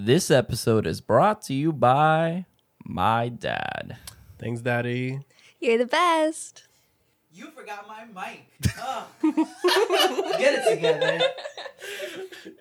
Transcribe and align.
This 0.00 0.30
episode 0.30 0.86
is 0.86 1.00
brought 1.00 1.42
to 1.42 1.54
you 1.54 1.72
by 1.72 2.44
my 2.84 3.28
dad. 3.28 3.96
Thanks, 4.38 4.60
Daddy. 4.60 5.18
You're 5.58 5.78
the 5.78 5.86
best. 5.86 6.68
You 7.32 7.50
forgot 7.50 7.88
my 7.88 8.04
mic. 8.04 8.46
Ugh. 8.80 9.04
Get 10.38 10.54
it 10.54 10.74
together. 10.74 11.20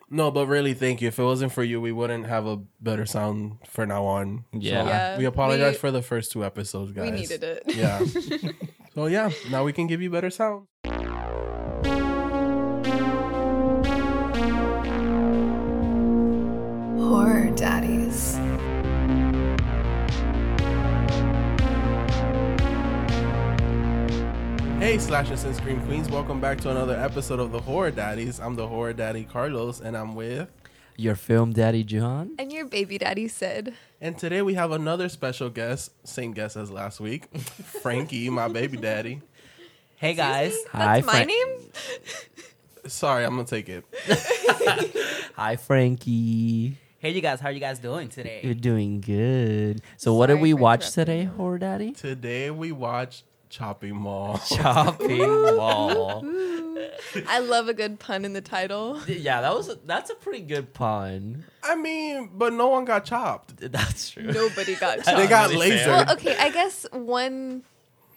No, 0.09 0.31
but 0.31 0.47
really, 0.47 0.73
thank 0.73 0.99
you. 0.99 1.09
If 1.09 1.19
it 1.19 1.23
wasn't 1.23 1.51
for 1.51 1.63
you, 1.63 1.79
we 1.79 1.91
wouldn't 1.91 2.25
have 2.25 2.47
a 2.47 2.57
better 2.81 3.05
sound 3.05 3.59
for 3.67 3.85
now 3.85 4.05
on. 4.05 4.45
Yeah. 4.51 4.83
So, 4.83 4.89
Yeah, 4.89 5.17
we 5.19 5.25
apologize 5.25 5.73
we- 5.73 5.77
for 5.79 5.91
the 5.91 6.01
first 6.01 6.31
two 6.31 6.43
episodes, 6.43 6.91
guys. 6.91 7.11
We 7.11 7.17
needed 7.19 7.43
it. 7.43 7.63
Yeah. 7.67 8.03
so 8.95 9.05
yeah, 9.05 9.29
now 9.51 9.63
we 9.63 9.73
can 9.73 9.85
give 9.85 10.01
you 10.01 10.09
better 10.09 10.31
sound. 10.31 10.65
Hey, 24.87 24.97
slashers 24.99 25.43
and 25.43 25.53
scream 25.53 25.81
queens, 25.85 26.09
welcome 26.09 26.39
back 26.39 26.61
to 26.61 26.71
another 26.71 26.97
episode 26.97 27.41
of 27.41 27.51
the 27.51 27.59
Horror 27.59 27.91
Daddies. 27.91 28.39
I'm 28.39 28.55
the 28.55 28.65
Horror 28.65 28.93
Daddy 28.93 29.25
Carlos, 29.25 29.81
and 29.81 29.97
I'm 29.97 30.15
with. 30.15 30.47
Your 30.95 31.15
film 31.15 31.51
daddy, 31.51 31.83
Jon? 31.83 32.35
And 32.39 32.53
your 32.53 32.65
baby 32.65 32.97
daddy 32.97 33.27
Syd. 33.27 33.73
And 33.99 34.17
today 34.17 34.41
we 34.41 34.53
have 34.53 34.71
another 34.71 35.09
special 35.09 35.49
guest, 35.49 35.91
same 36.07 36.31
guest 36.31 36.55
as 36.55 36.71
last 36.71 37.01
week, 37.01 37.25
Franky, 37.37 38.29
my 38.29 38.47
baby 38.47 38.77
daddy. 38.77 39.21
Hey 39.97 40.13
guys. 40.13 40.55
"That's 40.71 40.77
Hi, 40.77 41.01
my 41.01 41.11
Frank- 41.11 41.27
name." 41.27 41.71
Sorry, 42.87 43.25
I'm 43.25 43.31
gonna 43.35 43.43
take 43.43 43.67
it. 43.67 43.83
Hi, 45.35 45.57
Franky. 45.57 46.77
Hey 46.99 47.09
you 47.11 47.19
guys, 47.19 47.41
how 47.41 47.49
are 47.49 47.51
you 47.51 47.59
guys 47.59 47.79
doing 47.79 48.07
today? 48.07 48.39
You're 48.41 48.53
doing 48.53 49.01
good. 49.01 49.81
So, 49.97 50.13
what 50.13 50.27
did 50.27 50.35
Sorry 50.35 50.41
we 50.43 50.51
for 50.53 50.57
watch 50.59 50.79
interrupting 50.97 51.05
today. 51.05 51.23
Horror 51.25 51.57
Daddy? 51.57 51.91
Today 51.91 52.51
we 52.51 52.71
watch 52.71 53.23
Chopping 53.49 53.95
Mall. 53.95 54.37
Chopping 54.49 55.19
Mall. 55.55 56.23
I 57.27 57.39
love 57.39 57.67
a 57.69 57.73
good 57.73 57.99
pun 57.99 58.25
in 58.25 58.33
the 58.33 58.41
title. 58.41 58.99
Yeah, 59.07 59.41
that 59.41 59.53
was 59.55 59.69
a, 59.69 59.75
that's 59.85 60.09
a 60.09 60.15
pretty 60.15 60.41
good 60.41 60.73
pun. 60.73 61.45
I 61.63 61.75
mean, 61.75 62.29
but 62.33 62.53
no 62.53 62.67
one 62.67 62.85
got 62.85 63.05
chopped. 63.05 63.57
That's 63.57 64.09
true. 64.11 64.23
Nobody 64.31 64.75
got 64.75 64.97
That's 65.03 65.17
They 65.17 65.27
got 65.27 65.49
really 65.49 65.69
fair. 65.71 65.87
lasered. 65.87 65.87
Well, 66.07 66.13
okay, 66.13 66.37
I 66.37 66.49
guess 66.49 66.85
one. 66.91 67.63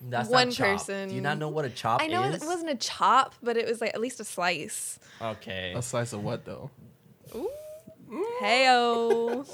That's 0.02 0.28
one 0.30 0.52
person- 0.54 1.10
Do 1.10 1.14
you 1.14 1.20
not 1.20 1.38
know 1.38 1.48
what 1.48 1.64
a 1.66 1.70
chop 1.70 2.00
is. 2.00 2.08
I 2.08 2.10
know 2.10 2.24
is? 2.24 2.42
it 2.42 2.46
wasn't 2.46 2.70
a 2.70 2.74
chop, 2.76 3.34
but 3.42 3.56
it 3.56 3.66
was 3.66 3.80
like 3.80 3.92
at 3.94 4.00
least 4.00 4.18
a 4.20 4.24
slice. 4.24 4.98
Okay. 5.20 5.72
A 5.76 5.82
slice 5.82 6.12
of 6.12 6.24
what 6.24 6.44
though? 6.46 6.70
Heyo. 8.42 9.46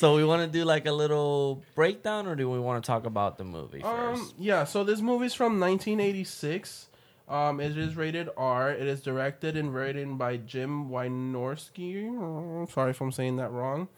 So 0.00 0.16
we 0.16 0.24
want 0.24 0.40
to 0.50 0.58
do 0.58 0.64
like 0.64 0.86
a 0.86 0.92
little 0.92 1.62
breakdown, 1.74 2.26
or 2.26 2.34
do 2.34 2.48
we 2.48 2.58
want 2.58 2.82
to 2.82 2.86
talk 2.86 3.04
about 3.04 3.36
the 3.36 3.44
movie 3.44 3.82
Um, 3.82 4.32
yeah. 4.38 4.64
So 4.64 4.82
this 4.82 5.02
movie's 5.02 5.34
from 5.34 5.60
1986. 5.60 6.88
Um, 7.28 7.60
it 7.60 7.76
is 7.76 7.94
rated 7.96 8.30
R. 8.34 8.70
It 8.70 8.86
is 8.86 9.02
directed 9.02 9.58
and 9.58 9.74
written 9.74 10.16
by 10.16 10.38
Jim 10.38 10.88
Wynorski. 10.88 12.08
Oh, 12.18 12.66
sorry 12.72 12.92
if 12.92 13.00
I'm 13.02 13.12
saying 13.12 13.36
that 13.36 13.50
wrong. 13.50 13.88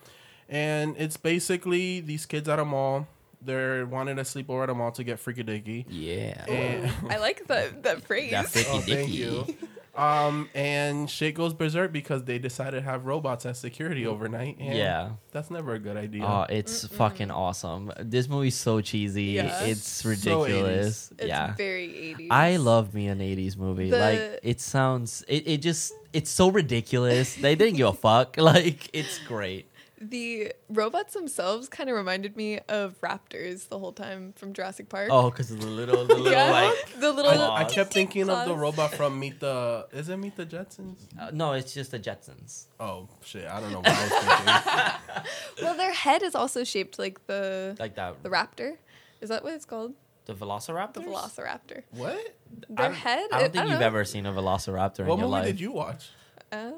And 0.48 0.96
it's 0.98 1.16
basically 1.16 2.00
these 2.00 2.26
kids 2.26 2.48
at 2.48 2.58
a 2.58 2.64
mall. 2.64 3.06
They're 3.40 3.86
wanting 3.86 4.16
to 4.16 4.24
sleep 4.24 4.50
over 4.50 4.64
at 4.64 4.70
a 4.70 4.74
mall 4.74 4.90
to 4.92 5.04
get 5.04 5.20
freaky 5.20 5.44
dicky. 5.44 5.86
yeah. 5.88 6.44
And 6.48 6.92
I 7.10 7.18
like 7.18 7.46
that 7.46 7.84
that 7.84 8.02
phrase. 8.02 8.32
That 8.32 8.48
freaky 8.48 8.68
oh, 8.72 8.80
thank 8.80 8.86
dicky. 8.86 9.12
you. 9.12 9.46
Um, 9.94 10.48
and 10.54 11.08
shit 11.10 11.34
goes 11.34 11.52
berserk 11.52 11.92
because 11.92 12.24
they 12.24 12.38
decided 12.38 12.78
to 12.78 12.82
have 12.82 13.04
robots 13.04 13.44
as 13.44 13.58
security 13.58 14.06
overnight. 14.06 14.56
And 14.58 14.76
Yeah. 14.76 15.10
that's 15.32 15.50
never 15.50 15.74
a 15.74 15.78
good 15.78 15.98
idea. 15.98 16.24
Oh, 16.24 16.46
it's 16.48 16.86
fucking 16.86 17.30
awesome. 17.30 17.92
This 18.00 18.26
movie's 18.28 18.54
so 18.54 18.80
cheesy. 18.80 19.24
Yeah. 19.24 19.64
It's 19.64 19.86
So 19.86 20.08
ridiculous. 20.08 21.12
It's 21.18 21.26
yeah. 21.28 21.54
very 21.56 21.88
80s. 22.18 22.28
I 22.30 22.56
love 22.56 22.94
me 22.94 23.08
an 23.08 23.20
80s 23.20 23.56
movie. 23.58 23.90
The- 23.90 23.98
like 23.98 24.40
it 24.42 24.60
sounds 24.62 25.24
it, 25.28 25.46
it 25.46 25.58
just 25.58 25.92
it's 26.14 26.30
so 26.30 26.48
ridiculous. 26.48 27.34
they 27.34 27.54
didn't 27.54 27.76
give 27.76 27.88
a 27.88 27.92
fuck. 27.92 28.36
Like 28.42 28.88
it's 28.94 29.18
great. 29.28 29.66
The 30.10 30.52
robots 30.68 31.14
themselves 31.14 31.68
kind 31.68 31.88
of 31.88 31.96
reminded 31.96 32.36
me 32.36 32.58
of 32.68 33.00
raptors 33.00 33.68
the 33.68 33.78
whole 33.78 33.92
time 33.92 34.32
from 34.36 34.52
Jurassic 34.52 34.88
Park. 34.88 35.08
Oh, 35.10 35.30
cuz 35.30 35.48
the 35.48 35.66
little 35.66 36.04
the 36.04 36.14
little 36.14 36.32
yeah, 36.32 36.50
like 36.50 37.00
the 37.00 37.12
little. 37.12 37.30
I, 37.30 37.62
I 37.62 37.64
kept 37.64 37.92
thinking 37.92 38.28
of 38.28 38.46
the 38.46 38.54
robot 38.54 38.92
from 38.94 39.18
Meet 39.18 39.40
the. 39.40 39.86
Is 39.92 40.08
it 40.08 40.16
Meet 40.16 40.36
the 40.36 40.46
Jetsons? 40.46 40.98
uh, 41.20 41.30
no, 41.32 41.52
it's 41.52 41.72
just 41.72 41.92
the 41.92 41.98
Jetsons. 41.98 42.66
Oh 42.80 43.08
shit! 43.22 43.46
I 43.46 43.60
don't 43.60 43.72
know 43.72 43.78
what 43.78 43.88
I 43.88 44.02
was 44.02 44.12
thinking. 44.12 45.24
Well, 45.62 45.76
their 45.76 45.92
head 45.92 46.22
is 46.22 46.34
also 46.34 46.64
shaped 46.64 46.98
like 46.98 47.26
the 47.26 47.76
Like 47.78 47.94
that 47.94 48.22
the 48.22 48.30
raptor. 48.30 48.76
Is 49.20 49.28
that 49.28 49.44
what 49.44 49.54
it's 49.54 49.64
called? 49.64 49.94
the 50.26 50.34
Velociraptor. 50.34 50.94
The 50.94 51.00
Velociraptor. 51.00 51.82
what? 51.90 52.36
Their 52.68 52.90
I, 52.90 52.92
head. 52.92 53.28
I 53.32 53.40
don't 53.40 53.52
think 53.52 53.68
you've 53.70 53.80
know. 53.80 53.86
ever 53.86 54.04
seen 54.04 54.26
a 54.26 54.32
Velociraptor 54.32 55.06
What 55.06 55.14
in 55.14 55.20
your 55.20 55.28
life. 55.28 55.30
What 55.30 55.38
movie 55.40 55.52
did 55.52 55.60
you 55.60 55.72
watch? 55.72 56.10
Uh, 56.52 56.72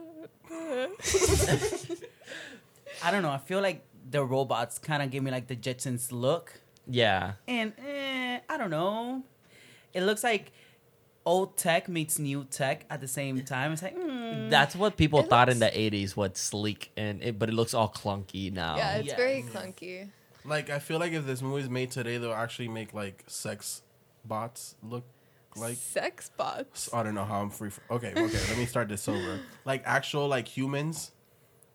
I 3.02 3.10
don't 3.10 3.22
know. 3.22 3.30
I 3.30 3.38
feel 3.38 3.60
like 3.60 3.84
the 4.10 4.24
robots 4.24 4.78
kind 4.78 5.02
of 5.02 5.10
give 5.10 5.22
me 5.22 5.30
like 5.30 5.46
the 5.46 5.56
Jetsons 5.56 6.12
look, 6.12 6.60
Yeah. 6.86 7.32
and 7.48 7.72
eh, 7.78 8.40
I 8.48 8.56
don't 8.56 8.70
know. 8.70 9.22
It 9.92 10.02
looks 10.02 10.22
like 10.24 10.52
old 11.26 11.56
tech 11.56 11.88
meets 11.88 12.18
new 12.18 12.44
tech 12.44 12.84
at 12.90 13.00
the 13.00 13.08
same 13.08 13.42
time. 13.44 13.72
It's 13.72 13.82
like 13.82 13.96
mm. 13.96 14.50
That's 14.50 14.76
what 14.76 14.96
people 14.96 15.20
It 15.20 15.30
thought 15.30 15.48
in 15.48 15.58
the 15.58 15.66
80s 15.66 16.16
was 16.16 16.32
sleek 16.34 16.90
and 16.96 17.22
it, 17.22 17.38
but 17.38 17.48
it 17.48 17.52
looks 17.52 17.72
all 17.74 17.88
clunky 17.88 18.52
now. 18.52 18.76
yeah, 18.76 18.96
it's 18.96 19.08
yes. 19.08 19.16
very 19.16 19.42
clunky. 19.42 20.08
Like, 20.44 20.68
I 20.68 20.78
feel 20.78 20.98
like 20.98 21.12
if 21.12 21.24
this 21.24 21.40
movie's 21.40 21.70
made 21.70 21.90
today, 21.90 22.18
they'll 22.18 22.34
actually 22.34 22.68
make 22.68 22.92
like 22.92 23.24
sex 23.26 23.80
bots 24.26 24.74
look 24.82 25.04
like. 25.56 25.76
Sex 25.78 26.30
bots. 26.36 26.90
I 26.92 27.02
don't 27.02 27.14
know 27.14 27.24
how 27.24 27.40
I'm 27.40 27.48
free. 27.50 27.70
For, 27.70 27.80
okay, 27.92 28.10
okay. 28.10 28.20
let 28.20 28.58
me 28.58 28.66
start 28.66 28.88
this 28.88 29.08
over. 29.08 29.40
Like 29.64 29.82
actual 29.86 30.28
like 30.28 30.46
humans. 30.46 31.12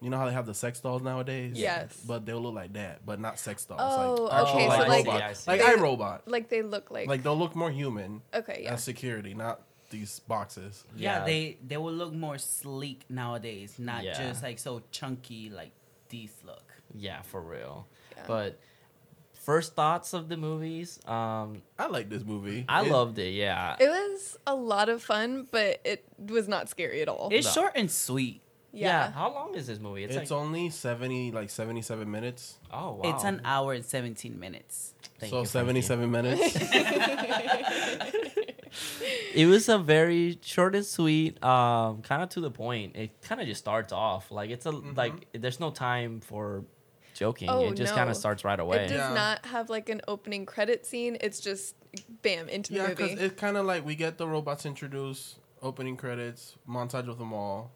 You 0.02 0.10
know 0.10 0.18
how 0.18 0.26
they 0.28 0.34
have 0.34 0.46
the 0.46 0.54
sex 0.54 0.80
dolls 0.80 1.02
nowadays? 1.02 1.58
Yes. 1.58 1.94
But 2.08 2.26
they'll 2.26 2.40
look 2.40 2.54
like 2.56 2.72
that, 2.74 3.06
but 3.06 3.20
not 3.20 3.38
sex 3.38 3.66
dolls. 3.66 3.82
Oh, 3.84 4.24
like 4.24 4.34
actual 4.34 4.56
okay, 4.56 4.68
like, 4.70 4.82
so, 4.82 4.88
like- 4.88 5.06
robot. 5.06 5.22
I 5.22 5.34
see, 5.34 5.52
I 5.52 5.56
like 5.56 5.62
see. 5.62 5.82
iRobot. 5.82 6.20
Like 6.26 6.50
they 6.50 6.62
look 6.62 6.90
like. 6.92 7.08
Like 7.10 7.24
they'll 7.24 7.38
look 7.38 7.56
more 7.56 7.70
human 7.72 8.22
okay, 8.34 8.62
yeah. 8.64 8.74
as 8.74 8.84
security, 8.84 9.34
not 9.34 9.62
these 9.90 10.20
boxes. 10.20 10.86
yeah, 10.96 11.20
Yeah. 11.20 11.26
they 11.26 11.58
they 11.68 11.78
will 11.78 11.92
look 11.94 12.14
more 12.14 12.38
sleek 12.38 13.04
nowadays, 13.10 13.76
not 13.78 14.04
Yeah. 14.04 14.18
just 14.30 14.42
like 14.44 14.58
so 14.60 14.82
chunky 14.92 15.50
like 15.50 15.72
these 16.10 16.32
look. 16.46 16.72
Yeah, 16.96 17.22
for 17.24 17.42
real. 17.42 17.88
Yeah. 18.16 18.24
But 18.28 18.60
first 19.34 19.74
thoughts 19.76 20.14
of 20.14 20.30
the 20.30 20.38
movies, 20.38 21.00
um 21.08 21.62
I 21.78 21.88
like 21.88 22.10
this 22.10 22.24
movie. 22.24 22.66
I 22.70 22.86
It- 22.86 22.92
loved 22.92 23.18
it. 23.20 23.32
Yeah. 23.34 23.76
It 23.80 23.90
was 23.90 24.38
a 24.48 24.56
lot 24.56 24.90
of 24.90 25.02
fun, 25.04 25.48
but 25.52 25.82
it 25.84 26.06
was 26.18 26.48
not 26.48 26.70
scary 26.70 27.02
at 27.02 27.10
all. 27.10 27.30
It's 27.32 27.48
No. 27.48 27.52
short 27.64 27.74
and 27.76 27.90
sweet. 27.92 28.42
Yeah. 28.72 29.12
How 29.12 29.34
long 29.34 29.56
is 29.56 29.68
this 29.68 29.80
movie? 29.80 30.04
It's, 30.04 30.16
like 30.16 30.32
only 30.32 30.70
seventy, 30.70 31.32
like 31.32 31.50
seventy-seven 31.50 32.10
minutes. 32.10 32.58
oh 32.72 32.96
wow. 32.96 33.02
It's 33.16 33.24
an 33.24 33.42
hour 33.46 33.74
and 33.74 33.86
seventeen 33.86 34.40
minutes. 34.40 34.94
Thank 35.20 35.32
so 35.32 35.42
you, 35.42 35.46
seventy-seven 35.46 36.10
minutes. 36.10 36.58
It 39.34 39.46
was 39.48 39.70
a 39.70 39.78
very 39.78 40.40
short 40.42 40.76
and 40.76 40.86
sweet, 40.86 41.42
um, 41.44 42.02
kind 42.02 42.22
of 42.22 42.30
to 42.30 42.40
the 42.40 42.52
point. 42.52 42.96
It 42.96 43.22
kind 43.22 43.40
of 43.42 43.48
just 43.48 43.60
starts 43.62 43.92
off 43.94 44.32
like 44.32 44.50
it's 44.50 44.66
a 44.66 44.72
like 44.72 45.28
there's 45.34 45.60
no 45.60 45.72
time 45.72 46.20
for 46.22 46.66
joking. 47.14 47.50
Oh, 47.50 47.70
it 47.70 47.76
just 47.76 47.94
kind 47.94 48.10
of 48.10 48.16
starts 48.16 48.44
right 48.44 48.60
away. 48.60 48.86
It 48.86 48.90
does 48.90 48.98
Yeah. 48.98 49.14
not 49.14 49.46
have 49.46 49.70
like 49.70 49.90
an 49.90 50.02
opening 50.08 50.46
credit 50.46 50.86
scene. 50.86 51.18
It's 51.22 51.40
just 51.40 51.76
bam 52.22 52.50
into 52.50 52.74
the 52.74 52.80
yeah, 52.80 52.88
because 52.90 53.12
movie. 53.12 53.24
it's 53.24 53.40
kind 53.40 53.58
of 53.58 53.66
like 53.66 53.86
we 53.86 53.96
get 53.96 54.18
the 54.18 54.28
robots 54.28 54.66
introduced, 54.66 55.40
opening 55.62 55.98
credits, 55.98 56.56
montage 56.68 57.08
of 57.08 57.18
them 57.18 57.34
all. 57.34 57.72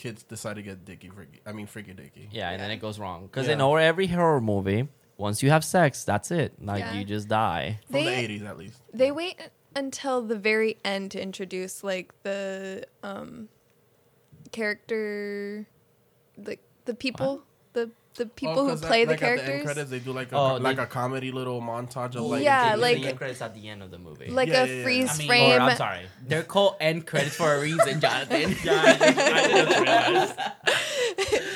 Kids 0.00 0.22
decide 0.22 0.54
to 0.56 0.62
get 0.62 0.84
dicky, 0.86 1.10
freaky. 1.10 1.40
I 1.44 1.52
mean, 1.52 1.66
freaky 1.66 1.92
dicky. 1.92 2.28
Yeah, 2.32 2.50
and 2.50 2.60
then 2.62 2.70
it 2.70 2.78
goes 2.78 2.98
wrong 2.98 3.26
because 3.26 3.46
Yeah. 3.46 3.52
in 3.54 3.60
or 3.60 3.78
every 3.78 4.06
horror 4.06 4.40
movie, 4.40 4.88
once 5.18 5.42
you 5.42 5.50
have 5.50 5.62
sex, 5.62 6.04
that's 6.04 6.30
it. 6.30 6.54
Like 6.64 6.80
Yeah. 6.80 6.94
you 6.94 7.04
just 7.04 7.28
die. 7.28 7.80
From 7.86 8.00
the 8.00 8.04
They- 8.06 8.14
eighties, 8.24 8.42
at 8.42 8.56
least. 8.56 8.80
they 8.94 9.10
wait 9.12 9.36
until 9.76 10.22
the 10.22 10.38
very 10.38 10.78
end 10.84 11.10
to 11.10 11.20
introduce 11.22 11.84
like 11.84 12.14
the 12.22 12.86
um 13.02 13.48
character 14.52 15.66
like 16.36 16.60
the 16.86 16.94
people 16.94 17.42
the 17.74 17.90
the 18.16 18.24
oh, 18.24 18.28
people 18.34 18.58
Oh, 18.58 18.64
who 18.64 18.70
'cause 18.70 18.80
that- 18.80 18.86
play 18.88 19.04
the 19.04 19.12
like 19.12 19.22
At 19.22 19.24
the 19.24 19.30
end 19.30 19.40
characters 19.46 19.64
credits, 19.64 19.90
they 19.90 19.98
do 20.00 20.12
like 20.12 20.32
a 20.32 20.36
Oh, 20.36 20.54
like 20.56 20.76
they- 20.76 20.82
a 20.82 20.86
comedy 20.86 21.30
little 21.32 21.60
montage 21.62 22.16
of 22.16 22.22
like 22.24 22.42
Yeah, 22.42 22.74
like- 22.76 22.98
the 23.00 23.08
end 23.08 23.18
credits 23.18 23.40
at 23.40 23.54
the 23.54 23.68
end 23.68 23.82
of 23.82 23.90
the 23.90 23.98
movie. 23.98 24.28
like 24.30 24.48
Yeah, 24.48 24.64
a 24.64 24.66
yeah, 24.66 24.72
yeah. 24.74 24.82
freeze 24.82 25.10
I 25.14 25.18
mean- 25.18 25.26
frame 25.28 25.52
or, 25.52 25.60
I'm 25.60 25.76
sorry. 25.76 26.00
They're 26.26 26.42
called 26.42 26.76
end 26.80 27.06
credits 27.06 27.36
for 27.36 27.54
a 27.54 27.60
reason, 27.60 28.00
Jonathan. 28.00 28.56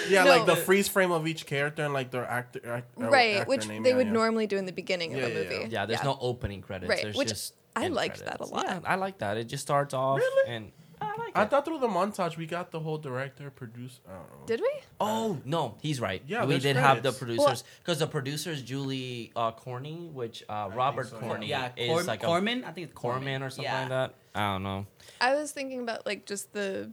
yeah, 0.09 0.25
No. 0.25 0.31
like 0.31 0.47
the 0.47 0.57
freeze 0.57 0.89
frame 0.89 1.11
of 1.13 1.27
each 1.27 1.47
character 1.47 1.83
and 1.85 1.93
like 1.93 2.11
their 2.11 2.25
actor, 2.25 2.61
act, 2.67 2.87
right 2.97 3.37
actor 3.39 3.49
which 3.49 3.67
name, 3.69 3.83
they 3.83 3.91
yeah, 3.91 3.97
would 3.97 4.07
yeah. 4.07 4.13
normally 4.13 4.47
do 4.47 4.57
in 4.57 4.67
the 4.67 4.73
beginning 4.73 5.13
Yeah, 5.13 5.19
of 5.25 5.29
yeah, 5.33 5.39
the 5.39 5.45
yeah. 5.45 5.59
movie 5.61 5.71
Yeah, 5.73 5.87
there's 5.87 6.05
no 6.05 6.19
opening 6.21 6.61
credits. 6.63 6.89
Right, 6.89 7.03
There's 7.03 7.17
which 7.17 7.29
just 7.29 7.55
I 7.77 7.87
end 7.87 7.95
liked 7.95 8.25
that 8.25 8.41
a 8.41 8.45
lot. 8.47 8.65
Yeah, 8.67 8.81
I 8.85 8.95
like 8.97 9.19
that. 9.19 9.37
It 9.37 9.45
just 9.45 9.63
starts 9.63 9.95
off 9.95 10.19
Really? 10.19 10.51
and 10.55 10.73
I 11.15 11.21
like 11.23 11.37
I 11.37 11.43
it. 11.43 11.51
thought 11.51 11.65
through 11.65 11.79
the 11.79 11.89
montage 11.89 12.37
we 12.37 12.47
got 12.47 12.71
the 12.71 12.81
whole 12.81 12.99
director, 12.99 13.51
producer. 13.51 14.01
I 14.09 14.13
don't 14.13 14.23
know. 14.31 14.47
Did 14.47 14.61
we? 14.61 14.71
Oh 15.01 15.39
no, 15.45 15.77
he's 15.81 16.01
right. 16.01 16.23
Yeah, 16.27 16.45
we 16.45 16.55
there's 16.55 16.63
did 16.65 16.77
have 16.77 16.97
the 17.03 17.13
credits. 17.13 17.19
producers 17.19 17.65
because 17.79 17.99
the 18.01 18.07
producers 18.07 18.63
Julie 18.63 19.33
uh, 19.37 19.53
Corney, 19.53 20.11
which 20.13 20.43
uh, 20.49 20.71
Robert 20.75 21.09
so, 21.09 21.17
yeah. 21.17 21.27
Corney 21.27 21.47
Yeah, 21.49 21.71
is 21.77 21.89
Cor- 21.91 22.03
like 22.03 22.23
Corman. 22.23 22.65
I 22.65 22.73
think 22.73 22.87
it's 22.87 22.93
a 22.93 22.97
Corman 22.97 23.43
or 23.43 23.51
something 23.51 23.65
yeah. 23.65 23.81
like 23.81 23.89
that. 23.91 24.15
I 24.35 24.53
don't 24.55 24.63
know. 24.63 24.87
I 25.21 25.35
was 25.35 25.53
thinking 25.53 25.81
about 25.81 26.05
like 26.07 26.27
just 26.27 26.53
the 26.53 26.91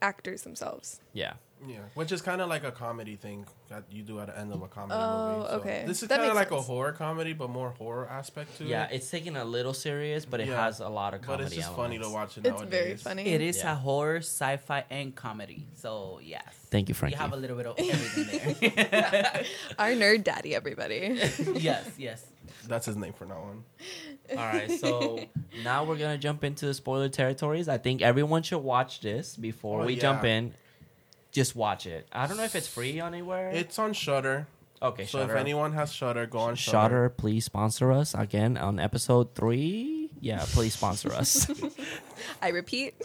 actors 0.00 0.42
themselves. 0.42 1.00
Yeah, 1.12 1.34
Yeah, 1.66 1.78
which 1.94 2.10
is 2.10 2.22
kind 2.22 2.40
of 2.40 2.48
like 2.48 2.64
a 2.64 2.72
comedy 2.72 3.16
thing 3.16 3.44
that 3.68 3.84
you 3.90 4.02
do 4.02 4.18
at 4.20 4.28
the 4.28 4.38
end 4.38 4.50
of 4.52 4.62
a 4.62 4.68
comedy 4.68 4.98
Oh, 4.98 5.36
movie. 5.36 5.48
So 5.48 5.54
okay. 5.56 5.84
This 5.86 6.02
is 6.02 6.08
kind 6.08 6.22
of 6.22 6.28
makes 6.28 6.36
like 6.36 6.50
a 6.52 6.60
horror 6.62 6.92
comedy, 6.92 7.34
but 7.34 7.50
more 7.50 7.70
horror 7.70 8.08
aspect 8.08 8.56
to 8.58 8.64
yeah, 8.64 8.84
it. 8.84 8.94
it's 8.96 9.10
taken 9.10 9.36
a 9.36 9.44
little 9.44 9.74
serious, 9.74 10.24
but 10.24 10.40
it 10.40 10.48
Yeah. 10.48 10.64
has 10.64 10.80
a 10.80 10.88
lot 10.88 11.12
of 11.12 11.20
comedy. 11.20 11.44
but 11.44 11.44
comedy. 11.44 11.56
it's 11.58 11.66
just 11.66 11.76
funny 11.76 11.98
to 11.98 12.08
watch 12.08 12.38
it 12.38 12.46
It's 12.46 12.60
nowadays. 12.60 12.70
very 12.70 12.96
funny. 12.96 13.26
It 13.26 13.40
is 13.42 13.58
Yeah. 13.58 13.72
a 13.72 13.74
horror, 13.74 14.16
sci-fi, 14.18 14.84
and 14.90 15.14
comedy. 15.14 15.66
So 15.74 16.18
yes. 16.22 16.42
Thank 16.70 16.88
you, 16.88 16.94
Franky. 16.94 17.16
You 17.16 17.20
have 17.20 17.32
a 17.34 17.36
little 17.36 17.56
bit 17.56 17.66
of 17.66 17.78
everything 17.78 18.72
there. 18.90 19.44
Our 19.78 19.90
nerd 19.90 20.24
daddy, 20.24 20.54
everybody. 20.54 21.20
yes, 21.56 21.90
yes. 21.98 22.24
That's 22.68 22.86
his 22.86 22.96
name 22.96 23.12
for 23.12 23.26
now 23.26 23.38
on. 23.50 23.64
All 24.30 24.36
right, 24.36 24.70
so 24.70 25.18
now 25.64 25.84
we're 25.84 25.96
gonna 25.96 26.18
jump 26.18 26.44
into 26.44 26.66
the 26.66 26.74
spoiler 26.74 27.08
territories. 27.08 27.68
I 27.68 27.78
think 27.78 28.00
everyone 28.02 28.42
should 28.42 28.58
watch 28.62 29.00
this 29.00 29.36
before 29.36 29.82
Oh, 29.82 29.86
we 29.86 29.94
yeah. 29.94 30.00
jump 30.00 30.24
in. 30.24 30.54
Just 31.32 31.54
watch 31.54 31.86
it. 31.86 32.06
I 32.12 32.26
don't 32.26 32.36
know 32.36 32.44
if 32.44 32.54
it's 32.56 32.66
free 32.68 32.98
on 33.00 33.14
anywhere. 33.14 33.50
It's 33.50 33.78
on 33.78 33.92
Shudder. 33.92 34.46
okay. 34.82 35.06
so 35.06 35.18
Shudder. 35.20 35.32
if 35.34 35.38
anyone 35.40 35.72
has 35.74 35.92
Shudder, 35.92 36.26
go 36.26 36.38
on 36.40 36.54
Shudder. 36.56 36.72
Shudder, 36.94 37.08
please 37.10 37.44
sponsor 37.44 37.92
us 37.92 38.14
again 38.14 38.56
on 38.56 38.80
episode 38.80 39.34
three. 39.34 40.10
Yeah, 40.20 40.44
please 40.48 40.74
sponsor 40.74 41.12
us. 41.14 41.48
I 42.42 42.48
repeat. 42.48 42.98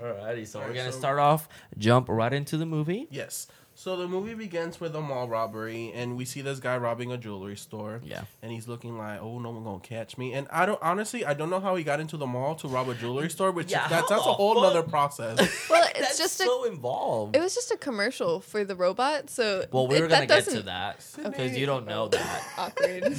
Alrighty, 0.00 0.46
so 0.46 0.60
we're 0.60 0.72
gonna 0.74 0.92
so- 0.92 0.98
start 0.98 1.18
off, 1.18 1.48
jump 1.78 2.08
right 2.08 2.32
into 2.32 2.56
the 2.56 2.66
movie. 2.66 3.06
Yes. 3.10 3.46
So 3.82 3.96
the 3.96 4.06
movie 4.06 4.34
begins 4.34 4.78
with 4.78 4.94
a 4.94 5.00
mall 5.00 5.26
robbery, 5.26 5.90
and 5.94 6.14
we 6.18 6.26
see 6.26 6.42
this 6.42 6.58
guy 6.60 6.76
robbing 6.76 7.12
a 7.12 7.16
jewelry 7.16 7.56
store. 7.56 8.02
Yeah. 8.04 8.24
And 8.42 8.52
he's 8.52 8.68
looking 8.68 8.98
like, 8.98 9.22
"Oh, 9.22 9.38
no 9.38 9.48
one 9.52 9.64
gonna 9.64 9.80
catch 9.80 10.18
me." 10.18 10.34
And 10.34 10.46
I 10.50 10.66
don't 10.66 10.78
honestly, 10.82 11.24
I 11.24 11.32
don't 11.32 11.48
know 11.48 11.60
how 11.60 11.76
he 11.76 11.82
got 11.82 11.98
into 11.98 12.18
the 12.18 12.26
mall 12.26 12.54
to 12.56 12.68
rob 12.68 12.90
a 12.90 12.94
jewelry 12.94 13.30
store, 13.36 13.52
which 13.52 13.70
Yeah, 13.70 13.84
is, 13.84 13.90
that's 13.90 14.08
that's 14.10 14.20
a 14.26 14.32
whole 14.34 14.52
fuck? 14.56 14.64
nother 14.64 14.82
process. 14.82 15.38
Well, 15.70 15.88
it's 15.94 15.98
That's 15.98 16.18
just 16.18 16.40
a. 16.40 16.44
so 16.44 16.64
involved. 16.64 17.34
It 17.34 17.40
was 17.40 17.54
just 17.54 17.70
a 17.70 17.78
commercial 17.78 18.40
for 18.40 18.64
the 18.64 18.76
robot, 18.76 19.30
so 19.30 19.64
well, 19.72 19.86
we 19.86 19.96
it- 19.96 20.02
were 20.02 20.08
gonna 20.08 20.26
get 20.26 20.44
to 20.48 20.60
that 20.64 21.00
Sydney. 21.02 21.30
because 21.30 21.56
you 21.56 21.64
don't 21.64 21.86
know 21.86 22.08
that. 22.08 22.44
Awkward. 22.58 23.14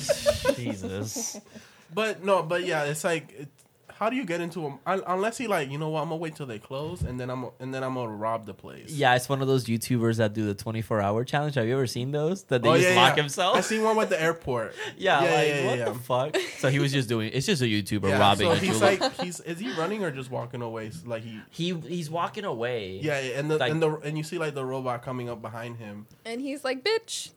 Jesus. 0.56 1.40
but 1.92 2.24
no, 2.24 2.44
but 2.44 2.66
yeah, 2.66 2.84
it's 2.84 3.04
like, 3.04 3.31
it, 3.34 3.48
how 4.01 4.09
do 4.09 4.15
you 4.15 4.25
get 4.25 4.42
into 4.42 4.65
a 4.65 4.80
un- 4.88 5.03
unless 5.06 5.38
he 5.38 5.45
like, 5.45 5.69
you 5.69 5.77
know 5.77 5.89
what? 5.89 6.01
I'm 6.01 6.06
gonna 6.09 6.18
wait 6.18 6.36
till 6.36 6.48
they 6.48 6.57
close, 6.57 7.03
and 7.03 7.19
then 7.19 7.30
I'm 7.30 7.45
and 7.59 7.71
then 7.71 7.83
I'm 7.83 7.94
gonna 7.94 8.09
rob 8.12 8.48
the 8.48 8.53
place. 8.56 8.89
Yeah, 8.89 9.13
it's 9.15 9.30
one 9.30 9.44
of 9.44 9.48
those 9.48 9.65
YouTubers 9.65 10.18
that 10.18 10.33
do 10.33 10.44
the 10.48 10.56
24 10.56 11.00
hour 11.01 11.24
challenge. 11.24 11.53
Have 11.53 11.68
you 11.68 11.74
ever 11.74 11.86
seen 11.86 12.12
those? 12.12 12.42
That 12.45 12.63
they 12.63 12.69
Oh, 12.69 12.77
just 12.77 12.89
yeah, 12.89 12.95
lock 12.95 13.15
yeah. 13.15 13.21
himself? 13.21 13.57
I 13.57 13.62
seen 13.62 13.83
one 13.83 13.95
with 13.95 14.09
the 14.09 14.19
airport. 14.19 14.74
yeah, 14.98 15.24
Yeah, 15.24 15.33
like 15.36 15.48
yeah, 15.48 15.65
what 15.68 15.77
yeah, 15.77 15.86
the 15.89 16.00
fuck? 16.00 16.38
So 16.57 16.69
he 16.69 16.80
was 16.80 16.92
just 16.92 17.07
doing. 17.07 17.30
It's 17.31 17.45
just 17.45 17.62
a 17.62 17.65
YouTuber 17.65 18.09
Yeah, 18.09 18.18
robbing 18.19 18.48
so 18.48 18.53
a 18.53 18.56
he's 18.56 18.80
jeweler. 18.80 18.98
like, 18.98 19.13
he's 19.21 19.39
is 19.42 19.59
he 19.59 19.71
running 19.74 20.03
or 20.03 20.09
just 20.09 20.31
walking 20.31 20.63
away? 20.63 20.89
Like 21.06 21.21
he, 21.24 21.39
he 21.51 21.74
he's 21.81 22.09
walking 22.09 22.44
away. 22.44 23.00
yeah, 23.03 23.19
yeah, 23.19 23.38
and 23.39 23.51
the 23.51 23.57
Like- 23.59 23.71
and 23.71 23.81
the 23.83 23.98
and 24.00 24.18
you 24.18 24.24
see 24.24 24.39
like 24.39 24.56
the 24.56 24.65
robot 24.65 25.03
coming 25.03 25.30
up 25.30 25.44
behind 25.44 25.77
him. 25.77 26.07
and 26.25 26.42
he's 26.42 26.63
like, 26.63 26.83
"Bitch." 26.83 27.30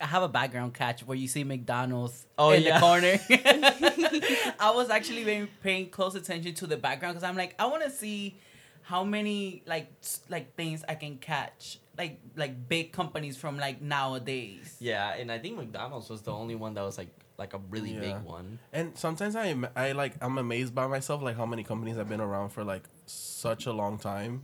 I 0.00 0.06
have 0.06 0.22
a 0.22 0.28
background 0.28 0.74
catch 0.74 1.06
where 1.06 1.16
you 1.16 1.28
see 1.28 1.44
McDonald's 1.44 2.26
Oh, 2.38 2.50
in 2.50 2.62
yeah. 2.62 2.74
the 2.78 2.80
corner. 2.80 3.18
I 4.60 4.72
was 4.74 4.90
actually 4.90 5.24
paying, 5.24 5.48
paying 5.62 5.88
close 5.90 6.14
attention 6.14 6.54
to 6.54 6.66
the 6.66 6.76
background 6.76 7.14
because 7.14 7.28
I'm 7.28 7.36
like, 7.36 7.54
I 7.58 7.66
want 7.66 7.82
to 7.84 7.90
see 7.90 8.36
how 8.82 9.02
many 9.04 9.62
like 9.66 9.90
like 10.28 10.54
things 10.54 10.84
I 10.88 10.94
can 10.94 11.18
catch, 11.18 11.78
like 11.98 12.20
like 12.36 12.68
big 12.68 12.92
companies 12.92 13.36
from 13.36 13.56
like 13.58 13.80
nowadays. 13.82 14.76
Yeah, 14.80 15.14
and 15.14 15.30
I 15.32 15.38
think 15.38 15.56
McDonald's 15.56 16.08
was 16.08 16.22
the 16.22 16.32
only 16.32 16.54
one 16.54 16.74
that 16.74 16.82
was 16.82 16.96
like 16.98 17.08
like 17.38 17.52
a 17.54 17.58
really 17.70 17.92
Yeah. 17.94 18.00
big 18.00 18.22
one. 18.22 18.58
And 18.72 18.96
sometimes 18.96 19.34
I 19.34 19.46
am 19.46 19.66
I 19.74 19.92
like 19.92 20.14
I'm 20.20 20.38
amazed 20.38 20.74
by 20.74 20.86
myself 20.86 21.22
like 21.22 21.36
how 21.36 21.46
many 21.46 21.64
companies 21.64 21.96
have 21.96 22.08
been 22.08 22.20
around 22.20 22.50
for 22.50 22.62
like 22.64 22.84
such 23.06 23.66
a 23.66 23.72
long 23.72 23.98
time 23.98 24.42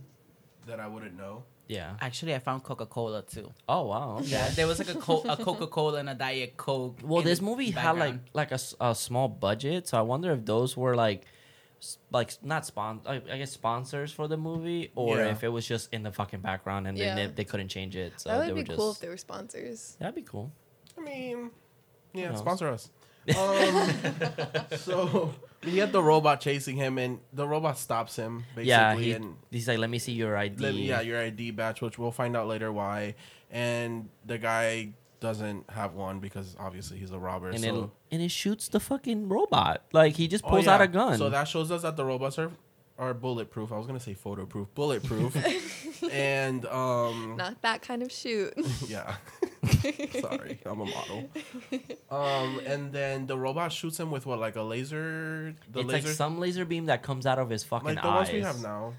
that 0.67 0.79
I 0.79 0.87
wouldn't 0.87 1.17
know. 1.17 1.43
Yeah. 1.67 1.95
Actually, 2.01 2.35
I 2.35 2.39
found 2.39 2.63
Coca 2.63 2.85
Cola 2.85 3.21
too. 3.21 3.51
Oh 3.69 3.85
wow. 3.87 4.17
Okay. 4.19 4.27
Yeah, 4.31 4.49
there 4.49 4.67
was 4.67 4.79
like 4.79 4.89
a, 4.89 4.99
co- 4.99 5.23
a 5.27 5.37
Coca 5.37 5.67
Cola 5.67 5.99
and 5.99 6.09
a 6.09 6.13
Diet 6.13 6.57
Coke. 6.57 6.99
Well, 7.03 7.21
this 7.23 7.39
the 7.39 7.45
movie 7.45 7.71
had 7.71 7.91
like 7.93 7.99
background. 7.99 8.19
like 8.33 8.51
a, 8.51 8.55
s- 8.55 8.75
a 8.81 8.93
small 8.93 9.27
budget, 9.29 9.87
so 9.87 9.97
I 9.97 10.01
wonder 10.01 10.31
if 10.33 10.45
those 10.45 10.75
were 10.75 10.95
like 10.95 11.23
like 12.11 12.31
not 12.41 12.65
spon 12.65 13.01
I 13.05 13.15
I 13.31 13.37
guess 13.39 13.51
sponsors 13.51 14.11
for 14.11 14.27
the 14.27 14.37
movie, 14.37 14.91
or 14.95 15.17
Yeah. 15.17 15.31
if 15.31 15.43
it 15.43 15.49
was 15.49 15.65
just 15.67 15.93
in 15.93 16.03
the 16.03 16.11
fucking 16.11 16.41
background 16.41 16.87
and 16.87 16.97
then 16.97 17.17
Yeah. 17.17 17.27
they, 17.27 17.31
they 17.33 17.43
couldn't 17.45 17.69
change 17.69 17.95
it. 17.95 18.13
So 18.17 18.29
that 18.29 18.39
they 18.39 18.47
would 18.47 18.55
were 18.57 18.63
be 18.63 18.67
just 18.67 18.77
cool 18.79 18.91
if 18.91 18.99
they 18.99 19.09
were 19.09 19.17
sponsors. 19.17 19.95
that'd 19.99 20.15
be 20.15 20.21
cool. 20.21 20.51
I 20.97 21.01
mean, 21.01 21.51
yeah, 22.13 22.35
sponsor 22.35 22.67
us. 22.69 22.89
Um, 23.37 23.89
so 24.77 25.33
we 25.65 25.77
had 25.77 25.91
the 25.91 26.01
robot 26.03 26.41
chasing 26.41 26.75
him, 26.75 26.97
and 26.97 27.19
the 27.31 27.47
robot 27.47 27.77
stops 27.77 28.15
him 28.15 28.45
basically, 28.55 28.69
yeah, 28.69 28.95
he, 28.95 29.11
and 29.13 29.35
he's 29.51 29.67
like, 29.67 29.77
"Let 29.79 29.89
me 29.89 29.99
see 29.99 30.11
your 30.13 30.35
ID." 30.37 30.61
let 30.63 30.73
yeah, 30.75 31.01
your 31.01 31.19
ID 31.19 31.51
badge, 31.51 31.81
which 31.81 31.97
we'll 31.97 32.11
find 32.11 32.35
out 32.35 32.47
later 32.47 32.71
why. 32.71 33.15
And 33.51 34.09
the 34.25 34.37
guy 34.37 34.93
doesn't 35.19 35.69
have 35.69 35.93
one 35.93 36.19
because 36.19 36.55
obviously 36.59 36.97
he's 36.97 37.11
a 37.11 37.19
robber. 37.19 37.49
and 37.49 37.59
so 37.61 37.83
it 37.83 37.89
and 38.15 38.21
it 38.21 38.29
shoots 38.31 38.67
the 38.67 38.79
fucking 38.79 39.29
robot. 39.29 39.83
Like 39.93 40.15
he 40.15 40.27
just 40.27 40.43
Oh, 40.43 40.49
pulls 40.49 40.65
yeah. 40.65 40.75
out 40.75 40.81
a 40.81 40.87
gun. 40.87 41.17
So 41.17 41.29
that 41.29 41.45
shows 41.47 41.71
us 41.71 41.83
that 41.83 41.95
the 41.95 42.03
robots 42.03 42.37
are 42.39 42.51
are 42.99 43.13
bulletproof. 43.13 43.71
I 43.71 43.77
was 43.77 43.87
gonna 43.87 43.99
say 43.99 44.15
photoproof, 44.15 44.67
bulletproof, 44.75 45.35
and 46.11 46.65
um, 46.67 47.35
Not 47.37 47.61
that 47.61 47.81
kind 47.81 48.03
of 48.03 48.11
shoot. 48.11 48.53
yeah. 48.87 49.15
Sorry, 50.21 50.59
I'm 50.65 50.79
a 50.81 50.85
model. 50.85 51.29
Um, 52.11 52.59
and 52.65 52.91
then 52.91 53.25
the 53.27 53.37
robot 53.37 53.71
shoots 53.71 53.99
him 53.99 54.11
with 54.11 54.25
what, 54.25 54.39
like 54.39 54.55
a 54.55 54.61
laser? 54.61 55.55
The 55.71 55.79
it's 55.81 55.89
laser, 55.89 56.07
like 56.09 56.15
some 56.17 56.39
laser 56.39 56.65
beam 56.65 56.85
that 56.85 57.01
comes 57.01 57.25
out 57.25 57.39
of 57.39 57.49
his 57.49 57.63
fucking 57.63 57.87
like 57.87 57.95
the 58.01 58.05
eyes. 58.07 58.15
ones 58.27 58.31
we 58.33 58.41
have 58.41 58.61
now. 58.61 58.93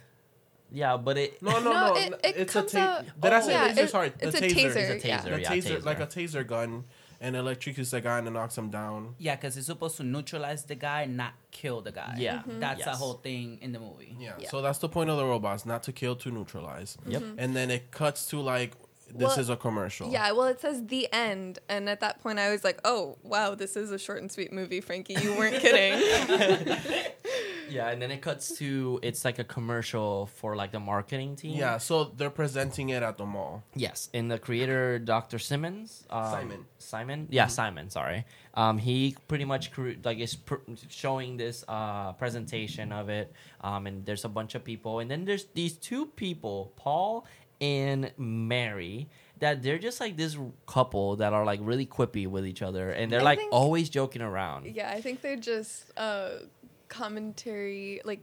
Yeah, 0.72 0.96
but 0.96 1.16
it 1.18 1.40
No, 1.42 1.52
no, 1.60 1.72
No, 1.72 1.72
no. 1.88 1.94
it- 1.94 2.12
it 2.24 2.36
it's 2.36 2.52
comes 2.52 2.74
a 2.74 2.76
ta- 2.78 2.82
out- 2.98 3.20
Did 3.20 3.32
I 3.32 3.38
Oh, 3.38 3.40
say 3.42 3.52
yeah, 3.52 3.64
laser? 3.66 3.80
it- 3.82 3.90
Sorry, 3.90 4.12
it's 4.18 4.40
the 4.40 4.46
a 4.46 4.48
taser. 4.50 4.54
taser, 4.74 4.76
It's 4.90 5.04
a 5.04 5.08
yeah. 5.08 5.18
taser. 5.20 5.24
The 5.24 5.40
yeah, 5.40 5.50
taser, 5.50 5.84
like 5.84 6.00
a 6.00 6.06
taser 6.06 6.46
gun, 6.46 6.84
and 7.24 7.34
electrocutes 7.36 7.90
the 7.90 8.00
guy 8.02 8.18
and 8.18 8.30
knocks 8.32 8.56
him 8.58 8.68
down. 8.68 9.14
Yeah, 9.18 9.34
because 9.36 9.56
it's 9.56 9.66
supposed 9.66 9.96
to 9.96 10.02
neutralize 10.04 10.64
the 10.64 10.74
guy, 10.74 11.06
not 11.06 11.32
kill 11.50 11.80
the 11.80 11.90
guy. 11.92 12.14
Yeah. 12.18 12.38
Mm-hmm. 12.40 12.50
Mhm. 12.50 12.60
that's 12.60 12.84
the 12.84 12.90
whole 12.90 13.14
thing 13.14 13.58
in 13.62 13.72
the 13.72 13.80
movie. 13.80 14.14
Yeah. 14.20 14.34
Yeah. 14.38 14.50
So 14.50 14.60
that's 14.60 14.78
the 14.78 14.88
point 14.90 15.08
of 15.08 15.16
the 15.16 15.24
robots, 15.24 15.64
not 15.64 15.82
to 15.84 15.92
kill, 15.92 16.16
to 16.16 16.30
neutralize. 16.30 16.98
Yep. 17.06 17.22
And 17.38 17.56
then 17.56 17.70
it 17.70 17.90
cuts 17.90 18.26
to 18.26 18.40
like 18.40 18.72
this 19.14 19.28
Well, 19.28 19.38
is 19.38 19.48
a 19.48 19.56
commercial. 19.56 20.10
Yeah, 20.10 20.32
well, 20.32 20.46
it 20.48 20.60
says 20.60 20.86
the 20.86 21.08
end, 21.12 21.60
and 21.68 21.88
at 21.88 22.00
that 22.00 22.20
point, 22.22 22.38
I 22.38 22.50
was 22.50 22.64
like, 22.64 22.80
"Oh, 22.84 23.16
wow, 23.22 23.54
this 23.54 23.76
is 23.76 23.90
a 23.92 23.98
short 23.98 24.20
and 24.20 24.30
sweet 24.30 24.52
movie, 24.52 24.80
Franky. 24.80 25.14
You 25.14 25.36
weren't 25.36 25.60
kidding." 25.60 26.76
Yeah, 27.70 27.88
and 27.88 28.00
then 28.00 28.10
it 28.10 28.20
cuts 28.20 28.58
to 28.58 29.00
it's 29.02 29.24
like 29.24 29.38
a 29.38 29.44
commercial 29.44 30.26
for 30.26 30.54
like 30.54 30.70
the 30.70 30.78
marketing 30.78 31.34
team. 31.34 31.56
Yeah. 31.56 31.78
So 31.78 32.04
they're 32.04 32.30
presenting 32.30 32.90
it 32.90 33.02
at 33.02 33.16
the 33.16 33.24
mall. 33.24 33.64
Yes, 33.74 34.10
and 34.12 34.30
the 34.30 34.38
creator, 34.38 34.98
Dr. 34.98 35.38
Simmons. 35.38 36.04
Um, 36.10 36.30
Simon. 36.30 36.66
Simon. 36.78 37.26
Yeah, 37.30 37.46
Simon. 37.46 37.88
Sorry. 37.90 38.26
Um, 38.52 38.78
he 38.78 39.16
pretty 39.28 39.44
much 39.46 39.72
cre- 39.72 39.98
like 40.04 40.18
is 40.18 40.36
pr- 40.36 40.62
showing 40.88 41.36
this 41.38 41.64
uh 41.66 42.12
presentation 42.12 42.92
of 42.92 43.08
it. 43.08 43.32
Um, 43.62 43.86
and 43.86 44.04
there's 44.04 44.24
a 44.26 44.28
bunch 44.28 44.54
of 44.54 44.62
people, 44.62 45.00
and 45.00 45.10
then 45.10 45.24
there's 45.24 45.46
these 45.54 45.72
two 45.74 46.06
people, 46.06 46.72
Paul 46.76 47.26
and 47.64 48.12
Mary. 48.18 49.08
That 49.40 49.62
they're 49.64 49.78
just 49.80 49.98
like 50.00 50.16
this 50.16 50.36
couple 50.66 51.16
that 51.16 51.32
are 51.32 51.44
like 51.44 51.60
really 51.62 51.86
quippy 51.86 52.26
with 52.26 52.46
each 52.46 52.62
other, 52.62 52.90
and 52.90 53.10
they're 53.10 53.20
I 53.20 53.24
like 53.32 53.38
think- 53.40 53.52
always 53.52 53.88
joking 53.90 54.22
around. 54.22 54.66
yeah, 54.66 54.90
I 54.96 55.00
think 55.00 55.20
they're 55.22 55.36
just 55.36 55.90
uh, 55.98 56.30
commentary, 56.88 58.00
like, 58.04 58.20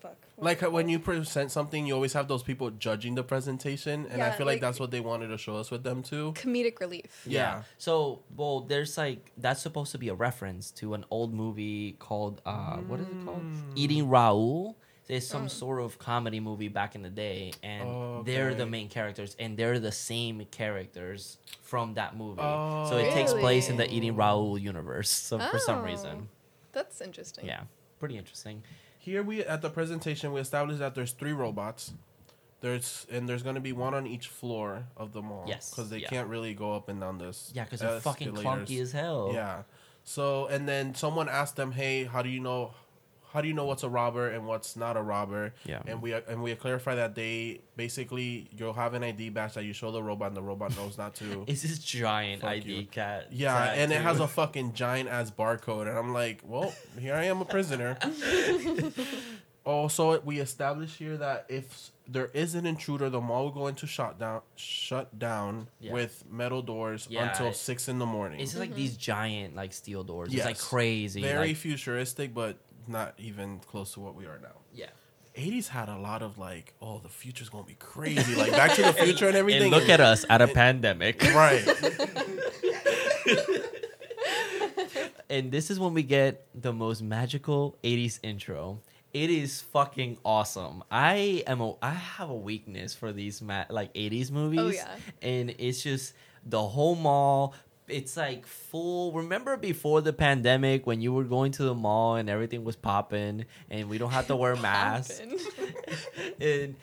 fuck. 0.00 0.16
Like 0.38 0.62
when 0.62 0.70
called? 0.72 0.90
you 0.90 0.98
present 0.98 1.50
something, 1.52 1.86
you 1.86 1.94
always 1.94 2.14
have 2.14 2.26
those 2.26 2.42
people 2.42 2.70
judging 2.70 3.14
the 3.14 3.22
presentation, 3.22 4.06
and 4.10 4.22
I 4.22 4.30
feel 4.30 4.46
like, 4.46 4.54
like- 4.56 4.60
that's 4.62 4.80
what 4.80 4.90
they 4.90 5.00
wanted 5.00 5.28
to 5.28 5.38
show 5.38 5.56
us 5.56 5.70
with 5.70 5.82
them 5.84 6.02
too. 6.02 6.32
comedic 6.34 6.80
relief. 6.80 7.24
Yeah. 7.26 7.62
So, 7.78 8.22
well, 8.34 8.60
there's 8.60 8.96
like 8.98 9.32
that's 9.36 9.60
supposed 9.62 9.92
to 9.92 9.98
be 9.98 10.08
a 10.08 10.14
reference 10.14 10.70
to 10.80 10.94
an 10.94 11.04
old 11.10 11.32
movie 11.34 11.96
called 11.98 12.40
uh, 12.46 12.78
what 12.78 12.98
is 13.00 13.06
it 13.06 13.24
called? 13.24 13.42
Mm. 13.42 13.72
Eating 13.76 14.08
Raoul. 14.08 14.76
It's 15.08 15.26
some 15.26 15.46
mm. 15.46 15.50
sort 15.50 15.80
of 15.80 15.98
comedy 15.98 16.40
movie 16.40 16.68
back 16.68 16.96
in 16.96 17.02
the 17.02 17.10
day, 17.10 17.52
and 17.62 17.88
Oh, 17.88 18.22
they're 18.24 18.54
the 18.54 18.66
main 18.66 18.88
characters, 18.88 19.36
and 19.38 19.56
they're 19.56 19.78
the 19.78 19.92
same 19.92 20.44
characters 20.50 21.38
from 21.62 21.94
that 21.94 22.16
movie. 22.16 22.40
Oh. 22.42 22.86
so 22.88 22.96
it 22.96 23.12
takes 23.12 23.32
oh. 23.32 23.38
place 23.38 23.68
in 23.68 23.76
the 23.76 23.92
Eating 23.92 24.16
Raoul 24.16 24.58
universe. 24.58 25.08
So 25.08 25.38
for 25.38 25.58
some 25.58 25.80
Oh. 25.80 25.82
reason, 25.82 26.28
That's 26.72 27.00
interesting. 27.00 27.46
yeah, 27.46 27.62
pretty 28.00 28.18
interesting. 28.18 28.62
Here 28.98 29.22
we 29.22 29.44
at 29.44 29.62
the 29.62 29.70
presentation 29.70 30.32
we 30.32 30.40
established 30.40 30.80
that 30.80 30.96
there's 30.96 31.12
three 31.12 31.32
robots. 31.32 31.92
There's 32.60 33.06
and 33.08 33.28
there's 33.28 33.44
gonna 33.44 33.60
be 33.60 33.72
one 33.72 33.94
on 33.94 34.06
each 34.08 34.26
floor 34.26 34.86
of 34.96 35.12
the 35.12 35.22
mall. 35.22 35.44
Yes, 35.46 35.70
because 35.70 35.90
they 35.90 35.98
yeah. 35.98 36.08
can't 36.08 36.28
really 36.28 36.54
go 36.54 36.74
up 36.74 36.88
and 36.88 37.00
down 37.00 37.18
this. 37.18 37.52
Yeah, 37.54 37.64
because 37.64 37.78
they're 37.80 38.00
fucking 38.00 38.32
clunky 38.32 38.80
as 38.80 38.90
hell. 38.90 39.30
Yeah. 39.32 39.62
So 40.02 40.46
and 40.46 40.66
then 40.66 40.94
someone 40.96 41.28
asked 41.28 41.54
them, 41.54 41.72
"Hey, 41.72 42.04
how 42.04 42.22
do 42.22 42.28
you 42.28 42.40
know? 42.40 42.74
How 43.36 43.42
do 43.42 43.48
you 43.48 43.52
know 43.52 43.66
what's 43.66 43.82
a 43.82 43.88
robber 43.90 44.30
and 44.30 44.46
what's 44.46 44.76
not 44.76 44.96
a 44.96 45.02
robber? 45.02 45.52
Yeah. 45.66 45.82
And 45.86 46.00
we 46.00 46.14
and 46.14 46.42
we 46.42 46.54
clarify 46.54 46.94
that 46.94 47.14
they 47.14 47.60
basically 47.76 48.48
you'll 48.56 48.72
have 48.72 48.94
an 48.94 49.04
ID 49.04 49.28
badge 49.28 49.52
that 49.54 49.64
you 49.64 49.74
show 49.74 49.92
the 49.92 50.02
robot 50.02 50.28
and 50.28 50.36
the 50.38 50.42
robot 50.42 50.74
knows 50.74 50.96
not 50.96 51.14
to. 51.16 51.44
It's 51.46 51.60
this 51.60 51.78
giant 51.78 52.44
ID 52.44 52.72
you. 52.72 52.86
cat. 52.86 53.28
yeah, 53.30 53.52
tat, 53.52 53.76
and 53.76 53.92
it 53.92 54.00
has 54.00 54.20
a 54.20 54.26
fucking 54.26 54.72
giant 54.72 55.10
ass 55.10 55.30
barcode, 55.30 55.86
and 55.86 55.98
I'm 55.98 56.14
like, 56.14 56.40
well, 56.44 56.74
here 56.98 57.14
I 57.14 57.24
am 57.24 57.42
a 57.42 57.44
prisoner. 57.44 57.98
Oh, 59.66 59.72
also, 59.72 60.20
we 60.20 60.38
established 60.38 60.96
here 60.96 61.16
that 61.16 61.46
if 61.48 61.90
there 62.06 62.30
is 62.32 62.54
an 62.54 62.66
intruder, 62.66 63.10
the 63.10 63.20
mall 63.20 63.46
will 63.46 63.50
go 63.50 63.66
into 63.66 63.84
shut 63.84 64.16
down, 64.16 64.42
shut 64.54 65.18
down 65.18 65.66
Yeah. 65.80 65.92
with 65.92 66.22
metal 66.30 66.62
doors 66.62 67.08
Yeah, 67.10 67.30
until 67.30 67.48
it- 67.48 67.56
six 67.56 67.88
in 67.88 67.98
the 67.98 68.06
morning. 68.06 68.38
It's 68.38 68.56
like 68.56 68.76
these 68.76 68.92
mm-hmm. 68.92 69.00
giant 69.00 69.56
like 69.56 69.72
steel 69.72 70.04
doors. 70.04 70.32
It's 70.32 70.44
like 70.44 70.60
crazy. 70.60 71.20
Very 71.20 71.48
like- 71.48 71.56
futuristic, 71.56 72.32
but 72.32 72.58
not 72.88 73.14
even 73.18 73.58
close 73.60 73.92
to 73.94 74.00
what 74.00 74.14
we 74.14 74.26
are 74.26 74.38
now. 74.42 74.60
yeah. 74.72 74.86
80s 75.36 75.68
had 75.68 75.90
a 75.90 75.98
lot 75.98 76.22
of 76.22 76.38
like, 76.38 76.72
oh, 76.80 76.98
the 76.98 77.10
future's 77.10 77.50
gonna 77.50 77.64
be 77.64 77.74
crazy, 77.74 78.34
like 78.36 78.52
Back 78.52 78.72
to 78.76 78.82
the 78.82 78.92
Future 78.94 79.28
and 79.28 79.36
everything. 79.36 79.64
And 79.64 79.70
look 79.70 79.90
at 79.90 80.00
us 80.00 80.24
at 80.30 80.40
a 80.40 80.48
pandemic. 80.48 81.22
right. 81.34 81.62
and 85.30 85.50
this 85.52 85.70
is 85.70 85.78
when 85.78 85.94
we 85.94 86.02
get 86.02 86.46
the 86.54 86.72
most 86.72 87.02
magical 87.02 87.76
80s 87.82 88.18
intro. 88.22 88.80
It 89.12 89.30
is 89.30 89.60
fucking 89.60 90.18
awesome. 90.24 90.82
I 90.90 91.42
am 91.46 91.60
a 91.60 91.74
I 91.82 91.90
have 91.90 92.30
a 92.30 92.34
weakness 92.34 92.94
for 92.94 93.12
these 93.12 93.40
ma- 93.40 93.64
like 93.70 93.92
80s 93.94 94.30
movies. 94.30 94.60
Oh, 94.60 94.68
yeah. 94.68 94.88
And 95.22 95.54
it's 95.58 95.82
just 95.82 96.12
the 96.44 96.62
whole 96.62 96.94
mall 96.94 97.54
it's 97.88 98.16
like 98.16 98.46
full. 98.46 99.12
Remember 99.12 99.56
before 99.56 100.00
the 100.00 100.12
pandemic 100.12 100.86
when 100.86 101.00
you 101.00 101.12
were 101.12 101.24
going 101.24 101.52
to 101.52 101.62
the 101.64 101.74
mall 101.74 102.16
and 102.16 102.28
everything 102.28 102.64
was 102.64 102.76
popping 102.76 103.44
and 103.70 103.88
we 103.88 103.98
don't 103.98 104.10
have 104.10 104.26
to 104.28 104.36
wear 104.36 104.56
masks? 104.62 105.20
And 106.40 106.76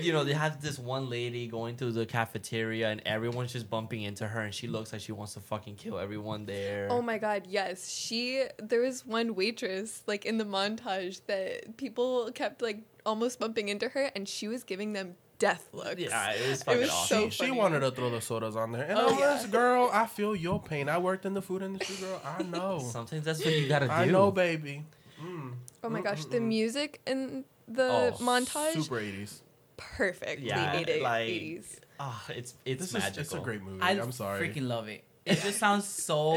you 0.00 0.12
know 0.12 0.24
they 0.24 0.32
have 0.32 0.62
this 0.62 0.78
one 0.78 1.10
lady 1.10 1.46
going 1.46 1.76
to 1.76 1.92
the 1.92 2.06
cafeteria 2.06 2.88
and 2.88 3.02
everyone's 3.04 3.52
just 3.52 3.68
bumping 3.68 4.02
into 4.02 4.26
her 4.26 4.40
and 4.40 4.54
she 4.54 4.66
looks 4.66 4.92
like 4.92 5.02
she 5.02 5.12
wants 5.12 5.34
to 5.34 5.40
fucking 5.40 5.76
kill 5.76 5.98
everyone 5.98 6.46
there. 6.46 6.88
Oh 6.90 7.02
my 7.02 7.18
god, 7.18 7.46
yes. 7.48 7.90
She 7.90 8.44
there 8.58 8.80
was 8.80 9.04
one 9.04 9.34
waitress 9.34 10.02
like 10.06 10.24
in 10.24 10.38
the 10.38 10.44
montage 10.44 11.20
that 11.26 11.76
people 11.76 12.30
kept 12.34 12.62
like 12.62 12.80
almost 13.04 13.38
bumping 13.38 13.68
into 13.68 13.88
her 13.90 14.10
and 14.14 14.28
she 14.28 14.48
was 14.48 14.64
giving 14.64 14.92
them 14.92 15.16
death 15.38 15.68
looks. 15.72 16.00
yeah 16.00 16.32
it 16.32 16.48
was 16.50 16.62
fucking 16.62 16.80
was 16.82 16.90
awesome 16.90 17.18
so 17.24 17.30
she, 17.30 17.44
she 17.46 17.50
wanted 17.50 17.80
to 17.80 17.90
throw 17.90 18.10
the 18.10 18.20
sodas 18.20 18.56
on 18.56 18.72
there. 18.72 18.84
And 18.84 18.98
Oh, 18.98 19.08
I'm 19.14 19.18
yeah. 19.18 19.34
this 19.34 19.46
girl, 19.46 19.88
I 19.92 20.06
feel 20.06 20.34
your 20.34 20.60
pain. 20.60 20.88
I 20.88 20.98
worked 20.98 21.24
in 21.26 21.34
the 21.34 21.42
food 21.42 21.62
industry, 21.62 21.96
girl. 22.04 22.20
I 22.24 22.42
know. 22.54 22.80
sometimes 22.80 23.24
that's 23.24 23.44
what 23.44 23.54
you 23.54 23.68
gotta 23.68 23.86
do 23.86 23.92
I 23.92 24.04
know, 24.06 24.30
baby. 24.30 24.84
Mm. 25.22 25.52
Oh 25.84 25.88
my 25.88 26.00
gosh, 26.00 26.24
the 26.24 26.38
Mm-mm-mm. 26.38 26.48
music 26.48 27.00
in 27.06 27.44
the 27.66 27.82
Oh, 27.90 28.12
montage 28.20 28.72
Super 28.82 29.00
80s. 29.00 29.40
perfectly 29.76 30.46
Yeah, 30.48 30.72
made 30.72 30.88
it 30.88 31.02
like- 31.02 31.28
80s. 31.28 31.64
Ah, 32.00 32.24
it's 32.28 32.54
it's 32.64 32.80
This 32.82 32.92
magical 32.92 33.20
is 33.22 33.26
it's 33.26 33.34
a 33.34 33.40
great 33.40 33.60
movie. 33.62 33.82
I 33.82 33.90
I'm 33.92 34.12
sorry. 34.12 34.48
freaking 34.48 34.68
love 34.68 34.86
it. 34.88 35.02
It 35.26 35.40
just 35.42 35.58
sounds 35.58 35.84
so 35.86 36.34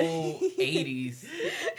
80s. 0.60 1.26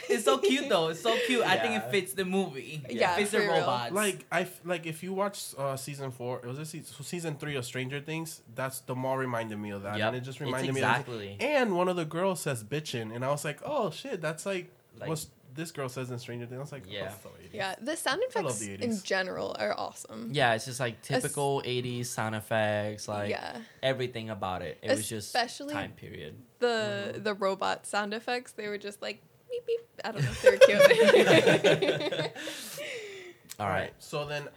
It's 0.09 0.25
so 0.25 0.37
cute 0.39 0.67
though. 0.69 0.89
It's 0.89 1.01
so 1.01 1.15
cute. 1.27 1.43
I 1.45 1.57
think 1.57 1.75
it 1.75 1.91
fits 1.91 2.13
the 2.13 2.25
movie. 2.25 2.81
Yeah, 2.89 3.13
it 3.13 3.17
fits 3.19 3.31
the 3.31 3.39
real. 3.39 3.51
robots. 3.53 3.91
like 3.93 4.25
I 4.31 4.41
f- 4.41 4.59
like 4.65 4.85
if 4.85 5.03
you 5.03 5.13
watch 5.13 5.53
uh, 5.57 5.75
season 5.77 6.11
four, 6.11 6.39
it 6.43 6.47
was 6.47 6.57
a 6.59 6.65
season, 6.65 7.03
season 7.03 7.35
three 7.35 7.55
of 7.55 7.65
Stranger 7.65 7.99
Things. 7.99 8.41
That's 8.55 8.79
the 8.81 8.95
mall 8.95 9.17
reminded 9.17 9.59
me 9.59 9.69
of 9.71 9.83
that, 9.83 9.97
Yep. 9.97 10.07
and 10.07 10.17
it 10.17 10.21
just 10.21 10.37
It's 10.39 10.45
reminded 10.45 10.73
me. 10.73 10.81
exactly. 10.81 11.33
Of, 11.35 11.41
and 11.41 11.77
one 11.77 11.87
of 11.87 11.95
the 11.95 12.05
girls 12.05 12.41
says 12.41 12.63
"bitchin," 12.63 13.13
and 13.15 13.23
I 13.23 13.29
was 13.29 13.45
like, 13.45 13.59
"Oh 13.63 13.91
shit, 13.91 14.21
that's 14.21 14.45
like, 14.45 14.71
Like- 14.99 15.09
what 15.09 15.25
this 15.53 15.71
girl 15.71 15.89
says 15.89 16.09
in 16.11 16.17
Stranger 16.19 16.45
Things." 16.45 16.57
I 16.57 16.61
was 16.61 16.71
like, 16.71 16.83
Yeah. 16.87 17.11
oh, 17.11 17.15
so 17.23 17.29
80s. 17.29 17.49
Yeah, 17.53 17.75
the 17.81 17.95
sound 17.95 18.21
effects 18.27 18.59
the 18.59 18.83
in 18.83 18.99
general 19.03 19.55
are 19.59 19.73
awesome. 19.77 20.29
yeah 20.31 20.53
it's 20.55 20.65
just 20.65 20.79
like 20.79 21.01
typical 21.01 21.61
80s 21.65 22.05
sound 22.07 22.35
effects 22.35 23.07
like 23.07 23.29
yeah. 23.29 23.57
everything 23.81 24.29
about 24.29 24.61
it 24.61 24.77
it 24.81 24.89
was 24.91 25.07
just 25.07 25.27
Especially- 25.35 25.73
time 25.73 25.91
period 25.91 26.35
The 26.59 26.67
Mm-hmm. 27.13 27.23
the 27.23 27.33
robot 27.33 27.85
sound 27.85 28.13
effects, 28.13 28.51
they 28.53 28.67
were 28.67 28.77
just 28.77 29.01
like 29.01 29.21
beep 29.49 29.65
beep. 29.67 29.81
I 30.03 30.11
don't 30.11 30.23
know 30.23 30.31
if 30.31 30.41
they 30.41 30.51
were 30.51 30.57
cute. 30.57 32.31
all 33.59 33.67
right 33.67 33.93
So 33.99 34.25
then, 34.25 34.47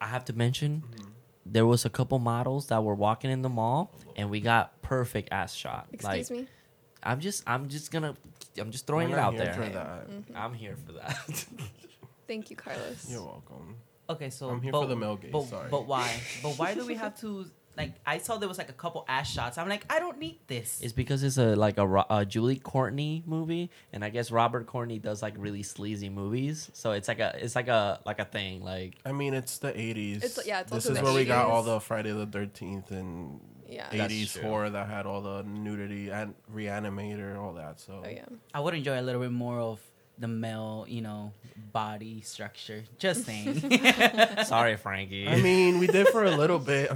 i 0.00 0.06
have 0.06 0.24
to 0.26 0.32
mention 0.32 0.82
Mm-hmm. 0.84 1.10
there 1.46 1.66
was 1.66 1.84
a 1.84 1.90
couple 1.90 2.18
models 2.18 2.66
that 2.68 2.82
were 2.84 2.94
walking 2.94 3.30
in 3.30 3.42
the 3.42 3.48
mall 3.48 3.90
and 4.16 4.30
we 4.30 4.40
got 4.40 4.80
perfect 4.82 5.28
ass 5.32 5.52
shot 5.54 5.86
Excuse 5.92 6.30
like 6.30 6.38
me. 6.38 6.46
I'm 7.04 7.20
just 7.20 7.42
i'm 7.46 7.68
just 7.68 7.90
gonna 7.92 8.14
i'm 8.58 8.70
just 8.70 8.86
throwing 8.86 9.08
we're 9.10 9.16
it 9.16 9.20
not 9.20 9.26
out 9.26 9.34
here 9.34 9.44
there 9.44 9.54
for 9.54 9.68
that. 9.72 10.10
Mm-hmm. 10.10 10.36
i'm 10.36 10.54
here 10.54 10.76
for 10.86 10.92
that 10.92 11.44
Thank 12.26 12.48
you, 12.50 12.56
Carlos. 12.56 13.06
You're 13.06 13.20
welcome. 13.22 13.76
okay, 14.08 14.30
so 14.30 14.48
I'm 14.48 14.62
here 14.62 14.72
but, 14.72 14.80
for 14.80 14.86
the 14.88 14.96
male 14.96 15.16
gaze, 15.16 15.30
But, 15.30 15.42
sorry. 15.44 15.68
but 15.70 15.86
why? 15.86 16.08
But 16.42 16.58
why 16.58 16.72
do 16.74 16.86
we 16.86 16.94
have 16.94 17.20
to? 17.20 17.44
Like, 17.76 17.92
I 18.06 18.16
saw 18.16 18.38
there 18.38 18.48
was 18.48 18.56
like 18.56 18.70
a 18.70 18.78
couple 18.84 19.04
ass 19.08 19.30
shots. 19.30 19.58
I'm 19.58 19.68
like, 19.68 19.84
I 19.92 19.98
don't 19.98 20.18
need 20.18 20.38
this. 20.46 20.80
It's 20.80 20.94
because 20.94 21.22
it's 21.22 21.36
a 21.36 21.54
like 21.54 21.76
a, 21.76 22.04
a 22.08 22.24
Julie 22.24 22.56
Courtney 22.56 23.22
movie, 23.26 23.68
and 23.92 24.02
I 24.02 24.08
guess 24.08 24.30
Robert 24.30 24.66
Courtney 24.66 24.98
does 24.98 25.20
like 25.22 25.34
really 25.36 25.62
sleazy 25.62 26.08
movies. 26.08 26.70
So 26.72 26.92
it's 26.92 27.08
like 27.08 27.18
a 27.18 27.34
it's 27.38 27.54
like 27.56 27.68
a 27.68 28.00
like 28.06 28.20
a 28.20 28.24
thing. 28.24 28.62
Like 28.64 28.94
I 29.04 29.12
mean, 29.12 29.34
it's 29.34 29.58
the 29.58 29.72
80s. 29.72 30.16
It's- 30.24 30.46
yeah, 30.46 30.60
it's 30.60 30.70
this 30.70 30.86
also 30.86 30.92
is 30.92 30.98
the 31.00 31.04
where 31.04 31.12
we 31.14 31.26
got 31.26 31.44
all 31.46 31.62
the 31.62 31.78
Friday 31.78 32.12
the 32.12 32.26
13th 32.26 32.90
and 32.90 33.38
Yeah. 33.68 33.88
80s 33.90 34.40
horror 34.40 34.70
that 34.70 34.88
had 34.88 35.06
all 35.06 35.20
the 35.22 35.42
nudity 35.42 36.10
and 36.10 36.34
reanimator, 36.54 37.38
all 37.38 37.54
that. 37.54 37.80
So 37.80 38.02
Oh 38.04 38.08
yeah. 38.08 38.24
I 38.52 38.60
would 38.60 38.74
enjoy 38.74 39.00
a 39.00 39.02
little 39.02 39.20
bit 39.20 39.32
more 39.32 39.58
of 39.60 39.80
the 40.18 40.28
male, 40.28 40.84
you 40.88 41.00
know, 41.00 41.32
body 41.72 42.20
structure. 42.20 42.84
Just 42.98 43.24
saying. 43.26 43.60
sorry, 44.44 44.76
Franky. 44.76 45.28
I 45.28 45.40
mean, 45.40 45.78
we 45.78 45.86
did 45.86 46.08
for 46.08 46.24
a 46.24 46.30
little 46.36 46.58
bit. 46.58 46.92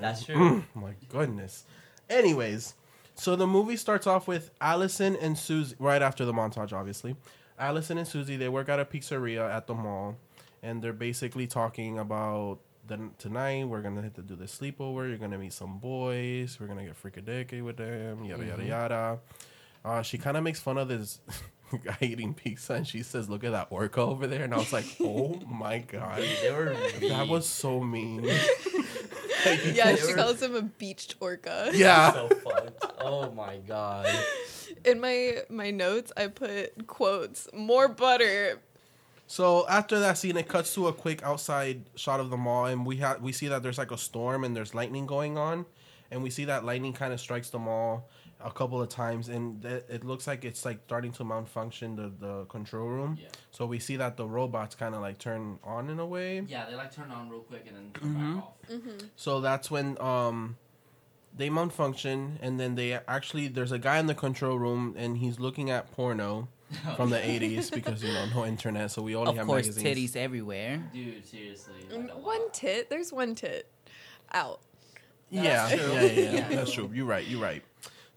that's 0.00 0.24
true. 0.24 0.64
My 0.74 0.94
goodness. 1.10 1.64
Anyways, 2.10 2.74
so 3.14 3.36
the 3.36 3.46
movie 3.46 3.76
starts 3.76 4.06
off 4.06 4.26
with 4.28 4.50
Allison 4.60 5.16
and 5.16 5.36
Susie, 5.38 5.76
right 5.78 6.02
after 6.02 6.24
the 6.24 6.32
montage, 6.32 6.72
obviously. 6.72 7.16
Allison 7.58 7.98
and 7.98 8.06
Susie, 8.06 8.36
they 8.36 8.48
work 8.48 8.68
at 8.68 8.78
a 8.78 8.84
pizzeria 8.84 9.48
at 9.50 9.66
the 9.66 9.74
mall, 9.74 10.16
and 10.62 10.82
they're 10.82 10.92
basically 10.92 11.46
talking 11.46 11.98
about 11.98 12.58
then 12.86 13.10
tonight 13.18 13.64
we're 13.68 13.82
gonna 13.82 14.02
have 14.02 14.14
to 14.14 14.22
do 14.22 14.36
the 14.36 14.44
sleepover. 14.44 15.08
You're 15.08 15.18
gonna 15.18 15.38
meet 15.38 15.52
some 15.52 15.78
boys. 15.78 16.58
We're 16.60 16.66
gonna 16.66 16.84
get 16.84 17.00
freakadelic 17.02 17.62
with 17.62 17.76
them. 17.78 18.24
Yada 18.24 18.44
yada 18.44 18.64
yada. 18.64 19.18
Uh, 19.84 20.02
she 20.02 20.18
kind 20.18 20.36
of 20.36 20.42
makes 20.42 20.58
fun 20.60 20.78
of 20.78 20.88
this 20.88 21.20
guy 21.84 21.96
eating 22.00 22.34
pizza, 22.34 22.74
and 22.74 22.86
she 22.86 23.02
says, 23.02 23.28
"Look 23.28 23.44
at 23.44 23.52
that 23.52 23.68
orca 23.70 24.00
over 24.00 24.26
there." 24.26 24.42
And 24.44 24.52
I 24.54 24.58
was 24.58 24.72
like, 24.72 24.86
"Oh 25.00 25.40
my 25.48 25.78
god, 25.78 26.22
They 26.42 26.50
were 26.50 26.76
that 27.08 27.28
was 27.28 27.46
so 27.48 27.80
mean." 27.80 28.28
Like, 29.44 29.60
Yeah, 29.76 29.84
can't- 29.94 30.00
she 30.00 30.12
calls 30.12 30.42
him 30.42 30.56
a 30.56 30.62
beached 30.62 31.16
orca. 31.20 31.70
yeah. 31.72 32.12
so 32.12 32.28
fucked. 32.28 32.84
Oh 33.00 33.30
my 33.30 33.58
god. 33.58 34.08
In 34.84 34.98
my 35.00 35.38
my 35.48 35.70
notes, 35.70 36.10
I 36.16 36.26
put 36.28 36.86
quotes: 36.88 37.46
"More 37.54 37.86
butter." 37.86 38.60
So 39.26 39.66
after 39.68 39.98
that 40.00 40.18
scene, 40.18 40.36
it 40.36 40.48
cuts 40.48 40.72
to 40.74 40.86
a 40.88 40.92
quick 40.92 41.22
outside 41.22 41.82
shot 41.96 42.20
of 42.20 42.30
the 42.30 42.36
mall, 42.36 42.66
and 42.66 42.86
we 42.86 42.96
have 42.96 43.20
we 43.20 43.32
see 43.32 43.48
that 43.48 43.62
there's 43.62 43.78
like 43.78 43.90
a 43.90 43.98
storm 43.98 44.44
and 44.44 44.56
there's 44.56 44.74
lightning 44.74 45.06
going 45.06 45.36
on, 45.36 45.66
and 46.10 46.22
we 46.22 46.30
see 46.30 46.44
that 46.44 46.64
lightning 46.64 46.92
kind 46.92 47.12
of 47.12 47.20
strikes 47.20 47.50
the 47.50 47.58
mall 47.58 48.08
a 48.44 48.50
couple 48.50 48.80
of 48.80 48.88
times, 48.88 49.28
and 49.28 49.62
th- 49.62 49.84
it 49.88 50.04
looks 50.04 50.26
like 50.26 50.44
it's 50.44 50.64
like 50.64 50.78
starting 50.86 51.10
to 51.12 51.24
malfunction 51.24 51.96
the 51.96 52.12
the 52.20 52.44
control 52.44 52.86
room. 52.86 53.18
Yeah. 53.20 53.28
So 53.50 53.66
we 53.66 53.78
see 53.78 53.96
that 53.96 54.16
the 54.16 54.26
robots 54.26 54.74
kind 54.76 54.94
of 54.94 55.00
like 55.00 55.18
turn 55.18 55.58
on 55.64 55.90
in 55.90 55.98
a 55.98 56.06
way. 56.06 56.44
Yeah, 56.46 56.66
they 56.68 56.76
like 56.76 56.94
turn 56.94 57.10
on 57.10 57.28
real 57.28 57.40
quick 57.40 57.64
and 57.66 57.76
then 57.76 57.90
turn 58.00 58.14
back 58.14 58.44
off. 58.44 58.80
So 59.16 59.40
that's 59.40 59.70
when 59.70 60.00
um 60.00 60.56
they 61.36 61.50
malfunction, 61.50 62.38
and 62.40 62.60
then 62.60 62.76
they 62.76 62.92
actually 62.92 63.48
there's 63.48 63.72
a 63.72 63.78
guy 63.78 63.98
in 63.98 64.06
the 64.06 64.14
control 64.14 64.58
room, 64.58 64.94
and 64.96 65.18
he's 65.18 65.40
looking 65.40 65.68
at 65.70 65.90
porno 65.90 66.48
from 66.96 67.10
the 67.10 67.18
80s 67.18 67.70
because 67.72 68.02
you 68.02 68.12
know 68.12 68.26
no 68.34 68.44
internet, 68.44 68.90
so 68.90 69.02
we 69.02 69.14
only 69.14 69.30
of 69.30 69.36
have 69.36 69.46
course, 69.46 69.66
magazines. 69.68 70.14
titties 70.14 70.16
everywhere. 70.16 70.82
Dude, 70.92 71.24
seriously. 71.26 71.74
Mm, 71.92 72.14
One 72.22 72.50
tit. 72.52 72.90
There's 72.90 73.12
one 73.12 73.34
tit 73.34 73.70
out. 74.32 74.60
Yeah, 75.30 75.68
true. 75.68 75.92
yeah, 75.92 76.00
yeah, 76.02 76.10
yeah, 76.10 76.30
Yeah. 76.32 76.48
that's 76.50 76.72
true. 76.72 76.90
You're 76.94 77.06
right. 77.06 77.26
You're 77.26 77.40
right. 77.40 77.62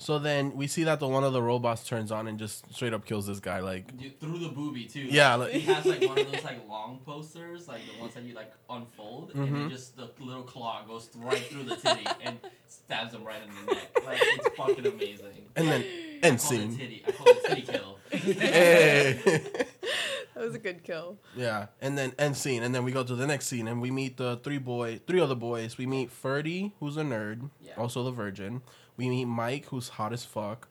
So 0.02 0.18
then 0.18 0.56
we 0.56 0.68
see 0.68 0.86
that 0.86 1.02
the 1.02 1.08
one 1.10 1.26
of 1.26 1.34
the 1.34 1.42
robots 1.44 1.86
turns 1.86 2.10
on 2.10 2.28
and 2.30 2.40
just 2.40 2.74
straight 2.74 2.94
up 2.94 3.04
kills 3.06 3.28
this 3.28 3.42
guy. 3.42 3.60
Like, 3.60 3.92
through 4.22 4.40
the 4.40 4.48
booby 4.48 4.86
too. 4.86 5.02
Yeah, 5.02 5.36
like- 5.36 5.52
he 5.52 5.60
has 5.62 5.86
like 5.86 6.02
one 6.02 6.18
of 6.18 6.32
those 6.32 6.42
like 6.44 6.66
long 6.70 7.02
posters, 7.06 7.68
like 7.68 7.82
the 7.94 8.00
ones 8.00 8.14
that 8.14 8.24
you 8.24 8.34
like 8.34 8.52
unfold, 8.70 9.32
and 9.36 9.50
Mhm. 9.50 9.54
then 9.54 9.70
just 9.70 9.98
the 9.98 10.10
little 10.22 10.44
claw 10.44 10.84
goes 10.88 11.10
right 11.18 11.38
through 11.38 11.64
the 11.64 11.76
titty 11.76 12.06
and 12.24 12.40
stabs 12.68 13.14
him 13.14 13.26
right 13.26 13.42
in 13.44 13.50
the 13.66 13.74
neck. 13.76 13.92
Like 14.06 14.20
it's 14.22 14.56
fucking 14.56 14.86
amazing. 14.88 15.50
and 15.58 15.68
then 15.68 15.82
I 15.82 16.26
end 16.28 16.40
scene. 16.40 16.78
titty. 16.78 17.04
I 17.06 17.12
call 17.12 17.28
it 17.28 17.46
titty 17.46 17.62
kill. 17.64 17.98
Hey. 18.10 19.20
That 20.36 20.46
was 20.46 20.56
a 20.56 20.60
good 20.60 20.84
kill. 20.86 21.18
yeah, 21.36 21.66
and 21.82 21.98
then 21.98 22.14
end 22.18 22.38
scene, 22.38 22.64
and 22.64 22.74
then 22.74 22.86
we 22.86 22.94
go 22.94 23.04
to 23.04 23.14
the 23.14 23.28
next 23.28 23.48
scene, 23.48 23.68
and 23.68 23.82
we 23.82 23.92
meet 23.92 24.16
the 24.16 24.38
three 24.42 24.58
boy, 24.60 25.02
three 25.06 25.20
other 25.20 25.36
boys. 25.36 25.78
We 25.78 25.86
meet 25.86 26.10
Ferdy, 26.12 26.72
who's 26.80 26.96
a 26.96 27.02
nerd, 27.02 27.50
Yeah. 27.60 27.74
also 27.78 28.04
the 28.04 28.12
virgin. 28.12 28.62
We 29.00 29.08
meet 29.08 29.26
Mike, 29.26 29.66
who's 29.68 29.88
hot 29.88 30.12
as 30.12 30.26
fuck. 30.26 30.68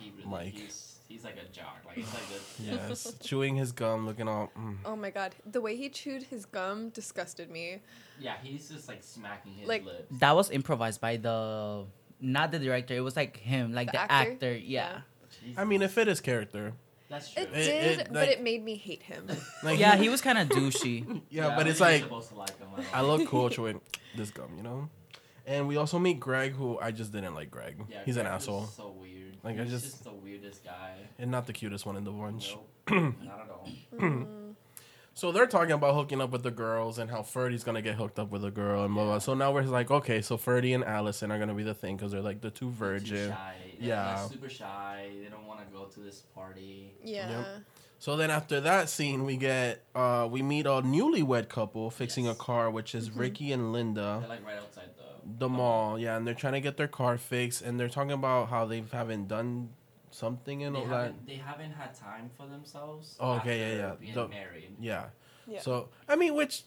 He 0.00 0.10
really, 0.16 0.28
Mike. 0.28 0.52
He's, 0.54 0.86
He's 1.06 1.24
like 1.24 1.36
a 1.38 1.48
jock. 1.52 1.78
Like 1.86 1.96
he's 1.96 2.12
like 2.12 2.22
a 2.34 2.62
Yes, 2.88 3.14
chewing 3.20 3.54
his 3.56 3.70
gum, 3.72 4.06
looking 4.06 4.26
all. 4.28 4.50
Mm. 4.58 4.76
Oh 4.84 4.94
my 4.96 5.10
god, 5.10 5.34
the 5.44 5.60
way 5.60 5.76
he 5.76 5.88
chewed 5.88 6.22
his 6.24 6.44
gum 6.46 6.88
disgusted 6.90 7.50
me. 7.50 7.80
yeah. 8.20 8.34
He's 8.42 8.68
just 8.68 8.86
like 8.88 9.02
smacking 9.02 9.52
his 9.54 9.68
Like- 9.68 9.84
lips. 9.84 10.06
That 10.18 10.34
was 10.36 10.50
improvised 10.50 11.00
by 11.00 11.16
the 11.18 11.84
not 12.20 12.50
the 12.52 12.58
director. 12.60 12.94
It 12.94 13.00
was 13.00 13.16
like 13.16 13.36
him, 13.38 13.72
like 13.74 13.88
The 13.88 13.92
the, 13.92 14.00
actor? 14.12 14.30
actor. 14.32 14.56
Yeah. 14.56 15.00
Jesus. 15.40 15.58
I 15.58 15.64
mean, 15.64 15.82
it 15.82 15.90
fit 15.90 16.06
his 16.08 16.20
character. 16.20 16.72
that's 17.08 17.32
true. 17.32 17.42
It, 17.44 17.48
It- 17.54 17.64
did, 17.66 17.98
it, 18.00 18.12
but 18.12 18.28
it 18.28 18.42
made 18.42 18.64
me 18.64 18.74
hate 18.76 19.02
him. 19.02 19.26
Like 19.64 19.78
Yeah, 19.80 19.96
he 19.96 20.08
was 20.08 20.20
kind 20.20 20.38
of 20.38 20.48
douchey. 20.48 21.22
Yeah, 21.30 21.54
but 21.56 21.66
it's 21.68 21.80
like 21.80 22.06
to 22.08 22.14
like 22.34 22.56
him. 22.58 22.68
I, 22.92 22.98
I 22.98 23.02
don't 23.02 23.18
look 23.18 23.28
cool 23.28 23.50
chewing 23.50 23.80
this 24.16 24.30
gum, 24.30 24.50
you 24.56 24.62
know. 24.62 24.88
And 25.50 25.66
we 25.68 25.76
also 25.76 25.98
meet 25.98 26.20
Greg, 26.20 26.52
who 26.52 26.78
I 26.78 26.90
just 26.92 27.12
didn't 27.12 27.34
like. 27.34 27.50
Greg, 27.50 27.76
Yeah, 27.88 27.98
he's 28.04 28.16
an 28.16 28.22
Greg 28.24 28.34
was 28.34 28.42
asshole 28.44 28.66
So 28.66 28.94
weird. 29.00 29.36
Like, 29.42 29.58
I 29.58 29.62
He's 29.64 29.72
just- 29.72 29.84
just 29.86 30.04
the 30.04 30.12
weirdest 30.12 30.64
guy. 30.64 30.92
and 31.18 31.30
not 31.30 31.46
the 31.46 31.52
cutest 31.52 31.84
one 31.86 31.96
in 31.96 32.04
the 32.04 32.12
bunch. 32.12 32.54
Nope, 32.54 32.68
not 33.24 33.40
at 33.40 33.50
all. 33.50 33.68
Mm. 33.96 34.26
So 35.12 35.32
they're 35.32 35.48
talking 35.48 35.72
about 35.72 35.94
hooking 35.96 36.20
up 36.20 36.30
with 36.30 36.44
the 36.44 36.52
girls 36.52 36.98
and 36.98 37.10
how 37.10 37.22
Ferdy's 37.22 37.62
gonna 37.64 37.82
get 37.82 37.96
hooked 37.96 38.18
up 38.18 38.30
with 38.30 38.42
a 38.44 38.50
girl 38.50 38.84
and 38.84 38.94
blah 38.94 39.04
blah. 39.04 39.18
So 39.18 39.34
now 39.34 39.52
we're 39.52 39.62
like, 39.64 39.90
okay, 39.90 40.22
so 40.22 40.36
Ferdy 40.38 40.72
and 40.72 40.82
Allison 40.84 41.30
are 41.32 41.38
gonna 41.38 41.52
be 41.52 41.64
the 41.64 41.74
thing 41.74 41.96
because 41.96 42.12
they're 42.12 42.22
like 42.22 42.40
the 42.40 42.48
two 42.50 42.66
Too 42.66 42.70
virgin. 42.70 43.28
shy. 43.30 43.54
They're, 43.78 43.88
Yeah. 43.88 44.26
super 44.28 44.48
shy. 44.48 45.10
They 45.22 45.28
don't 45.28 45.46
want 45.46 45.60
to 45.60 45.66
go 45.76 45.84
to 45.86 46.00
this 46.00 46.20
party. 46.34 46.94
Yeah. 47.04 47.58
So 47.98 48.16
then 48.16 48.30
after 48.30 48.60
that 48.62 48.88
scene, 48.88 49.26
we 49.26 49.36
get 49.36 49.82
uh 49.94 50.26
we 50.30 50.40
meet 50.42 50.64
a 50.66 50.80
newlywed 50.80 51.48
couple 51.50 51.90
fixing 51.90 52.24
Yes. 52.26 52.36
a 52.36 52.38
car, 52.38 52.70
which 52.70 52.94
is 52.94 53.10
Ricky 53.10 53.52
and 53.52 53.72
Linda. 53.72 54.18
They're 54.20 54.28
like 54.28 54.46
right 54.46 54.56
outside 54.58 54.88
the 55.24 55.46
the 55.46 55.48
mall, 55.48 55.98
yeah, 55.98 56.16
and 56.16 56.26
they're 56.26 56.34
trying 56.34 56.54
to 56.54 56.60
get 56.60 56.76
their 56.76 56.88
car 56.88 57.18
fixed, 57.18 57.62
and 57.62 57.78
they're 57.78 57.88
talking 57.88 58.12
about 58.12 58.48
how 58.48 58.64
they 58.66 58.82
haven't 58.92 59.28
done 59.28 59.70
something 60.10 60.60
in 60.62 60.72
They 60.72 60.78
all 60.80 60.86
that. 60.86 60.94
haven't, 60.96 61.26
they 61.26 61.34
haven't 61.36 61.72
had 61.72 61.94
time 61.94 62.30
for 62.36 62.46
themselves. 62.46 63.16
Oh, 63.20 63.34
okay, 63.34 63.58
yeah, 63.58 63.66
after 63.66 63.78
yeah. 63.78 63.94
Being 64.00 64.14
The- 64.14 64.28
married. 64.28 64.76
Yeah. 64.80 65.04
Yeah. 65.46 65.60
So 65.60 65.88
I 66.08 66.16
mean, 66.16 66.34
which 66.34 66.64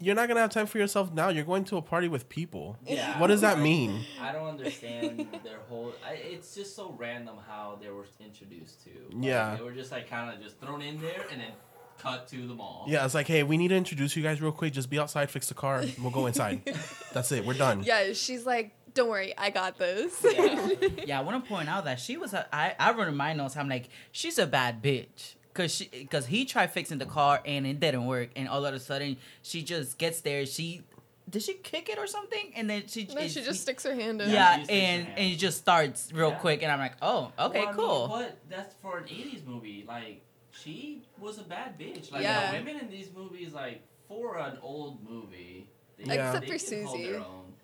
you're 0.00 0.14
not 0.14 0.28
gonna 0.28 0.40
have 0.40 0.50
time 0.50 0.66
for 0.66 0.78
yourself 0.78 1.12
now. 1.12 1.28
You're 1.28 1.44
going 1.44 1.64
to 1.64 1.76
a 1.76 1.82
party 1.82 2.06
with 2.08 2.28
people. 2.28 2.76
Yeah. 2.86 3.18
What 3.20 3.26
does 3.28 3.40
that 3.40 3.58
mean? 3.58 4.04
I 4.20 4.30
don't 4.32 4.46
understand 4.46 5.26
their 5.42 5.58
whole. 5.68 5.92
I, 6.06 6.12
it's 6.12 6.54
just 6.54 6.76
so 6.76 6.94
random 6.96 7.36
how 7.48 7.78
they 7.82 7.90
were 7.90 8.06
introduced 8.20 8.84
to. 8.84 8.90
Like, 9.12 9.24
Yeah. 9.24 9.56
They 9.56 9.62
were 9.62 9.72
just 9.72 9.90
like 9.90 10.08
kind 10.08 10.32
of 10.32 10.40
just 10.42 10.60
thrown 10.60 10.82
in 10.82 11.00
there 11.00 11.24
and 11.32 11.40
then 11.40 11.50
cut 11.98 12.28
to 12.28 12.46
the 12.46 12.54
mall. 12.54 12.84
Yeah, 12.88 13.04
it's 13.04 13.14
like, 13.14 13.26
hey, 13.26 13.42
we 13.42 13.56
need 13.56 13.68
to 13.68 13.76
introduce 13.76 14.16
you 14.16 14.22
guys 14.22 14.40
real 14.40 14.52
quick. 14.52 14.72
Just 14.72 14.88
be 14.90 14.98
outside, 14.98 15.30
fix 15.30 15.48
the 15.48 15.54
car. 15.54 15.78
and 15.80 15.94
We'll 16.00 16.10
go 16.10 16.26
inside. 16.26 16.62
That's 17.12 17.30
it. 17.32 17.44
We're 17.44 17.54
done. 17.54 17.82
Yeah, 17.82 18.12
she's 18.12 18.46
like, 18.46 18.72
don't 18.94 19.08
worry, 19.08 19.32
I 19.36 19.50
got 19.50 19.78
this. 19.78 20.24
Yeah. 20.24 20.70
yeah, 21.06 21.18
I 21.18 21.22
want 21.22 21.42
to 21.44 21.48
point 21.48 21.68
out 21.68 21.84
that 21.84 22.00
she 22.00 22.16
was. 22.16 22.32
A, 22.34 22.46
I 22.54 22.74
I 22.78 22.92
wrote 22.92 23.08
in 23.08 23.16
my 23.16 23.32
notes. 23.32 23.56
I'm 23.56 23.68
like, 23.68 23.88
she's 24.12 24.38
a 24.38 24.46
bad 24.46 24.82
bitch. 24.82 25.34
Cause 25.54 25.74
she, 25.74 25.86
cause 26.08 26.26
he 26.26 26.44
tried 26.44 26.70
fixing 26.70 26.98
the 26.98 27.06
car 27.06 27.40
and 27.44 27.66
it 27.66 27.80
didn't 27.80 28.06
work, 28.06 28.30
and 28.36 28.48
all 28.48 28.64
of 28.64 28.72
a 28.74 28.78
sudden 28.78 29.16
she 29.42 29.62
just 29.62 29.98
gets 29.98 30.20
there. 30.20 30.46
She, 30.46 30.82
did 31.28 31.42
she 31.42 31.54
kick 31.54 31.88
it 31.88 31.98
or 31.98 32.06
something? 32.06 32.52
And 32.54 32.70
then 32.70 32.84
she, 32.86 33.06
no, 33.12 33.16
and 33.20 33.30
she 33.30 33.40
he- 33.40 33.46
just 33.46 33.62
sticks 33.62 33.82
her 33.82 33.92
hand 33.94 34.22
in. 34.22 34.30
yeah, 34.30 34.52
she 34.52 34.58
just 34.60 34.66
sticks 34.68 34.80
her 34.80 34.86
and 34.86 35.08
and 35.18 35.32
it 35.32 35.36
just 35.36 35.58
starts 35.58 36.12
real 36.14 36.28
Yeah. 36.30 36.34
quick, 36.36 36.62
and 36.62 36.70
I'm 36.70 36.78
like, 36.78 36.94
oh, 37.02 37.32
okay, 37.38 37.58
Well, 37.60 37.68
I 37.68 37.70
mean, 37.72 37.74
cool. 37.74 38.08
but 38.08 38.38
that's 38.48 38.74
for 38.80 38.98
an 38.98 39.04
'80s 39.04 39.44
movie. 39.46 39.84
Like 39.86 40.22
she 40.62 41.02
was 41.18 41.38
a 41.38 41.42
bad 41.44 41.78
bitch. 41.78 42.10
Like 42.12 42.22
Yeah. 42.22 42.50
the 42.52 42.58
women 42.58 42.80
in 42.80 42.90
these 42.90 43.08
movies, 43.14 43.52
like 43.52 43.80
for 44.08 44.38
an 44.38 44.58
old 44.62 45.08
movie, 45.08 45.68
they, 45.98 46.14
Yeah. 46.14 46.28
Except 46.28 46.46
they 46.48 46.58
for 46.58 46.64
can 46.70 46.84
hold 46.86 46.96
Susie. 46.98 47.12
their 47.12 47.20
own. 47.20 47.54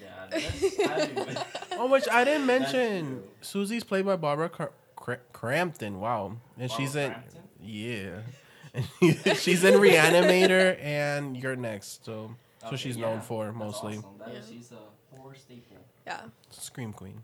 Yeah, 0.00 0.26
I 0.32 1.44
Oh, 1.78 1.86
which 1.88 2.08
I 2.10 2.24
didn't 2.24 2.46
mention. 2.46 3.22
Susie's 3.40 3.84
played 3.84 4.04
by 4.06 4.16
Barbara 4.16 4.48
Cr- 4.48 4.64
Cr- 4.96 5.14
Crampton. 5.32 6.00
Wow, 6.00 6.36
and 6.58 6.70
she's 6.70 6.96
in. 6.96 7.12
Crampton? 7.12 7.40
Yeah, 7.62 8.20
she's 9.34 9.62
in 9.64 9.74
Reanimator 9.74 10.76
and 10.82 11.36
You're 11.36 11.54
Next. 11.56 12.04
So, 12.04 12.34
so 12.60 12.66
Okay, 12.68 12.76
she's 12.76 12.96
yeah, 12.96 13.06
known 13.06 13.20
for 13.20 13.44
that's 13.46 13.56
mostly 13.56 13.98
awesome. 13.98 14.18
That 14.18 14.28
is- 14.30 14.50
Yeah. 14.50 14.56
she's 14.56 14.72
a 14.72 15.16
horror 15.16 15.34
staple. 15.36 15.76
Yeah. 16.06 16.20
Scream 16.50 16.92
Queen. 16.92 17.22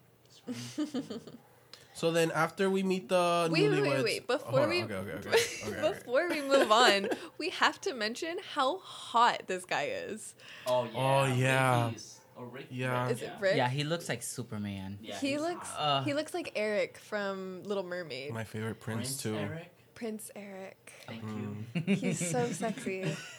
So 1.99 2.13
then 2.13 2.31
after 2.31 2.71
we 2.71 2.85
meet 2.85 3.09
the 3.09 3.49
Wait, 3.51 3.69
wait, 3.69 3.73
newlyweds, 3.81 3.91
wait, 3.97 4.05
wait. 4.05 4.27
Before 4.29 4.51
Hold 4.51 4.63
on, 4.63 4.69
we 4.71 4.83
okay, 4.85 4.95
okay, 4.95 5.11
okay, 5.13 5.29
okay, 5.67 5.67
okay. 5.67 5.89
before 5.95 6.29
we 6.29 6.41
move 6.43 6.71
on, 6.71 7.09
we 7.39 7.51
have 7.51 7.81
to 7.83 7.93
mention 7.93 8.37
how 8.55 8.79
hot 8.79 9.43
this 9.49 9.65
guy 9.65 9.87
is. 10.07 10.35
Oh 10.67 10.85
yeah. 10.85 10.91
Oh, 10.95 11.25
yeah. 11.35 11.91
Oh, 12.39 12.45
Rick, 12.45 12.67
Yeah. 12.71 13.09
Is 13.09 13.21
it 13.21 13.33
Rick? 13.41 13.57
Yeah, 13.57 13.69
he 13.69 13.83
looks 13.83 14.09
like 14.09 14.23
Superman. 14.23 14.99
Yeah, 15.03 15.19
he 15.19 15.39
looks. 15.39 15.69
Uh, 15.77 16.05
he 16.05 16.15
looks 16.15 16.33
like 16.33 16.53
Eric 16.55 16.99
from 16.99 17.65
Little 17.65 17.83
Mermaid. 17.83 18.33
my 18.33 18.45
favorite 18.45 18.79
prince, 18.79 19.21
too. 19.21 19.35
Eric. 19.37 19.71
Prince 19.97 20.31
Eric. 20.37 20.93
Thank 21.09 21.25
Mm. 21.25 21.65
you. 21.89 21.95
He's 21.97 22.31
so 22.31 22.47
sexy. 22.53 23.17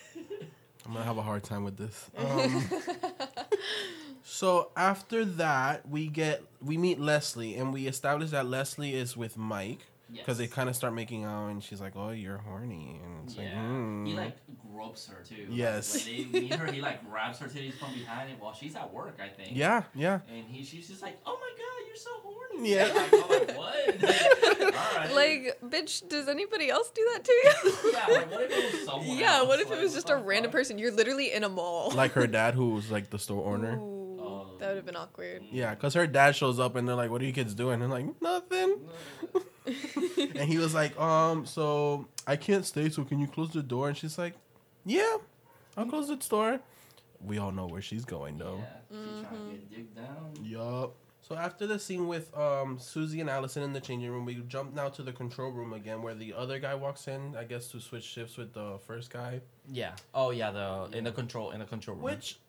I'm 0.89 0.95
gonna 0.95 1.05
have 1.05 1.19
a 1.19 1.21
hard 1.21 1.43
time 1.43 1.63
with 1.63 1.77
this. 1.77 2.09
Um, 2.17 2.63
so 4.23 4.71
after 4.75 5.23
that, 5.23 5.87
we 5.87 6.07
get 6.07 6.43
we 6.61 6.77
meet 6.77 6.99
Leslie, 6.99 7.55
and 7.55 7.71
we 7.71 7.85
establish 7.85 8.31
that 8.31 8.47
Leslie 8.47 8.95
is 8.95 9.15
with 9.15 9.37
Mike 9.37 9.85
because 10.11 10.37
they 10.37 10.47
kind 10.47 10.69
of 10.69 10.75
start 10.75 10.93
making 10.93 11.23
out, 11.25 11.47
and 11.49 11.63
she's 11.63 11.79
like, 11.81 11.93
"Oh, 11.95 12.09
you're 12.11 12.37
horny," 12.37 12.99
and 13.03 13.25
it's 13.27 13.37
like, 13.37 13.47
Yeah. 13.47 13.61
hmm. 13.65 14.05
He 14.05 14.13
like 14.13 14.37
gropes 14.71 15.07
her 15.07 15.23
too. 15.23 15.45
Like, 15.47 15.57
Yes. 15.57 16.05
when 16.05 16.31
they 16.31 16.39
meet 16.41 16.53
her, 16.55 16.71
he 16.71 16.81
like 16.81 17.09
grabs 17.09 17.39
her 17.39 17.47
titties 17.47 17.73
from 17.73 17.93
behind 17.93 18.29
it 18.31 18.37
while 18.39 18.53
she's 18.53 18.75
at 18.75 18.91
work, 18.93 19.19
I 19.23 19.27
think. 19.29 19.55
yeah, 19.55 19.83
yeah. 19.95 20.19
And 20.29 20.45
he, 20.47 20.63
she's 20.63 20.87
just 20.87 21.01
like, 21.01 21.19
"Oh 21.25 21.37
my 21.39 21.51
god, 21.57 21.87
you're 21.87 21.95
so 21.95 22.09
horny." 22.23 22.69
Yeah. 22.69 22.83
Like, 22.93 23.13
I'm 23.13 23.47
like, 23.47 23.57
what? 23.57 24.73
All 24.75 24.97
right. 24.97 25.13
like, 25.13 25.59
bitch, 25.65 26.07
does 26.09 26.27
anybody 26.27 26.69
else 26.69 26.89
do 26.91 27.07
that 27.13 27.23
to 27.23 27.31
you? 27.31 27.73
yeah. 27.93 28.05
Like, 28.17 28.31
what 28.31 28.41
if 28.41 28.51
it 28.51 28.73
was 28.73 28.85
someone? 28.85 29.17
Yeah, 29.17 29.37
else? 29.37 29.47
what 29.47 29.59
if 29.61 29.71
it 29.71 29.79
was 29.81 29.93
just 29.93 30.09
a 30.09 30.15
random 30.17 30.51
fuck? 30.51 30.59
person? 30.59 30.77
You're 30.77 30.91
literally 30.91 31.31
in 31.31 31.43
a 31.43 31.49
mall. 31.49 31.91
Like 31.91 32.11
her 32.13 32.27
dad, 32.27 32.55
who 32.55 32.71
was 32.71 32.91
like 32.91 33.09
the 33.09 33.19
store 33.19 33.45
owner. 33.53 33.77
Ooh, 33.77 33.97
Oh. 34.21 34.47
that 34.59 34.67
would 34.67 34.75
have 34.75 34.85
been 34.85 34.95
awkward. 34.97 35.43
Yeah, 35.51 35.73
because 35.73 35.93
her 35.93 36.05
dad 36.05 36.35
shows 36.35 36.59
up, 36.59 36.75
and 36.75 36.87
they're 36.87 36.95
like, 36.95 37.09
"What 37.11 37.21
are 37.21 37.25
you 37.25 37.31
kids 37.33 37.53
doing?" 37.55 37.81
And 37.81 37.83
they're 37.83 37.89
like, 38.01 38.21
"Nothing." 38.21 38.77
and 40.17 40.49
he 40.49 40.57
was 40.57 40.73
like, 40.73 40.99
"Um, 40.99 41.45
so 41.45 42.07
I 42.27 42.35
can't 42.35 42.65
stay. 42.65 42.89
So 42.89 43.03
can 43.03 43.19
you 43.19 43.27
close 43.27 43.51
the 43.51 43.63
door?" 43.63 43.89
And 43.89 43.97
she's 43.97 44.17
like, 44.17 44.33
"Yeah, 44.85 45.17
I'll 45.77 45.85
close 45.85 46.07
the 46.07 46.15
door." 46.15 46.59
We 47.21 47.37
all 47.37 47.51
know 47.51 47.67
where 47.67 47.81
she's 47.81 48.05
going, 48.05 48.37
though. 48.37 48.59
Yeah. 48.91 49.03
She's 49.03 49.21
trying 49.27 49.45
to 49.45 49.51
get 49.51 49.69
digged 49.69 49.95
down. 49.95 50.33
Yup. 50.41 50.95
So 51.21 51.35
after 51.35 51.67
the 51.67 51.77
scene 51.77 52.07
with 52.07 52.35
um 52.37 52.79
Susie 52.79 53.21
and 53.21 53.29
Allison 53.29 53.61
in 53.61 53.73
the 53.73 53.81
changing 53.81 54.09
room, 54.09 54.25
we 54.25 54.35
jump 54.47 54.73
now 54.73 54.89
to 54.89 55.03
the 55.03 55.11
control 55.11 55.51
room 55.51 55.73
again, 55.73 56.01
where 56.01 56.15
the 56.15 56.33
other 56.33 56.59
guy 56.59 56.75
walks 56.75 57.07
in. 57.07 57.35
I 57.35 57.43
guess 57.43 57.67
to 57.69 57.79
switch 57.79 58.03
shifts 58.03 58.37
with 58.37 58.53
the 58.53 58.79
first 58.87 59.11
guy, 59.11 59.41
Yeah. 59.71 59.91
Oh 60.13 60.31
yeah. 60.31 60.51
The 60.51 60.97
in 60.97 61.03
the 61.03 61.11
control 61.11 61.51
in 61.51 61.59
the 61.59 61.65
control 61.65 61.97
room. 61.97 62.05
which 62.05 62.39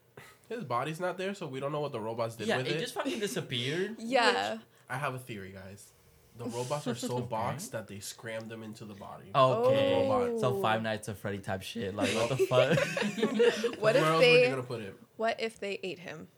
his 0.49 0.65
body's 0.65 0.99
not 1.01 1.19
there, 1.19 1.35
so 1.35 1.47
we 1.47 1.61
don't 1.61 1.73
know 1.73 1.81
what 1.81 1.93
the 1.93 2.01
robots 2.01 2.37
did 2.37 2.47
yeah, 2.49 2.57
with 2.57 2.67
it, 2.69 2.77
it. 2.77 2.81
just 2.81 2.95
fucking 2.95 3.19
disappeared. 3.21 3.97
Yeah. 3.99 4.59
I 4.89 4.97
have 4.97 5.15
a 5.15 5.19
theory, 5.19 5.53
guys. 5.53 5.93
The 6.41 6.49
robots 6.49 6.87
are 6.87 6.95
so 7.11 7.21
boxed 7.21 7.73
that 7.73 7.87
they 7.87 8.01
scrammed 8.01 8.49
them 8.49 8.63
into 8.63 8.87
the 8.87 8.95
body. 8.95 9.27
Okay. 9.35 10.09
Oh. 10.11 10.39
So 10.41 10.63
Five 10.63 10.83
Nights 10.83 11.11
at 11.11 11.19
Freddy 11.19 11.37
type 11.39 11.61
shit. 11.63 11.95
Like 11.95 12.09
what 12.15 12.31
the 12.31 12.37
fuck? 12.47 12.79
What 13.81 13.95
Where 13.95 13.97
if 13.97 14.03
else 14.03 14.15
were 14.15 14.21
they 14.21 14.49
gonna 14.49 14.63
put 14.63 14.81
it? 14.81 14.97
what 15.17 15.39
if 15.39 15.61
they 15.61 15.79
ate 15.83 15.99
him? 15.99 16.29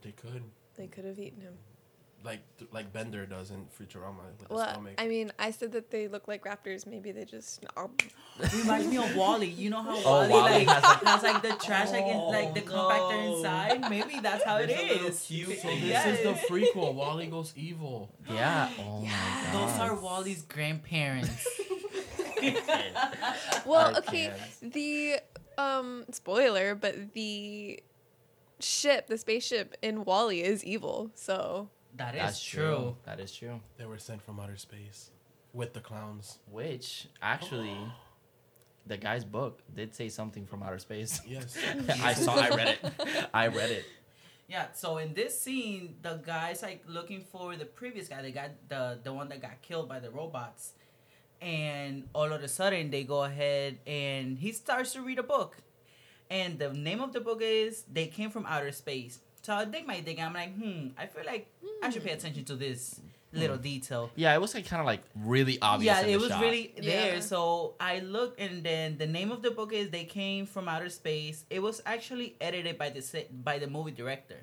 They 0.00 0.12
could, 0.12 0.42
They 0.76 0.86
could 0.86 1.04
have 1.04 1.18
eaten 1.18 1.42
him. 1.42 1.52
Like 2.22 2.40
like 2.70 2.92
Bender 2.92 3.24
does 3.24 3.50
in 3.50 3.64
Futurama 3.78 4.22
with 4.26 4.46
the 4.48 4.54
Well, 4.54 4.68
stomach. 4.68 4.94
I 4.98 5.08
mean, 5.08 5.32
I 5.38 5.50
said 5.52 5.72
that 5.72 5.90
they 5.90 6.06
look 6.06 6.28
like 6.28 6.44
raptors. 6.44 6.86
Maybe 6.86 7.12
they 7.12 7.24
just. 7.24 7.64
oh, 7.78 7.90
Reminds 8.58 8.88
me 8.88 8.98
of 8.98 9.16
WALL-E. 9.22 9.46
You 9.46 9.70
know 9.70 9.82
how 9.82 9.96
Oh, 9.96 10.02
WALL-E, 10.04 10.30
WALL-E 10.30 10.66
like, 10.66 10.68
has, 10.68 10.84
has, 10.84 11.22
like- 11.22 11.32
like, 11.34 11.42
the 11.42 11.64
trash 11.64 11.90
like 11.92 12.04
in, 12.04 12.18
like 12.18 12.52
the 12.52 12.62
Oh, 12.74 12.88
compactor 12.90 13.36
inside. 13.36 13.88
Maybe 13.90 14.20
that's 14.20 14.44
how 14.44 14.56
it 14.58 14.66
There's 14.66 15.02
a 15.02 15.06
is. 15.06 15.20
cube 15.22 15.48
so 15.62 15.68
this 15.68 15.82
Yeah. 15.82 16.08
is 16.08 16.22
the 16.22 16.34
prequel. 16.46 16.92
WALL-E 16.94 17.26
goes 17.28 17.54
evil. 17.56 18.10
yeah. 18.28 18.68
Oh 18.80 19.00
Yes. 19.02 19.12
my 19.12 19.52
god. 19.52 19.68
Those 19.68 19.80
are 19.80 19.94
WALL-E's 19.94 20.42
grandparents. 20.42 21.46
Well, 23.66 23.94
I 23.94 23.98
okay. 23.98 24.32
can't. 24.60 24.72
The 24.72 25.20
um 25.58 26.04
spoiler, 26.10 26.74
but 26.74 27.12
the 27.14 27.82
ship, 28.60 29.06
the 29.08 29.18
spaceship 29.18 29.76
in 29.82 30.04
WALL-E 30.04 30.42
is 30.42 30.64
evil. 30.64 31.10
So 31.14 31.68
That 31.96 32.14
is 32.14 32.20
That's 32.20 32.42
true. 32.42 32.62
true. 32.62 32.96
That 33.04 33.20
is 33.20 33.32
true. 33.34 33.60
They 33.76 33.86
were 33.86 33.98
sent 33.98 34.22
from 34.22 34.40
outer 34.40 34.56
space 34.56 35.10
with 35.52 35.72
the 35.72 35.80
clowns. 35.80 36.38
Which 36.50 37.08
actually, 37.20 37.76
the 38.86 38.96
guy's 38.96 39.24
book 39.24 39.60
did 39.74 39.94
say 39.94 40.08
something 40.08 40.46
from 40.46 40.62
outer 40.62 40.78
space. 40.78 41.20
Yes. 41.26 41.56
I 42.02 42.14
saw. 42.14 42.34
I 42.36 42.48
read 42.50 42.68
it. 42.68 42.92
I 43.34 43.46
read 43.48 43.70
it. 43.70 43.84
Yeah, 44.48 44.66
so 44.72 44.98
in 44.98 45.14
this 45.14 45.38
scene, 45.40 45.94
the 46.02 46.14
guy's 46.26 46.62
like 46.62 46.82
looking 46.88 47.22
for 47.30 47.54
the 47.54 47.64
previous 47.66 48.08
guy, 48.08 48.20
the 48.22 48.32
guy, 48.32 48.50
the 48.68 48.98
the 49.02 49.12
one 49.12 49.28
that 49.28 49.40
got 49.40 49.62
killed 49.62 49.88
by 49.88 50.00
the 50.00 50.10
robots, 50.10 50.72
and 51.40 52.08
all 52.14 52.32
of 52.32 52.42
a 52.42 52.48
sudden 52.48 52.90
they 52.90 53.04
go 53.04 53.22
ahead 53.22 53.78
and 53.86 54.38
he 54.38 54.50
starts 54.52 54.92
to 54.94 55.02
read 55.02 55.20
a 55.20 55.22
book, 55.22 55.58
and 56.30 56.58
the 56.58 56.72
name 56.72 57.00
of 57.00 57.12
the 57.12 57.20
book 57.20 57.40
is 57.42 57.84
"They 57.92 58.06
Came 58.06 58.30
from 58.30 58.44
Outer 58.46 58.72
Space." 58.72 59.20
So 59.42 59.54
I 59.54 59.64
dig 59.64 59.86
my 59.86 60.00
dig. 60.00 60.18
I'm 60.18 60.34
like, 60.34 60.54
hmm, 60.54 60.88
I 60.98 61.06
feel 61.06 61.24
like 61.24 61.48
I 61.82 61.90
should 61.90 62.04
pay 62.04 62.12
attention 62.12 62.44
to 62.44 62.54
this 62.56 63.00
little 63.32 63.56
detail. 63.56 64.10
Yeah, 64.16 64.34
it 64.34 64.40
was 64.40 64.54
like 64.54 64.66
kind 64.66 64.80
of 64.80 64.86
like 64.86 65.02
really 65.14 65.58
obvious. 65.62 65.86
Yeah, 65.96 66.02
in 66.02 66.08
it 66.08 66.12
the 66.12 66.18
was 66.18 66.28
shot. 66.28 66.42
really 66.42 66.74
there. 66.76 67.14
Yeah. 67.14 67.20
So 67.20 67.74
I 67.80 68.00
looked, 68.00 68.40
and 68.40 68.62
then 68.64 68.98
the 68.98 69.06
name 69.06 69.30
of 69.30 69.40
the 69.42 69.50
book 69.50 69.72
is 69.72 69.90
"They 69.90 70.04
Came 70.04 70.46
from 70.46 70.68
Outer 70.68 70.88
Space." 70.90 71.44
It 71.48 71.60
was 71.60 71.80
actually 71.86 72.36
edited 72.40 72.76
by 72.76 72.90
the 72.90 73.00
sa- 73.02 73.28
by 73.32 73.58
the 73.58 73.66
movie 73.66 73.92
director, 73.92 74.40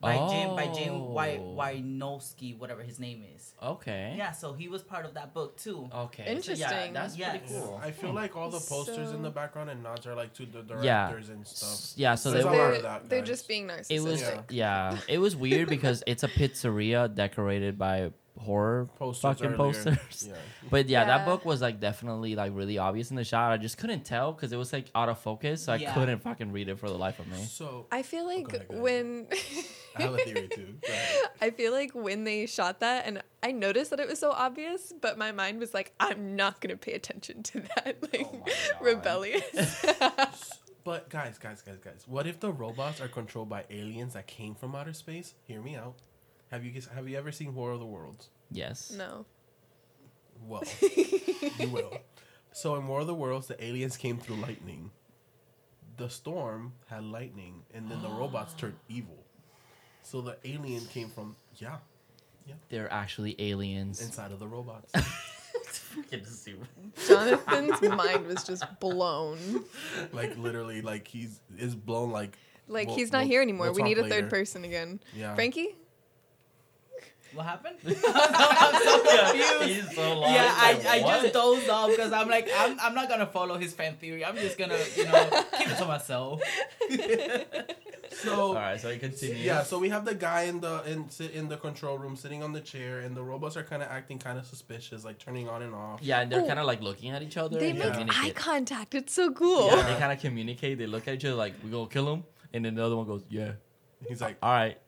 by 0.00 0.14
Jim 0.30 0.54
by 0.54 0.66
Jim 0.68 0.94
Oh. 0.94 1.10
Wy- 1.12 1.38
Wynowski, 1.38 2.56
whatever 2.58 2.82
his 2.82 2.98
name 3.00 3.24
is. 3.34 3.52
okay. 3.62 4.14
Yeah, 4.16 4.30
so 4.32 4.52
he 4.52 4.68
was 4.68 4.82
part 4.82 5.04
of 5.04 5.14
that 5.14 5.34
book 5.34 5.56
too. 5.56 5.88
Okay. 5.92 6.22
So 6.24 6.30
yeah, 6.30 6.36
Interesting. 6.36 6.92
that's 6.92 7.16
pretty 7.16 7.40
cool. 7.48 7.80
I 7.82 7.90
feel 7.90 8.12
like 8.12 8.36
all 8.36 8.50
the 8.50 8.60
posters 8.60 9.08
So- 9.10 9.16
in 9.16 9.22
the 9.22 9.30
background 9.30 9.70
and 9.70 9.82
nods 9.82 10.06
are 10.06 10.14
like 10.14 10.32
to 10.34 10.46
the 10.46 10.62
Yeah. 10.82 11.08
directors 11.08 11.28
and 11.30 11.46
stuff. 11.46 11.98
Yeah, 11.98 12.14
so 12.14 12.30
There's 12.30 12.44
they 12.44 12.50
were 12.50 12.78
that, 12.82 13.08
they're 13.08 13.22
just 13.24 13.48
being 13.48 13.66
narcissistic. 13.66 13.90
It 13.90 14.00
was 14.00 14.20
Yeah. 14.22 14.40
yeah. 14.50 14.98
It 15.08 15.18
was 15.18 15.34
weird 15.34 15.68
because 15.68 16.02
it's 16.06 16.22
a 16.22 16.28
pizzeria 16.28 17.12
decorated 17.12 17.76
by 17.78 18.12
horror 18.38 18.88
Posters 18.98 19.22
fucking 19.22 19.46
earlier. 19.46 19.56
posters. 19.56 20.26
Yeah. 20.28 20.34
But 20.70 20.88
yeah, 20.88 21.06
that 21.06 21.24
book 21.24 21.44
was 21.46 21.62
like 21.62 21.80
definitely 21.80 22.34
like 22.34 22.52
really 22.54 22.76
obvious 22.78 23.10
in 23.10 23.16
the 23.16 23.24
shot. 23.24 23.52
I 23.52 23.56
just 23.56 23.78
couldn't 23.78 24.04
tell 24.04 24.32
because 24.32 24.52
it 24.52 24.56
was 24.56 24.72
like 24.72 24.90
out 24.94 25.08
of 25.08 25.18
focus. 25.18 25.62
So 25.62 25.72
I 25.72 25.78
couldn't 25.78 26.18
fucking 26.20 26.52
read 26.52 26.68
it 26.68 26.78
for 26.78 26.88
the 26.88 26.98
life 26.98 27.18
of 27.18 27.26
me. 27.26 27.42
So 27.44 27.86
I 27.90 28.02
feel 28.02 28.24
oh, 28.24 28.26
like 28.26 28.48
go 28.48 28.56
ahead, 28.56 28.68
go 28.68 28.74
ahead. 28.74 28.82
when 28.82 29.26
I 29.96 30.02
have 30.02 30.14
a 30.14 30.18
theory 30.18 30.48
too. 30.48 30.74
I 31.40 31.50
feel 31.50 31.72
like 31.72 31.94
when 31.94 32.24
they 32.24 32.46
shot 32.46 32.80
that, 32.80 33.06
and 33.06 33.22
I 33.42 33.52
noticed 33.52 33.90
that 33.90 34.00
it 34.00 34.08
was 34.08 34.18
so 34.18 34.30
obvious, 34.30 34.92
but 35.00 35.16
my 35.16 35.32
mind 35.32 35.58
was 35.58 35.72
like, 35.72 35.92
I'm 35.98 36.36
not 36.36 36.60
gonna 36.60 36.76
pay 36.76 36.92
attention 36.92 37.42
to 37.44 37.60
that. 37.60 37.96
Like 38.12 38.26
Oh 38.32 38.44
rebellious. 38.80 39.84
But 40.84 41.10
guys, 41.10 41.36
guys, 41.36 41.60
guys, 41.60 41.78
guys, 41.84 42.04
what 42.06 42.26
if 42.26 42.40
the 42.40 42.50
robots 42.50 43.00
are 43.00 43.08
controlled 43.08 43.50
by 43.50 43.64
aliens 43.68 44.14
that 44.14 44.26
came 44.26 44.54
from 44.54 44.74
outer 44.74 44.94
space? 44.94 45.34
Hear 45.42 45.60
me 45.60 45.76
out. 45.76 45.96
Have 46.50 46.64
you 46.64 46.80
have 46.94 47.08
you 47.08 47.16
ever 47.18 47.30
seen 47.32 47.54
War 47.54 47.72
of 47.72 47.80
the 47.80 47.86
Worlds? 47.86 48.28
Yes. 48.50 48.90
no. 48.96 49.26
Well, 50.46 50.62
you 51.58 51.68
will. 51.68 51.98
So 52.52 52.76
in 52.76 52.86
War 52.86 53.00
of 53.00 53.06
the 53.08 53.14
Worlds, 53.14 53.48
the 53.48 53.62
aliens 53.62 53.96
came 53.96 54.18
through 54.18 54.36
lightning. 54.36 54.90
The 55.96 56.08
storm 56.08 56.74
had 56.86 57.02
lightning, 57.04 57.64
and 57.74 57.90
then 57.90 58.00
the 58.02 58.08
robots 58.08 58.54
turned 58.56 58.76
evil. 58.88 59.24
So 60.02 60.20
the 60.20 60.38
alien 60.44 60.86
came 60.86 61.10
from 61.10 61.36
yeah, 61.56 61.76
yeah. 62.46 62.54
They're 62.68 62.90
actually 62.92 63.34
aliens. 63.38 64.00
inside 64.00 64.30
of 64.32 64.38
the 64.38 64.46
robots. 64.46 64.92
Fucking 65.64 66.24
stupid. 66.24 66.68
Jonathan's 67.08 67.82
mind 67.82 68.26
was 68.26 68.44
just 68.44 68.64
blown. 68.80 69.38
like 70.12 70.36
literally, 70.38 70.80
like 70.82 71.08
he's 71.08 71.40
is 71.58 71.74
blown 71.74 72.10
like 72.10 72.38
Like 72.68 72.86
We'll- 72.86 72.96
he's 72.96 73.10
not 73.12 73.20
we'll- 73.22 73.28
here 73.28 73.42
anymore. 73.42 73.66
we'll 73.66 73.74
we 73.74 73.82
need 73.82 73.98
a 73.98 74.02
later. 74.02 74.14
third 74.22 74.30
person 74.30 74.64
again. 74.64 75.00
yeah. 75.14 75.34
Franky? 75.34 75.74
What 77.34 77.44
happened? 77.46 77.76
I'm 77.86 78.82
so 78.82 79.02
confused. 79.04 79.62
He's 79.88 79.94
so 79.96 80.20
lost. 80.20 80.32
Yeah, 80.32 80.54
I, 80.56 80.72
Like, 80.72 80.86
I 80.86 81.00
what? 81.02 81.22
just 81.22 81.34
dozed 81.34 81.68
off 81.68 81.90
because 81.90 82.12
I'm 82.12 82.28
like 82.28 82.48
I'm, 82.56 82.78
I'm 82.80 82.94
not 82.94 83.08
gonna 83.08 83.26
follow 83.26 83.56
his 83.58 83.74
fan 83.74 83.96
theory. 83.96 84.24
I'm 84.24 84.36
just 84.36 84.56
gonna 84.58 84.78
you 84.96 85.04
know 85.04 85.44
keep 85.58 85.68
it 85.68 85.78
to 85.78 85.84
myself. 85.86 86.40
So 88.10 88.48
All 88.48 88.54
right, 88.54 88.80
so 88.80 88.88
you 88.88 88.98
continue. 88.98 89.36
Yeah, 89.36 89.62
so 89.62 89.78
we 89.78 89.90
have 89.90 90.04
the 90.06 90.14
guy 90.14 90.44
in 90.44 90.60
the 90.60 90.82
in 90.90 91.08
sit 91.10 91.32
in 91.32 91.46
the 91.48 91.56
control 91.58 91.98
room 91.98 92.16
sitting 92.16 92.42
on 92.42 92.52
the 92.52 92.60
chair, 92.60 93.00
and 93.00 93.14
the 93.14 93.22
robots 93.22 93.54
are 93.56 93.62
kind 93.62 93.82
of 93.82 93.90
acting 93.90 94.18
kind 94.18 94.38
of 94.38 94.46
suspicious, 94.46 95.04
like 95.04 95.18
turning 95.18 95.46
on 95.48 95.60
and 95.62 95.74
off. 95.74 96.00
Yeah, 96.02 96.20
and 96.20 96.32
they're 96.32 96.44
kind 96.46 96.58
of 96.58 96.66
like 96.66 96.80
looking 96.80 97.10
at 97.10 97.22
each 97.22 97.36
other. 97.36 97.58
They 97.60 97.70
and 97.70 97.78
make 97.78 98.18
eye 98.18 98.30
contact. 98.30 98.94
It's 98.94 99.12
so 99.12 99.30
cool. 99.30 99.66
Yeah, 99.68 99.76
Yeah. 99.76 99.92
they 99.92 99.98
kind 100.00 100.10
of 100.12 100.20
communicate. 100.20 100.78
They 100.78 100.86
look 100.86 101.06
at 101.06 101.14
each 101.14 101.24
other 101.26 101.34
like, 101.34 101.54
"We 101.62 101.70
gonna 101.70 101.86
kill 101.88 102.10
him," 102.12 102.24
and 102.54 102.64
then 102.64 102.74
the 102.76 102.84
other 102.84 102.96
one 102.96 103.06
goes, 103.06 103.22
"Yeah, 103.28 103.52
He's 104.08 104.20
like, 104.22 104.38
all 104.42 104.52
right." 104.52 104.78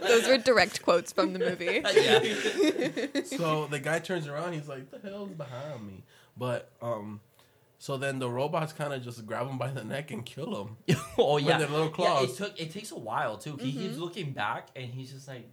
Those 0.00 0.26
were 0.28 0.38
direct 0.38 0.82
quotes 0.82 1.12
from 1.12 1.32
the 1.32 1.38
movie. 1.38 1.82
yeah. 1.94 3.22
so 3.24 3.66
the 3.66 3.78
guy 3.82 3.98
turns 3.98 4.26
around, 4.26 4.52
he's 4.54 4.68
like, 4.68 4.90
"The 4.90 4.98
hell's 5.08 5.30
behind 5.30 5.86
me?" 5.86 6.04
But 6.36 6.70
um, 6.82 7.20
so 7.78 7.96
then 7.96 8.18
the 8.18 8.28
robots 8.30 8.72
kind 8.72 8.92
of 8.92 9.02
just 9.02 9.24
grab 9.26 9.48
him 9.48 9.58
by 9.58 9.68
the 9.70 9.84
neck 9.84 10.10
and 10.10 10.24
kill 10.24 10.64
him. 10.88 10.96
oh 11.18 11.34
With 11.34 11.44
yeah. 11.44 11.58
their 11.58 11.68
little 11.68 11.86
Yeah, 11.86 11.92
claws. 11.92 12.30
it 12.30 12.36
took. 12.36 12.60
It 12.60 12.70
takes 12.72 12.90
a 12.92 12.98
while 12.98 13.36
too. 13.38 13.56
He 13.56 13.72
keeps 13.72 13.94
Mm-hmm. 13.94 14.00
looking 14.02 14.32
back, 14.32 14.68
and 14.76 14.86
he's 14.86 15.12
just 15.12 15.28
like, 15.28 15.48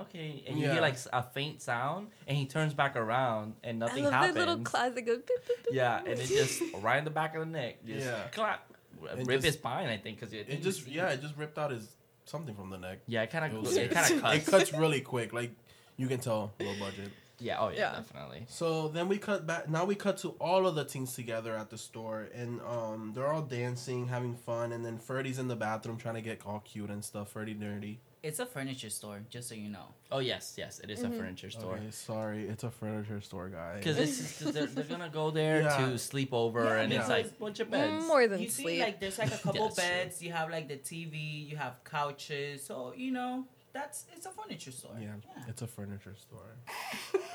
"Okay," 0.00 0.42
and 0.46 0.58
you 0.58 0.66
Yeah. 0.66 0.72
hear 0.74 0.80
like 0.82 0.96
a 1.12 1.22
faint 1.22 1.62
sound, 1.62 2.08
and 2.26 2.36
he 2.36 2.46
turns 2.46 2.74
back 2.74 2.96
around, 2.96 3.54
and 3.64 3.82
I 3.82 3.86
nothing 3.86 4.04
love 4.04 4.12
happens. 4.12 4.34
that 4.34 4.40
little 4.40 4.58
class 4.64 4.92
that 4.94 5.02
goes. 5.02 5.18
beep, 5.18 5.28
beep, 5.46 5.64
beep, 5.64 5.74
Yeah, 5.74 5.98
and 6.00 6.18
it 6.18 6.26
just 6.28 6.62
right 6.80 6.98
in 6.98 7.04
the 7.04 7.10
back 7.10 7.34
of 7.34 7.40
the 7.40 7.46
neck. 7.46 7.84
Just 7.86 8.06
Yeah. 8.06 8.22
clap, 8.32 8.72
And 9.10 9.26
rip 9.26 9.38
just- 9.38 9.46
his 9.46 9.54
spine. 9.54 9.88
I 9.88 9.96
think 9.98 10.18
because 10.20 10.32
it, 10.32 10.48
It 10.48 10.62
just 10.62 10.86
yeah, 10.88 11.08
it 11.10 11.20
just 11.22 11.36
ripped 11.36 11.58
out 11.58 11.70
his 11.70 11.86
something 12.26 12.54
from 12.54 12.70
the 12.70 12.78
neck. 12.78 12.98
yeah, 13.06 13.22
it 13.22 13.30
kind 13.30 13.44
of 13.44 13.62
was- 13.62 13.76
it 13.76 13.90
kind 13.90 14.12
of 14.14 14.20
cuts. 14.22 14.36
it 14.36 14.50
cuts 14.50 14.72
really 14.74 15.00
quick, 15.00 15.32
like 15.32 15.52
you 15.96 16.06
can 16.08 16.20
tell 16.20 16.52
low 16.60 16.74
budget. 16.78 17.10
Yeah. 17.38 17.58
Oh 17.60 17.68
yeah, 17.68 17.78
Yeah. 17.78 17.92
definitely. 17.96 18.44
So 18.48 18.88
then 18.88 19.08
we 19.08 19.18
cut 19.18 19.46
back. 19.46 19.68
Now 19.68 19.84
we 19.84 19.94
cut 19.94 20.16
to 20.18 20.30
all 20.40 20.66
of 20.66 20.74
the 20.74 20.84
teens 20.84 21.14
together 21.14 21.54
at 21.56 21.68
the 21.70 21.76
store, 21.78 22.28
and 22.34 22.60
um, 22.62 23.12
they're 23.14 23.30
all 23.30 23.42
dancing, 23.42 24.08
having 24.08 24.34
fun, 24.34 24.72
and 24.72 24.84
then 24.84 24.98
Ferdy's 24.98 25.38
in 25.38 25.48
the 25.48 25.56
bathroom 25.56 25.98
trying 25.98 26.14
to 26.14 26.22
get 26.22 26.40
all 26.46 26.60
cute 26.60 26.88
and 26.90 27.04
stuff. 27.04 27.30
Ferdy 27.30 27.54
nerdy. 27.54 27.98
It's 28.22 28.40
a 28.40 28.46
furniture 28.46 28.90
store, 28.90 29.20
just 29.30 29.48
so 29.48 29.54
you 29.54 29.68
know. 29.68 29.94
Oh 30.10 30.18
yes, 30.18 30.54
yes, 30.56 30.80
it 30.80 30.90
is 30.90 31.00
Mm-hmm. 31.00 31.12
a 31.14 31.16
furniture 31.18 31.50
store. 31.50 31.74
Okay, 31.76 31.90
sorry, 31.90 32.48
it's 32.48 32.64
a 32.64 32.70
furniture 32.70 33.20
store, 33.20 33.48
guys. 33.48 33.84
Because 33.84 34.38
they're, 34.52 34.66
they're 34.66 34.84
gonna 34.96 35.08
go 35.10 35.30
there 35.30 35.62
Yeah. 35.62 35.76
to 35.90 35.98
sleep 35.98 36.30
over, 36.32 36.64
Yeah, 36.64 36.80
and 36.80 36.92
it's 36.92 37.08
like 37.08 37.26
a 37.26 37.28
bunch 37.38 37.60
of 37.60 37.70
beds. 37.70 38.04
More 38.06 38.26
than 38.26 38.40
you 38.40 38.48
see, 38.48 38.62
sleep. 38.64 38.80
like 38.80 38.98
there's 39.00 39.18
like 39.18 39.32
a 39.32 39.38
couple 39.44 39.64
That's 39.66 39.76
true. 39.76 39.84
beds. 39.84 40.22
You 40.22 40.32
have 40.32 40.50
like 40.50 40.66
the 40.66 40.76
TV. 40.76 41.48
You 41.48 41.56
have 41.56 41.84
couches. 41.84 42.64
So 42.64 42.94
you 42.96 43.12
know 43.12 43.44
that's 43.72 44.06
it's 44.16 44.26
a 44.26 44.30
furniture 44.30 44.72
store. 44.72 44.96
yeah, 45.00 45.08
Yeah. 45.36 45.42
it's 45.48 45.62
a 45.62 45.66
furniture 45.68 46.16
store. 46.16 46.56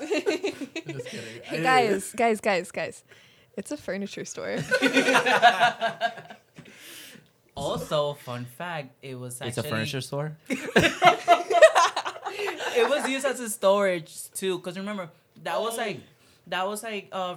Just 0.00 1.06
kidding. 1.06 1.42
Hey 1.44 1.62
guys, 1.62 2.12
guys, 2.14 2.40
guys, 2.40 2.70
guys. 2.70 3.04
It's 3.56 3.70
a 3.70 3.76
furniture 3.76 4.24
store. 4.24 4.58
Also, 7.54 8.14
fun 8.14 8.44
fact, 8.46 8.92
it 9.02 9.14
was 9.18 9.34
actually 9.40 9.48
It's 9.48 9.58
a 9.58 9.62
furniture 9.62 10.00
store. 10.00 10.36
it 10.48 10.58
was 12.88 13.08
used 13.08 13.26
as 13.26 13.40
a 13.40 13.50
storage 13.50 14.30
too. 14.32 14.58
Cause 14.60 14.78
remember 14.78 15.10
that 15.42 15.60
was 15.60 15.76
like 15.76 16.00
that 16.46 16.66
was 16.66 16.82
like 16.82 17.08
uh 17.12 17.36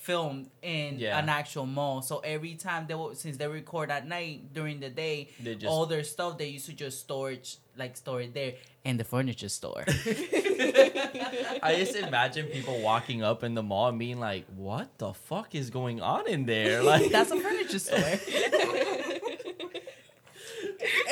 filmed 0.00 0.48
in 0.62 0.98
Yeah. 0.98 1.18
an 1.18 1.28
actual 1.28 1.66
mall. 1.66 2.02
So 2.02 2.18
every 2.18 2.54
time 2.54 2.86
they 2.86 2.94
since 3.14 3.36
they 3.36 3.48
record 3.48 3.90
at 3.90 4.06
night 4.06 4.52
during 4.52 4.80
the 4.80 4.90
day, 4.90 5.28
They 5.42 5.54
just 5.54 5.66
all 5.66 5.86
their 5.86 6.04
stuff 6.04 6.38
they 6.38 6.48
used 6.48 6.66
to 6.66 6.72
just 6.74 7.00
storage 7.00 7.56
like 7.76 7.96
store 7.96 8.20
it 8.20 8.34
there 8.34 8.52
in 8.84 8.98
the 8.98 9.04
furniture 9.04 9.48
store. 9.48 9.84
I 9.88 11.74
just 11.78 11.96
imagine 11.96 12.46
people 12.46 12.80
walking 12.82 13.22
up 13.22 13.42
in 13.42 13.54
the 13.54 13.62
mall 13.62 13.88
and 13.88 13.98
being 13.98 14.20
like, 14.20 14.44
"What 14.54 14.98
the 14.98 15.14
fuck 15.14 15.54
is 15.54 15.70
going 15.70 16.02
on 16.02 16.28
in 16.28 16.44
there?" 16.44 16.82
Like 16.82 17.10
That's 17.10 17.30
a 17.30 17.40
furniture 17.40 17.78
store. 17.78 17.98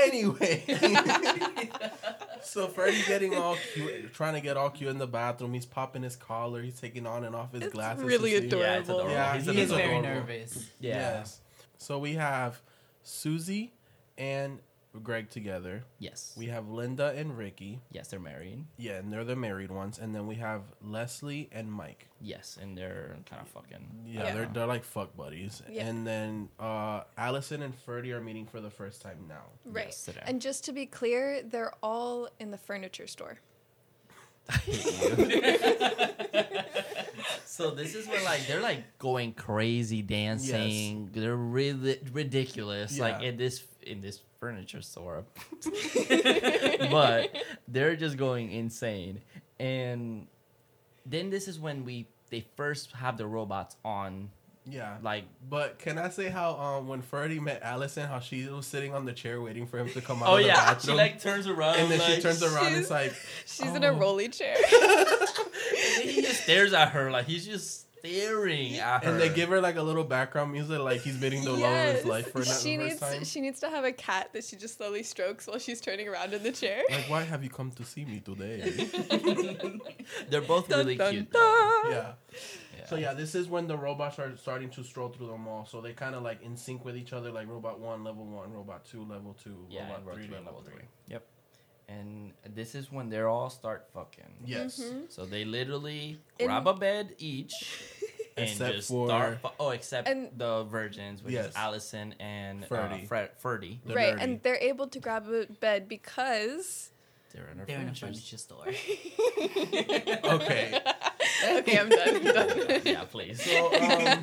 Anyway. 0.03 0.63
so 2.43 2.69
Ferdy's 2.69 3.07
getting 3.07 3.35
all 3.37 3.57
cute, 3.75 4.13
trying 4.13 4.35
to 4.35 4.41
get 4.41 4.57
all 4.57 4.71
cute 4.71 4.91
in 4.91 4.99
the 4.99 5.07
bathroom. 5.07 5.53
He's 5.55 5.67
popping 5.67 6.03
his 6.03 6.17
collar. 6.17 6.63
He's 6.63 6.81
taking 6.81 7.07
on 7.07 7.25
and 7.25 7.35
off 7.35 7.53
his 7.53 7.63
It's 7.63 7.73
glasses. 7.75 8.05
really 8.05 8.35
adorable. 8.35 8.59
Yeah, 8.67 8.79
it's 8.79 8.89
adorable. 8.89 9.11
Yeah, 9.11 9.35
He's 9.37 9.47
he 9.47 9.53
He's 9.53 9.71
is 9.71 9.73
very 9.73 10.01
nervous. 10.01 10.71
yeah. 10.81 10.95
Yes. 11.19 11.41
So 11.79 11.99
we 11.99 12.15
have 12.15 12.61
Susie 13.03 13.73
and 14.19 14.59
Greg 15.03 15.31
together. 15.31 15.85
Yes. 15.99 16.35
We 16.37 16.47
have 16.47 16.69
Linda 16.69 17.15
and 17.17 17.37
Ricky. 17.39 17.81
yes, 17.91 18.09
they're 18.09 18.21
married. 18.21 18.65
Yeah, 18.77 18.93
and 18.99 19.11
they're 19.13 19.25
the 19.25 19.35
married 19.37 19.71
ones. 19.71 19.99
And 19.99 20.15
then 20.15 20.27
we 20.27 20.35
have 20.37 20.63
Leslie 20.83 21.49
and 21.51 21.73
Mike. 21.73 22.09
Yes, 22.21 22.59
and 22.61 22.77
they're 22.77 23.17
kind 23.29 23.41
of 23.41 23.49
fucking. 23.49 23.89
Yeah, 24.07 24.25
Yeah. 24.25 24.35
they're 24.35 24.51
they're 24.53 24.67
like 24.67 24.85
fuck 24.85 25.17
buddies. 25.17 25.63
Yeah. 25.71 25.87
And 25.87 26.07
then 26.07 26.51
uh 26.61 27.03
Allison 27.17 27.63
and 27.63 27.75
Ferdy 27.75 28.13
are 28.13 28.21
meeting 28.21 28.47
for 28.47 28.61
the 28.61 28.71
first 28.71 29.01
time 29.03 29.25
now. 29.29 29.45
Right. 29.65 29.87
Yes. 29.87 30.09
And 30.27 30.41
just 30.43 30.65
to 30.67 30.73
be 30.73 30.85
clear, 30.87 31.43
they're 31.43 31.73
all 31.83 32.29
in 32.39 32.51
the 32.51 32.59
furniture 32.59 33.07
store. 33.07 33.39
so 37.47 37.71
this 37.71 37.95
is 37.95 38.07
where 38.09 38.23
like 38.25 38.47
they're 38.47 38.61
like 38.61 38.99
going 38.99 39.33
crazy 39.35 40.03
dancing. 40.03 41.11
They're 41.13 41.37
really 41.37 41.99
ridiculous. 42.13 42.99
Like 42.99 43.23
Yeah. 43.23 43.29
in 43.31 43.37
this 43.37 43.59
in 43.85 44.01
this 44.01 44.21
furniture 44.41 44.83
store. 44.83 45.25
but 46.91 47.31
they're 47.69 47.97
just 47.97 48.17
going 48.17 48.53
insane. 48.53 49.21
And 49.59 50.27
then 51.07 51.31
this 51.31 51.49
is 51.49 51.59
when 51.59 51.85
we 51.85 52.07
they 52.31 52.47
first 52.57 52.93
have 52.93 53.17
the 53.19 53.27
robots 53.27 53.77
on 53.85 54.31
Yeah. 54.65 54.97
like 55.03 55.25
But 55.49 55.79
can 55.79 55.99
I 55.99 56.09
say 56.09 56.29
how 56.29 56.53
um 56.57 56.89
when 56.89 57.03
Ferdy 57.03 57.39
met 57.41 57.63
Allison, 57.63 58.07
how 58.09 58.21
she 58.21 58.47
was 58.49 58.67
sitting 58.67 58.95
on 58.95 59.05
the 59.05 59.13
chair 59.13 59.41
waiting 59.41 59.67
for 59.67 59.79
him 59.79 59.91
to 59.91 60.01
come 60.01 60.23
out 60.23 60.29
Oh 60.31 60.37
of 60.37 60.41
the 60.43 60.47
yeah, 60.47 60.55
she 60.55 60.75
bathroom, 60.75 60.97
like 60.97 61.21
turns 61.21 61.47
around 61.47 61.77
and 61.77 61.91
then 61.91 61.99
like, 61.99 62.09
she 62.17 62.21
turns 62.23 62.43
around 62.43 62.67
and 62.69 62.77
it's 62.77 62.91
like, 62.91 63.13
She's 63.47 63.75
in 63.75 63.85
a 63.85 63.89
Oh. 63.89 63.99
rolly 63.99 64.29
chair. 64.29 64.57
and 66.01 66.11
he 66.11 66.23
just 66.23 66.43
stares 66.45 66.73
at 66.73 66.91
her 66.91 67.11
like 67.11 67.27
he's 67.27 67.45
just 67.47 67.87
staring 68.05 68.77
at 68.77 69.05
her. 69.05 69.11
And 69.13 69.21
they 69.21 69.29
give 69.29 69.49
her 69.51 69.61
like 69.61 69.77
a 69.77 69.83
little 69.83 70.05
background 70.05 70.53
music, 70.53 70.79
like 70.81 71.01
he's 71.03 71.21
meeting 71.21 71.45
the 71.45 71.53
love 71.53 71.63
of 71.89 71.95
his 71.97 72.05
life 72.05 72.33
for 72.33 72.39
not 72.39 72.47
she 72.61 72.77
the 72.77 72.85
needs 72.85 72.99
first 72.99 73.13
time. 73.15 73.25
she 73.25 73.41
needs 73.41 73.61
to 73.61 73.71
have 73.71 73.85
a 73.85 73.93
cat 73.93 74.31
that 74.33 74.45
she 74.45 74.57
just 74.57 74.77
slowly 74.77 75.03
strokes 75.03 75.47
while 75.47 75.59
she's 75.59 75.81
turning 75.81 76.09
around 76.09 76.33
in 76.35 76.43
the 76.43 76.53
chair. 76.53 76.83
Like, 76.91 77.09
why 77.09 77.23
have 77.23 77.43
you 77.45 77.51
come 77.51 77.71
to 77.73 77.85
see 77.85 78.05
me 78.05 78.21
today? 78.21 78.61
They're 80.31 80.41
both 80.41 80.69
Dun, 80.69 80.79
really 80.81 80.97
dun, 80.97 81.13
cute. 81.13 81.33
dun. 81.33 81.43
yeah. 81.91 82.13
Yeah. 82.79 82.87
So 82.87 82.97
yeah, 82.97 83.15
this 83.15 83.35
is 83.35 83.49
when 83.49 83.67
the 83.67 83.77
robots 83.77 84.19
are 84.19 84.37
starting 84.37 84.71
to 84.71 84.83
stroll 84.83 85.09
through 85.09 85.29
the 85.29 85.37
mall. 85.37 85.67
So 85.67 85.81
they 85.81 85.93
kind 85.93 86.15
of 86.15 86.23
like 86.23 86.43
in 86.43 86.57
sync 86.57 86.85
with 86.85 86.97
each 86.97 87.13
other, 87.13 87.31
like 87.31 87.49
robot 87.49 87.79
one, 87.81 88.03
level 88.05 88.25
one, 88.27 88.53
robot 88.53 88.85
two, 88.85 89.05
level 89.05 89.37
two, 89.43 89.67
Yeah, 89.71 89.83
robot 89.83 89.99
and 89.99 90.07
row 90.07 90.15
three, 90.15 90.25
three, 90.27 90.35
level 90.35 90.47
level 90.53 90.63
three. 90.63 90.75
three. 90.75 90.89
Yep. 91.09 91.27
And 91.93 92.33
this 92.55 92.75
is 92.75 92.91
when 92.91 93.09
they 93.11 93.21
all 93.21 93.51
start 93.51 93.89
fucking. 93.93 94.33
Yes. 94.47 94.81
Mhm. 94.81 95.11
So 95.13 95.25
they 95.27 95.45
literally 95.45 96.19
In- 96.39 96.47
grab 96.47 96.67
a 96.67 96.75
bed 96.75 97.15
each 97.19 97.53
and 98.37 98.49
Except 98.49 98.75
just 98.77 98.89
for- 98.89 99.09
start. 99.09 99.41
fu- 99.43 99.49
oh, 99.61 99.71
except 99.71 100.09
And- 100.09 100.31
the 100.37 100.65
virgins, 100.65 101.23
which 101.23 101.35
Yes. 101.35 101.49
is 101.51 101.57
Allison 101.57 102.15
and 102.21 102.65
Ferdy. 102.67 103.03
Uh, 103.05 103.07
Fred, 103.07 103.31
Ferdy. 103.39 103.81
The 103.85 103.95
right, 103.95 104.15
nerdy. 104.17 104.23
and 104.23 104.43
they're 104.43 104.57
able 104.73 104.89
to 104.89 104.99
grab 105.01 105.29
a 105.29 105.47
bed 105.61 105.89
because 105.89 106.91
They're 107.33 107.49
in 107.53 107.61
a 107.61 107.65
They're 107.67 107.81
in 107.81 107.89
a 107.89 107.95
furniture 107.95 108.07
furniture 108.07 108.37
store. 108.39 108.67
Okay. 110.37 110.79
okay, 111.59 111.79
I'm 111.79 111.89
done. 111.89 112.17
I'm 112.17 112.25
done. 112.25 112.81
yeah, 112.85 113.05
please. 113.05 113.43
So 113.43 113.73
um, 113.75 114.21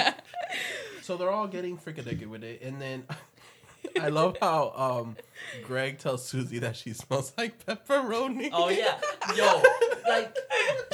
so 1.02 1.18
they're 1.18 1.32
all 1.32 1.48
getting 1.48 1.78
freaking 1.78 2.28
with 2.30 2.44
it, 2.44 2.62
and 2.62 2.80
then 2.82 3.04
I 4.00 4.10
love 4.10 4.38
how 4.42 4.72
um 4.76 5.16
Greg 5.64 5.98
tells 6.00 6.26
Susie 6.26 6.60
that 6.60 6.76
she 6.76 6.94
smells 6.94 7.34
like 7.38 7.66
pepperoni. 7.66 8.50
Oh 8.52 8.70
yeah, 8.70 9.00
yo, 9.36 9.62
like 10.08 10.36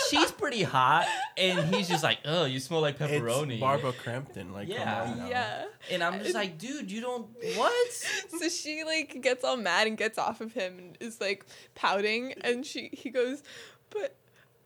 she's 0.09 0.31
pretty 0.31 0.63
hot, 0.63 1.07
and 1.37 1.73
he's 1.73 1.87
just 1.87 2.03
like, 2.03 2.19
"Oh, 2.25 2.45
you 2.45 2.59
smell 2.59 2.81
like 2.81 2.97
pepperoni." 2.99 3.53
It's 3.53 3.59
Barbara 3.61 3.93
Crampton. 3.93 4.53
Like, 4.53 4.67
Yeah. 4.67 4.83
come 5.03 5.11
on 5.13 5.19
now. 5.19 5.27
yeah. 5.29 5.65
and 5.91 6.03
I'm 6.03 6.19
just 6.21 6.35
like, 6.35 6.57
"Dude, 6.57 6.91
you 6.91 7.01
don't 7.01 7.27
what?" 7.55 8.07
So 8.39 8.49
she 8.49 8.83
like 8.83 9.21
gets 9.21 9.43
all 9.43 9.57
mad 9.57 9.87
and 9.87 9.97
gets 9.97 10.17
off 10.17 10.41
of 10.41 10.53
him 10.53 10.77
and 10.77 10.97
is 10.99 11.19
like 11.21 11.45
pouting 11.73 12.33
and 12.41 12.65
she 12.65 12.89
he 12.93 13.09
goes, 13.09 13.41
But 13.89 14.15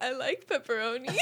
I 0.01 0.13
like 0.13 0.47
pepperoni. 0.47 1.15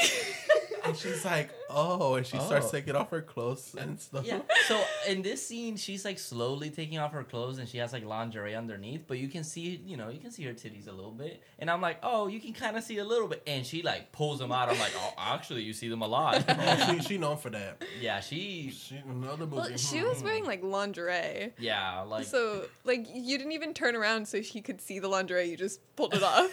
And 0.84 0.96
she's 0.96 1.24
like, 1.24 1.50
oh, 1.68 2.14
and 2.14 2.24
she 2.24 2.38
starts 2.38 2.68
Oh. 2.68 2.70
taking 2.70 2.96
off 2.96 3.10
her 3.10 3.20
clothes 3.20 3.74
and 3.78 4.00
stuff. 4.00 4.24
Yeah. 4.24 4.40
So 4.68 4.82
in 5.06 5.22
this 5.22 5.46
scene, 5.46 5.76
she's 5.76 6.04
like 6.04 6.18
slowly 6.18 6.70
taking 6.70 6.98
off 6.98 7.12
her 7.12 7.24
clothes, 7.24 7.58
and 7.58 7.68
she 7.68 7.78
has 7.78 7.92
like 7.92 8.04
lingerie 8.04 8.54
underneath, 8.54 9.04
but 9.06 9.18
you 9.18 9.28
can 9.28 9.44
see, 9.44 9.80
you 9.84 9.96
know, 9.96 10.08
you 10.08 10.20
can 10.20 10.30
see 10.30 10.44
her 10.44 10.52
titties 10.52 10.88
a 10.88 10.92
little 10.92 11.10
bit. 11.10 11.42
And 11.58 11.70
I'm 11.70 11.80
like, 11.80 11.98
"Oh, 12.02 12.26
you 12.26 12.38
can 12.38 12.52
kind 12.52 12.76
of 12.76 12.84
see 12.84 12.98
a 12.98 13.04
little 13.04 13.28
bit," 13.28 13.42
and 13.46 13.66
she 13.66 13.82
like 13.82 14.12
pulls 14.12 14.38
them 14.38 14.52
out. 14.52 14.68
I'm 14.68 14.78
like, 14.78 14.92
"Oh, 14.96 15.14
actually, 15.16 15.62
you 15.62 15.72
see 15.72 15.88
them 15.88 16.02
a 16.02 16.06
lot." 16.06 16.44
Oh, 16.58 16.92
she 16.92 17.00
she 17.00 17.18
known 17.18 17.38
for 17.38 17.50
that. 17.50 17.82
yeah, 18.00 18.20
she. 18.20 18.70
She 18.70 18.96
another 19.08 19.46
movie. 19.46 19.56
well, 19.56 19.76
she 19.76 20.02
was 20.02 20.18
hmm. 20.18 20.24
wearing 20.26 20.44
like 20.44 20.62
lingerie. 20.62 21.52
Yeah, 21.58 22.02
like. 22.02 22.26
so 22.26 22.66
like 22.84 23.06
you 23.12 23.38
didn't 23.38 23.52
even 23.52 23.72
turn 23.74 23.96
around 23.96 24.28
so 24.28 24.42
she 24.42 24.60
could 24.60 24.80
see 24.80 24.98
the 24.98 25.08
lingerie, 25.08 25.50
you 25.50 25.56
just 25.56 25.80
pulled 25.96 26.14
it 26.14 26.22
off. 26.22 26.50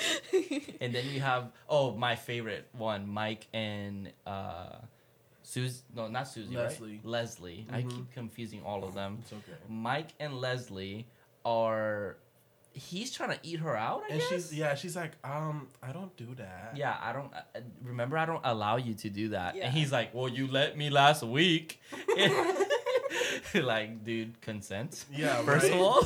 And 0.80 0.94
then 0.94 1.06
you 1.12 1.20
have 1.20 1.52
oh 1.68 1.94
my 1.94 2.14
favorite 2.16 2.68
one, 2.76 3.08
Mike 3.08 3.46
and 3.54 4.12
uh 4.26 4.76
Susie 5.42 5.80
no 5.94 6.08
not 6.08 6.28
Susie, 6.28 6.56
Leslie. 6.56 6.90
right? 7.02 7.04
Leslie. 7.04 7.66
I 7.72 7.82
Mhm. 7.82 7.90
keep 7.96 8.12
confusing 8.12 8.62
all 8.64 8.84
of 8.84 8.94
them. 8.94 9.18
It's 9.22 9.32
okay. 9.32 9.58
Mike 9.68 10.08
and 10.20 10.40
Leslie 10.40 11.06
are 11.44 12.16
he's 12.72 13.10
trying 13.10 13.30
to 13.30 13.38
eat 13.42 13.60
her 13.60 13.74
out, 13.74 14.02
I 14.08 14.12
And 14.12 14.20
guess? 14.20 14.28
she's 14.28 14.54
yeah, 14.54 14.74
she's 14.74 14.94
like, 14.96 15.12
um, 15.24 15.68
I 15.82 15.92
don't 15.92 16.14
do 16.16 16.34
that. 16.34 16.72
Yeah, 16.76 16.96
I 17.00 17.12
don't 17.12 17.32
uh, 17.32 17.60
remember. 17.82 18.18
I 18.18 18.26
don't 18.26 18.42
allow 18.44 18.76
you 18.76 18.94
to 18.94 19.08
do 19.08 19.30
that. 19.30 19.54
Yeah. 19.56 19.64
And 19.66 19.72
he's 19.74 19.90
like, 19.92 20.12
"Well, 20.12 20.28
you 20.28 20.46
let 20.46 20.76
me 20.76 20.90
last 20.90 21.22
week." 21.22 21.80
like, 23.54 24.04
dude, 24.04 24.40
consent. 24.40 25.04
Yeah, 25.12 25.42
First 25.42 25.64
right? 25.70 25.74
of 25.74 25.80
all, 25.80 26.02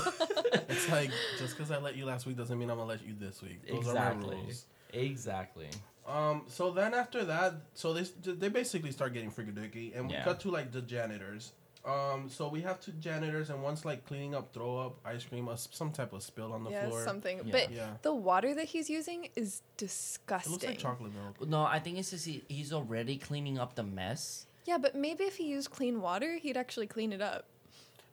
It's 0.68 0.88
like 0.90 1.10
just 1.38 1.56
because 1.56 1.70
I 1.70 1.78
let 1.78 1.96
you 1.96 2.04
last 2.04 2.26
week 2.26 2.36
doesn't 2.36 2.58
mean 2.58 2.70
I'm 2.70 2.78
gonna 2.78 2.88
let 2.88 3.04
you 3.06 3.14
this 3.18 3.42
week. 3.42 3.66
Those 3.66 3.88
are 3.88 3.94
my 3.94 4.10
Exactly. 4.12 4.36
rules. 4.36 4.64
exactly. 4.92 5.68
Um. 6.06 6.42
So 6.48 6.70
then 6.70 6.94
after 6.94 7.24
that, 7.24 7.54
so 7.74 7.92
they 7.92 8.02
they 8.32 8.48
basically 8.48 8.90
start 8.92 9.12
getting 9.12 9.30
freaky 9.30 9.92
and 9.94 10.08
we 10.08 10.14
Yeah. 10.14 10.24
cut 10.24 10.40
to 10.40 10.50
like 10.50 10.72
the 10.72 10.82
janitors. 10.82 11.52
Um. 11.84 12.28
So 12.28 12.48
we 12.48 12.60
have 12.62 12.80
two 12.80 12.92
janitors 12.92 13.50
and 13.50 13.62
one's 13.62 13.84
like 13.84 14.04
cleaning 14.06 14.34
up 14.34 14.52
throw 14.52 14.78
up, 14.78 14.96
ice 15.04 15.24
cream, 15.24 15.48
uh, 15.48 15.56
some 15.56 15.92
type 15.92 16.12
of 16.12 16.22
spill 16.22 16.52
on 16.52 16.64
the 16.64 16.70
yeah, 16.70 16.88
floor. 16.88 17.04
something. 17.04 17.38
Yeah. 17.44 17.52
But 17.52 17.70
Yeah. 17.72 17.90
the 18.02 18.12
water 18.14 18.54
that 18.54 18.66
he's 18.66 18.90
using 18.90 19.28
is 19.36 19.62
disgusting. 19.76 19.76
It 19.76 19.86
disgusting. 19.86 20.52
looks 20.52 20.64
like 20.66 20.78
chocolate 20.78 21.12
milk. 21.14 21.48
No, 21.48 21.62
I 21.62 21.78
think 21.78 21.98
it's 21.98 22.10
just 22.10 22.26
he, 22.26 22.42
he's 22.48 22.72
already 22.72 23.16
cleaning 23.16 23.58
up 23.58 23.74
the 23.76 23.82
mess. 23.84 24.46
Yeah, 24.66 24.78
but 24.78 24.94
maybe 24.94 25.24
if 25.24 25.36
he 25.36 25.46
used 25.48 25.70
clean 25.70 26.00
water, 26.02 26.36
he'd 26.36 26.56
actually 26.56 26.86
clean 26.86 27.12
it 27.12 27.22
up. 27.22 27.46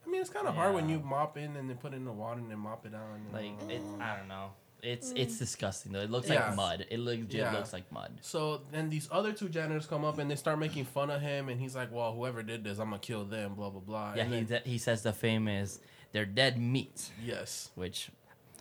I 0.08 0.10
mean, 0.10 0.22
it's 0.22 0.30
kind 0.30 0.48
of 0.48 0.56
hard 0.56 0.74
when 0.74 0.88
you 0.88 1.00
mop 1.00 1.38
in 1.38 1.58
and 1.58 1.70
then 1.70 1.76
put 1.78 1.91
it 1.93 1.98
in 1.98 2.06
the 2.06 2.12
water 2.13 2.39
and 2.39 2.50
then 2.50 2.60
mop 2.60 2.86
it 2.86 2.93
on. 2.96 3.26
Like, 3.34 3.52
it, 3.70 3.82
I 4.00 4.15
don't 4.15 4.30
know. 4.30 4.52
It's 4.82 5.12
Mm. 5.12 5.17
it's 5.17 5.38
disgusting 5.39 5.91
though. 5.91 6.00
It 6.02 6.12
looks 6.12 6.30
Yeah. 6.30 6.48
like 6.48 6.56
mud. 6.56 6.86
It 6.89 7.00
legit 7.00 7.34
Yeah. 7.34 7.52
looks 7.52 7.74
like 7.74 7.91
mud. 7.91 8.20
So 8.22 8.62
then 8.72 8.89
these 8.89 9.10
other 9.12 9.34
two 9.34 9.50
janitors 9.50 9.86
come 9.88 10.06
up 10.06 10.20
and 10.20 10.30
they 10.32 10.36
start 10.36 10.60
making 10.60 10.86
fun 10.86 11.10
of 11.10 11.20
him, 11.20 11.50
and 11.50 11.60
he's 11.60 11.76
like, 11.76 11.91
"Well, 11.91 12.13
whoever 12.13 12.43
did 12.43 12.63
this, 12.63 12.78
I'm 12.78 12.91
gonna 12.91 13.00
kill 13.00 13.26
them." 13.26 13.56
Blah 13.56 13.72
blah 13.72 13.82
blah. 13.82 14.13
Yeah, 14.15 14.24
and 14.26 14.34
he 14.34 14.41
then, 14.41 14.62
he 14.65 14.78
says 14.78 15.02
the 15.02 15.13
famous 15.13 15.80
"they're 16.12 16.26
dead 16.28 16.60
meat," 16.60 17.10
yes. 17.26 17.72
which, 17.76 18.10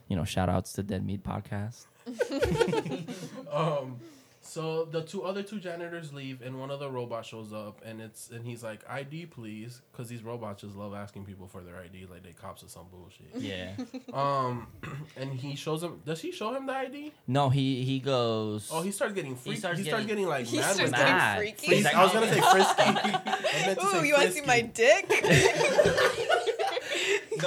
you 0.09 0.17
know, 0.17 0.25
shout 0.25 0.49
outs 0.49 0.73
to 0.73 0.83
Dead 0.83 1.05
Meat 1.05 1.23
podcast. 1.23 1.85
Um, 3.53 4.01
so 4.47 4.85
the 4.85 5.03
two 5.03 5.23
other 5.25 5.43
two 5.43 5.59
janitors 5.59 6.13
leave, 6.13 6.41
and 6.43 6.59
one 6.61 6.71
of 6.71 6.81
the 6.81 6.91
robots 6.91 7.29
shows 7.29 7.53
up, 7.53 7.81
and 7.85 8.01
it's 8.01 8.31
and 8.31 8.45
he's 8.47 8.63
like, 8.63 8.89
"ID, 8.89 9.27
please," 9.27 9.83
because 9.93 10.09
these 10.09 10.23
robots 10.23 10.63
just 10.63 10.77
love 10.77 10.95
asking 10.95 11.25
people 11.25 11.47
for 11.47 11.61
their 11.63 11.77
ID, 11.77 12.07
like 12.11 12.23
they 12.23 12.33
cops 12.33 12.63
or 12.63 12.69
some 12.69 12.87
bullshit. 12.91 13.27
Yeah. 13.37 13.73
um, 14.13 14.69
and 15.17 15.33
he 15.35 15.57
shows 15.57 15.83
him. 15.83 16.01
Does 16.05 16.21
he 16.21 16.33
show 16.33 16.55
him 16.55 16.67
the 16.67 16.73
ID? 16.75 17.13
no, 17.27 17.49
he 17.51 17.85
he 17.85 17.99
goes. 18.01 18.71
Oh, 18.73 18.83
he 18.83 18.91
starts 18.91 19.15
getting 19.15 19.37
freaky. 19.37 19.55
He 19.55 19.59
starts 19.61 19.81
starts, 19.83 20.07
getting, 20.07 20.25
getting- 20.25 20.29
like 20.29 20.47
He 20.47 20.57
mad 20.59 20.75
starts 20.75 20.79
getting 20.91 20.93
that. 20.93 21.17
mad. 21.17 21.39
freaky. 21.39 21.67
He's 21.67 21.75
He's- 21.79 21.85
like, 21.85 21.95
I 21.95 22.05
was 22.05 22.13
gonna 22.13 22.33
say 22.33 22.41
frisky. 22.41 22.83
I 23.59 23.63
meant 23.67 23.81
to 23.81 23.87
Ooh, 23.87 23.91
say 23.91 24.07
you 24.07 24.15
want 24.15 24.27
to 24.27 24.33
see 24.33 24.41
my 24.43 24.61
dick? 24.63 26.33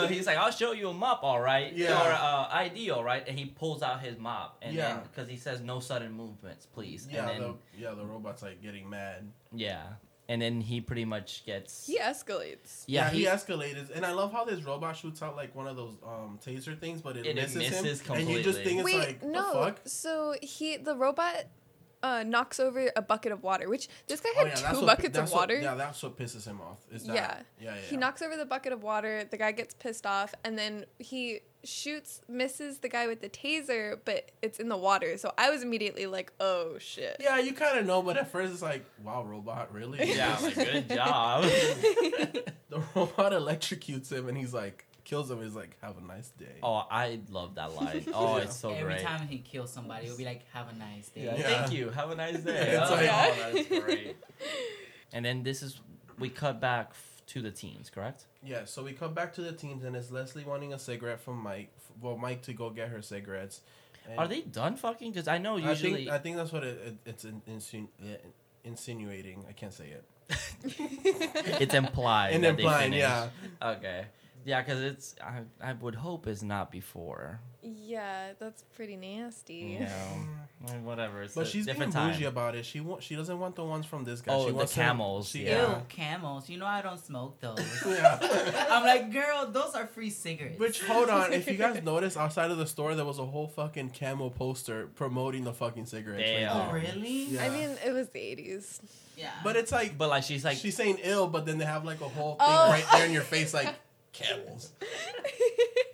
no, 0.02 0.08
he's 0.08 0.26
like, 0.28 0.38
I'll 0.38 0.52
show 0.52 0.72
you 0.74 0.90
a 0.90 0.94
mop, 0.94 1.24
all 1.24 1.40
right? 1.40 1.72
Yeah. 1.74 1.94
Or 2.02 2.12
uh, 2.12 2.48
ID, 2.52 2.92
all 2.92 3.04
right? 3.04 3.24
And 3.28 3.38
he 3.38 3.46
pulls 3.46 3.82
out 3.84 4.02
his 4.02 4.18
mop. 4.18 4.58
And 4.62 4.76
Yeah. 4.76 4.94
then, 4.96 5.04
because 5.04 5.30
he 5.30 5.38
says, 5.38 5.62
no 5.62 5.80
sudden 5.80 6.12
movements, 6.12 6.66
please. 6.66 7.08
Yeah, 7.12 7.30
and 7.30 7.30
then, 7.30 7.40
the, 7.76 7.82
yeah, 7.84 7.94
the 7.94 8.06
robot's 8.06 8.42
like 8.44 8.62
getting 8.62 8.90
mad. 8.90 9.32
yeah. 9.54 9.84
And 10.32 10.40
then 10.40 10.62
he 10.62 10.80
pretty 10.80 11.06
much 11.06 11.44
gets. 11.44 11.88
he 11.88 11.98
escalates. 11.98 12.84
Yeah, 12.86 13.06
Yeah, 13.06 13.10
he, 13.10 13.20
he, 13.22 13.26
escalated, 13.26 13.90
and 13.96 14.06
I 14.06 14.12
love 14.12 14.32
how 14.32 14.46
this 14.46 14.62
robot 14.64 14.96
shoots 14.96 15.24
out 15.24 15.36
like 15.36 15.56
one 15.56 15.66
of 15.66 15.76
those 15.76 15.96
um 16.06 16.38
taser 16.46 16.80
things, 16.80 17.02
but 17.02 17.18
it, 17.18 17.26
It 17.26 17.36
misses, 17.36 17.56
misses 17.56 18.02
him, 18.02 18.16
and 18.16 18.30
you 18.30 18.44
just 18.44 18.60
think 18.62 18.78
completely. 18.78 19.02
it's 19.02 19.24
Wait, 19.24 19.24
like 19.24 19.32
no. 19.32 19.48
the 19.54 19.66
fuck. 19.66 19.80
So 19.86 20.36
he, 20.44 20.78
the 20.78 20.96
robot, 20.96 21.46
uh, 22.02 22.24
knocks 22.26 22.60
over 22.60 22.90
a 22.96 23.02
bucket 23.02 23.32
of 23.32 23.44
water, 23.44 23.68
which 23.70 23.88
this 24.08 24.20
guy 24.22 24.30
Oh, 24.38 24.46
had 24.46 24.60
yeah, 24.60 24.72
two 24.72 24.86
buckets 24.86 25.16
that's 25.18 25.30
of 25.32 25.34
what- 25.36 25.50
water. 25.50 25.60
yeah, 25.60 25.76
that's 25.76 26.02
what 26.02 26.18
pisses 26.18 26.46
him 26.46 26.62
off. 26.62 26.78
Is 26.92 27.06
that, 27.06 27.16
Yeah. 27.16 27.40
yeah, 27.60 27.76
yeah. 27.76 27.82
He 27.82 27.98
knocks 27.98 28.22
over 28.22 28.38
the 28.38 28.46
bucket 28.46 28.72
of 28.74 28.84
water. 28.84 29.24
The 29.30 29.38
guy 29.38 29.52
gets 29.52 29.74
pissed 29.74 30.06
off, 30.06 30.34
and 30.44 30.58
then 30.58 30.86
he 30.98 31.42
shoots, 31.66 32.22
misses 32.30 32.78
the 32.78 32.88
guy 32.88 33.06
with 33.08 33.20
the 33.22 33.28
taser, 33.28 34.00
but 34.06 34.32
it's 34.42 34.60
in 34.60 34.70
the 34.70 34.78
water. 34.78 35.18
So 35.18 35.34
I 35.38 35.50
was 35.50 35.62
immediately 35.62 36.06
like, 36.08 36.32
"Oh 36.40 36.78
shit!" 36.80 37.18
Yeah, 37.20 37.38
you 37.38 37.52
kind 37.54 37.78
of 37.78 37.86
know, 37.86 38.02
but 38.02 38.16
at 38.16 38.32
first 38.32 38.54
it's 38.54 38.62
like, 38.62 38.86
wow, 39.04 39.24
robot, 39.26 39.74
really? 39.74 40.16
yeah, 40.16 40.38
like, 40.42 40.56
good 40.56 40.90
job. 40.90 41.44
the 42.70 42.82
robot 42.96 43.34
electrocutes 43.34 44.12
him, 44.12 44.30
and 44.30 44.38
he's 44.38 44.54
like, 44.54 44.86
kills 45.10 45.30
him. 45.32 45.42
He's 45.42 45.56
like, 45.56 45.76
have 45.82 45.98
a 45.98 46.02
nice 46.02 46.30
day. 46.30 46.58
oh, 46.62 46.84
I 46.90 47.20
love 47.30 47.56
that 47.56 47.76
line. 47.76 48.06
Oh, 48.14 48.38
Yeah. 48.38 48.44
it's 48.44 48.56
so 48.56 48.70
Every 48.72 48.94
great. 48.96 49.02
time 49.06 49.28
he 49.28 49.40
kills 49.40 49.72
somebody, 49.74 50.06
it'll 50.06 50.18
be 50.18 50.26
like, 50.26 50.42
"Have 50.54 50.68
a 50.70 50.76
nice 50.78 51.10
day." 51.10 51.26
Yeah, 51.26 51.36
Yeah. 51.36 51.44
Thank 51.50 51.74
you. 51.74 51.90
Have 51.90 52.12
a 52.12 52.16
nice 52.16 52.40
day. 52.40 52.78
It's 52.82 52.92
oh, 52.92 52.96
like- 52.96 53.10
oh, 53.12 53.52
that's 53.54 53.68
great. 53.86 54.16
And 55.12 55.26
then 55.26 55.44
this 55.44 55.64
is, 55.64 55.80
we 56.20 56.30
cut 56.30 56.62
back 56.62 56.88
f- 56.92 57.22
to 57.28 57.42
the 57.42 57.52
teens, 57.52 57.90
correct? 57.90 58.26
Yeah, 58.44 58.66
so 58.66 58.84
we 58.84 58.94
cut 58.94 59.16
back 59.16 59.34
to 59.34 59.42
the 59.42 59.52
teens, 59.52 59.84
and 59.84 59.96
it's 59.96 60.12
Leslie 60.12 60.44
wanting 60.46 60.74
a 60.74 60.80
cigarette 60.80 61.20
from 61.20 61.38
Mike. 61.42 61.72
Well, 62.02 62.18
Mike 62.18 62.44
to 62.44 62.54
go 62.54 62.70
get 62.70 62.90
her 62.90 63.02
cigarettes. 63.02 63.62
And 64.08 64.20
Are 64.20 64.28
they 64.28 64.42
done 64.42 64.76
fucking? 64.76 65.12
Because 65.12 65.28
I 65.28 65.38
know 65.40 65.58
I 65.58 65.70
usually. 65.72 65.94
think, 66.06 66.10
I 66.12 66.20
think 66.20 66.38
that's 66.38 66.52
what 66.54 66.64
it, 66.64 66.78
it, 66.88 66.96
it's 67.06 67.26
in, 67.26 67.42
insinu- 67.50 67.88
uh, 68.02 68.18
insinuating. 68.64 69.46
I 69.50 69.54
can't 69.54 69.74
say 69.74 69.90
it. 69.98 70.04
it's 71.62 71.74
implied. 71.74 72.34
And 72.34 72.46
implying, 72.46 72.94
yeah. 72.94 73.30
Okay. 73.62 74.06
Yeah, 74.50 74.62
because 74.62 74.82
it's 74.82 75.16
I, 75.24 75.42
I 75.70 75.74
would 75.74 75.96
hope 75.96 76.26
it's 76.28 76.42
not 76.42 76.72
before. 76.72 77.40
Yeah, 77.62 78.30
that's 78.40 78.64
pretty 78.76 78.96
nasty. 78.96 79.54
You 79.54 79.80
know, 79.82 80.68
like, 80.68 80.84
whatever. 80.86 81.22
It's 81.24 81.36
But 81.36 81.42
a 81.42 81.46
she's 81.46 81.66
being 81.66 81.78
different 81.78 81.94
bougie 81.94 82.20
time. 82.24 82.28
about 82.30 82.56
it. 82.56 82.66
She 82.66 82.80
wa- 82.80 83.00
she 83.00 83.16
doesn't 83.16 83.38
want 83.38 83.56
the 83.56 83.64
ones 83.66 83.86
from 83.86 84.06
this 84.06 84.22
guy. 84.22 84.34
Oh, 84.34 84.46
she 84.46 84.52
the 84.52 84.56
wants 84.56 84.74
them- 84.76 84.86
camels, 84.86 85.30
she- 85.30 85.46
yeah. 85.46 85.78
Ew, 85.78 85.82
camels. 85.90 86.50
You 86.50 86.58
know 86.58 86.66
I 86.66 86.82
don't 86.82 87.00
smoke 87.04 87.40
those. 87.42 87.60
yeah. 87.86 88.66
I'm 88.72 88.84
like, 88.84 89.12
girl, 89.12 89.48
those 89.52 89.76
are 89.76 89.86
free 89.88 90.10
cigarettes. 90.10 90.58
Which 90.60 90.82
hold 90.84 91.10
on, 91.10 91.34
if 91.34 91.48
you 91.48 91.56
guys 91.58 91.84
notice, 91.84 92.16
outside 92.18 92.50
of 92.50 92.58
the 92.58 92.66
store 92.66 92.96
there 92.96 93.06
was 93.06 93.20
a 93.20 93.26
whole 93.26 93.48
fucking 93.50 93.90
camel 93.92 94.30
poster 94.32 94.88
promoting 94.96 95.44
the 95.44 95.54
fucking 95.54 95.86
cigarettes. 95.86 96.24
right 96.24 96.40
Damn. 96.40 96.56
Oh, 96.56 96.72
there. 96.72 96.82
really? 96.82 97.26
Yeah. 97.26 97.44
I 97.44 97.50
mean, 97.50 97.72
it 97.86 97.92
was 97.92 98.08
the 98.10 98.20
80s. 98.20 98.80
Yeah. 99.18 99.32
But 99.44 99.58
it's 99.58 99.72
like, 99.74 99.98
But 99.98 100.10
like 100.10 100.24
she's 100.24 100.46
like, 100.46 100.58
she's 100.58 100.78
saying 100.78 101.00
ill, 101.04 101.28
but 101.28 101.46
then 101.46 101.58
they 101.58 101.66
have 101.66 101.84
like 101.84 102.00
a 102.00 102.08
whole 102.08 102.36
thing 102.36 102.48
Oh. 102.50 102.70
right 102.70 102.86
there 102.94 103.06
in 103.06 103.12
your 103.12 103.22
face, 103.22 103.54
like 103.54 103.76
camels. 104.14 104.72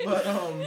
But 0.04 0.28
um, 0.28 0.62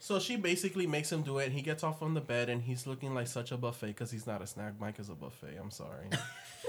so 0.00 0.18
she 0.18 0.34
basically 0.36 0.86
makes 0.86 1.12
him 1.12 1.22
do 1.22 1.38
it. 1.38 1.44
And 1.44 1.52
he 1.52 1.62
gets 1.62 1.84
off 1.84 2.02
on 2.02 2.14
the 2.14 2.20
bed, 2.20 2.48
and 2.48 2.60
he's 2.62 2.86
looking 2.88 3.14
like 3.14 3.28
such 3.28 3.52
a 3.52 3.56
buffet 3.56 3.88
because 3.88 4.10
he's 4.10 4.26
not 4.26 4.42
a 4.42 4.46
snack. 4.48 4.72
Mike 4.80 4.98
is 4.98 5.10
a 5.10 5.14
buffet. 5.14 5.56
I'm 5.62 5.70
sorry. 5.70 6.06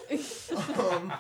um, 0.78 1.14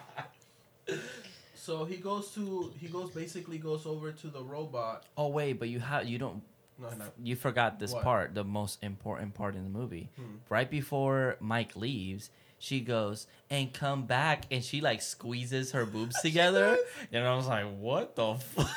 so 1.55 1.85
he 1.85 1.97
goes 1.97 2.31
to 2.35 2.71
he 2.79 2.87
goes 2.87 3.09
basically 3.11 3.57
goes 3.57 3.85
over 3.85 4.11
to 4.11 4.27
the 4.27 4.43
robot. 4.43 5.05
oh 5.17 5.29
wait, 5.29 5.53
but 5.53 5.69
you 5.69 5.79
have 5.79 6.05
you 6.07 6.17
don't 6.19 6.43
No, 6.79 6.89
no. 6.89 7.05
you 7.23 7.35
forgot 7.35 7.79
this 7.79 7.93
What? 7.93 8.03
part, 8.03 8.35
the 8.35 8.43
most 8.43 8.83
important 8.83 9.33
part 9.33 9.55
in 9.55 9.63
the 9.63 9.69
movie. 9.69 10.09
Hmm. 10.15 10.35
Right 10.49 10.69
before 10.69 11.37
Mike 11.39 11.75
leaves, 11.75 12.29
she 12.65 12.79
goes 12.79 13.27
and 13.51 13.71
come 13.71 14.05
back, 14.07 14.45
and 14.49 14.63
she 14.63 14.81
like 14.81 15.01
squeezes 15.03 15.71
her 15.73 15.85
boobs 15.85 16.19
together, 16.27 16.77
and 17.11 17.23
I 17.27 17.35
was 17.35 17.47
like, 17.47 17.65
"What 17.77 18.15
the 18.15 18.35
fuck?" 18.53 18.69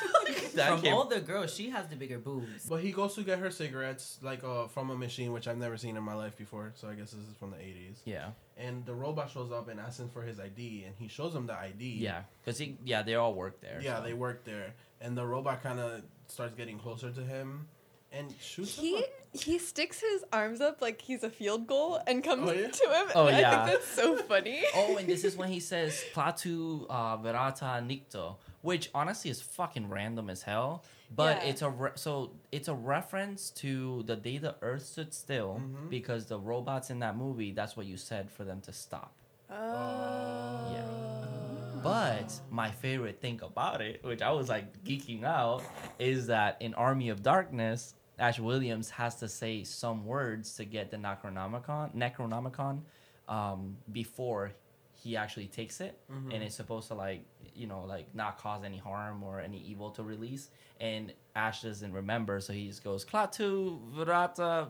That 0.53 0.69
From 0.69 0.81
came- 0.81 0.93
all 0.93 1.05
the 1.05 1.19
girls, 1.21 1.53
she 1.55 1.69
has 1.71 1.87
the 1.87 1.95
bigger 1.95 2.19
boobs. 2.19 2.65
But 2.69 2.81
he 2.81 2.91
goes 2.91 3.15
to 3.15 3.23
get 3.23 3.39
her 3.39 3.49
cigarettes, 3.49 4.19
like 4.21 4.43
uh, 4.43 4.67
from 4.67 4.89
a 4.91 4.95
machine, 4.95 5.31
which 5.31 5.47
I've 5.47 5.57
never 5.57 5.77
seen 5.77 5.95
in 5.97 6.03
my 6.03 6.13
life 6.15 6.35
before. 6.37 6.71
So 6.75 6.87
I 6.87 6.93
guess 6.95 7.11
this 7.11 7.23
is 7.23 7.35
from 7.39 7.51
the 7.51 7.57
80s. 7.57 7.97
yeah, 8.05 8.29
And 8.57 8.85
the 8.85 8.93
robot 8.95 9.29
shows 9.31 9.51
up 9.51 9.69
and 9.69 9.79
asks 9.79 9.99
him 9.99 10.09
for 10.09 10.21
his 10.23 10.39
ID, 10.39 10.83
and 10.85 10.95
he 10.97 11.07
shows 11.07 11.33
him 11.35 11.45
the 11.47 11.53
ID. 11.53 11.85
yeah, 11.99 12.23
because 12.43 12.57
he, 12.59 12.77
yeah, 12.83 13.01
they 13.03 13.15
all 13.15 13.33
work 13.33 13.61
there. 13.61 13.79
Yeah, 13.81 13.97
so. 13.97 14.03
they 14.03 14.13
work 14.13 14.43
there. 14.43 14.73
And 15.01 15.15
the 15.17 15.25
robot 15.25 15.61
kind 15.63 15.79
of 15.79 16.01
starts 16.27 16.55
getting 16.55 16.77
closer 16.79 17.09
to 17.11 17.21
him 17.21 17.67
and 18.11 18.33
shoots 18.41 18.77
him. 18.79 18.85
He 18.85 18.97
up. 18.97 19.03
He 19.31 19.59
sticks 19.59 19.99
his 20.01 20.23
arms 20.33 20.59
up 20.59 20.81
like 20.81 21.01
he's 21.01 21.23
a 21.23 21.29
field 21.29 21.67
goal 21.67 21.99
and 22.07 22.23
comes 22.23 22.49
Oh, 22.49 22.53
yeah? 22.53 22.67
to 22.67 22.85
him. 22.89 23.07
Oh, 23.15 23.27
and 23.27 23.35
I 23.35 23.39
yeah. 23.41 23.65
think 23.65 23.77
that's 23.79 23.87
so 23.91 24.17
funny. 24.17 24.63
Oh, 24.75 24.97
and 24.97 25.07
this 25.07 25.23
is 25.23 25.37
when 25.37 25.49
he 25.49 25.59
says 25.59 26.03
"Klaatu 26.15 26.87
uh, 26.89 27.17
verata 27.17 27.79
nikto," 27.85 28.37
which 28.61 28.89
honestly 28.95 29.29
is 29.29 29.39
fucking 29.41 29.87
random 29.87 30.29
as 30.31 30.41
hell. 30.41 30.83
But 31.15 31.37
Yeah. 31.43 31.49
it's 31.49 31.61
a 31.61 31.69
re- 31.69 31.91
so 31.95 32.31
it's 32.51 32.67
a 32.67 32.73
reference 32.73 33.51
to 33.61 34.03
the 34.03 34.15
day 34.15 34.37
the 34.39 34.55
Earth 34.61 34.85
stood 34.85 35.13
still 35.13 35.61
Mhm. 35.61 35.89
because 35.89 36.25
the 36.25 36.39
robots 36.39 36.89
in 36.89 36.99
that 36.99 37.15
movie. 37.15 37.51
That's 37.51 37.77
what 37.77 37.85
you 37.85 37.97
said 37.97 38.31
for 38.31 38.43
them 38.43 38.61
to 38.61 38.73
stop. 38.73 39.13
Oh. 39.51 40.71
Yeah. 40.73 41.81
But 41.83 42.33
my 42.51 42.71
favorite 42.71 43.21
thing 43.21 43.39
about 43.41 43.81
it, 43.81 44.03
which 44.03 44.21
I 44.21 44.31
was 44.31 44.49
like 44.49 44.83
geeking 44.83 45.23
out, 45.23 45.63
is 45.97 46.27
that 46.27 46.57
in 46.61 46.73
Army 46.73 47.09
of 47.09 47.23
Darkness, 47.23 47.93
Ash 48.19 48.39
Williams 48.39 48.89
has 48.91 49.15
to 49.17 49.27
say 49.27 49.63
some 49.63 50.05
words 50.05 50.55
to 50.55 50.65
get 50.65 50.91
the 50.91 50.97
Necronomicon, 50.97 51.95
Necronomicon, 51.95 52.81
um, 53.27 53.77
before 53.91 54.51
he 54.93 55.15
actually 55.15 55.47
takes 55.47 55.79
it, 55.79 55.97
Mhm. 56.11 56.33
and 56.33 56.43
it's 56.43 56.55
supposed 56.55 56.87
to 56.89 56.93
like 56.95 57.23
you 57.55 57.67
know 57.67 57.83
like 57.85 58.13
not 58.13 58.37
cause 58.37 58.63
any 58.63 58.77
harm 58.77 59.23
or 59.23 59.39
any 59.39 59.59
evil 59.59 59.91
to 59.91 60.03
release. 60.03 60.49
And 60.79 61.13
Ash 61.35 61.61
doesn't 61.61 61.93
remember, 61.93 62.39
so 62.41 62.51
he 62.53 62.67
just 62.67 62.83
goes 62.83 63.05
Klaatu 63.05 63.79
Virata. 63.93 64.69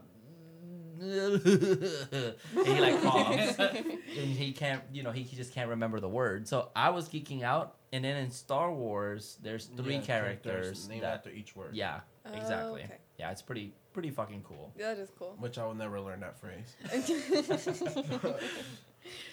and 1.02 2.66
he 2.66 2.82
like 2.82 3.02
coughs 3.02 3.58
and 3.60 3.86
he 4.18 4.52
can't 4.52 4.84
you 4.92 5.02
know 5.02 5.12
he, 5.12 5.24
he 5.24 5.38
just 5.38 5.54
can't 5.54 5.70
remember 5.70 6.02
the 6.02 6.10
word 6.10 6.46
so 6.46 6.70
i 6.76 6.90
was 6.90 7.08
geeking 7.08 7.42
out 7.42 7.78
and 7.94 8.04
then 8.04 8.18
in 8.18 8.30
star 8.30 8.74
wars 8.74 9.38
there's 9.42 9.68
three 9.68 9.96
Yeah, 9.96 10.02
characters 10.02 10.90
named 10.90 11.04
that 11.04 11.14
after 11.20 11.30
each 11.30 11.56
word. 11.56 11.74
yeah 11.74 12.02
Oh, 12.26 12.34
exactly 12.34 12.84
okay. 12.84 12.98
Yeah 13.20 13.30
it's 13.32 13.42
pretty 13.44 13.74
pretty 13.94 14.10
fucking 14.10 14.42
cool 14.44 14.72
Yeah, 14.78 14.94
That 14.96 15.02
is 15.02 15.12
cool. 15.20 15.36
Which 15.40 15.58
I 15.58 15.66
will 15.66 15.76
never 15.76 16.00
learn 16.02 16.22
that 16.22 16.38
phrase. 16.40 16.76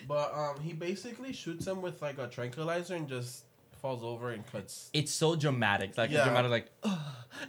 But 0.09 0.33
um, 0.35 0.61
he 0.61 0.72
basically 0.72 1.33
shoots 1.33 1.66
him 1.66 1.83
with 1.83 2.01
like 2.01 2.18
a 2.18 2.29
tranquilizer 2.29 2.94
and 2.94 3.09
just 3.09 3.44
falls 3.83 4.03
over 4.05 4.31
and 4.31 4.46
cuts. 4.51 4.90
it's 4.94 5.12
so 5.12 5.37
dramatic 5.37 5.99
like 5.99 6.11
Yeah. 6.11 6.25
dramatic 6.25 6.51
like 6.51 6.70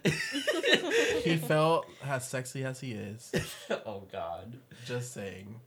he 1.24 1.38
felt 1.38 1.86
as 2.04 2.28
sexy 2.28 2.64
as 2.66 2.80
he 2.82 2.92
is. 2.94 3.32
oh 3.86 4.04
god 4.12 4.58
Just 4.86 5.14
saying. 5.14 5.60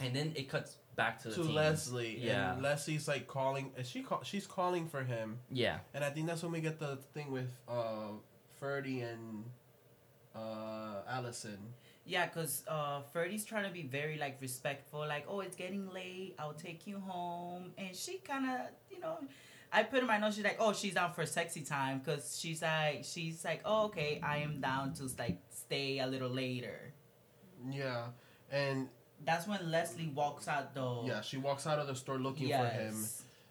and 0.00 0.14
then 0.14 0.32
it 0.36 0.48
cuts 0.48 0.76
back 0.94 1.20
to 1.22 1.28
the 1.28 1.34
To 1.36 1.42
team. 1.44 1.54
Leslie, 1.54 2.18
Yeah. 2.20 2.52
and 2.52 2.62
Leslie's 2.62 3.08
like 3.08 3.26
calling. 3.26 3.72
Is 3.76 3.88
she 3.88 4.02
call? 4.02 4.22
She's 4.22 4.46
calling 4.46 4.86
for 4.88 5.02
him, 5.02 5.38
yeah 5.50 5.78
and 5.94 6.04
I 6.04 6.10
think 6.10 6.26
that's 6.28 6.42
when 6.42 6.52
we 6.52 6.60
get 6.60 6.78
the 6.78 6.96
thing 7.14 7.30
with 7.32 7.50
uh, 7.68 8.12
Ferdy 8.60 9.00
and 9.00 9.44
uh, 10.38 11.10
Allison. 11.10 11.58
Yeah, 12.04 12.26
because 12.26 12.64
uh, 12.68 13.00
Ferdy's 13.12 13.44
trying 13.44 13.64
to 13.64 13.70
be 13.70 13.82
very 13.82 14.16
like 14.18 14.38
respectful, 14.40 15.00
like, 15.00 15.26
oh, 15.28 15.40
it's 15.40 15.56
getting 15.56 15.90
late, 15.92 16.34
I'll 16.38 16.54
take 16.54 16.86
you 16.86 16.98
home. 17.00 17.72
And 17.76 17.94
she 17.94 18.18
kind 18.18 18.46
of, 18.46 18.60
you 18.90 18.98
know, 19.00 19.18
I 19.70 19.82
put 19.82 20.00
in 20.00 20.06
my 20.06 20.16
notes, 20.16 20.36
she's 20.36 20.44
like, 20.44 20.56
oh, 20.58 20.72
she's 20.72 20.94
down 20.94 21.12
for 21.12 21.26
sexy 21.26 21.60
time 21.60 22.00
because 22.02 22.38
she's 22.40 22.62
like, 22.62 23.04
she's 23.04 23.44
like, 23.44 23.60
oh, 23.66 23.86
okay, 23.86 24.20
I 24.22 24.38
am 24.38 24.60
down 24.60 24.94
to 24.94 25.02
like 25.18 25.38
stay 25.50 25.98
a 25.98 26.06
little 26.06 26.30
later. 26.30 26.94
Yeah, 27.70 28.04
and 28.50 28.88
That's 29.24 29.46
when 29.46 29.70
Leslie 29.70 30.10
walks 30.14 30.48
out 30.48 30.74
though. 30.74 31.04
yeah, 31.06 31.20
she 31.20 31.36
walks 31.36 31.66
out 31.66 31.78
of 31.78 31.88
the 31.88 31.94
store 31.94 32.18
looking 32.18 32.48
for 32.48 32.66
him. 32.68 32.94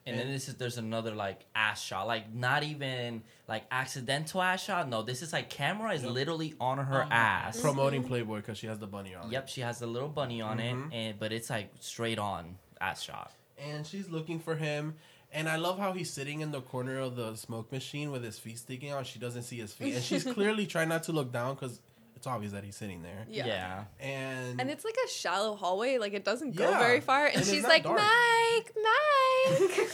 And 0.08 0.18
then 0.20 0.28
this 0.32 0.48
is 0.50 0.56
there's 0.56 0.78
another 0.78 1.14
like 1.14 1.42
ass 1.56 1.82
shot 1.82 2.08
like 2.08 2.34
not 2.34 2.64
even 2.64 3.22
like 3.48 3.64
accidental 3.72 4.42
ass 4.42 4.64
shot 4.64 4.88
no 4.90 5.02
this 5.04 5.22
is 5.22 5.32
like 5.34 5.50
camera 5.50 5.94
is 5.94 6.04
Yep. 6.04 6.12
literally 6.14 6.54
on 6.60 6.78
her 6.78 6.84
her 6.86 7.08
ass 7.12 7.60
Promoting 7.62 8.04
Playboy 8.04 8.38
because 8.38 8.58
she 8.58 8.68
has 8.68 8.80
the 8.80 8.88
bunny 8.88 9.14
on. 9.16 9.32
Yep, 9.32 9.50
she 9.50 9.62
has 9.62 9.80
the 9.80 9.88
little 9.88 10.10
bunny 10.10 10.42
on 10.42 10.58
Mhm. 10.58 10.88
it, 10.92 10.96
and 10.96 11.20
but 11.20 11.32
it's 11.32 11.50
like 11.50 11.70
straight 11.80 12.18
on 12.20 12.58
ass 12.82 13.04
shot. 13.04 13.32
and 13.60 13.86
she's 13.86 14.10
looking 14.10 14.40
for 14.40 14.56
him. 14.56 14.96
And 15.32 15.50
I 15.50 15.58
love 15.58 15.78
how 15.78 15.92
he's 15.92 16.10
sitting 16.10 16.40
in 16.42 16.52
the 16.52 16.62
corner 16.62 17.00
of 17.00 17.16
the 17.18 17.36
smoke 17.36 17.70
machine 17.72 18.12
with 18.12 18.24
his 18.24 18.40
feet 18.40 18.58
sticking 18.60 18.92
out. 18.92 19.06
She 19.06 19.20
doesn't 19.20 19.44
see 19.44 19.58
his 19.58 19.74
feet, 19.74 19.94
and 19.96 20.04
she's 20.04 20.24
clearly 20.38 20.66
trying 20.66 20.88
not 20.90 21.04
to 21.04 21.12
look 21.12 21.34
down 21.34 21.56
because 21.56 21.82
it's 22.18 22.26
obvious 22.28 22.52
that 22.54 22.64
he's 22.64 22.76
sitting 22.76 23.04
there. 23.04 23.26
Yeah. 23.30 23.84
And 24.00 24.60
And 24.60 24.70
it's 24.72 24.84
like 24.84 24.98
a 25.06 25.08
shallow 25.08 25.56
hallway, 25.56 26.00
like 26.00 26.14
it 26.14 26.26
doesn't 26.26 26.56
go 26.56 26.68
Yeah. 26.70 26.80
very 26.80 27.00
far. 27.00 27.28
And, 27.28 27.38
And 27.38 27.46
she's 27.46 27.64
like, 27.64 27.84
dark. 27.84 27.98
Mike, 28.00 28.74
Mike. 28.76 29.60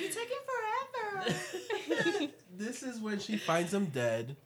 You're 0.00 0.12
taking 0.12 0.42
forever. 0.50 1.34
this 2.56 2.82
is 2.84 3.00
when 3.00 3.18
she 3.18 3.36
finds 3.36 3.74
him 3.74 3.86
dead. 3.86 4.36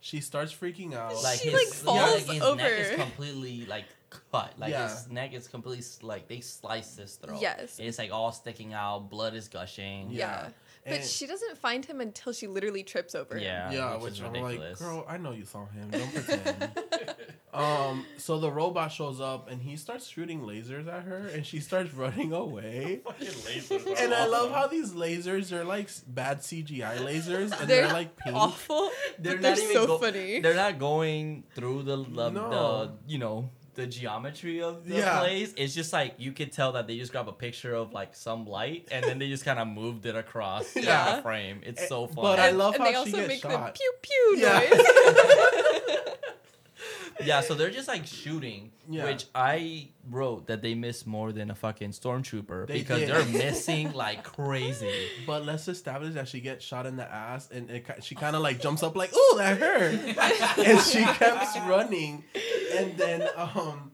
She 0.00 0.20
starts 0.20 0.52
freaking 0.54 0.94
out. 0.94 1.16
She, 1.16 1.22
Like 1.24 1.40
his, 1.40 1.52
like, 1.52 1.62
yeah, 1.66 1.74
falls 2.06 2.28
like 2.28 2.36
his 2.38 2.56
neck 2.56 2.72
is 2.80 2.96
completely 2.96 3.66
like 3.66 3.84
cut. 4.30 4.54
Like 4.58 4.70
Yeah. 4.70 4.88
his 4.88 5.08
neck 5.10 5.32
is 5.34 5.48
completely 5.48 5.84
like 6.02 6.28
they 6.28 6.40
sliced 6.40 6.98
his 6.98 7.16
throat. 7.16 7.38
Yes. 7.40 7.78
And 7.78 7.88
it's 7.88 7.98
like 7.98 8.12
all 8.12 8.30
sticking 8.32 8.72
out. 8.72 9.10
Blood 9.10 9.34
is 9.34 9.48
gushing. 9.48 10.10
Yeah. 10.10 10.48
Yeah. 10.84 10.92
But 10.92 11.00
And- 11.00 11.08
she 11.08 11.26
doesn't 11.26 11.58
find 11.58 11.84
him 11.84 12.00
until 12.00 12.32
she 12.32 12.46
literally 12.46 12.82
trips 12.82 13.14
over 13.14 13.36
him. 13.36 13.42
Yeah. 13.44 13.70
yeah, 13.72 13.94
which 13.94 14.02
which, 14.04 14.12
is 14.14 14.20
I'm 14.20 14.32
ridiculous. 14.32 14.80
like, 14.80 14.90
girl, 14.90 15.04
I 15.08 15.16
know 15.16 15.32
you 15.32 15.44
saw 15.44 15.66
him. 15.66 15.90
Don't 15.90 16.12
pretend. 16.14 16.70
um, 17.54 18.06
so 18.16 18.38
the 18.38 18.50
robot 18.50 18.90
shows 18.92 19.20
up 19.20 19.50
and 19.50 19.60
he 19.62 19.76
starts 19.76 20.06
shooting 20.08 20.40
lasers 20.40 20.88
at 20.88 21.04
her, 21.04 21.28
and 21.32 21.44
she 21.46 21.60
starts 21.60 21.92
running 22.02 22.32
away. 22.32 23.02
And 23.70 24.12
I 24.14 24.26
love 24.26 24.50
how 24.52 24.66
these 24.66 24.92
lasers 24.92 25.52
are 25.52 25.64
like 25.64 25.88
bad 26.06 26.38
CGI 26.40 26.98
lasers, 26.98 27.52
and 27.60 27.68
they're, 27.68 27.84
They're 27.86 27.92
like 27.92 28.16
pink. 28.16 28.34
Awful. 28.36 28.90
They're 29.18 29.34
but 29.36 29.42
they're 29.42 29.50
not 29.56 29.58
even 29.58 29.72
so 29.74 29.86
go- 29.86 29.98
funny. 29.98 30.40
They're 30.40 30.54
not 30.54 30.78
going 30.78 31.44
through 31.54 31.84
the, 31.84 31.96
the, 32.04 32.30
No. 32.30 32.50
the 32.50 32.92
you 33.06 33.18
know 33.18 33.50
the 33.74 33.86
geometry 33.86 34.60
of 34.62 34.84
the 34.86 34.96
Yeah. 34.96 35.18
place. 35.20 35.54
It's 35.56 35.74
just 35.74 35.92
like 35.92 36.14
you 36.18 36.32
could 36.32 36.52
tell 36.52 36.72
that 36.72 36.86
they 36.86 36.98
just 36.98 37.10
grab 37.12 37.28
a 37.28 37.32
picture 37.32 37.74
of 37.74 37.92
like 37.92 38.14
some 38.14 38.46
light 38.46 38.88
and 38.90 39.04
then 39.04 39.18
they 39.18 39.28
just 39.28 39.44
kind 39.44 39.58
of 39.58 39.66
moved 39.66 40.04
it 40.06 40.14
across 40.16 40.76
Yeah. 40.76 41.16
the 41.16 41.22
frame. 41.22 41.60
It's 41.64 41.82
Eh, 41.82 41.86
so 41.86 42.06
funny. 42.06 42.20
but 42.22 42.38
I 42.38 42.50
love 42.50 42.74
and 42.74 42.82
how 42.84 42.88
they 43.04 43.10
she 43.10 43.16
also 43.16 43.28
gets 43.28 43.28
make 43.28 43.52
the 43.52 43.72
pew 43.74 43.92
pew 44.02 44.34
Yeah. 44.38 44.58
noise. 44.58 44.86
Yeah, 45.88 45.96
so 47.42 47.54
they're 47.54 47.70
just 47.70 47.88
like 47.88 48.06
shooting, 48.06 48.72
Yeah. 48.88 49.04
which 49.04 49.26
I 49.34 49.88
wrote 50.10 50.46
that 50.48 50.62
they 50.62 50.74
miss 50.74 51.06
more 51.06 51.30
than 51.32 51.50
a 51.50 51.54
fucking 51.54 51.90
stormtrooper 51.90 52.66
They 52.66 52.78
because 52.78 53.00
did. 53.00 53.08
they're 53.10 53.24
missing 53.50 53.92
like 53.92 54.24
crazy. 54.24 55.08
But 55.26 55.44
let's 55.44 55.68
establish 55.68 56.14
that 56.14 56.28
she 56.28 56.40
gets 56.40 56.64
shot 56.64 56.86
in 56.86 56.96
the 56.96 57.10
ass, 57.10 57.48
and 57.50 57.70
it, 57.70 57.86
she 58.02 58.14
kind 58.14 58.34
of 58.36 58.42
like 58.42 58.60
jumps 58.60 58.82
up 58.82 58.96
like, 58.96 59.12
"Ooh, 59.14 59.34
that 59.36 59.58
hurt!" 59.58 59.94
and 60.66 60.80
she 60.80 61.04
keeps 61.04 61.56
running, 61.68 62.24
and 62.76 62.96
then 62.98 63.28
um, 63.36 63.91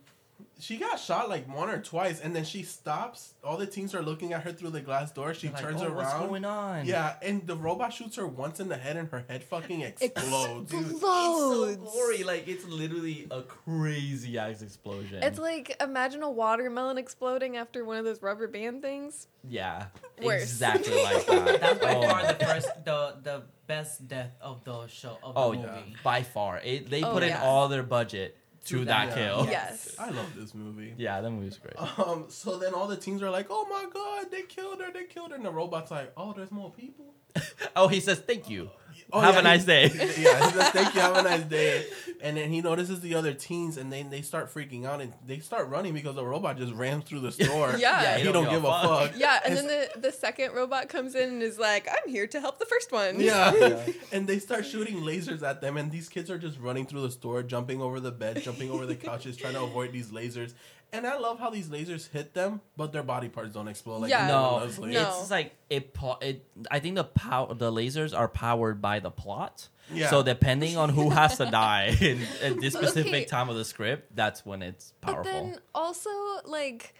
she 0.60 0.76
got 0.76 0.98
shot 0.98 1.28
like 1.28 1.46
one 1.54 1.68
or 1.70 1.80
twice, 1.80 2.20
and 2.20 2.34
then 2.34 2.44
she 2.44 2.62
stops. 2.64 3.34
All 3.44 3.56
the 3.56 3.66
teens 3.66 3.94
are 3.94 4.02
looking 4.02 4.32
at 4.32 4.42
her 4.42 4.52
through 4.52 4.70
the 4.70 4.80
glass 4.80 5.12
door. 5.12 5.32
She 5.34 5.48
Like, 5.48 5.60
turns 5.62 5.80
"Oh, 5.82 5.86
around. 5.86 5.96
What's 5.96 6.14
going 6.14 6.44
on? 6.44 6.84
Yeah, 6.86 7.14
and 7.22 7.46
the 7.46 7.56
robot 7.56 7.92
shoots 7.92 8.16
her 8.16 8.26
once 8.26 8.58
in 8.58 8.68
the 8.68 8.76
head, 8.76 8.96
and 8.96 9.08
her 9.10 9.24
head 9.28 9.44
fucking 9.44 9.82
explodes. 9.82 10.72
It's 10.74 11.00
so 11.00 11.76
gory. 11.76 12.24
Like 12.24 12.48
it's 12.48 12.64
literally 12.66 13.26
a 13.30 13.42
crazy 13.42 14.36
ass 14.38 14.62
explosion. 14.62 15.22
It's 15.22 15.38
like 15.38 15.76
imagine 15.80 16.22
a 16.22 16.30
watermelon 16.30 16.98
exploding 16.98 17.56
after 17.56 17.84
one 17.84 17.96
of 17.96 18.04
those 18.04 18.20
rubber 18.22 18.48
band 18.48 18.82
things. 18.82 19.28
yeah, 19.48 19.86
Worse. 20.22 20.42
exactly 20.42 21.02
like 21.02 21.24
that. 21.26 21.60
That's 21.60 21.78
by 21.80 21.94
Oh 21.94 22.02
far 22.02 22.26
the 22.32 22.44
first, 22.44 22.68
the 22.84 23.16
the 23.22 23.42
best 23.66 24.08
death 24.08 24.32
of 24.40 24.64
the 24.64 24.86
show 24.88 25.18
of 25.22 25.34
the 25.34 25.40
Oh, 25.40 25.52
movie. 25.52 25.66
yeah. 25.66 25.96
by 26.02 26.22
far. 26.22 26.58
It, 26.64 26.88
they 26.90 27.02
Oh, 27.02 27.12
put 27.12 27.22
in 27.22 27.34
all 27.34 27.68
their 27.68 27.82
budget 27.82 28.36
to 28.68 28.78
To 28.80 28.84
that 28.86 29.08
that. 29.10 29.14
kill. 29.16 29.44
Yeah. 29.44 29.50
Yes. 29.50 29.96
I 29.98 30.10
love 30.10 30.26
this 30.36 30.54
movie. 30.54 30.94
Yeah, 30.96 31.20
that 31.20 31.30
movie's 31.30 31.58
great. 31.58 31.74
Um, 31.98 32.26
so 32.28 32.58
then 32.58 32.74
all 32.74 32.86
the 32.86 32.96
teens 32.96 33.22
are 33.22 33.30
like, 33.30 33.46
"Oh 33.50 33.66
my 33.68 33.84
god, 33.92 34.30
they 34.30 34.42
killed 34.42 34.80
her! 34.80 34.92
They 34.92 35.04
killed 35.04 35.30
her!" 35.30 35.36
And 35.36 35.44
the 35.44 35.50
robot's 35.50 35.90
like, 35.90 36.12
"Oh, 36.16 36.32
there's 36.36 36.50
more 36.52 36.70
people." 36.70 37.06
Oh, 37.76 37.86
he 37.88 38.00
says 38.00 38.18
thank 38.18 38.48
you. 38.50 38.70
Oh, 39.12 39.20
Have 39.20 39.34
yeah, 39.34 39.40
a 39.40 39.42
nice 39.42 39.60
he- 39.62 39.66
day. 39.66 39.82
yeah, 39.84 40.44
he 40.46 40.52
says, 40.52 40.68
"Thank 40.72 40.94
you. 40.94 41.00
Have 41.00 41.16
a 41.16 41.22
nice 41.22 41.42
day." 41.44 41.86
And 42.20 42.36
then 42.36 42.50
he 42.50 42.60
notices 42.62 42.98
the 42.98 43.14
other 43.14 43.32
teens, 43.32 43.76
and 43.76 43.92
then 43.92 44.10
they 44.10 44.22
start 44.22 44.52
freaking 44.52 44.84
out, 44.84 45.00
and 45.00 45.12
they 45.24 45.38
start 45.38 45.68
running 45.68 45.94
because 45.94 46.16
the 46.16 46.24
robot 46.24 46.56
just 46.58 46.72
ran 46.72 47.00
through 47.00 47.20
the 47.20 47.30
store. 47.44 47.76
Yeah. 47.78 48.02
Yeah, 48.02 48.18
he, 48.18 48.32
don't, 48.32 48.50
give 48.50 48.64
a 48.64 48.66
fuck. 48.66 49.12
Yeah, 49.16 49.38
and 49.46 49.56
then 49.56 49.68
the, 49.68 50.00
the 50.00 50.10
second 50.10 50.52
robot 50.52 50.88
comes 50.88 51.14
in 51.14 51.28
and 51.28 51.42
is 51.44 51.60
like, 51.60 51.86
I'm 51.88 52.10
here 52.10 52.26
to 52.26 52.40
help 52.40 52.58
the 52.58 52.64
first 52.66 52.90
one. 52.90 53.20
Yeah. 53.20 53.54
Yeah. 53.54 53.86
and 54.10 54.26
they 54.26 54.40
start 54.40 54.66
shooting 54.66 54.96
lasers 55.02 55.44
at 55.44 55.60
them, 55.60 55.76
and 55.76 55.92
these 55.92 56.08
kids 56.08 56.28
are 56.28 56.38
just 56.38 56.58
running 56.58 56.86
through 56.86 57.02
the 57.02 57.12
store, 57.12 57.44
jumping 57.44 57.80
over 57.80 58.00
the 58.00 58.10
bed, 58.10 58.42
jumping 58.42 58.68
over 58.72 58.84
the 58.84 58.96
couches, 58.96 59.36
trying 59.36 59.54
to 59.54 59.62
avoid 59.62 59.92
these 59.92 60.08
lasers. 60.08 60.54
And 60.92 61.06
I 61.06 61.18
love 61.18 61.38
how 61.38 61.50
these 61.50 61.68
lasers 61.68 62.10
hit 62.10 62.32
them, 62.32 62.62
but 62.76 62.92
their 62.92 63.02
body 63.02 63.28
parts 63.28 63.52
don't 63.52 63.68
explode. 63.68 63.98
Like 63.98 64.10
Yeah. 64.10 64.26
No, 64.26 64.56
Leslie. 64.56 64.94
No. 64.94 65.18
it's 65.20 65.30
like 65.30 65.52
it. 65.68 65.92
pl- 65.92 66.18
It. 66.22 66.46
I 66.70 66.78
think 66.80 66.94
the 66.96 67.04
pow- 67.04 67.52
the 67.52 67.70
lasers 67.70 68.16
are 68.16 68.26
powered 68.28 68.80
by 68.80 68.98
the 69.00 69.10
plot. 69.10 69.68
Yeah. 69.92 70.08
So 70.08 70.22
depending 70.22 70.76
on 70.78 70.88
who 70.90 71.10
has 71.10 71.36
to 71.38 71.46
die 71.46 71.96
in, 72.00 72.20
in 72.42 72.60
this 72.60 72.74
specific 72.74 73.12
Okay. 73.12 73.24
time 73.26 73.48
of 73.50 73.56
the 73.56 73.64
script, 73.64 74.16
that's 74.16 74.44
when 74.46 74.62
it's 74.62 74.92
powerful. 75.00 75.24
But 75.24 75.30
powerful. 75.30 75.50
then 75.50 75.60
also, 75.74 76.10
like, 76.46 76.94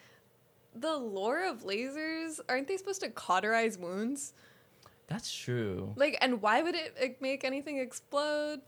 the 0.75 0.97
lore 0.97 1.47
of 1.49 1.65
lasers, 1.65 2.41
aren't 2.49 2.69
they 2.69 2.77
supposed 2.77 3.01
to 3.01 3.09
cauterize 3.11 3.79
wounds? 3.79 4.33
that's 5.07 5.33
true. 5.35 5.95
Like, 5.97 6.19
and 6.21 6.43
why 6.43 6.61
would 6.63 6.75
it 6.75 6.95
like, 7.01 7.23
make 7.23 7.43
anything 7.43 7.79
explode? 7.79 8.61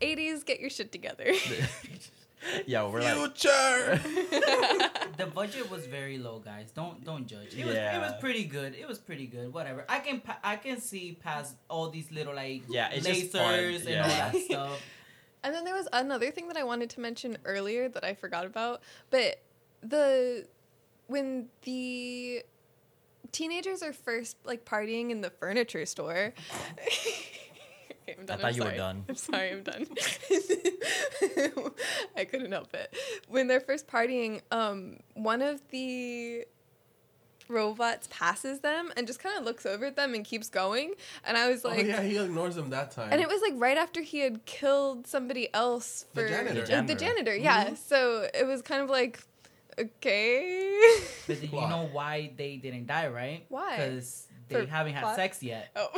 80s, 0.00 0.44
get 0.44 0.58
your 0.58 0.68
shit 0.70 0.90
together. 0.90 1.32
yeah, 2.66 2.86
we're 2.88 3.00
like. 3.02 3.14
Future. 3.14 4.00
The 5.16 5.26
budget 5.26 5.70
was 5.70 5.86
very 5.86 6.18
low, 6.18 6.40
guys. 6.40 6.72
Don't 6.74 7.04
don't 7.04 7.24
judge. 7.26 7.54
It 7.56 7.64
was 7.64 7.76
it 7.76 8.00
was 8.00 8.14
pretty 8.20 8.44
good. 8.44 8.74
It 8.74 8.88
was 8.88 8.98
pretty 8.98 9.26
good. 9.28 9.52
Whatever. 9.54 9.84
I 9.88 10.00
can 10.00 10.20
pa- 10.20 10.40
I 10.42 10.56
can 10.56 10.80
see 10.80 11.16
past 11.22 11.54
all 11.70 11.88
these 11.88 12.10
little 12.10 12.34
like 12.34 12.62
Yeah, 12.68 12.88
it's 12.90 13.06
just 13.06 13.30
fun. 13.30 13.42
lasers 13.54 13.86
and 13.86 14.00
all 14.00 14.08
that 14.08 14.34
stuff. 14.36 14.82
And 15.44 15.54
then 15.54 15.64
there 15.64 15.74
was 15.74 15.86
another 15.92 16.30
thing 16.30 16.48
that 16.48 16.56
I 16.56 16.64
wanted 16.64 16.88
to 16.90 17.00
mention 17.00 17.36
earlier 17.44 17.88
that 17.90 18.02
I 18.02 18.14
forgot 18.14 18.46
about. 18.46 18.80
But 19.10 19.40
the 19.82 20.46
when 21.06 21.48
the 21.62 22.42
teenagers 23.30 23.82
are 23.82 23.92
first 23.92 24.36
like 24.44 24.64
partying 24.64 25.10
in 25.10 25.20
the 25.20 25.30
furniture 25.30 25.84
store. 25.86 26.32
Okay, 28.06 28.16
I'm 28.18 28.24
I 28.24 28.26
done, 28.26 28.38
thought 28.38 28.48
I'm 28.48 28.54
you 28.54 28.64
were 28.64 28.76
done. 28.76 29.04
I'm 29.08 29.14
sorry, 29.14 29.50
I'm 29.52 29.62
done. 29.62 29.86
I 32.16 32.24
couldn't 32.24 32.52
help 32.52 32.74
it. 32.74 32.94
When 33.28 33.46
they're 33.46 33.60
first 33.60 33.86
partying, 33.86 34.40
um, 34.50 34.98
one 35.14 35.42
of 35.42 35.60
the 35.70 36.44
robots 37.48 38.08
passes 38.10 38.60
them 38.60 38.90
and 38.96 39.06
just 39.06 39.20
kind 39.20 39.36
of 39.38 39.44
looks 39.44 39.66
over 39.66 39.86
at 39.86 39.96
them 39.96 40.14
and 40.14 40.24
keeps 40.24 40.48
going. 40.48 40.94
And 41.24 41.36
I 41.36 41.48
was 41.50 41.64
like, 41.64 41.84
oh 41.84 41.88
yeah, 41.88 42.02
he 42.02 42.16
ignores 42.16 42.54
them 42.54 42.70
that 42.70 42.90
time. 42.90 43.10
and 43.12 43.20
it 43.20 43.28
was 43.28 43.40
like 43.42 43.52
right 43.56 43.76
after 43.76 44.00
he 44.00 44.20
had 44.20 44.44
killed 44.46 45.06
somebody 45.06 45.52
else 45.54 46.06
for 46.14 46.22
The 46.22 46.28
for 46.28 46.34
janitor. 46.34 46.54
The 46.54 46.60
the 46.60 46.66
janitor. 46.66 46.94
janitor, 46.96 47.36
yeah. 47.36 47.64
Mhm. 47.70 47.76
So 47.76 48.28
it 48.34 48.46
was 48.46 48.62
kind 48.62 48.82
of 48.82 48.90
like, 48.90 49.20
okay. 49.78 50.80
But 51.26 51.42
you 51.42 51.48
know 51.52 51.88
why 51.92 52.32
they 52.36 52.56
didn't 52.56 52.86
die, 52.86 53.08
right? 53.08 53.44
Why? 53.48 53.76
Because 53.76 54.26
they 54.48 54.64
For 54.64 54.70
haven't 54.70 54.92
had 54.94 55.02
plot? 55.02 55.16
sex 55.16 55.42
yet. 55.42 55.70
oh. 55.76 55.88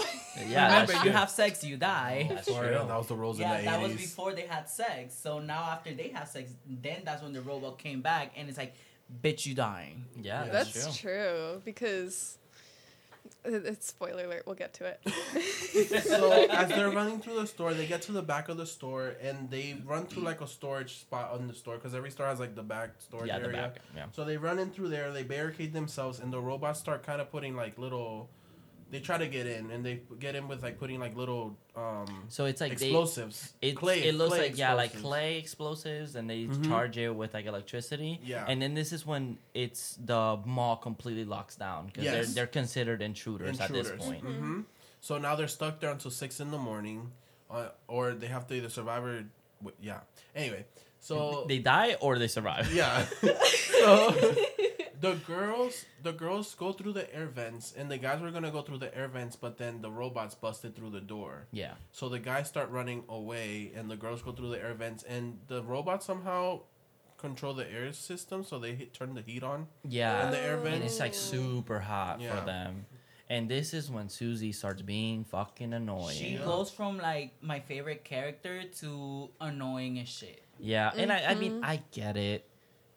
Yeah, 0.49 0.66
Remember, 0.66 0.92
that's 0.92 0.92
you 0.92 0.99
true. 1.11 1.11
have 1.12 1.30
sex, 1.30 1.64
you 1.64 1.76
die. 1.76 2.26
That's 2.28 2.47
Sorry, 2.47 2.68
true. 2.68 2.76
that 2.86 2.97
was 2.99 3.07
the 3.07 3.14
rules 3.14 3.38
Yeah, 3.38 3.59
in 3.59 3.64
the 3.64 3.70
that 3.70 3.80
was 3.80 3.92
before 3.92 4.34
they 4.34 4.42
had 4.47 4.68
sex. 4.68 5.14
So 5.14 5.38
now 5.38 5.62
after 5.70 5.92
they 5.94 6.09
have 6.09 6.28
sex, 6.28 6.51
then 6.66 7.03
that's 7.05 7.22
when 7.22 7.32
the 7.32 7.40
robot 7.40 7.78
came 7.78 8.03
back 8.03 8.32
and 8.36 8.49
it's 8.49 8.59
like, 8.59 8.74
bitch, 9.22 9.47
you 9.47 9.55
dying. 9.55 10.05
Yeah, 10.20 10.44
Yeah. 10.44 10.53
that's, 10.53 10.72
That's 10.84 10.99
true. 10.99 11.11
true 11.12 11.62
because 11.64 12.38
it- 12.38 12.45
it's 13.66 13.86
spoiler 13.88 14.24
alert. 14.24 14.42
We'll 14.47 14.55
get 14.57 14.74
to 14.74 14.84
it. 14.86 15.01
so 16.05 16.47
as 16.51 16.68
they're 16.68 16.90
running 16.90 17.20
through 17.20 17.40
the 17.40 17.47
store, 17.47 17.74
they 17.74 17.86
get 17.86 18.03
to 18.03 18.12
the 18.12 18.22
back 18.22 18.49
of 18.49 18.57
the 18.57 18.66
store 18.66 19.14
and 19.22 19.51
they 19.51 19.76
run 19.84 20.07
through 20.07 20.22
like 20.22 20.40
a 20.40 20.47
storage 20.47 20.97
spot 21.01 21.32
on 21.32 21.47
the 21.47 21.55
store 21.55 21.76
because 21.76 21.94
every 21.94 22.11
store 22.11 22.26
has 22.26 22.40
like 22.40 22.55
the 22.55 22.62
back 22.62 22.90
storage 22.99 23.28
Yeah, 23.28 23.38
the 23.38 23.47
area. 23.47 23.57
back. 23.57 23.76
Yeah. 23.94 24.07
So 24.12 24.24
they 24.24 24.36
run 24.36 24.59
in 24.59 24.70
through 24.70 24.88
there, 24.88 25.12
they 25.12 25.22
barricade 25.22 25.72
themselves, 25.72 26.18
and 26.20 26.32
the 26.32 26.40
robots 26.40 26.80
start 26.80 27.03
kind 27.05 27.20
of 27.20 27.30
putting 27.30 27.55
like 27.57 27.78
little. 27.78 28.28
They 28.89 29.01
try 29.01 29.18
to 29.18 29.26
get 29.26 29.47
in, 29.49 29.72
and 29.72 29.84
they 29.84 30.01
get 30.20 30.37
in 30.37 30.47
with 30.47 30.62
like 30.62 30.78
putting 30.78 31.01
like 31.01 31.16
little 31.16 31.57
um 31.74 32.07
So 32.28 32.45
it's 32.45 32.61
like 32.61 32.78
they. 32.78 32.87
explosives. 32.87 33.53
It, 33.61 33.74
clay. 33.76 34.05
it 34.05 34.14
looks 34.14 34.34
clay 34.37 34.49
like 34.49 34.57
yeah, 34.59 34.74
like 34.74 34.97
clay 35.01 35.39
explosives, 35.39 36.14
and 36.14 36.30
they 36.30 36.45
Mhm. 36.45 36.68
charge 36.68 36.97
it 36.97 37.11
with 37.14 37.34
like 37.34 37.47
electricity. 37.47 38.20
Yeah. 38.22 38.45
And 38.47 38.62
then 38.62 38.74
this 38.74 38.93
is 38.93 39.05
when 39.05 39.39
it's 39.55 39.97
the 40.05 40.39
mall 40.45 40.76
completely 40.76 41.24
locks 41.24 41.57
down 41.57 41.87
because 41.87 42.05
Yes. 42.05 42.14
they're 42.14 42.34
they're 42.34 42.47
considered 42.47 43.03
intruders, 43.03 43.59
at 43.61 43.72
this 43.72 43.91
Intruders. 43.91 44.05
point. 44.07 44.22
hmm 44.22 44.61
So 45.01 45.18
now 45.18 45.34
they're 45.37 45.49
stuck 45.49 45.80
there 45.80 45.91
until 45.91 46.12
six 46.12 46.39
in 46.41 46.51
the 46.53 46.59
morning, 46.59 47.11
uh, 47.51 47.70
or 47.89 48.14
they 48.14 48.28
have 48.28 48.47
to 48.49 48.55
either 48.55 48.68
survive 48.70 49.03
or 49.05 49.24
w- 49.61 49.76
yeah. 49.80 50.01
Anyway, 50.34 50.64
so 51.01 51.45
They 51.49 51.59
die 51.59 51.95
or 52.01 52.18
they 52.18 52.28
survive. 52.28 52.72
Yeah. 52.72 53.05
so 53.82 54.14
the 55.01 55.14
girls 55.26 55.84
the 56.03 56.12
girls 56.12 56.55
go 56.55 56.72
through 56.72 56.92
the 56.92 57.12
air 57.14 57.26
vents 57.26 57.74
and 57.76 57.90
the 57.90 57.99
guys 57.99 58.20
were 58.20 58.30
gonna 58.30 58.51
go 58.51 58.62
through 58.62 58.78
the 58.78 58.97
air 58.97 59.09
vents 59.09 59.36
but 59.36 59.59
then 59.59 59.80
the 59.82 59.90
robots 59.90 60.34
busted 60.34 60.74
through 60.74 60.90
the 60.90 61.01
door. 61.01 61.47
Yeah. 61.53 61.74
So 61.92 62.09
the 62.09 62.18
guys 62.18 62.49
start 62.49 62.70
running 62.70 63.05
away 63.09 63.72
and 63.74 63.90
the 63.90 63.97
girls 63.97 64.22
go 64.22 64.32
through 64.32 64.51
the 64.51 64.62
air 64.62 64.74
vents 64.74 65.03
and 65.03 65.38
the 65.49 65.62
robots 65.62 66.07
somehow 66.07 66.61
control 67.18 67.55
the 67.55 67.70
air 67.70 67.92
system 67.92 68.44
so 68.44 68.59
they 68.59 68.74
hit, 68.74 68.92
turn 68.94 69.14
the 69.14 69.22
heat 69.22 69.42
on. 69.42 69.66
Yeah. 69.88 70.24
And 70.26 70.32
the 70.34 70.38
air 70.38 70.55
and 70.55 70.62
vents. 70.64 70.86
it's 70.86 71.01
like 71.01 71.14
super 71.14 71.80
hot 71.80 72.20
Yeah. 72.20 72.38
for 72.38 72.47
them. 72.47 72.86
And 73.28 73.49
this 73.51 73.74
is 73.74 73.90
when 73.90 74.09
Susie 74.09 74.53
starts 74.53 74.82
being 74.82 75.24
fucking 75.24 75.72
annoying. 75.72 76.16
She 76.16 76.28
Yeah. 76.34 76.44
goes 76.44 76.70
from 76.70 76.99
like 76.99 77.32
my 77.42 77.59
favorite 77.61 78.05
character 78.05 78.62
to 78.80 79.30
annoying 79.40 79.99
as 79.99 80.09
shit. 80.09 80.42
Yeah, 80.59 80.90
and 80.97 81.12
I, 81.12 81.24
I 81.32 81.34
mean, 81.34 81.61
Mhm. 81.61 81.64
I 81.64 81.82
get 81.90 82.16
it. 82.16 82.49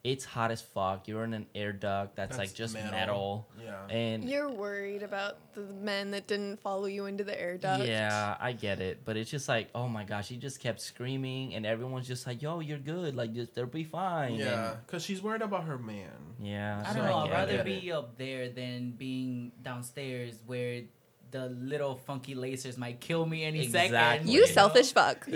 It's 0.02 0.24
hot 0.24 0.50
as 0.52 0.62
fuck. 0.62 1.10
You're 1.10 1.26
in 1.26 1.34
an 1.34 1.46
air 1.54 1.74
duct 1.74 2.16
that's, 2.16 2.38
like 2.38 2.54
just 2.54 2.74
metal. 2.74 2.92
metal. 2.92 3.48
Yeah. 3.62 3.86
And 3.96 4.24
You're 4.24 4.50
worried 4.50 5.04
about 5.04 5.54
the 5.54 5.62
men 5.62 6.12
that 6.12 6.26
didn't 6.26 6.62
follow 6.62 6.86
you 6.86 7.06
into 7.06 7.26
the 7.26 7.40
air 7.40 7.58
duct. 7.58 7.84
yeah, 7.86 8.38
I 8.40 8.54
get 8.54 8.80
it. 8.80 9.02
But 9.04 9.18
it's 9.18 9.30
just 9.30 9.50
like, 9.50 9.70
oh 9.76 9.90
my 9.90 10.06
gosh, 10.06 10.30
he 10.30 10.38
just 10.38 10.62
kept 10.62 10.80
screaming, 10.80 11.54
and 11.54 11.66
everyone's 11.66 12.08
just 12.08 12.26
like, 12.26 12.42
yo, 12.42 12.62
you're 12.62 12.78
good. 12.78 13.14
Like, 13.16 13.34
just, 13.34 13.54
they'll 13.56 13.66
be 13.66 13.84
fine. 13.84 14.36
Yeah, 14.36 14.76
because 14.86 15.04
she's 15.04 15.22
worried 15.22 15.42
about 15.42 15.66
her 15.66 15.78
man. 15.78 16.12
Yeah. 16.42 16.82
I 16.88 16.94
don't 16.94 17.06
know. 17.06 17.18
I'd 17.18 17.32
rather 17.32 17.58
it. 17.58 17.66
be 17.66 17.92
up 17.92 18.18
there 18.18 18.48
than 18.50 18.92
being 18.92 19.52
downstairs 19.62 20.36
where 20.46 20.84
the 21.32 21.50
little 21.50 21.96
funky 21.96 22.36
lasers 22.36 22.78
might 22.78 23.00
kill 23.02 23.26
me 23.26 23.44
any 23.44 23.64
Exactly. 23.64 23.98
second. 23.98 24.30
You 24.30 24.42
know? 24.42 24.48
selfish 24.48 24.94
fuck. 24.94 25.28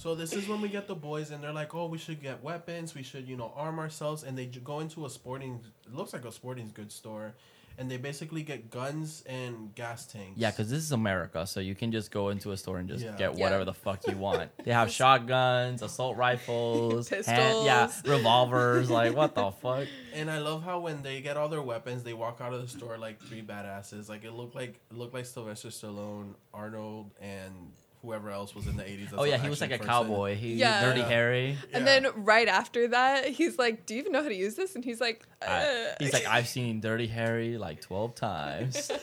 So 0.00 0.14
this 0.14 0.32
is 0.32 0.48
when 0.48 0.62
we 0.62 0.68
get 0.70 0.86
the 0.88 0.94
boys, 0.94 1.30
and 1.30 1.42
they're 1.44 1.52
like, 1.52 1.74
"Oh, 1.74 1.86
we 1.86 1.98
should 1.98 2.22
get 2.22 2.42
weapons. 2.42 2.94
We 2.94 3.02
should, 3.02 3.28
you 3.28 3.36
know, 3.36 3.52
arm 3.54 3.78
ourselves." 3.78 4.22
And 4.24 4.36
they 4.38 4.46
go 4.46 4.80
into 4.80 5.04
a 5.04 5.10
sporting, 5.10 5.60
it 5.86 5.94
looks 5.94 6.14
like 6.14 6.24
a 6.24 6.32
sporting 6.32 6.70
goods 6.72 6.94
store, 6.94 7.34
and 7.76 7.90
they 7.90 7.98
basically 7.98 8.42
get 8.42 8.70
guns 8.70 9.22
and 9.26 9.74
gas 9.74 10.06
tanks. 10.06 10.38
Yeah, 10.38 10.50
because 10.52 10.70
this 10.70 10.78
is 10.82 10.92
America, 10.92 11.46
so 11.46 11.60
you 11.60 11.74
can 11.74 11.92
just 11.92 12.10
go 12.10 12.30
into 12.30 12.50
a 12.52 12.56
store 12.56 12.78
and 12.78 12.88
just 12.88 13.04
Yeah. 13.04 13.14
get 13.16 13.34
Yeah. 13.36 13.42
whatever 13.44 13.66
the 13.66 13.74
fuck 13.74 14.06
you 14.06 14.16
want. 14.16 14.50
They 14.64 14.72
have 14.72 14.90
shotguns, 14.90 15.82
assault 15.82 16.16
rifles, 16.16 17.10
hand- 17.10 17.26
yeah, 17.66 17.86
Pistols. 17.86 18.08
revolvers. 18.16 18.90
Like, 18.90 19.14
what 19.14 19.34
the 19.34 19.50
fuck? 19.50 19.86
and 20.14 20.30
I 20.30 20.38
love 20.38 20.62
how 20.62 20.80
when 20.80 21.02
they 21.02 21.20
get 21.20 21.36
all 21.36 21.48
their 21.50 21.62
weapons, 21.62 22.04
they 22.04 22.14
walk 22.14 22.40
out 22.40 22.54
of 22.54 22.62
the 22.62 22.68
store 22.68 22.96
like 22.96 23.20
three 23.20 23.42
badasses. 23.42 24.08
Like 24.08 24.24
it 24.24 24.32
looked 24.32 24.54
like 24.54 24.80
it 24.90 24.96
looked 24.96 25.12
like 25.12 25.26
Sylvester 25.26 25.68
Stallone, 25.68 26.34
Arnold, 26.54 27.10
and 27.20 27.72
whoever 28.02 28.30
else 28.30 28.54
was 28.54 28.66
in 28.66 28.76
the 28.76 28.88
eighties. 28.88 29.08
Oh 29.16 29.24
yeah, 29.24 29.36
he 29.38 29.48
was 29.48 29.60
like 29.60 29.72
a 29.72 29.78
cowboy. 29.78 30.34
He 30.36 30.54
Yeah. 30.54 30.80
dirty 30.84 31.00
Yeah. 31.00 31.08
Harry. 31.08 31.58
And 31.72 31.86
then 31.86 32.06
right 32.16 32.48
after 32.48 32.88
that, 32.88 33.26
he's 33.28 33.58
like, 33.58 33.86
"Do 33.86 33.94
you 33.94 34.00
even 34.00 34.12
know 34.12 34.22
how 34.22 34.28
to 34.28 34.34
use 34.34 34.54
this?" 34.54 34.74
And 34.74 34.84
he's 34.84 35.00
like, 35.00 35.26
I- 35.42 35.62
uh. 35.64 35.94
he's 36.00 36.12
like, 36.12 36.26
I've 36.26 36.48
seen 36.48 36.80
Dirty 36.80 37.06
Harry 37.08 37.58
like 37.58 37.80
twelve 37.80 38.14
times. 38.14 38.90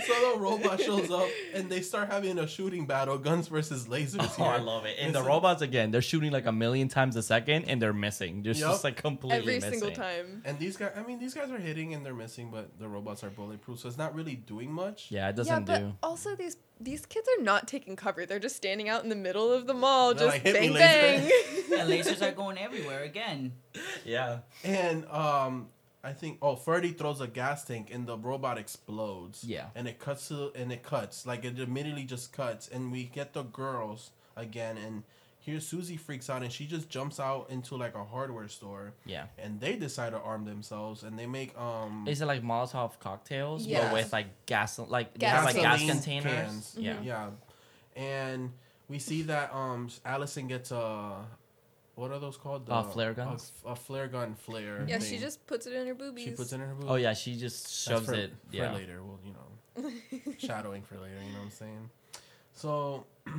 so 0.00 0.32
the 0.34 0.38
robot 0.40 0.80
shows 0.80 1.10
up 1.10 1.28
and 1.54 1.68
they 1.70 1.80
start 1.80 2.10
having 2.10 2.38
a 2.38 2.46
shooting 2.46 2.86
battle, 2.86 3.18
guns 3.18 3.48
versus 3.48 3.86
lasers. 3.86 4.34
Oh, 4.38 4.44
I 4.44 4.58
love 4.58 4.84
it. 4.86 4.96
And 4.98 5.08
It's 5.08 5.12
the 5.16 5.20
like- 5.20 5.28
robots 5.28 5.62
again, 5.62 5.90
they're 5.90 6.02
shooting 6.02 6.32
like 6.32 6.46
a 6.46 6.52
million 6.52 6.88
times 6.88 7.16
a 7.16 7.22
second, 7.22 7.64
and 7.68 7.80
they're 7.80 7.92
missing. 7.92 8.42
Just, 8.44 8.60
Yup. 8.60 8.72
just 8.72 8.84
like 8.84 8.96
completely 8.96 9.38
Every 9.38 9.54
missing. 9.56 9.70
single 9.80 9.90
time. 9.92 10.42
And 10.44 10.58
these 10.58 10.76
guys, 10.76 10.92
I 10.96 11.02
mean, 11.02 11.18
these 11.18 11.34
guys 11.34 11.50
are 11.50 11.58
hitting 11.58 11.94
and 11.94 12.04
they're 12.04 12.14
missing, 12.14 12.50
but 12.50 12.78
the 12.78 12.88
robots 12.88 13.22
are 13.24 13.30
bulletproof, 13.30 13.80
so 13.80 13.88
it's 13.88 13.98
not 13.98 14.14
really 14.14 14.34
doing 14.36 14.72
much. 14.72 15.10
Yeah, 15.10 15.28
it 15.28 15.36
doesn't 15.36 15.64
but 15.66 15.78
do. 15.78 15.92
also 16.02 16.34
these 16.36 16.56
these 16.80 17.04
kids 17.06 17.28
are 17.36 17.42
not 17.42 17.66
taking 17.66 17.96
cover. 17.96 18.24
They're 18.24 18.38
just 18.38 18.54
standing 18.54 18.88
out 18.88 19.02
in 19.02 19.08
the 19.08 19.16
middle 19.16 19.52
of 19.52 19.66
the 19.66 19.74
mall, 19.74 20.14
They're 20.14 20.28
just 20.30 20.36
like, 20.36 20.42
"Hit 20.42 20.60
me, 20.60 20.68
bang 20.78 21.22
laser." 21.22 21.28
bang. 21.70 21.80
and 21.80 21.90
lasers 21.90 22.22
are 22.22 22.30
going 22.32 22.56
everywhere 22.56 23.02
again. 23.02 23.52
Yeah. 24.04 24.38
And 24.62 25.04
um, 25.06 25.68
I 26.04 26.12
think 26.12 26.38
oh, 26.42 26.54
Ferdy 26.56 26.92
throws 26.92 27.20
a 27.20 27.26
gas 27.26 27.64
tank 27.64 27.90
and 27.92 28.06
the 28.06 28.16
robot 28.16 28.56
explodes. 28.58 29.42
Yeah. 29.44 29.66
And 29.74 29.88
it 29.88 29.98
cuts 29.98 30.28
to 30.28 30.52
and 30.54 30.70
it 30.72 30.82
cuts 30.82 31.26
like 31.26 31.44
it 31.44 31.58
immediately 31.58 32.04
just 32.04 32.32
cuts, 32.32 32.68
and 32.68 32.92
we 32.92 33.04
get 33.04 33.32
the 33.32 33.42
girls 33.42 34.10
again, 34.36 34.76
and 34.78 35.02
here 35.40 35.60
Susie 35.60 35.96
freaks 35.96 36.28
out 36.28 36.42
and 36.42 36.52
she 36.52 36.66
just 36.66 36.88
jumps 36.90 37.18
out 37.18 37.48
into 37.50 37.74
like 37.76 37.94
a 37.94 38.04
hardware 38.04 38.48
store, 38.48 38.92
Yeah. 39.06 39.24
and 39.38 39.60
they 39.60 39.76
decide 39.76 40.10
to 40.12 40.20
arm 40.20 40.44
themselves, 40.44 41.02
and 41.02 41.18
they 41.18 41.26
make 41.26 41.58
um. 41.58 42.06
Is 42.06 42.20
it 42.20 42.26
like 42.26 42.42
Molotov 42.42 42.98
cocktails, 43.00 43.66
Yes. 43.66 43.84
but 43.84 43.92
with 43.94 44.12
like 44.12 44.26
gas, 44.46 44.78
like 44.78 45.14
they 45.14 45.20
Gas 45.20 45.34
have 45.36 45.44
like 45.46 45.56
gas 45.56 45.78
gasoline 45.80 45.88
containers? 45.94 46.32
cans. 46.32 46.76
Yeah. 46.78 47.00
Yeah. 47.02 47.30
And 47.96 48.52
we 48.88 48.98
see 48.98 49.22
that 49.22 49.52
um 49.52 49.88
Allison 50.04 50.46
gets 50.46 50.70
a 50.70 51.24
what 51.98 52.12
are 52.12 52.18
those 52.18 52.36
called? 52.36 52.68
Uh, 52.70 52.82
flare 52.84 53.12
guns? 53.12 53.52
A, 53.66 53.70
a 53.72 53.76
flare 53.76 54.08
gun 54.08 54.34
flare. 54.34 54.84
yeah, 54.88 54.98
she 55.00 55.18
just 55.18 55.46
puts 55.46 55.66
it 55.66 55.72
in 55.72 55.86
her 55.86 55.94
boobies. 55.94 56.24
she 56.24 56.30
puts 56.30 56.52
it 56.52 56.56
in 56.56 56.60
her 56.62 56.74
boob. 56.74 56.86
Oh 56.90 56.94
yeah, 56.94 57.12
she 57.14 57.36
just 57.36 57.68
shoves 57.84 58.06
for, 58.06 58.14
it. 58.14 58.30
for 58.50 58.56
Yeah. 58.56 58.72
later. 58.74 59.02
Well, 59.02 59.18
you 59.24 59.32
know, 59.32 60.32
shadowing 60.38 60.82
for 60.82 60.94
later. 60.96 61.14
You 61.26 61.32
know 61.32 61.38
what 61.38 61.44
I'm 61.44 61.50
saying? 61.50 61.90
So 62.54 63.04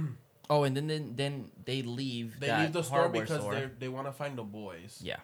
Oh, 0.51 0.64
and 0.64 0.76
then 0.76 0.88
then, 0.88 1.14
then 1.16 1.51
they 1.66 1.84
leave. 1.84 2.39
they 2.39 2.47
that 2.47 2.62
leave 2.62 2.74
the 2.74 2.82
store 2.84 3.10
because 3.10 3.41
store. 3.41 3.53
they 3.53 3.70
they 3.80 3.88
want 3.88 4.07
to 4.07 4.12
find 4.12 4.36
the 4.38 4.43
boys. 4.43 4.99
Yeah. 5.03 5.18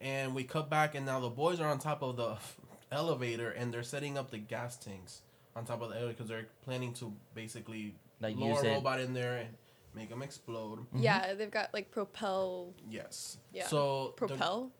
And 0.00 0.34
we 0.34 0.44
cut 0.44 0.68
back, 0.68 0.94
and 0.94 1.06
now 1.06 1.20
the 1.20 1.30
boys 1.30 1.58
are 1.60 1.68
on 1.68 1.78
top 1.78 2.02
of 2.02 2.16
the 2.16 2.36
elevator, 2.92 3.50
and 3.50 3.72
they're 3.72 3.82
setting 3.82 4.18
up 4.18 4.30
the 4.30 4.38
gas 4.38 4.76
tanks 4.76 5.22
on 5.56 5.64
top 5.64 5.80
of 5.80 5.88
the 5.88 5.94
elevator 5.96 6.12
because 6.12 6.28
they're 6.28 6.46
planning 6.64 6.92
to 6.94 7.12
basically 7.34 7.94
Like 8.20 8.36
lower 8.36 8.60
a 8.60 8.74
robot 8.74 9.00
in 9.00 9.14
there 9.14 9.36
and 9.38 9.48
make 9.96 10.10
them 10.10 10.22
explode. 10.22 10.80
Mm-hmm. 10.80 10.98
Yeah, 10.98 11.34
they've 11.34 11.50
got 11.50 11.72
like 11.74 11.90
propel. 11.90 12.74
Yes. 12.88 13.38
Yeah. 13.52 13.66
So 13.66 14.14
the- 14.18 14.26
Propel? 14.26 14.70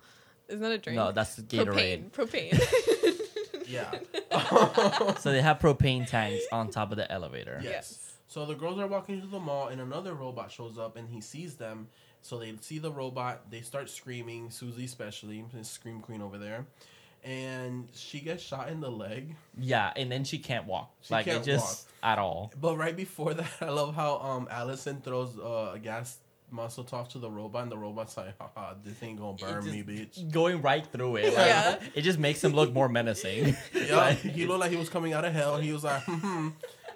Isn't 0.49 0.61
that 0.63 0.73
a 0.73 0.79
drink? 0.79 0.97
No, 0.97 1.11
that's 1.11 1.41
Gatorade. 1.41 2.11
Propane. 2.13 2.53
Propane. 2.53 3.67
yeah. 3.67 5.15
so 5.19 5.33
they 5.33 5.43
have 5.43 5.59
propane 5.59 6.07
tanks 6.07 6.45
on 6.53 6.71
top 6.71 6.93
of 6.93 6.99
the 6.99 7.11
elevator. 7.11 7.59
Yes. 7.63 7.73
Yes. 7.73 8.13
So 8.29 8.45
the 8.47 8.55
girls 8.55 8.79
are 8.79 8.87
walking 8.87 9.21
to 9.21 9.27
the 9.27 9.41
mall, 9.41 9.69
and 9.69 9.81
another 9.81 10.15
robot 10.15 10.53
shows 10.53 10.79
up, 10.79 10.97
and 10.97 11.09
he 11.09 11.21
sees 11.21 11.57
them. 11.57 11.89
So 12.23 12.39
they 12.39 12.55
see 12.61 12.79
the 12.79 12.93
robot. 12.93 13.51
They 13.51 13.61
start 13.63 13.89
screaming. 13.89 14.51
Susie, 14.51 14.85
especially, 14.85 15.45
scream 15.63 16.01
queen 16.01 16.21
over 16.23 16.39
there, 16.39 16.67
and 17.25 17.89
she 17.95 18.21
gets 18.21 18.43
shot 18.43 18.69
in 18.69 18.81
the 18.81 18.91
leg. 18.91 19.35
Yeah, 19.59 19.93
and 19.97 20.11
then 20.11 20.25
she 20.25 20.39
can't 20.39 20.67
walk. 20.67 20.95
She 21.03 21.15
like 21.15 21.27
can't 21.27 21.43
it 21.43 21.45
just 21.45 21.89
at 22.03 22.19
all. 22.19 22.53
But 22.61 22.77
right 22.77 22.97
before 22.97 23.35
that, 23.35 23.51
I 23.61 23.71
love 23.71 23.95
how 23.95 24.19
um 24.19 24.49
Allison 24.51 25.01
throws 25.01 25.39
uh, 25.39 25.73
a 25.75 25.79
gas 25.79 26.19
muscle 26.51 26.85
top 26.85 27.09
to 27.09 27.19
the 27.19 27.31
robot, 27.31 27.65
and 27.65 27.73
the 27.73 27.77
robot's 27.79 28.17
like, 28.17 28.39
Haha, 28.41 28.75
"This 28.85 29.03
ain't 29.03 29.19
gonna 29.19 29.37
burn 29.37 29.65
me, 29.65 29.83
bitch." 29.83 30.31
Going 30.31 30.63
right 30.63 30.87
through 30.87 31.17
it. 31.17 31.35
Like, 31.35 31.47
Yeah. 31.47 31.79
It 31.95 32.03
just 32.03 32.19
makes 32.19 32.43
him 32.43 32.53
look 32.53 32.73
more 32.73 32.89
menacing. 32.89 33.57
Yeah, 33.75 34.13
he 34.13 34.47
looked 34.47 34.61
like 34.61 34.71
he 34.71 34.77
was 34.77 34.89
coming 34.89 35.13
out 35.13 35.25
of 35.25 35.33
hell. 35.33 35.59
He 35.59 35.73
was 35.73 35.85
like, 35.85 36.03
hmm. 36.05 36.49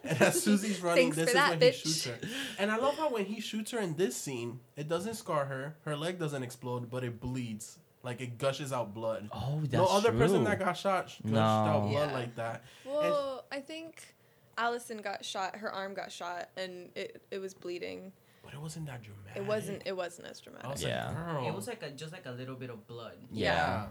And 0.02 0.22
as 0.22 0.42
Susie's 0.42 0.80
running, 0.80 1.12
Thanks 1.12 1.16
this 1.16 1.28
is 1.28 1.34
that, 1.34 1.50
when 1.50 1.60
bitch. 1.60 1.82
he 1.82 1.90
shoots 1.90 2.04
her. 2.06 2.18
And 2.58 2.70
I 2.70 2.76
love 2.78 2.96
how 2.96 3.10
when 3.10 3.26
he 3.26 3.40
shoots 3.40 3.70
her 3.72 3.78
in 3.80 3.96
this 3.96 4.16
scene, 4.16 4.60
it 4.76 4.88
doesn't 4.88 5.14
scar 5.14 5.44
her. 5.44 5.76
Her 5.84 5.94
leg 5.96 6.18
doesn't 6.18 6.42
explode, 6.42 6.90
but 6.90 7.04
it 7.04 7.20
bleeds. 7.20 7.78
Like 8.02 8.20
it 8.20 8.38
gushes 8.38 8.72
out 8.72 8.94
blood. 8.94 9.28
Oh, 9.32 9.58
that's 9.60 9.72
no 9.74 9.86
other 9.86 10.12
person 10.12 10.44
that 10.44 10.58
got 10.58 10.76
shot 10.76 11.06
gushed 11.06 11.24
No. 11.24 11.40
out 11.40 11.80
blood 11.90 12.10
Yeah. 12.10 12.14
like 12.16 12.34
that. 12.36 12.64
well, 12.86 13.44
I 13.52 13.60
think 13.60 14.14
Allison 14.56 14.98
got 14.98 15.24
shot. 15.24 15.56
Her 15.56 15.70
arm 15.70 15.94
got 15.94 16.10
shot, 16.10 16.48
and 16.56 16.90
it 16.94 17.22
it 17.30 17.38
was 17.38 17.52
bleeding. 17.54 18.12
But 18.42 18.54
it 18.54 18.60
wasn't 18.60 18.86
that 18.86 19.02
dramatic. 19.02 19.36
It 19.36 19.46
wasn't. 19.46 19.82
It 19.84 19.96
wasn't 19.96 20.28
as 20.28 20.40
I 20.40 20.44
dramatic. 20.44 20.70
was 20.70 20.82
Yeah. 20.82 21.06
like, 21.08 21.16
girl. 21.16 21.46
It 21.48 21.54
was 21.54 21.66
like 21.68 21.82
a 21.82 21.90
just 21.90 22.12
like 22.12 22.24
a 22.26 22.30
little 22.30 22.54
bit 22.56 22.70
of 22.70 22.86
blood. 22.86 23.16
Yeah. 23.30 23.52
yeah. 23.54 23.86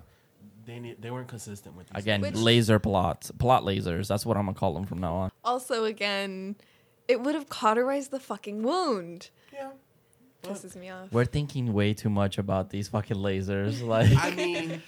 They 0.66 0.80
need, 0.80 1.02
they 1.02 1.12
weren't 1.12 1.28
consistent 1.28 1.76
with 1.76 1.88
these 1.90 2.02
Again, 2.02 2.22
Which- 2.22 2.36
laser 2.36 2.80
plots, 2.80 3.30
plot 3.32 3.64
lasers. 3.64 4.08
That's 4.08 4.26
what 4.26 4.38
I'm 4.38 4.46
gonna 4.46 4.58
call 4.58 4.74
them 4.74 4.86
from 4.86 5.00
now 5.00 5.14
on. 5.16 5.32
Also, 5.44 5.84
again, 5.84 6.56
it 7.08 7.22
would 7.22 7.36
have 7.36 7.50
cauterized 7.50 8.12
the 8.12 8.20
fucking 8.20 8.64
wound. 8.64 9.30
Yeah. 9.54 9.72
But, 10.42 10.52
Pisses 10.54 10.76
me 10.76 10.90
off. 10.90 11.12
We're 11.12 11.26
thinking 11.26 11.74
way 11.74 11.94
too 11.94 12.10
much 12.10 12.38
about 12.38 12.70
these 12.70 12.88
fucking 12.88 13.18
lasers. 13.18 13.82
Like, 13.86 14.12
I 14.16 14.32
mean, 14.32 14.82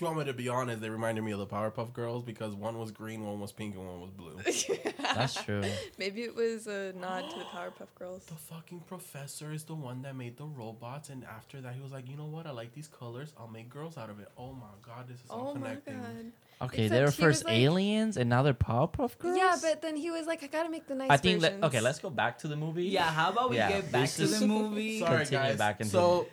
if 0.00 0.02
you 0.02 0.06
want 0.06 0.18
me 0.20 0.24
to 0.24 0.32
be 0.32 0.48
honest, 0.48 0.80
they 0.80 0.88
reminded 0.88 1.22
me 1.22 1.32
of 1.32 1.38
the 1.38 1.46
Powerpuff 1.46 1.92
Girls 1.92 2.22
because 2.22 2.54
one 2.54 2.78
was 2.78 2.90
green, 2.90 3.22
one 3.22 3.38
was 3.38 3.52
pink, 3.52 3.74
and 3.76 3.86
one 3.86 4.00
was 4.00 4.10
blue. 4.10 4.34
that's 5.14 5.34
true. 5.44 5.62
Maybe 5.98 6.22
it 6.22 6.34
was 6.34 6.66
uh, 6.66 6.92
a 6.94 6.98
nod 6.98 7.28
to 7.28 7.38
the 7.38 7.44
Powerpuff 7.44 7.88
Girls. 7.98 8.24
The 8.24 8.32
fucking 8.34 8.80
professor 8.88 9.52
is 9.52 9.64
the 9.64 9.74
one 9.74 10.00
that 10.00 10.16
made 10.16 10.38
the 10.38 10.46
robots, 10.46 11.10
and 11.10 11.22
after 11.24 11.60
that, 11.60 11.74
he 11.74 11.82
was 11.82 11.92
like, 11.92 12.08
you 12.08 12.16
know 12.16 12.24
what? 12.24 12.46
I 12.46 12.50
like 12.52 12.72
these 12.72 12.88
colors. 12.88 13.34
I'll 13.38 13.46
make 13.46 13.68
girls 13.68 13.98
out 13.98 14.08
of 14.08 14.20
it. 14.20 14.28
Oh 14.38 14.54
my 14.54 14.68
god, 14.86 15.06
this 15.06 15.18
is 15.22 15.28
all 15.28 15.48
Oh 15.50 15.54
my 15.58 15.66
connecting. 15.68 15.98
god. 16.00 16.32
Okay, 16.62 16.84
Except 16.84 16.98
they 16.98 17.04
were 17.04 17.10
first 17.10 17.44
like- 17.44 17.58
aliens, 17.58 18.16
and 18.16 18.30
now 18.30 18.42
they're 18.42 18.54
Powerpuff 18.54 19.18
Girls. 19.18 19.36
Yeah, 19.36 19.56
but 19.60 19.82
then 19.82 19.96
he 19.96 20.10
was 20.10 20.26
like, 20.26 20.42
I 20.42 20.46
gotta 20.46 20.70
make 20.70 20.86
the 20.86 20.94
nice 20.94 21.10
I 21.10 21.18
think. 21.18 21.42
Let, 21.42 21.52
versions. 21.52 21.64
okay, 21.66 21.80
let's 21.82 21.98
go 21.98 22.08
back 22.08 22.38
to 22.38 22.48
the 22.48 22.56
movie. 22.56 22.84
Yeah, 22.86 23.02
how 23.04 23.32
about 23.32 23.50
we 23.50 23.56
Yeah, 23.56 23.68
get 23.68 23.92
back 23.92 24.08
to 24.12 24.26
the 24.26 24.46
movie? 24.46 25.00
Sorry, 25.00 25.24
Continue 25.26 25.44
guys. 25.50 25.58
back 25.58 25.80
into- 25.80 25.92
so 25.92 26.26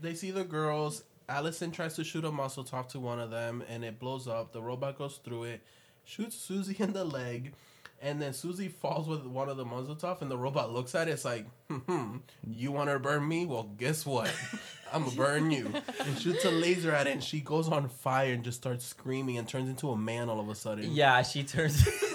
they 0.00 0.14
see 0.14 0.32
the 0.32 0.42
girls. 0.42 1.04
Allison 1.32 1.70
tries 1.70 1.94
to 1.94 2.04
shoot 2.04 2.26
a 2.26 2.30
muscle 2.30 2.62
top 2.62 2.90
to 2.90 3.00
one 3.00 3.18
of 3.18 3.30
them, 3.30 3.64
and 3.66 3.84
it 3.84 3.98
blows 3.98 4.28
up. 4.28 4.52
The 4.52 4.60
robot 4.60 4.98
goes 4.98 5.18
through 5.24 5.44
it, 5.44 5.62
shoots 6.04 6.36
Susie 6.36 6.76
in 6.78 6.92
the 6.92 7.04
leg, 7.04 7.54
and 8.02 8.20
then 8.20 8.34
Susie 8.34 8.68
falls 8.68 9.08
with 9.08 9.24
one 9.24 9.48
of 9.48 9.56
the 9.56 9.64
muzzle 9.64 9.96
top, 9.96 10.20
and 10.20 10.30
the 10.30 10.36
robot 10.36 10.72
looks 10.74 10.94
at 10.94 11.08
it. 11.08 11.12
It's 11.12 11.24
like, 11.24 11.46
hmm, 11.70 12.18
you 12.46 12.70
want 12.70 12.90
to 12.90 12.98
burn 12.98 13.26
me? 13.26 13.46
Well, 13.46 13.70
guess 13.78 14.04
what? 14.04 14.30
I'm 14.92 15.04
gonna 15.04 15.16
burn 15.16 15.50
you. 15.50 15.72
And 16.00 16.18
shoots 16.20 16.44
a 16.44 16.50
laser 16.50 16.92
at 16.92 17.06
it, 17.06 17.12
and 17.12 17.24
she 17.24 17.40
goes 17.40 17.66
on 17.68 17.88
fire 17.88 18.34
and 18.34 18.44
just 18.44 18.58
starts 18.58 18.84
screaming 18.84 19.38
and 19.38 19.48
turns 19.48 19.70
into 19.70 19.90
a 19.90 19.96
man 19.96 20.28
all 20.28 20.38
of 20.38 20.50
a 20.50 20.54
sudden. 20.54 20.92
Yeah, 20.92 21.22
she 21.22 21.44
turns. 21.44 21.82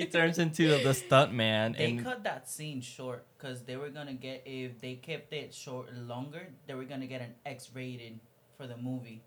she 0.00 0.06
turns 0.10 0.38
into 0.38 0.68
the 0.82 0.94
stunt 0.94 1.32
man, 1.32 1.74
They 1.76 1.90
and 1.90 2.02
cut 2.04 2.24
that 2.24 2.48
scene 2.48 2.80
short 2.80 3.24
because 3.36 3.62
they 3.62 3.76
were 3.76 3.90
gonna 3.90 4.14
get 4.14 4.42
if 4.46 4.80
they 4.80 4.94
kept 4.94 5.32
it 5.32 5.52
short 5.54 5.92
longer, 5.94 6.48
they 6.66 6.74
were 6.74 6.84
gonna 6.84 7.06
get 7.06 7.20
an 7.20 7.34
X 7.46 7.70
rated 7.74 8.20
for 8.56 8.66
the 8.66 8.76
movie 8.76 9.22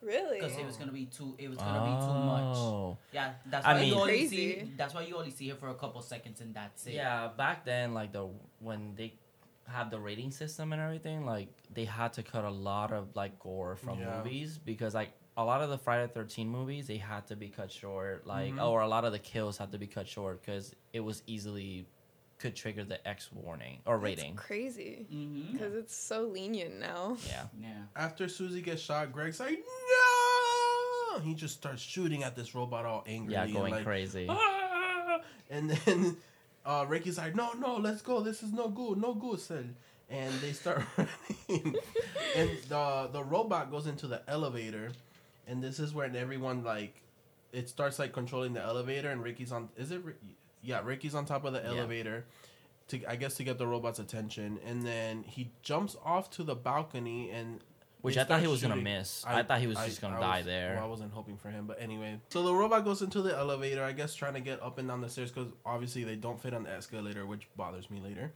Really? 0.00 0.38
because 0.40 0.56
it 0.56 0.64
was 0.64 0.76
gonna 0.76 0.92
be 0.92 1.06
too. 1.06 1.34
It 1.38 1.48
was 1.48 1.58
gonna 1.58 1.84
be 1.84 2.06
too 2.06 2.18
much. 2.34 2.56
Oh. 2.56 2.98
Yeah, 3.12 3.32
that's 3.46 3.66
I 3.66 3.74
why 3.74 3.80
mean- 3.80 3.88
you 3.88 3.94
only 3.96 4.12
Crazy. 4.12 4.36
see. 4.36 4.72
That's 4.76 4.94
why 4.94 5.02
you 5.02 5.16
only 5.16 5.30
see 5.30 5.48
her 5.48 5.56
for 5.56 5.68
a 5.68 5.74
couple 5.74 6.00
seconds, 6.02 6.40
and 6.40 6.54
that's 6.54 6.86
it. 6.86 6.94
Yeah, 6.94 7.28
back 7.36 7.64
then, 7.64 7.94
like 7.94 8.12
the 8.12 8.28
when 8.60 8.94
they 8.94 9.14
had 9.66 9.90
the 9.90 9.98
rating 9.98 10.30
system 10.30 10.72
and 10.72 10.80
everything, 10.80 11.26
like 11.26 11.48
they 11.74 11.84
had 11.84 12.12
to 12.14 12.22
cut 12.22 12.44
a 12.44 12.50
lot 12.50 12.92
of 12.92 13.14
like 13.16 13.38
gore 13.38 13.76
from 13.76 13.98
Yeah. 13.98 14.22
movies 14.22 14.56
because 14.56 14.94
like 14.94 15.10
a 15.38 15.44
lot 15.44 15.62
of 15.62 15.70
the 15.70 15.78
Friday 15.78 16.10
Thirteen 16.12 16.48
movies 16.48 16.86
they 16.88 16.96
had 16.98 17.26
to 17.28 17.36
be 17.36 17.48
cut 17.48 17.70
short, 17.72 18.26
like 18.26 18.52
Mhm. 18.54 18.62
or 18.68 18.82
a 18.82 18.88
lot 18.88 19.04
of 19.06 19.12
the 19.12 19.18
kills 19.18 19.56
had 19.56 19.72
to 19.72 19.78
be 19.78 19.86
cut 19.86 20.06
short 20.06 20.42
because 20.44 20.74
it 20.92 21.00
was 21.00 21.22
easily 21.26 21.86
could 22.38 22.54
trigger 22.54 22.84
the 22.84 22.98
X 23.08 23.30
warning 23.32 23.80
or 23.86 23.98
rating. 23.98 24.34
That's 24.36 24.46
crazy. 24.46 25.06
Mm-hmm. 25.12 25.52
Because 25.52 25.74
it's 25.74 25.94
so 25.94 26.22
lenient 26.22 26.78
now. 26.78 27.16
Yeah, 27.26 27.46
Yeah. 27.60 27.82
After 27.96 28.28
Susie 28.28 28.62
gets 28.62 28.80
shot, 28.82 29.10
Greg's 29.12 29.40
like, 29.40 29.58
no! 29.58 31.18
He 31.20 31.34
just 31.34 31.54
starts 31.54 31.82
shooting 31.82 32.22
at 32.22 32.36
this 32.36 32.54
robot 32.54 32.84
all 32.84 33.02
angry. 33.06 33.32
yeah, 33.34 33.44
and 33.44 33.52
going 33.54 33.72
like, 33.72 33.84
crazy. 33.84 34.26
"Ah!" 34.28 35.20
And 35.50 35.70
then 35.70 36.16
uh, 36.66 36.84
Ricky's 36.88 37.18
like, 37.18 37.34
no, 37.34 37.52
no, 37.54 37.76
let's 37.76 38.02
go. 38.02 38.20
This 38.20 38.42
is 38.42 38.52
no 38.52 38.68
good, 38.68 38.98
no 38.98 39.14
good, 39.14 39.40
son. 39.40 39.74
And 40.10 40.32
they 40.40 40.52
start 40.52 40.82
running. 40.96 41.76
and 42.36 42.50
the, 42.68 43.10
the 43.12 43.24
robot 43.24 43.70
goes 43.70 43.86
into 43.86 44.06
the 44.06 44.22
elevator. 44.28 44.92
And 45.48 45.62
this 45.62 45.78
is 45.80 45.94
when 45.94 46.14
everyone, 46.14 46.62
like, 46.62 47.02
it 47.52 47.68
starts, 47.68 47.98
like, 47.98 48.12
controlling 48.12 48.52
the 48.52 48.62
elevator. 48.62 49.10
And 49.10 49.22
Ricky's 49.22 49.50
on, 49.50 49.70
is 49.76 49.90
it? 49.90 50.02
Yeah, 50.62 50.82
Ricky's 50.84 51.14
on 51.14 51.24
top 51.24 51.44
of 51.44 51.52
the 51.54 51.60
Yeah. 51.60 51.70
elevator. 51.70 52.26
To, 52.88 53.04
I 53.10 53.16
guess 53.16 53.34
to 53.36 53.44
get 53.44 53.58
the 53.58 53.66
robot's 53.66 53.98
attention, 53.98 54.58
and 54.64 54.82
then 54.82 55.22
he 55.22 55.50
jumps 55.62 55.94
off 56.04 56.30
to 56.30 56.42
the 56.42 56.54
balcony, 56.54 57.30
and 57.30 57.60
Which 58.00 58.16
I 58.16 58.24
thought 58.24 58.40
he 58.40 58.46
was 58.46 58.62
gonna 58.62 58.76
miss. 58.76 59.24
I, 59.26 59.42
thought 59.42 59.60
he 59.60 59.66
was 59.66 59.76
I- 59.76 59.86
just 59.88 60.00
gonna 60.00 60.16
I 60.16 60.20
die 60.20 60.42
there. 60.42 60.74
Well, 60.76 60.84
I 60.84 60.88
wasn't 60.88 61.12
hoping 61.12 61.36
for 61.36 61.50
him, 61.50 61.66
but 61.66 61.76
anyway. 61.82 62.18
So 62.30 62.42
the 62.42 62.54
robot 62.54 62.84
goes 62.86 63.02
into 63.02 63.20
the 63.20 63.36
elevator, 63.36 63.84
I 63.84 63.92
guess, 63.92 64.14
trying 64.14 64.32
to 64.34 64.40
get 64.40 64.62
up 64.62 64.78
and 64.78 64.88
down 64.88 65.02
the 65.02 65.10
stairs 65.10 65.30
because 65.30 65.52
obviously 65.66 66.04
they 66.04 66.16
don't 66.16 66.40
fit 66.40 66.54
on 66.54 66.62
the 66.62 66.70
escalator, 66.70 67.26
which 67.26 67.46
bothers 67.56 67.90
me 67.90 68.00
later. 68.00 68.32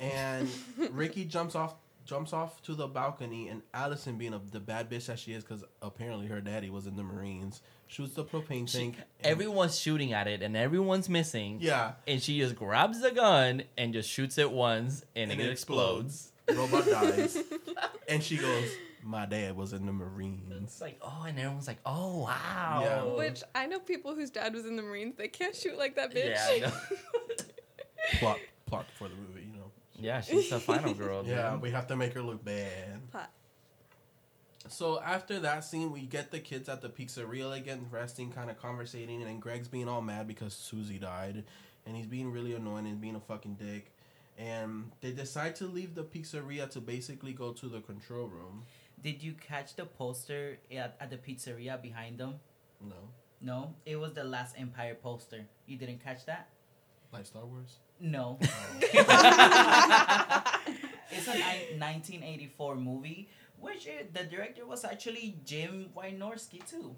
And 0.00 0.48
Ricky 0.90 1.24
jumps 1.24 1.54
off 1.54 1.74
jumps 2.04 2.32
off 2.32 2.60
to 2.62 2.74
the 2.74 2.86
balcony, 2.86 3.48
and 3.48 3.62
Allison, 3.72 4.16
being 4.18 4.34
a, 4.34 4.40
the 4.50 4.60
bad 4.60 4.90
bitch 4.90 5.06
that 5.06 5.18
she 5.18 5.32
is, 5.32 5.44
because 5.44 5.64
apparently 5.80 6.26
her 6.26 6.40
daddy 6.40 6.68
was 6.70 6.86
in 6.86 6.96
the 6.96 7.02
Marines, 7.02 7.62
shoots 7.86 8.14
the 8.14 8.24
propane 8.24 8.68
She- 8.68 8.78
tank. 8.78 8.96
and- 8.96 9.06
everyone's 9.32 9.78
shooting 9.78 10.12
at 10.12 10.26
it 10.28 10.42
and 10.42 10.56
everyone's 10.56 11.08
missing. 11.08 11.58
yeah, 11.60 11.92
And 12.06 12.22
she 12.22 12.38
just 12.38 12.56
grabs 12.56 13.00
the 13.00 13.10
gun 13.12 13.62
and 13.78 13.92
just 13.92 14.08
shoots 14.08 14.38
it 14.38 14.50
once 14.50 15.04
and, 15.14 15.30
it, 15.30 15.40
explodes. 15.40 16.32
Robot 16.52 16.84
dies, 16.86 17.38
and 18.08 18.22
she 18.22 18.36
goes, 18.36 18.68
"My 19.04 19.26
dad 19.26 19.56
was 19.56 19.72
in 19.72 19.86
the 19.86 19.92
Marines." 19.92 20.50
It's 20.64 20.80
like, 20.80 20.98
oh, 21.00 21.24
and 21.26 21.38
everyone's 21.38 21.68
like, 21.68 21.78
oh, 21.86 22.18
wow. 22.24 22.80
Yeah. 22.84 23.02
Which 23.16 23.42
I 23.54 23.66
know 23.66 23.78
people 23.78 24.14
whose 24.16 24.30
dad 24.30 24.52
was 24.52 24.66
in 24.66 24.74
the 24.76 24.82
Marines. 24.82 25.14
They 25.16 25.28
can't 25.28 25.54
shoot 25.54 25.78
like 25.78 25.94
that 25.96 26.12
bitch. 26.12 26.34
Yeah, 26.34 26.46
I 26.50 26.58
know. 26.58 26.72
Plot, 28.18 28.38
plot 28.66 28.86
for 28.98 29.08
the 29.08 29.14
movie, 29.14 29.41
you 29.41 29.41
know. 29.41 29.41
Yeah, 30.02 30.20
she's 30.20 30.50
the 30.50 30.58
final 30.60 30.94
girl. 30.94 31.24
Yeah, 31.26 31.52
dude. 31.52 31.62
we 31.62 31.70
have 31.70 31.86
to 31.88 31.96
make 31.96 32.12
her 32.14 32.22
look 32.22 32.44
bad. 32.44 33.10
Plot. 33.10 33.30
So 34.68 35.00
after 35.02 35.40
that 35.40 35.64
scene, 35.64 35.90
we 35.92 36.02
get 36.02 36.30
the 36.30 36.38
kids 36.38 36.68
at 36.68 36.80
the 36.82 36.88
pizzeria 36.88 37.56
again, 37.56 37.86
resting, 37.90 38.30
kind 38.30 38.50
of 38.50 38.58
conversating, 38.60 39.20
and 39.20 39.26
then 39.28 39.40
Greg's 39.40 39.68
being 39.68 39.88
all 39.88 40.00
mad 40.02 40.28
because 40.28 40.54
Susie 40.54 40.98
died, 40.98 41.44
and 41.86 41.96
he's 41.96 42.06
being 42.06 42.30
really 42.30 42.54
annoying 42.54 42.86
and 42.86 43.00
being 43.00 43.16
a 43.16 43.20
fucking 43.20 43.54
dick. 43.54 43.90
And 44.38 44.90
they 45.00 45.10
decide 45.12 45.56
to 45.56 45.66
leave 45.66 45.94
the 45.94 46.04
pizzeria 46.04 46.70
to 46.70 46.80
basically 46.80 47.32
go 47.32 47.52
to 47.52 47.66
the 47.68 47.80
control 47.80 48.28
room. 48.28 48.64
Did 49.02 49.22
you 49.22 49.34
catch 49.34 49.74
the 49.76 49.84
poster 49.84 50.58
at, 50.74 50.96
at 51.00 51.10
the 51.10 51.16
pizzeria 51.16 51.80
behind 51.80 52.18
them? 52.18 52.36
No, 52.80 52.94
No, 53.40 53.74
it 53.84 53.96
was 53.96 54.12
the 54.14 54.24
Lost 54.24 54.54
Empire 54.58 54.94
poster. 54.94 55.44
You 55.66 55.76
didn't 55.76 56.02
catch 56.02 56.24
that? 56.26 56.48
like 57.12 57.26
Star 57.26 57.44
Wars. 57.44 57.76
No. 58.04 58.38
it's 61.10 61.28
a 61.28 61.34
ni- 61.34 61.78
1984 61.78 62.74
movie, 62.76 63.28
which 63.60 63.86
uh, 63.86 64.02
the 64.12 64.24
director 64.24 64.66
was 64.66 64.84
actually 64.84 65.36
Jim 65.44 65.90
Wynorski 65.96 66.68
too. 66.68 66.96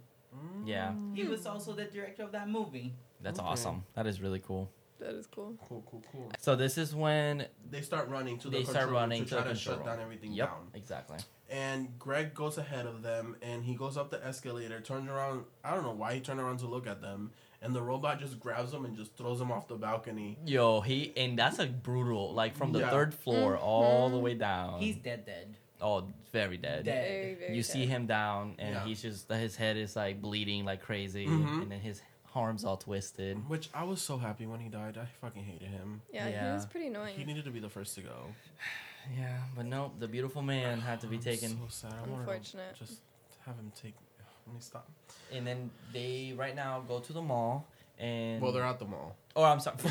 Yeah, 0.64 0.92
He 1.14 1.22
was 1.24 1.46
also 1.46 1.72
the 1.74 1.84
director 1.84 2.24
of 2.24 2.32
that 2.32 2.48
movie. 2.48 2.92
that's 3.20 3.38
Okay. 3.38 3.46
awesome. 3.48 3.84
That 3.94 4.06
is 4.08 4.20
really 4.20 4.40
cool. 4.40 4.68
That 4.98 5.14
is 5.14 5.26
cool. 5.28 5.54
Cool, 5.68 5.84
cool, 5.88 6.02
cool. 6.10 6.32
So 6.40 6.56
this 6.56 6.76
is 6.78 6.92
when 6.94 7.46
They 7.70 7.82
start 7.82 8.08
running 8.08 8.38
to 8.38 8.48
the 8.48 8.58
they 8.58 8.64
control 8.64 8.74
start 8.74 8.86
room 8.86 8.94
running 8.96 9.22
to 9.24 9.28
to 9.28 9.34
try 9.36 9.42
the 9.44 9.50
to 9.50 9.54
control 9.54 9.76
shut 9.76 9.86
room. 9.86 9.94
down 9.96 10.02
everything 10.04 10.32
Yep, 10.32 10.48
down. 10.48 10.68
exactly. 10.74 11.18
And 11.50 11.96
Greg 12.00 12.34
goes 12.34 12.58
ahead 12.58 12.86
of 12.86 13.02
them 13.02 13.36
and 13.42 13.62
he 13.62 13.74
goes 13.76 13.96
up 13.96 14.10
the 14.10 14.24
escalator, 14.26 14.80
turns 14.80 15.08
around. 15.08 15.44
I 15.62 15.74
don't 15.74 15.84
know 15.84 15.92
why 15.92 16.14
he 16.14 16.20
turned 16.20 16.40
around 16.40 16.58
to 16.60 16.66
look 16.66 16.86
at 16.88 17.00
them. 17.00 17.30
And 17.64 17.74
the 17.74 17.80
robot 17.82 18.20
just 18.20 18.38
grabs 18.38 18.72
him 18.74 18.84
and 18.84 18.94
just 18.96 19.16
throws 19.16 19.40
him 19.40 19.50
off 19.50 19.66
the 19.68 19.74
balcony. 19.76 20.38
Yo, 20.44 20.80
he 20.82 21.12
and 21.16 21.38
that's 21.38 21.58
a 21.58 21.66
brutal, 21.66 22.34
like 22.34 22.54
from 22.54 22.72
the 22.72 22.80
Yeah. 22.80 22.90
third 22.90 23.14
floor 23.14 23.56
all 23.56 24.10
the 24.10 24.18
way 24.18 24.34
down. 24.34 24.80
He's 24.80 24.96
dead, 24.96 25.24
dead. 25.24 25.56
oh 25.80 26.06
very 26.30 26.56
dead. 26.58 26.84
Dead. 26.84 27.08
Very, 27.08 27.34
very 27.34 27.56
you 27.56 27.62
see 27.62 27.86
him 27.86 28.06
down, 28.06 28.54
and 28.58 28.74
Yeah. 28.74 28.84
he's 28.84 29.00
just 29.02 29.30
his 29.32 29.56
head 29.56 29.76
is 29.78 29.96
like 29.96 30.20
bleeding 30.20 30.64
like 30.66 30.82
crazy, 30.82 31.26
Mhm. 31.26 31.62
and 31.62 31.72
then 31.72 31.80
his 31.80 32.02
arms 32.34 32.64
all 32.64 32.76
twisted. 32.76 33.48
Which 33.48 33.70
I 33.72 33.84
was 33.84 34.02
so 34.02 34.18
happy 34.18 34.44
when 34.44 34.60
he 34.60 34.68
died. 34.68 34.98
I 34.98 35.06
fucking 35.06 35.44
hated 35.44 35.68
him. 35.68 36.02
Yeah, 36.12 36.28
Yeah. 36.28 36.48
he 36.50 36.54
was 36.54 36.66
pretty 36.66 36.88
annoying. 36.88 37.16
He 37.16 37.24
needed 37.24 37.44
to 37.44 37.50
be 37.50 37.60
the 37.60 37.70
first 37.70 37.94
to 37.96 38.02
go. 38.02 38.34
Yeah, 39.18 39.38
but 39.54 39.66
no, 39.66 39.92
the 39.98 40.08
beautiful 40.08 40.40
man 40.40 40.80
had 40.80 40.98
to 41.02 41.06
be 41.06 41.16
I'm 41.16 41.22
taken. 41.22 41.50
So 41.50 41.66
sad. 41.68 41.92
I 41.92 42.00
wanted 42.08 42.20
Unfortunate. 42.20 42.74
to 42.76 42.84
just 42.86 43.00
have 43.44 43.54
him 43.56 43.70
take. 43.76 43.94
Let 44.46 44.54
me 44.54 44.60
stop. 44.60 44.88
And 45.32 45.46
then 45.46 45.70
they 45.92 46.34
right 46.36 46.54
now 46.54 46.82
go 46.86 47.00
to 47.00 47.12
the 47.12 47.22
mall, 47.22 47.66
and 47.98 48.40
Well, 48.40 48.52
they're 48.52 48.64
at 48.64 48.78
the 48.78 48.84
mall. 48.84 49.16
Oh, 49.36 49.42
I'm 49.42 49.60
sorry. 49.60 49.76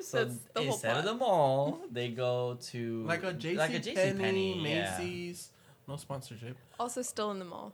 so 0.00 0.24
That's 0.24 0.36
the 0.52 0.60
whole 0.62 0.72
instead 0.72 0.96
of 0.98 1.04
the 1.04 1.14
mall, 1.14 1.80
they 1.90 2.08
go 2.08 2.58
to 2.70 3.02
Like 3.04 3.24
a 3.24 3.32
JC 3.32 3.56
like 3.56 3.74
a 3.74 3.80
JC 3.80 3.94
Penney, 3.94 4.18
Penney, 4.18 4.70
yeah. 4.74 4.98
Macy's. 4.98 5.50
No 5.88 5.96
sponsorship. 5.96 6.56
Also, 6.80 7.02
still 7.02 7.30
in 7.30 7.38
the 7.38 7.44
mall. 7.44 7.72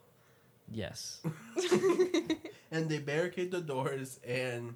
Yes. 0.70 1.20
and 2.70 2.88
they 2.88 2.98
barricade 2.98 3.50
the 3.50 3.60
doors 3.60 4.20
and. 4.26 4.74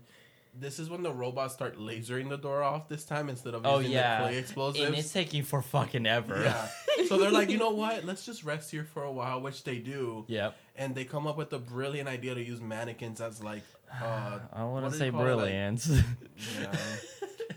This 0.58 0.78
is 0.78 0.88
when 0.88 1.02
the 1.02 1.12
robots 1.12 1.52
start 1.52 1.76
lasering 1.78 2.30
the 2.30 2.38
door 2.38 2.62
off 2.62 2.88
this 2.88 3.04
time 3.04 3.28
instead 3.28 3.52
of 3.52 3.66
Oh 3.66 3.76
using 3.76 3.92
yeah. 3.92 4.22
the 4.22 4.28
clay 4.28 4.38
explosives. 4.38 4.86
And 4.86 4.94
it's 4.96 5.12
taking 5.12 5.42
for 5.42 5.60
fucking 5.60 6.06
ever. 6.06 6.40
Yeah. 6.44 6.68
so 7.08 7.18
they're 7.18 7.30
like, 7.30 7.50
you 7.50 7.58
know 7.58 7.70
what? 7.70 8.04
Let's 8.04 8.24
just 8.24 8.44
rest 8.44 8.70
here 8.70 8.84
for 8.84 9.02
a 9.04 9.12
while, 9.12 9.40
which 9.40 9.64
they 9.64 9.78
do. 9.78 10.24
Yep. 10.28 10.56
And 10.76 10.94
they 10.94 11.04
come 11.04 11.26
up 11.26 11.36
with 11.36 11.50
the 11.50 11.58
brilliant 11.58 12.08
idea 12.08 12.34
to 12.34 12.42
use 12.42 12.60
mannequins 12.60 13.20
as 13.20 13.42
like, 13.42 13.62
uh, 14.02 14.38
I 14.52 14.64
what 14.64 14.82
want 14.82 14.92
to 14.92 14.98
say 14.98 15.10
call 15.10 15.20
it, 15.20 15.24
like- 15.24 15.36
brilliant. 15.36 15.86
yeah. 16.60 16.76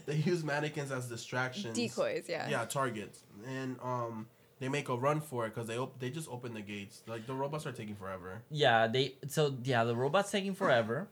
they 0.06 0.16
use 0.16 0.44
mannequins 0.44 0.92
as 0.92 1.08
distractions. 1.08 1.76
Decoys, 1.76 2.26
yeah. 2.30 2.50
Yeah, 2.50 2.66
targets. 2.66 3.24
And 3.48 3.78
um, 3.84 4.28
they 4.60 4.70
make 4.70 4.90
a 4.90 4.96
run 4.96 5.22
for 5.22 5.46
it 5.46 5.54
because 5.54 5.68
they 5.68 5.78
op- 5.78 6.00
they 6.00 6.10
just 6.10 6.30
open 6.30 6.54
the 6.54 6.62
gates. 6.62 7.02
Like 7.08 7.26
the 7.28 7.34
robots 7.34 7.66
are 7.66 7.72
taking 7.72 7.96
forever. 7.96 8.42
yeah, 8.52 8.88
they 8.88 9.16
so 9.28 9.56
yeah, 9.64 9.84
the 9.84 9.96
robot's 9.96 10.32
taking 10.32 10.54
forever. 10.56 11.08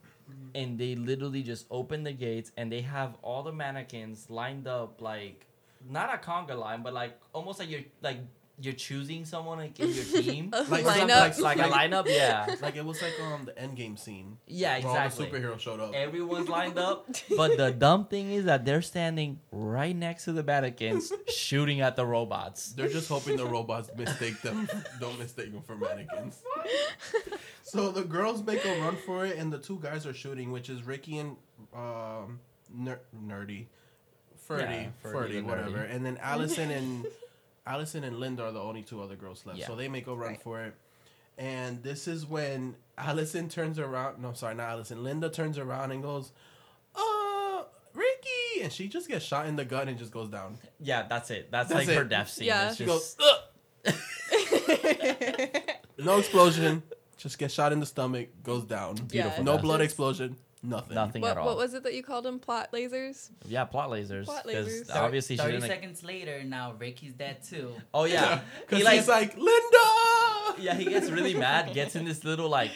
And 0.53 0.77
they 0.77 0.95
literally 0.95 1.41
just 1.41 1.67
open 1.71 2.03
the 2.03 2.11
gates 2.11 2.51
and 2.57 2.69
they 2.69 2.81
have 2.81 3.15
all 3.21 3.43
the 3.43 3.53
mannequins 3.53 4.29
lined 4.29 4.67
up 4.67 4.99
like 5.01 5.45
not 5.89 6.13
a 6.13 6.17
conga 6.17 6.57
line, 6.57 6.83
but 6.83 6.93
like 6.93 7.19
almost 7.33 7.59
like 7.59 7.69
you're 7.69 7.81
like 8.01 8.17
you're 8.59 8.73
choosing 8.73 9.23
someone 9.23 9.59
like 9.59 9.79
in 9.79 9.89
your 9.89 10.03
team. 10.23 10.49
Like 10.51 10.83
lineup. 10.83 11.33
some- 11.35 11.43
like 11.43 11.59
a 11.59 11.63
lineup, 11.69 12.05
yeah. 12.07 12.55
Like 12.59 12.75
it 12.75 12.83
was 12.83 12.99
like 13.03 13.13
um 13.21 13.45
the 13.45 13.55
end 13.55 13.75
game 13.77 13.97
scene. 13.97 14.37
Yeah, 14.47 14.69
where 14.69 14.77
exactly. 14.79 15.25
All 15.27 15.31
the 15.31 15.37
superheroes 15.39 15.59
showed 15.59 15.79
up. 15.79 15.93
Everyone's 15.93 16.49
lined 16.49 16.79
up, 16.79 17.07
but 17.37 17.55
the 17.57 17.69
dumb 17.71 18.05
thing 18.07 18.31
is 18.31 18.45
that 18.45 18.65
they're 18.65 18.81
standing 18.81 19.39
right 19.51 19.95
next 19.95 20.23
to 20.25 20.31
the 20.31 20.41
mannequins, 20.43 21.13
shooting 21.27 21.81
at 21.81 21.95
the 21.95 22.05
robots. 22.05 22.71
They're 22.73 22.89
just 22.89 23.07
hoping 23.09 23.37
the 23.37 23.45
robots 23.45 23.91
mistake 23.95 24.41
them, 24.41 24.67
don't 24.99 25.19
mistake 25.19 25.51
them 25.53 25.61
for 25.61 25.75
mannequins. 25.75 26.41
So 27.61 27.91
the 27.91 28.03
girls 28.03 28.43
make 28.43 28.63
a 28.65 28.79
run 28.81 28.95
for 29.05 29.25
it, 29.25 29.37
and 29.37 29.51
the 29.53 29.59
two 29.59 29.77
guys 29.81 30.07
are 30.07 30.13
shooting, 30.13 30.51
which 30.51 30.69
is 30.69 30.83
Ricky 30.83 31.17
and 31.19 31.35
um, 31.75 32.39
ner- 32.73 33.01
Nerdy, 33.15 33.65
Ferdy, 34.47 34.63
Yeah, 34.63 34.85
Ferdy 35.01 35.17
Ferdy, 35.17 35.33
the 35.41 35.41
whatever, 35.47 35.77
Nerdy. 35.79 35.95
and 35.95 36.05
then 36.05 36.17
Allison 36.21 36.71
and 36.71 37.05
Allison 37.65 38.03
and 38.03 38.19
Linda 38.19 38.43
are 38.45 38.51
the 38.51 38.61
only 38.61 38.81
two 38.81 39.01
other 39.01 39.15
girls 39.15 39.45
left. 39.45 39.59
Yeah. 39.59 39.67
So 39.67 39.75
they 39.75 39.87
make 39.89 40.07
a 40.07 40.15
run 40.15 40.29
Right. 40.31 40.41
for 40.41 40.63
it, 40.63 40.73
and 41.37 41.83
this 41.83 42.07
is 42.07 42.25
when 42.25 42.75
Allison 42.97 43.49
turns 43.49 43.77
around. 43.79 44.21
No, 44.21 44.33
sorry, 44.33 44.55
not 44.55 44.69
Allison. 44.69 45.03
Linda 45.03 45.29
turns 45.29 45.57
around 45.57 45.91
and 45.91 46.01
goes, 46.01 46.31
"Uh, 46.95 47.63
Ricky," 47.93 48.61
and 48.63 48.71
she 48.71 48.87
just 48.87 49.07
gets 49.09 49.25
shot 49.25 49.47
in 49.47 49.55
the 49.57 49.65
gut 49.65 49.87
and 49.89 49.97
just 49.97 50.11
goes 50.11 50.29
down. 50.29 50.57
Yeah, 50.79 51.05
that's 51.09 51.29
it. 51.31 51.51
That's, 51.51 51.69
That's 51.69 51.87
like 51.87 51.97
her 51.97 52.03
death 52.05 52.29
scene. 52.29 52.47
Yeah. 52.47 52.69
It's 52.69 52.77
She 52.77 52.85
just, 52.85 53.17
goes, 53.17 53.27
"Ugh." 53.85 53.93
No 55.99 56.19
explosion. 56.19 56.83
Just 57.17 57.39
gets 57.39 57.53
shot 57.55 57.73
in 57.73 57.79
the 57.79 57.85
stomach, 57.87 58.27
goes 58.43 58.63
down. 58.63 58.95
Beautiful 58.95 59.43
No 59.43 59.53
death. 59.53 59.61
blood 59.63 59.81
explosion. 59.81 60.37
Nothing. 60.63 60.95
nothing 60.95 61.21
what, 61.21 61.31
at 61.31 61.37
all. 61.37 61.45
what 61.45 61.57
was 61.57 61.73
it 61.73 61.83
that 61.83 61.93
you 61.93 62.03
called 62.03 62.25
them? 62.25 62.39
Plot 62.39 62.71
lasers? 62.71 63.29
yeah, 63.45 63.63
plot 63.65 63.89
lasers. 63.89 64.25
Plot 64.25 64.43
'cause 64.43 64.67
lasers. 64.67 64.95
Obviously, 64.95 65.35
she 65.35 65.41
30 65.41 65.51
didn't. 65.53 65.67
seconds 65.67 66.03
later, 66.03 66.43
now 66.43 66.73
Ricky's 66.77 67.13
dead 67.13 67.43
too. 67.43 67.73
Oh 67.93 68.05
yeah, 68.05 68.41
Because 68.61 68.79
he 68.79 68.83
like, 68.83 68.95
he's 68.95 69.07
like, 69.07 69.35
Linda! 69.37 70.59
yeah, 70.59 70.73
he 70.75 70.85
gets 70.85 71.09
really 71.09 71.33
mad. 71.35 71.73
Gets 71.73 71.95
in 71.95 72.05
this 72.05 72.23
little 72.23 72.49
like, 72.49 72.71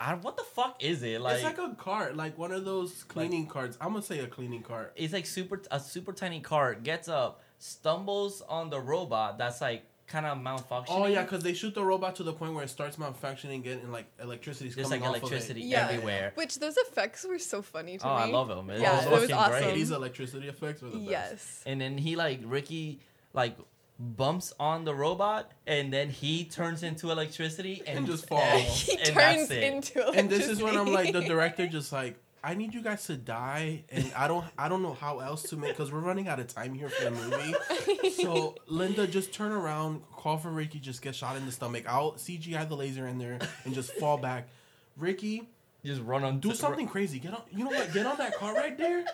I 0.00 0.14
what 0.14 0.36
the 0.36 0.42
fuck 0.42 0.82
is 0.82 1.02
it? 1.02 1.20
Like, 1.20 1.36
it's 1.36 1.44
like 1.44 1.58
a 1.58 1.74
cart, 1.74 2.16
like 2.16 2.36
one 2.36 2.52
of 2.52 2.64
those 2.64 3.04
cleaning 3.04 3.46
carts. 3.46 3.78
I'm 3.80 3.88
gonna 3.92 4.02
say 4.02 4.18
a 4.20 4.26
cleaning 4.26 4.62
cart. 4.62 4.92
it's 4.96 5.12
like 5.12 5.26
super 5.26 5.62
a 5.70 5.80
super 5.80 6.12
tiny 6.12 6.40
cart. 6.40 6.82
Gets 6.82 7.08
up, 7.08 7.42
stumbles 7.58 8.42
on 8.48 8.70
the 8.70 8.80
robot. 8.80 9.38
That's 9.38 9.60
like 9.60 9.84
kind 10.12 10.26
of 10.26 10.38
malfunctioning. 10.38 10.84
Oh 10.90 11.06
yeah, 11.06 11.22
because 11.22 11.42
they 11.42 11.54
shoot 11.54 11.74
the 11.74 11.84
robot 11.84 12.16
to 12.16 12.22
the 12.22 12.32
point 12.32 12.54
where 12.54 12.62
it 12.64 12.70
starts 12.70 12.96
malfunctioning 12.96 13.54
and 13.54 13.64
getting 13.64 13.90
like 13.90 14.06
electricity's 14.22 14.74
There's 14.76 14.88
coming 14.88 15.00
like 15.00 15.10
off 15.10 15.30
electricity 15.30 15.62
Of 15.62 15.66
Yeah. 15.68 15.88
everywhere. 15.88 16.32
Which 16.34 16.58
those 16.60 16.76
effects 16.76 17.24
were 17.28 17.38
so 17.38 17.62
funny 17.62 17.98
to 17.98 18.06
Oh, 18.08 18.16
me. 18.16 18.22
I 18.22 18.26
love 18.26 18.50
him. 18.50 18.68
It 18.70 18.80
Yeah, 18.80 18.96
was 18.96 19.06
it 19.06 19.10
was 19.22 19.30
awesome. 19.32 19.62
great. 19.62 19.74
These 19.74 19.90
electricity 19.90 20.48
effects 20.48 20.82
were 20.82 20.90
the 20.90 20.98
best. 20.98 21.10
Yes. 21.10 21.62
And 21.66 21.80
then 21.80 21.96
he 21.98 22.14
like 22.16 22.40
Ricky 22.44 23.00
like 23.32 23.56
bumps 23.98 24.52
on 24.58 24.84
the 24.84 24.94
robot, 24.94 25.50
and 25.66 25.92
then 25.92 26.10
he 26.10 26.44
turns 26.44 26.82
into 26.82 27.10
electricity 27.10 27.82
and, 27.86 27.98
And 27.98 28.06
just 28.06 28.26
falls. 28.28 28.82
He 28.86 28.92
and 28.98 29.16
that's 29.16 29.48
turns 29.48 29.50
it. 29.50 29.62
into 29.62 30.08
And 30.10 30.28
this 30.28 30.48
is 30.48 30.60
when 30.62 30.76
I'm 30.76 30.92
like, 30.92 31.12
the 31.12 31.22
director 31.22 31.66
just 31.66 31.92
like, 31.92 32.16
I 32.44 32.54
need 32.54 32.74
you 32.74 32.82
guys 32.82 33.06
to 33.06 33.16
die, 33.16 33.84
and 33.90 34.10
I 34.16 34.26
don't, 34.26 34.44
I 34.58 34.68
don't 34.68 34.82
know 34.82 34.94
how 34.94 35.20
else 35.20 35.44
to 35.44 35.56
make, 35.56 35.70
because 35.70 35.92
we're 35.92 36.00
running 36.00 36.26
out 36.26 36.40
of 36.40 36.48
time 36.48 36.74
here 36.74 36.88
for 36.88 37.04
the 37.04 37.10
movie. 37.12 38.10
So 38.10 38.56
Linda, 38.66 39.06
just 39.06 39.32
turn 39.32 39.52
around, 39.52 40.02
call 40.16 40.38
for 40.38 40.50
Ricky, 40.50 40.80
just 40.80 41.02
get 41.02 41.14
shot 41.14 41.36
in 41.36 41.46
the 41.46 41.52
stomach. 41.52 41.84
I'll 41.88 42.12
CGI 42.14 42.68
the 42.68 42.76
laser 42.76 43.06
in 43.06 43.18
there 43.18 43.38
and 43.64 43.72
just 43.72 43.92
fall 43.92 44.16
back. 44.16 44.48
Ricky, 44.96 45.48
just 45.84 46.02
run 46.02 46.24
on 46.24 46.40
do 46.40 46.52
something 46.54 46.88
crazy. 46.88 47.20
Get 47.20 47.32
on, 47.32 47.42
you 47.50 47.64
know 47.64 47.70
what? 47.70 47.92
Get 47.92 48.06
on 48.06 48.18
that 48.18 48.36
car 48.36 48.54
right 48.54 48.76
there, 48.76 49.04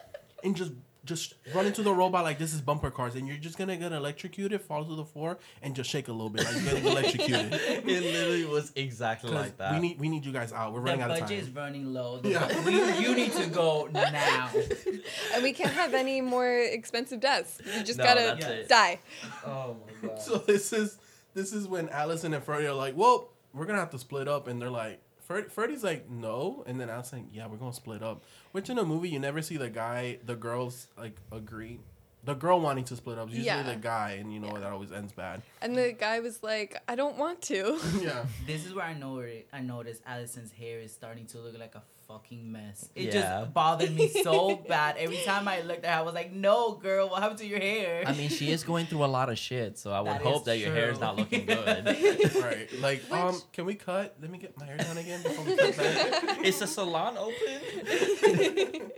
and 0.43 0.57
just 0.57 0.73
just 1.05 1.35
run 1.55 1.65
into 1.67 1.83
the 1.83 1.93
robot 1.95 2.25
like 2.25 2.39
this 2.39 2.53
is 2.53 2.61
bumper 2.61 2.91
cars, 2.91 3.15
and 3.15 3.27
you're 3.27 3.37
just 3.39 3.57
gonna 3.57 3.77
get 3.77 3.93
electrocuted, 3.93 4.61
fall 4.61 4.85
to 4.85 4.95
the 4.95 5.05
floor, 5.05 5.39
and 5.63 5.75
just 5.75 5.89
shake 5.89 6.09
a 6.09 6.13
little 6.13 6.29
bit 6.29 6.45
like 6.45 6.55
you're 6.55 6.65
getting 6.65 6.87
electrocuted. 6.87 7.53
it 7.55 7.85
literally 7.87 8.45
was 8.45 8.73
exactly 8.77 9.31
like 9.31 9.57
that. 9.59 9.75
We 9.75 9.81
need 9.81 9.99
we 10.01 10.09
need 10.09 10.25
you 10.27 10.33
guys 10.33 10.53
out. 10.53 10.73
We're 10.73 10.81
The 10.81 10.85
running 10.87 11.03
out 11.03 11.11
of 11.13 11.21
budget 11.21 11.39
is 11.39 11.47
time. 11.47 11.55
running 11.57 11.93
low. 11.95 12.19
The 12.21 12.31
Yeah. 12.31 12.47
bu- 12.49 12.63
we, 12.67 12.99
you 12.99 13.15
need 13.15 13.33
to 13.33 13.47
go 13.47 13.89
now. 13.93 14.51
And 15.35 15.43
we 15.43 15.53
can't 15.53 15.73
have 15.73 15.95
any 15.95 16.21
more 16.21 16.49
expensive 16.59 17.21
deaths. 17.21 17.61
You 17.77 17.83
just 17.85 17.99
No, 17.99 18.05
gotta 18.05 18.65
die. 18.69 18.99
oh 19.47 19.77
my 20.03 20.09
god. 20.09 20.21
So 20.21 20.39
this 20.39 20.73
is 20.73 20.99
this 21.35 21.53
is 21.53 21.67
when 21.69 21.89
Allison 21.91 22.35
and 22.35 22.43
Freddie 22.43 22.67
are 22.67 22.75
like, 22.75 22.97
well, 22.97 23.31
we're 23.55 23.67
gonna 23.67 23.79
have 23.79 23.91
to 23.91 23.99
split 23.99 24.29
up, 24.29 24.47
and 24.49 24.61
they're 24.61 24.71
like. 24.71 25.01
Fred, 25.29 25.53
Freddie's 25.53 25.85
like 25.85 26.09
no, 26.09 26.65
and 26.67 26.81
then 26.81 26.89
Allison, 26.89 27.29
yeah, 27.35 27.47
we're 27.47 27.59
gonna 27.59 27.75
split 27.75 28.03
up. 28.03 28.25
Which 28.53 28.71
in 28.71 28.79
a 28.79 28.85
movie 28.85 29.11
you 29.11 29.19
never 29.19 29.43
see 29.43 29.59
the 29.59 29.69
guy, 29.69 30.19
the 30.25 30.35
girls 30.35 30.87
like 30.97 31.17
agree. 31.31 31.81
The 32.25 32.33
girl 32.35 32.61
wanting 32.61 32.85
to 32.85 32.97
split 32.97 33.19
up 33.19 33.29
is 33.29 33.35
usually 33.37 33.47
Yeah. 33.59 33.63
the 33.63 33.77
guy, 33.77 34.13
and 34.13 34.33
you 34.33 34.41
know 34.41 34.53
Yeah. 34.55 34.61
that 34.61 34.73
always 34.73 34.91
ends 34.91 35.13
bad. 35.13 35.43
And 35.61 35.77
the 35.77 35.93
guy 35.93 36.21
was 36.21 36.43
like, 36.43 36.81
I 36.89 36.95
don't 36.97 37.17
want 37.19 37.43
to. 37.43 37.79
yeah, 38.01 38.25
This 38.47 38.65
is 38.67 38.73
where 38.75 38.87
I 38.87 38.95
know 38.95 39.23
I 39.53 39.61
noticed 39.61 40.03
Allison's 40.07 40.51
hair 40.53 40.81
is 40.81 40.93
starting 40.93 41.27
to 41.27 41.39
look 41.39 41.59
like 41.59 41.75
a 41.75 41.83
fucking 42.09 42.51
mess. 42.51 42.89
It 42.95 43.05
Yeah. 43.07 43.11
just 43.21 43.55
bothered 43.55 43.95
me 43.95 44.09
so 44.09 44.57
bad. 44.69 44.97
Every 44.97 45.19
time 45.19 45.47
I 45.47 45.61
looked 45.61 45.85
at 45.85 45.93
her, 45.95 46.01
I 46.01 46.03
was 46.03 46.15
like, 46.15 46.33
"No, 46.33 46.73
girl, 46.73 47.09
what 47.11 47.23
happened 47.23 47.39
to 47.41 47.47
your 47.47 47.61
hair?" 47.61 48.03
I 48.07 48.13
mean, 48.15 48.31
she 48.31 48.51
is 48.51 48.65
going 48.65 48.87
through 48.87 49.05
a 49.05 49.13
lot 49.19 49.29
of 49.29 49.39
shit, 49.39 49.79
so 49.79 49.93
I 49.93 50.01
would 50.01 50.13
That 50.13 50.23
hope 50.23 50.41
is 50.41 50.43
that 50.47 50.59
your 50.59 50.73
hair 50.73 50.91
is 50.91 50.99
not 50.99 51.17
looking 51.17 51.45
good. 51.45 51.85
right. 52.43 52.69
Like, 52.81 53.03
um, 53.13 53.41
can 53.53 53.67
we 53.67 53.75
cut? 53.75 54.17
Let 54.21 54.31
me 54.31 54.39
get 54.39 54.57
my 54.59 54.65
hair 54.65 54.79
done 54.79 54.97
again 54.97 55.23
before 55.23 55.45
we 55.45 55.57
cut 55.57 55.77
back. 55.77 56.39
is 56.45 56.59
the 56.59 56.67
salon 56.67 57.19
open? 57.19 58.91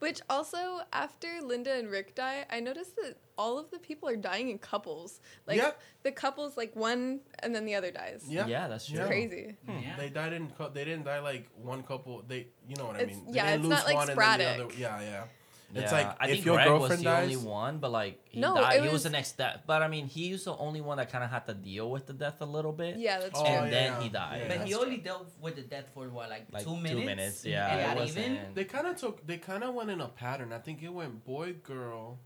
Which 0.00 0.20
also, 0.28 0.80
after 0.92 1.28
Linda 1.42 1.72
and 1.72 1.88
Rick 1.88 2.14
die, 2.14 2.44
I 2.50 2.60
noticed 2.60 2.96
that 2.96 3.16
all 3.38 3.58
of 3.58 3.70
the 3.70 3.78
people 3.78 4.08
are 4.08 4.16
dying 4.16 4.48
in 4.48 4.58
couples. 4.58 5.20
Like 5.46 5.58
Yep. 5.58 5.80
the 6.04 6.12
couples, 6.12 6.56
like 6.56 6.74
one 6.74 7.20
and 7.40 7.54
then 7.54 7.64
the 7.66 7.74
other 7.74 7.90
dies. 7.90 8.24
Yeah. 8.28 8.46
Yeah, 8.46 8.68
that's 8.68 8.86
true. 8.86 8.96
Hmm. 8.96 9.02
Yeah. 9.02 9.06
Crazy. 9.08 9.56
yeah. 9.68 9.96
They 9.98 10.08
died 10.08 10.32
in. 10.32 10.50
cou- 10.50 10.70
They 10.72 10.84
didn't 10.84 11.04
die 11.04 11.20
like 11.20 11.48
one 11.62 11.82
couple. 11.82 12.22
They, 12.26 12.46
you 12.68 12.76
know 12.76 12.86
what 12.86 12.96
I 12.96 13.04
mean. 13.06 13.26
They 13.26 13.32
yeah, 13.36 13.50
didn't 13.52 13.66
it's 13.66 13.68
not, 13.70 13.84
like, 13.86 13.94
one 13.94 14.10
and 14.10 14.18
then 14.18 14.38
the 14.38 14.44
sporadic. 14.44 14.64
other- 14.64 14.80
yeah, 14.80 15.00
yeah. 15.00 15.24
Yeah, 15.74 15.82
It's 15.82 15.90
like, 15.92 16.06
I 16.20 16.26
if 16.26 16.30
think 16.30 16.44
your 16.46 16.54
Greg 16.54 16.68
was 16.70 16.78
girlfriend 16.78 17.02
the 17.02 17.10
only 17.10 17.34
dies- 17.34 17.44
one, 17.44 17.78
but 17.78 17.90
like 17.90 18.20
he 18.30 18.38
No, 18.38 18.54
died. 18.54 18.76
it 18.76 18.80
He 18.82 18.82
was 18.84 18.92
was- 18.92 19.02
the 19.02 19.10
next 19.10 19.32
death, 19.36 19.62
but 19.66 19.82
I 19.82 19.88
mean, 19.88 20.06
he 20.06 20.30
was 20.30 20.44
the 20.44 20.56
only 20.56 20.80
one 20.80 20.96
that 20.98 21.10
kind 21.10 21.24
of 21.24 21.30
had 21.30 21.44
to 21.46 21.54
deal 21.54 21.90
with 21.90 22.06
the 22.06 22.12
death 22.12 22.40
a 22.40 22.44
little 22.44 22.70
bit. 22.72 22.96
Yeah, 22.98 23.18
that's 23.18 23.32
Oh, 23.38 23.44
true. 23.44 23.52
and 23.52 23.72
then 23.72 23.92
yeah. 23.92 24.00
he 24.00 24.08
died. 24.08 24.36
Yeah, 24.42 24.48
but 24.48 24.58
that's 24.58 24.70
he 24.70 24.74
only 24.76 24.98
dealt 24.98 25.26
with 25.40 25.56
the 25.56 25.62
death 25.62 25.86
for 25.92 26.08
what, 26.08 26.30
like, 26.30 26.46
like 26.52 26.62
two 26.62 26.76
minutes? 26.76 26.90
Two 26.92 27.04
minutes, 27.04 27.44
yeah. 27.44 27.66
And 27.90 27.98
it 27.98 28.00
wasn't 28.00 28.18
even. 28.26 28.54
They 28.54 28.64
kind 28.64 28.86
of 28.86 28.96
took. 28.96 29.26
They 29.26 29.38
kind 29.38 29.64
of 29.64 29.74
went 29.74 29.90
in 29.90 30.00
a 30.00 30.06
pattern. 30.08 30.52
I 30.52 30.58
think 30.58 30.84
it 30.84 30.88
went 30.88 31.24
boy, 31.24 31.54
girl, 31.64 32.20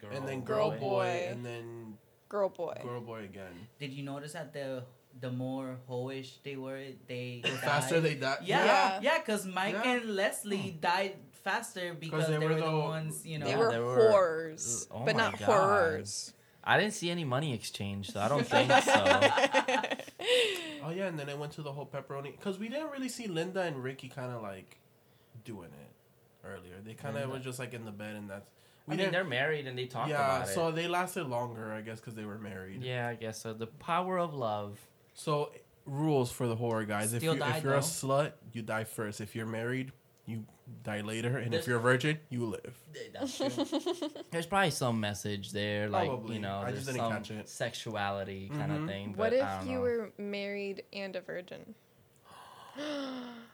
girl, 0.00 0.10
and 0.16 0.26
then 0.28 0.40
Girl, 0.42 0.70
girl, 0.70 0.78
boy, 0.78 1.04
boy. 1.04 1.26
and 1.30 1.44
then 1.44 1.94
Girl, 2.28 2.48
boy. 2.48 2.74
girl, 2.82 3.00
boy 3.00 3.24
again. 3.24 3.68
Did 3.78 3.92
you 3.92 4.02
notice 4.04 4.32
that 4.32 4.52
the 4.52 4.84
the 5.20 5.30
more 5.30 5.76
hoish 5.88 6.38
they 6.44 6.54
were, 6.56 6.80
they 7.08 7.40
The 7.42 7.50
died? 7.50 7.58
faster 7.60 8.00
they 8.00 8.14
died. 8.14 8.38
Yeah, 8.44 8.64
Yeah. 8.64 9.00
yeah, 9.02 9.18
because 9.18 9.44
Mike 9.46 9.74
Yeah. 9.74 9.92
and 9.92 10.14
Leslie 10.14 10.70
hmm. 10.70 10.80
died 10.80 11.16
faster 11.42 11.94
because 11.94 12.28
they 12.28 12.38
they, 12.38 12.38
were 12.38 12.54
were 12.54 12.60
the 12.60 12.70
the- 12.70 12.78
ones, 12.78 13.26
you 13.26 13.38
know. 13.40 13.46
They 13.46 13.56
were 13.56 13.70
they 13.72 13.80
were- 13.80 13.96
horrors, 14.10 14.86
Oh 14.90 15.04
but 15.04 15.16
not 15.16 15.38
God. 15.38 15.46
horrors. 15.46 16.32
I 16.62 16.78
didn't 16.78 16.92
see 16.94 17.10
any 17.10 17.24
money 17.24 17.54
exchange, 17.54 18.12
so 18.12 18.20
I 18.20 18.28
don't 18.28 18.46
think 18.46 18.70
so. 18.70 18.92
Oh 20.82 20.90
yeah, 20.90 21.06
and 21.08 21.18
then 21.18 21.28
it 21.28 21.38
went 21.38 21.52
to 21.52 21.62
the 21.62 21.72
whole 21.72 21.86
pepperoni 21.86 22.32
because 22.36 22.58
we 22.58 22.68
didn't 22.68 22.90
really 22.90 23.08
see 23.08 23.26
Linda 23.26 23.62
and 23.62 23.82
Ricky 23.82 24.08
kind 24.08 24.32
of 24.32 24.40
like 24.42 24.78
doing 25.44 25.68
it 25.70 26.46
earlier. 26.46 26.76
They 26.84 26.94
kind 26.94 27.16
of 27.16 27.22
Linda. 27.22 27.36
were 27.36 27.44
just 27.44 27.58
like 27.58 27.74
in 27.74 27.84
the 27.84 27.90
bed, 27.90 28.14
and 28.16 28.30
that's 28.30 28.48
I 28.88 28.96
mean, 28.96 29.10
they're 29.12 29.24
married 29.24 29.66
and 29.66 29.78
they 29.78 29.86
talk 29.86 30.08
yeah. 30.08 30.16
about 30.36 30.48
it. 30.48 30.54
So 30.54 30.70
they 30.72 30.88
lasted 30.88 31.26
longer, 31.26 31.72
I 31.72 31.80
guess, 31.80 32.00
because 32.00 32.14
they 32.14 32.24
were 32.24 32.38
married. 32.38 32.82
yeah, 32.82 33.08
I 33.08 33.14
guess 33.14 33.40
so. 33.40 33.52
The 33.52 33.66
power 33.68 34.18
of 34.18 34.34
love. 34.34 34.78
So 35.14 35.52
rules 35.86 36.30
for 36.32 36.46
the 36.48 36.56
horror 36.56 36.84
guys: 36.84 37.12
if 37.14 37.22
you 37.22 37.34
died, 37.36 37.56
if 37.58 37.64
you're 37.64 37.74
a 37.74 37.78
slut, 37.80 38.32
you 38.52 38.62
die 38.62 38.84
first. 38.84 39.20
If 39.20 39.34
you're 39.36 39.46
married, 39.46 39.92
you 40.26 40.44
die 40.82 41.00
later, 41.00 41.36
and 41.38 41.52
There's- 41.52 41.64
if 41.64 41.68
you're 41.68 41.78
a 41.78 41.82
virgin, 41.82 42.18
you 42.30 42.46
live. 42.46 42.76
That's 43.12 43.36
true. 43.36 43.48
There's 44.30 44.46
probably 44.46 44.70
some 44.70 45.00
message 45.00 45.50
there, 45.52 45.88
like 45.88 46.08
Probably. 46.08 46.36
you 46.36 46.40
know, 46.40 46.58
I 46.58 46.70
there's 46.70 46.84
just 46.84 46.86
didn't 46.86 47.00
some 47.00 47.12
catch 47.12 47.30
it. 47.32 47.48
sexuality 47.48 48.48
kind 48.50 48.70
Mhm. 48.72 48.82
of 48.82 48.88
thing. 48.88 49.12
what 49.16 49.32
if 49.32 49.42
I 49.44 49.58
don't 49.58 49.66
you 49.68 49.74
know. 49.76 49.80
were 49.80 50.12
married 50.18 50.84
and 50.92 51.14
a 51.16 51.20
virgin? 51.20 51.74
Dum, 52.76 52.84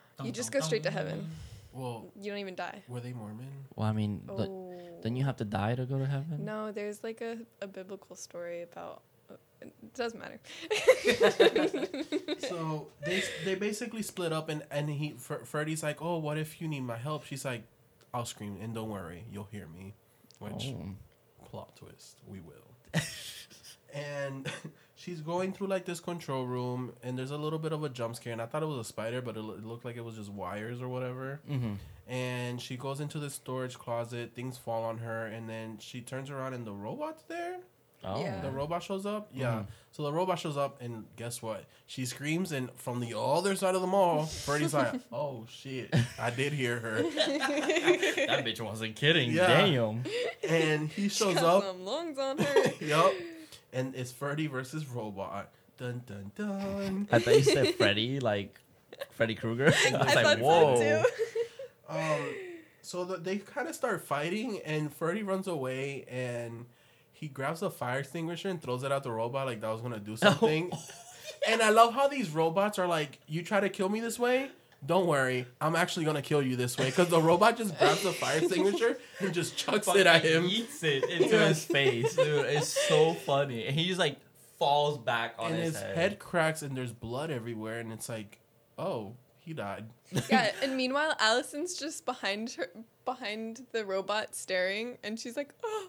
you 0.26 0.32
just 0.32 0.52
dum, 0.52 0.60
go 0.60 0.66
straight 0.66 0.82
to 0.84 0.90
heaven. 0.90 1.26
Well, 1.72 2.06
You 2.20 2.30
don't 2.30 2.40
even 2.40 2.54
die. 2.54 2.82
were 2.88 3.00
they 3.00 3.12
Mormon? 3.12 3.48
Well, 3.74 3.86
I 3.88 3.92
mean, 3.92 4.22
the- 4.26 4.32
Oh. 4.48 4.65
Then 5.02 5.16
you 5.16 5.24
have 5.24 5.36
to 5.36 5.44
die 5.44 5.74
to 5.74 5.84
go 5.86 5.98
to 5.98 6.06
heaven. 6.06 6.44
No, 6.44 6.72
there's 6.72 7.02
like 7.04 7.20
a, 7.20 7.38
a 7.62 7.66
biblical 7.66 8.16
story 8.16 8.62
about. 8.62 9.02
uh, 9.30 9.34
It 9.62 9.94
doesn't 9.94 10.18
matter. 10.20 10.40
so 12.38 12.88
they 13.04 13.22
they 13.44 13.54
basically 13.54 14.02
split 14.02 14.32
up, 14.32 14.48
and 14.48 14.62
and 14.70 14.88
he 14.90 15.12
Fr- 15.18 15.44
Freddie's 15.44 15.82
like, 15.82 16.00
"Oh, 16.02 16.18
what 16.18 16.38
if 16.38 16.60
you 16.60 16.68
need 16.68 16.80
my 16.82 16.96
help?" 16.96 17.24
She's 17.24 17.44
like, 17.44 17.64
"I'll 18.12 18.24
scream, 18.26 18.58
and 18.60 18.74
don't 18.74 18.90
worry, 18.90 19.24
you'll 19.32 19.48
hear 19.50 19.66
me." 19.66 19.94
Which 20.38 20.74
Oh. 20.74 20.94
plot 21.44 21.76
twist, 21.76 22.20
we 22.26 22.40
will. 22.40 22.68
and 23.94 24.50
she's 24.96 25.20
going 25.20 25.52
through 25.52 25.68
like 25.68 25.84
this 25.86 26.00
control 26.00 26.44
room, 26.46 26.92
and 27.02 27.18
there's 27.18 27.30
a 27.30 27.36
little 27.38 27.58
bit 27.58 27.72
of 27.72 27.82
a 27.84 27.88
jump 27.88 28.16
scare, 28.16 28.32
and 28.32 28.42
I 28.42 28.46
thought 28.46 28.62
it 28.62 28.66
was 28.66 28.78
a 28.78 28.84
spider, 28.84 29.22
but 29.22 29.36
it, 29.36 29.40
lo- 29.42 29.54
it 29.54 29.64
looked 29.64 29.84
like 29.84 29.96
it 29.96 30.04
was 30.04 30.16
just 30.16 30.30
wires 30.30 30.82
or 30.82 30.88
whatever. 30.88 31.40
Mm-hmm. 31.50 31.74
And 32.08 32.60
she 32.60 32.76
goes 32.76 33.00
into 33.00 33.18
the 33.18 33.30
storage 33.30 33.76
closet, 33.78 34.32
things 34.34 34.56
fall 34.56 34.84
on 34.84 34.98
her, 34.98 35.26
and 35.26 35.48
then 35.48 35.78
she 35.78 36.00
turns 36.00 36.30
around, 36.30 36.54
and 36.54 36.64
the 36.66 36.72
robot's 36.72 37.24
there. 37.24 37.56
Oh. 38.04 38.20
Yeah. 38.20 38.40
The 38.40 38.50
robot 38.50 38.82
shows 38.84 39.04
up. 39.06 39.28
Yeah. 39.34 39.46
Mhm. 39.62 39.66
So 39.90 40.02
the 40.04 40.12
robot 40.12 40.38
shows 40.38 40.56
up, 40.56 40.80
and 40.80 41.06
guess 41.16 41.42
what? 41.42 41.64
She 41.86 42.04
screams, 42.06 42.52
and 42.52 42.70
from 42.76 43.00
the 43.00 43.18
other 43.18 43.56
side 43.56 43.74
of 43.74 43.80
the 43.80 43.86
mall, 43.88 44.26
Freddy's 44.26 44.74
like, 44.74 44.92
"Oh 45.12 45.46
shit, 45.48 45.92
I 46.18 46.30
did 46.30 46.52
hear 46.52 46.78
her." 46.78 47.02
that 47.02 48.44
bitch 48.44 48.60
wasn't 48.60 48.94
kidding. 48.94 49.32
Yeah. 49.32 49.46
Damn. 49.48 50.04
And 50.48 50.88
he 50.90 51.08
shows 51.08 51.38
up. 51.38 51.64
some 51.64 51.84
lungs 51.84 52.18
on 52.18 52.38
her. 52.38 52.72
yep. 52.80 53.12
And 53.72 53.94
it's 53.96 54.12
Freddy 54.12 54.46
versus 54.46 54.86
robot. 54.86 55.50
Dun 55.78 56.02
dun 56.06 56.30
dun. 56.36 57.08
I 57.10 57.18
thought 57.18 57.34
you 57.34 57.42
said 57.42 57.74
Freddy, 57.74 58.20
like 58.20 58.60
Freddy 59.12 59.34
Krueger. 59.34 59.66
I 59.66 59.68
was 59.68 59.84
I 59.94 60.14
like, 60.14 60.24
thought 60.24 60.38
whoa. 60.38 60.76
so 60.76 61.02
too. 61.02 61.35
Um, 61.88 62.34
so 62.82 63.04
the, 63.04 63.16
they 63.16 63.38
kind 63.38 63.68
of 63.68 63.74
start 63.74 64.04
fighting, 64.06 64.60
and 64.64 64.92
Freddy 64.92 65.22
runs 65.22 65.46
away, 65.46 66.04
and 66.08 66.66
he 67.12 67.28
grabs 67.28 67.62
a 67.62 67.70
fire 67.70 68.00
extinguisher 68.00 68.48
and 68.48 68.60
throws 68.62 68.82
it 68.82 68.92
at 68.92 69.02
the 69.02 69.10
robot 69.10 69.46
like 69.46 69.60
that 69.60 69.70
was 69.70 69.80
gonna 69.80 69.98
do 69.98 70.16
something. 70.16 70.70
and 71.48 71.62
I 71.62 71.70
love 71.70 71.94
how 71.94 72.08
these 72.08 72.30
robots 72.30 72.78
are 72.78 72.86
like, 72.86 73.18
"You 73.26 73.42
try 73.42 73.60
to 73.60 73.68
kill 73.68 73.88
me 73.88 74.00
this 74.00 74.18
way." 74.18 74.50
Don't 74.84 75.06
worry, 75.06 75.46
I'm 75.60 75.74
actually 75.74 76.04
gonna 76.04 76.22
kill 76.22 76.42
you 76.42 76.54
this 76.54 76.76
way 76.78 76.86
because 76.86 77.08
the 77.08 77.20
robot 77.20 77.56
just 77.56 77.76
grabs 77.78 78.02
the 78.02 78.12
fire 78.12 78.38
extinguisher 78.38 78.98
and 79.20 79.32
just 79.32 79.56
chucks 79.56 79.88
it 79.88 80.06
at 80.06 80.22
him, 80.22 80.44
Eats 80.44 80.82
it 80.84 81.02
into 81.08 81.38
his 81.38 81.64
face, 81.64 82.14
dude. 82.14 82.44
It's 82.46 82.68
so 82.86 83.14
funny, 83.14 83.66
and 83.66 83.74
he 83.74 83.88
just 83.88 83.98
like 83.98 84.18
falls 84.58 84.98
back 84.98 85.34
on 85.38 85.52
and 85.52 85.62
his, 85.62 85.74
his 85.74 85.82
head 85.82 86.18
cracks 86.18 86.62
and 86.62 86.76
there's 86.76 86.92
blood 86.92 87.30
everywhere, 87.30 87.80
and 87.80 87.90
it's 87.90 88.08
like, 88.08 88.38
oh, 88.78 89.14
he 89.38 89.54
died. 89.54 89.86
yeah, 90.30 90.52
and 90.62 90.76
meanwhile, 90.76 91.14
Allison's 91.18 91.76
just 91.76 92.04
behind 92.04 92.50
her, 92.52 92.68
behind 93.04 93.66
the 93.72 93.84
robot, 93.84 94.34
staring, 94.34 94.98
and 95.02 95.18
she's 95.18 95.36
like, 95.36 95.52
"Oh, 95.64 95.88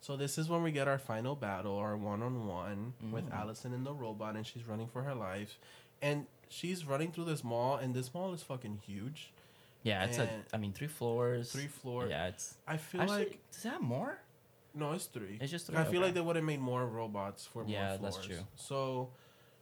So 0.00 0.16
this 0.16 0.38
is 0.38 0.48
when 0.48 0.62
we 0.62 0.72
get 0.72 0.88
our 0.88 0.98
final 0.98 1.34
battle, 1.34 1.76
our 1.76 1.96
one-on-one 1.96 2.94
with 3.12 3.28
Mm. 3.28 3.34
Allison 3.40 3.74
and 3.74 3.84
the 3.84 3.92
robot, 3.92 4.36
and 4.36 4.46
she's 4.46 4.66
running 4.66 4.86
for 4.88 5.02
her 5.02 5.14
life, 5.14 5.58
and 6.00 6.26
she's 6.48 6.84
running 6.86 7.12
through 7.12 7.24
this 7.26 7.42
mall, 7.44 7.76
and 7.76 7.94
this 7.94 8.14
mall 8.14 8.32
is 8.32 8.42
fucking 8.42 8.80
huge, 8.86 9.32
Yeah, 9.82 10.04
it's 10.04 10.18
a. 10.18 10.22
And- 10.22 10.44
I 10.52 10.56
mean, 10.58 10.72
three 10.72 10.88
floors. 10.88 11.50
three 11.52 11.66
floors. 11.66 12.10
Yeah, 12.10 12.28
it's. 12.28 12.54
I 12.68 12.76
feel 12.76 13.02
Actually, 13.02 13.18
like 13.18 13.38
does 13.52 13.62
that 13.64 13.72
have 13.74 13.82
more? 13.82 14.18
no, 14.74 14.92
it's 14.92 15.06
three. 15.06 15.38
It's 15.40 15.50
just 15.50 15.66
three. 15.66 15.76
I 15.76 15.84
feel 15.84 15.96
okay. 15.96 16.04
like 16.06 16.14
they 16.14 16.20
would 16.20 16.36
have 16.36 16.44
made 16.44 16.60
more 16.60 16.86
robots 16.86 17.44
for 17.46 17.64
Yeah, 17.66 17.88
more 17.90 17.98
that's 18.10 18.24
true. 18.24 18.46
So 18.56 19.10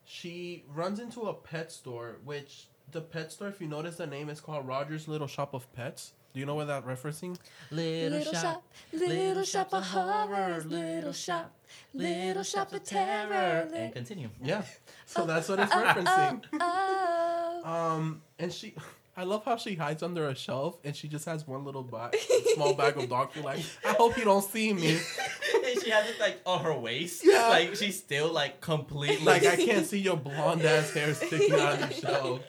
she 0.04 0.64
runs 0.74 1.00
into 1.00 1.22
a 1.22 1.34
pet 1.34 1.70
store, 1.72 2.16
which 2.24 2.66
the 2.92 3.00
pet 3.00 3.32
store, 3.32 3.48
if 3.48 3.60
you 3.60 3.68
notice 3.68 3.96
the 3.96 4.06
name, 4.06 4.28
is 4.28 4.40
called 4.40 4.66
Roger's 4.66 5.08
Little 5.08 5.26
Shop 5.26 5.54
of 5.54 5.70
Pets. 5.74 6.12
Do 6.34 6.40
you 6.40 6.46
know 6.46 6.54
what 6.54 6.66
that 6.66 6.86
referencing? 6.86 7.36
Little, 7.70 8.32
shop, 8.32 8.62
little 8.92 9.44
shop 9.44 9.72
of 9.72 9.82
horrors, 9.82 10.66
little 10.66 11.12
shop, 11.12 11.54
little 11.94 12.42
shop 12.42 12.72
of 12.72 12.84
terror." 12.84 13.68
And 13.74 13.92
continue. 13.94 14.28
Yeah. 14.42 14.62
So 15.06 15.24
that's 15.24 15.48
what 15.48 15.58
it's 15.58 15.72
referencing. 15.72 16.42
Oh, 16.60 17.62
Um, 17.64 18.22
and 18.38 18.52
she, 18.52 18.74
I 19.16 19.24
love 19.24 19.42
how 19.42 19.56
she 19.56 19.74
hides 19.74 20.02
under 20.02 20.28
a 20.28 20.34
shelf 20.34 20.78
and 20.84 20.94
she 20.94 21.08
just 21.08 21.24
has 21.24 21.46
one 21.46 21.64
little 21.64 21.82
bag, 21.82 22.14
small 22.54 22.74
bag 22.74 22.98
of 22.98 23.08
dog 23.08 23.32
food. 23.32 23.44
Like, 23.44 23.60
I 23.86 23.94
hope 23.94 24.18
you 24.18 24.24
don't 24.24 24.44
see 24.44 24.74
me. 24.74 25.00
and 25.72 25.80
she 25.84 25.90
has 25.90 26.08
it 26.08 26.18
like 26.20 26.40
on 26.46 26.60
her 26.64 26.72
waist. 26.74 27.22
Yeah. 27.24 27.48
Like 27.48 27.74
she's 27.76 27.98
still 27.98 28.32
like 28.32 28.60
completely. 28.60 29.24
Like, 29.24 29.44
I 29.46 29.56
can't 29.56 29.86
see 29.92 29.98
your 30.00 30.16
blonde 30.16 30.64
ass 30.64 30.92
hair 30.92 31.14
sticking 31.14 31.54
out 31.58 31.80
of 31.82 31.88
the 31.88 31.94
show. 32.06 32.40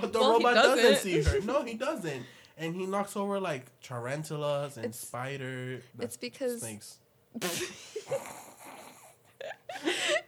But 0.00 0.12
the 0.12 0.20
Well, 0.20 0.32
robot 0.34 0.54
doesn't. 0.54 0.84
doesn't. 0.84 0.96
see 1.02 1.22
her. 1.22 1.40
No, 1.42 1.62
he 1.64 1.74
doesn't. 1.74 2.24
and 2.58 2.74
he 2.76 2.86
knocks 2.86 3.16
over 3.16 3.40
like 3.40 3.66
tarantulas 3.82 4.76
and 4.76 4.86
It's- 4.86 5.00
spider. 5.00 5.80
it's 5.98 6.16
because- 6.16 6.60
snakes. 6.60 6.98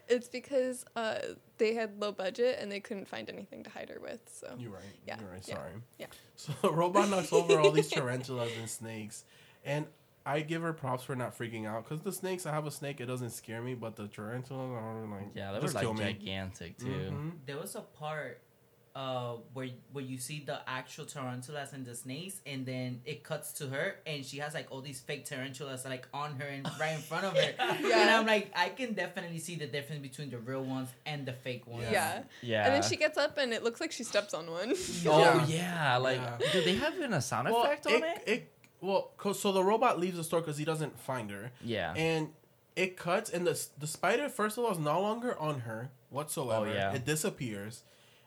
it's 0.08 0.28
because 0.28 0.84
uh, 0.96 1.18
they 1.58 1.74
had 1.74 1.98
low 2.00 2.12
budget 2.12 2.58
and 2.60 2.70
they 2.70 2.80
couldn't 2.80 3.06
find 3.06 3.28
anything 3.28 3.62
to 3.64 3.70
hide 3.70 3.88
her 3.90 4.00
with. 4.00 4.20
So 4.40 4.54
You're 4.58 4.70
right. 4.72 4.82
Yeah, 5.06 5.16
You're 5.20 5.30
right. 5.30 5.44
yeah, 5.46 5.54
Sorry. 5.54 5.70
yeah. 5.98 6.06
So 6.36 6.52
the 6.62 6.70
robot 6.72 7.08
knocks 7.10 7.32
over 7.32 7.60
all 7.60 7.70
these 7.70 7.88
tarantulas 7.90 8.52
and 8.58 8.68
snakes, 8.68 9.24
and 9.64 9.86
I 10.26 10.40
give 10.40 10.62
her 10.62 10.72
props 10.72 11.04
for 11.04 11.14
not 11.14 11.36
freaking 11.36 11.66
out 11.66 11.84
because 11.84 12.02
the 12.02 12.12
snakes. 12.12 12.46
I 12.46 12.52
have 12.52 12.66
a 12.66 12.70
snake. 12.70 13.00
It 13.00 13.06
doesn't 13.06 13.30
scare 13.30 13.60
me, 13.60 13.74
but 13.74 13.94
the 13.96 14.08
tarantulas 14.08 14.70
are 14.70 15.06
like 15.06 15.34
Yeah, 15.34 15.52
they 15.52 15.58
were 15.60 15.68
like 15.68 15.82
kill 15.82 15.94
me. 15.94 16.04
gigantic 16.04 16.78
too. 16.78 16.86
Mhm. 16.86 17.32
There 17.46 17.58
was 17.58 17.74
a 17.74 17.80
part 17.82 18.40
uh 18.96 19.34
where 19.54 19.66
where 19.92 20.04
you 20.04 20.16
see 20.16 20.44
the 20.46 20.56
actual 20.68 21.04
tarantulas 21.04 21.72
and 21.72 21.84
the 21.84 21.96
snakes 21.96 22.40
and 22.46 22.64
then 22.64 23.00
it 23.04 23.24
cuts 23.24 23.52
to 23.52 23.66
her 23.66 23.96
and 24.06 24.24
she 24.24 24.38
has 24.38 24.54
like 24.54 24.68
all 24.70 24.80
these 24.80 25.00
fake 25.00 25.24
tarantulas 25.24 25.84
like 25.84 26.06
on 26.14 26.36
her 26.38 26.46
and 26.46 26.64
right 26.78 26.94
in 26.94 27.00
front 27.00 27.24
of 27.26 27.36
her. 27.36 27.54
And 27.58 27.80
Yeah. 27.84 28.16
I'm 28.20 28.24
like 28.24 28.52
I 28.54 28.68
can 28.68 28.92
definitely 28.94 29.40
see 29.40 29.56
the 29.56 29.66
difference 29.66 30.00
between 30.00 30.30
the 30.30 30.38
real 30.38 30.62
ones 30.62 30.90
and 31.04 31.26
the 31.26 31.32
fake 31.32 31.66
ones. 31.66 31.88
yeah. 31.90 31.92
Yeah. 31.92 32.22
Yeah. 32.42 32.64
And 32.66 32.74
then 32.76 32.82
she 32.88 32.94
gets 32.96 33.18
up 33.18 33.36
and 33.36 33.52
it 33.52 33.64
looks 33.64 33.80
like 33.80 33.90
she 33.90 34.04
steps 34.04 34.32
on 34.32 34.48
one. 34.48 34.72
Oh 35.06 35.18
Yeah. 35.20 35.46
yeah, 35.46 35.96
like 35.96 36.20
Yeah. 36.20 36.38
do 36.52 36.62
they 36.62 36.76
have 36.76 36.94
even 36.94 37.12
a 37.14 37.20
sound 37.20 37.48
Well, 37.50 37.64
effect 37.64 37.88
on 37.88 37.94
it? 38.04 38.22
it, 38.28 38.52
well, 38.84 39.10
'cause- 39.16 39.40
so 39.40 39.52
the 39.52 39.64
robot 39.64 39.98
leaves 39.98 40.16
the 40.16 40.24
store 40.24 40.40
because 40.40 40.58
he 40.58 40.64
doesn't 40.64 40.98
find 40.98 41.30
her, 41.30 41.52
Yeah. 41.62 41.92
and 41.96 42.32
it 42.76 42.96
cuts, 42.96 43.30
and 43.30 43.46
the 43.46 43.56
the 43.78 43.86
spider 43.86 44.28
first 44.28 44.58
of 44.58 44.64
all 44.64 44.72
is 44.72 44.78
no 44.78 45.00
longer 45.00 45.38
on 45.38 45.60
her 45.60 45.90
whatsoever. 46.10 46.66
Oh, 46.68 46.72
yeah. 46.72 46.92
It 46.92 47.04
disappears, 47.04 47.82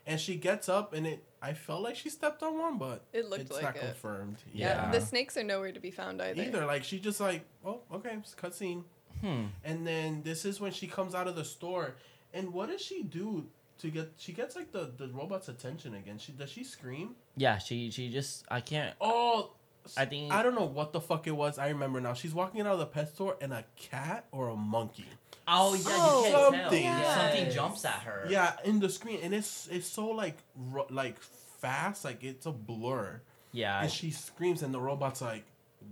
and 0.05 0.19
she 0.19 0.35
gets 0.35 0.67
up, 0.69 0.93
and 0.93 1.05
it. 1.07 1.23
I 1.39 1.53
felt 1.53 1.83
like 1.83 1.95
she 1.95 2.09
stepped 2.09 2.41
on 2.41 2.57
one, 2.57 2.77
but 2.79 3.03
It 3.13 3.29
looked 3.29 3.41
it's 3.43 3.51
like 3.51 3.61
not 3.63 3.75
it. 3.75 3.79
confirmed. 3.81 4.37
Yeah. 4.51 4.85
Yeah. 4.85 4.91
The 4.91 5.01
snakes 5.05 5.37
are 5.37 5.43
nowhere 5.43 5.71
to 5.71 5.79
be 5.79 5.91
found 5.91 6.19
either. 6.21 6.41
Either 6.41 6.65
like 6.65 6.83
she 6.83 6.99
just 6.99 7.19
like 7.19 7.43
oh 7.63 7.81
okay 7.93 8.15
it's 8.17 8.33
cutscene, 8.33 8.83
hmm. 9.21 9.45
and 9.63 9.85
then 9.85 10.23
this 10.23 10.45
is 10.45 10.59
when 10.59 10.71
she 10.71 10.87
comes 10.87 11.13
out 11.13 11.27
of 11.27 11.35
the 11.35 11.45
store, 11.45 11.95
and 12.33 12.53
what 12.53 12.69
does 12.69 12.81
she 12.81 13.03
do 13.03 13.47
to 13.79 13.89
get? 13.91 14.13
She 14.17 14.33
gets 14.33 14.55
like 14.55 14.71
the 14.71 14.91
the 14.97 15.09
robot's 15.09 15.47
attention 15.47 15.93
again. 15.93 16.17
She 16.17 16.31
does 16.31 16.49
she 16.49 16.63
scream? 16.63 17.15
Yeah, 17.35 17.59
she 17.59 17.91
she 17.91 18.09
just 18.09 18.45
I 18.49 18.61
can't. 18.61 18.95
Oh, 18.99 19.51
I 19.95 20.05
think 20.05 20.31
I 20.33 20.43
don't 20.43 20.55
know 20.55 20.65
what 20.65 20.91
the 20.93 20.99
fuck 21.01 21.27
it 21.27 21.31
was. 21.35 21.57
I 21.59 21.69
remember 21.69 22.01
now. 22.01 22.13
She's 22.13 22.33
walking 22.33 22.61
out 22.61 22.67
of 22.67 22.79
the 22.79 22.85
pet 22.87 23.13
store, 23.13 23.37
and 23.39 23.53
a 23.53 23.63
cat 23.77 24.25
or 24.31 24.49
a 24.49 24.55
monkey. 24.55 25.05
Oh 25.47 25.73
yeah, 25.75 25.81
Oh, 25.85 26.25
you 26.25 26.31
can't 26.31 26.35
oh, 26.37 26.51
something. 26.51 26.83
tell. 26.83 26.99
Yeah. 26.99 27.15
something 27.31 27.51
jumps 27.51 27.85
at 27.85 28.01
her. 28.01 28.25
Yeah, 28.29 28.53
in 28.65 28.79
the 28.79 28.89
screen, 28.89 29.19
and 29.23 29.33
it's 29.33 29.67
it's 29.71 29.87
so 29.87 30.07
like 30.09 30.37
ru- 30.55 30.87
like 30.89 31.19
fast, 31.21 32.03
like 32.03 32.23
it's 32.23 32.45
a 32.45 32.51
blur. 32.51 33.21
Yeah. 33.53 33.81
And 33.81 33.91
she 33.91 34.11
screams, 34.11 34.61
and 34.61 34.73
the 34.73 34.79
robot's 34.79 35.21
like, 35.21 35.45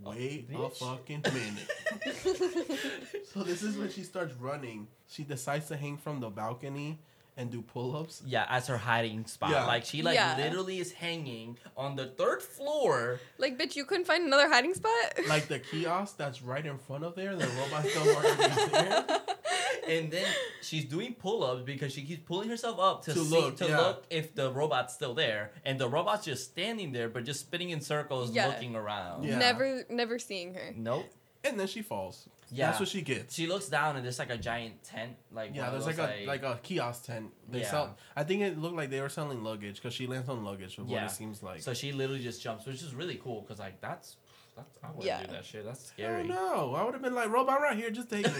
"Wait 0.03 0.49
a 0.53 0.69
fucking 0.69 1.23
minute." 1.23 1.71
so 3.33 3.43
this 3.43 3.63
is 3.63 3.77
when 3.77 3.89
she 3.89 4.03
starts 4.03 4.33
running. 4.35 4.87
She 5.07 5.23
decides 5.23 5.67
to 5.69 5.77
hang 5.77 5.97
from 5.97 6.19
the 6.19 6.29
balcony 6.29 6.99
and 7.37 7.51
do 7.51 7.61
pull-ups. 7.61 8.21
Yeah, 8.25 8.45
as 8.49 8.67
her 8.67 8.77
hiding 8.77 9.25
spot. 9.25 9.51
Yeah. 9.51 9.65
Like 9.65 9.85
she 9.85 10.01
like 10.01 10.15
Yeah. 10.15 10.37
literally 10.37 10.79
is 10.79 10.91
hanging 10.93 11.57
on 11.75 11.95
the 11.95 12.05
third 12.07 12.41
floor. 12.41 13.19
Like, 13.37 13.57
bitch, 13.59 13.75
you 13.75 13.83
couldn't 13.85 14.05
find 14.05 14.25
another 14.25 14.49
hiding 14.49 14.73
spot? 14.73 14.93
Like 15.27 15.47
the 15.47 15.59
kiosk 15.59 16.17
that's 16.17 16.41
right 16.41 16.65
in 16.65 16.77
front 16.77 17.03
of 17.03 17.15
there, 17.15 17.35
the 17.35 17.47
robot's 17.47 17.89
still 17.91 18.07
already 18.15 18.69
there. 18.71 19.05
and 19.89 20.11
then 20.11 20.25
she's 20.61 20.85
doing 20.85 21.13
pull-ups 21.13 21.63
because 21.63 21.91
she 21.93 22.03
keeps 22.03 22.23
pulling 22.25 22.49
herself 22.49 22.79
up 22.79 23.03
to, 23.05 23.13
To 23.13 23.19
see 23.19 23.35
look, 23.35 23.57
to 23.57 23.65
yeah. 23.67 23.79
look 23.79 24.05
if 24.09 24.33
the 24.33 24.51
robot's 24.51 24.93
still 24.93 25.13
there, 25.13 25.51
and 25.65 25.77
the 25.77 25.89
robot's 25.89 26.25
just 26.25 26.45
standing 26.51 26.91
there, 26.93 27.09
but 27.09 27.25
just 27.25 27.41
spinning 27.41 27.71
in 27.71 27.81
circles, 27.81 28.31
Yeah. 28.31 28.47
looking 28.47 28.75
around. 28.75 29.25
Yeah. 29.25 29.37
Never, 29.37 29.83
never 29.89 30.19
seeing 30.19 30.53
her. 30.53 30.73
Nope. 30.75 31.05
And 31.43 31.59
then 31.59 31.67
she 31.67 31.81
falls. 31.81 32.27
Yeah. 32.51 32.67
That's 32.67 32.79
what 32.79 32.89
she 32.89 33.01
gets. 33.01 33.33
She 33.35 33.47
looks 33.47 33.67
down 33.69 33.95
and 33.95 34.05
there's 34.05 34.19
like 34.19 34.29
a 34.29 34.37
giant 34.37 34.83
tent, 34.83 35.13
like 35.31 35.55
Yeah, 35.55 35.69
there's 35.71 35.85
like 35.85 35.97
a 35.97 36.25
like 36.25 36.43
a 36.43 36.59
kiosk 36.61 37.05
tent. 37.05 37.31
They 37.49 37.61
Yeah. 37.61 37.71
sell. 37.71 37.97
I 38.15 38.23
think 38.23 38.41
it 38.41 38.57
looked 38.57 38.75
like 38.75 38.89
they 38.89 39.01
were 39.01 39.09
selling 39.09 39.43
luggage 39.43 39.75
because 39.75 39.93
she 39.93 40.07
lands 40.07 40.29
on 40.29 40.43
luggage. 40.43 40.77
With 40.77 40.87
Yeah. 40.87 41.03
what 41.03 41.11
it 41.11 41.15
seems 41.15 41.41
like. 41.43 41.61
So 41.61 41.73
she 41.73 41.91
literally 41.91 42.21
just 42.23 42.41
jumps, 42.41 42.65
which 42.65 42.81
is 42.81 42.93
really 42.93 43.15
cool 43.15 43.41
because 43.41 43.59
like 43.59 43.81
that's 43.81 44.17
that's 44.55 44.77
I 44.83 44.87
wouldn't 44.87 45.05
Yeah. 45.05 45.21
do 45.23 45.31
that 45.33 45.45
shit. 45.45 45.65
That's 45.65 45.85
scary. 45.85 46.27
don't. 46.27 46.75
I 46.75 46.83
would 46.83 46.93
have 46.93 47.01
been 47.03 47.13
like, 47.15 47.29
robot 47.29 47.61
right 47.61 47.75
here, 47.77 47.89
just 47.91 48.09
take 48.09 48.25
me. 48.25 48.31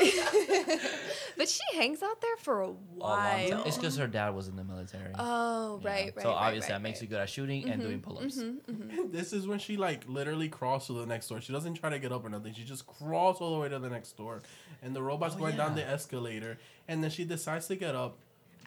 but 1.36 1.48
she 1.48 1.60
hangs 1.76 2.02
out 2.02 2.20
there 2.20 2.36
for 2.38 2.62
a 2.62 2.68
A 2.68 2.72
while. 2.72 3.48
time. 3.50 3.62
It's 3.66 3.76
because 3.76 3.96
her 3.96 4.06
dad 4.06 4.30
was 4.34 4.48
in 4.48 4.56
the 4.56 4.64
military. 4.64 5.12
Oh, 5.18 5.80
Yeah. 5.82 5.88
right, 5.90 6.12
right. 6.16 6.22
So 6.22 6.30
right, 6.30 6.36
obviously 6.36 6.72
right, 6.72 6.76
that 6.78 6.82
makes 6.82 6.98
right. 6.98 7.02
you 7.02 7.08
good 7.08 7.20
at 7.20 7.30
shooting 7.30 7.68
and 7.68 7.80
Mhm, 7.80 7.84
doing 7.84 8.00
pull-ups. 8.00 8.36
mhm, 8.38 8.60
mhm. 8.70 9.12
this 9.12 9.32
is 9.32 9.46
when 9.46 9.58
she 9.58 9.76
like 9.76 10.04
literally 10.08 10.48
crawls 10.48 10.86
to 10.86 10.92
the 10.94 11.06
next 11.06 11.28
door. 11.28 11.40
She 11.40 11.52
doesn't 11.52 11.74
try 11.74 11.90
to 11.90 11.98
get 11.98 12.12
up 12.12 12.24
or 12.24 12.28
nothing. 12.28 12.54
She 12.54 12.64
just 12.64 12.86
crawls 12.86 13.40
all 13.40 13.52
the 13.54 13.60
way 13.60 13.68
to 13.68 13.78
the 13.78 13.90
next 13.90 14.16
door, 14.16 14.42
and 14.82 14.94
the 14.94 15.02
robot's 15.02 15.34
Oh, 15.34 15.38
going 15.38 15.56
down 15.56 15.74
the 15.74 15.86
escalator, 15.86 16.58
and 16.88 17.02
then 17.02 17.10
she 17.10 17.24
decides 17.24 17.66
to 17.68 17.76
get 17.76 17.94
up, 17.94 18.16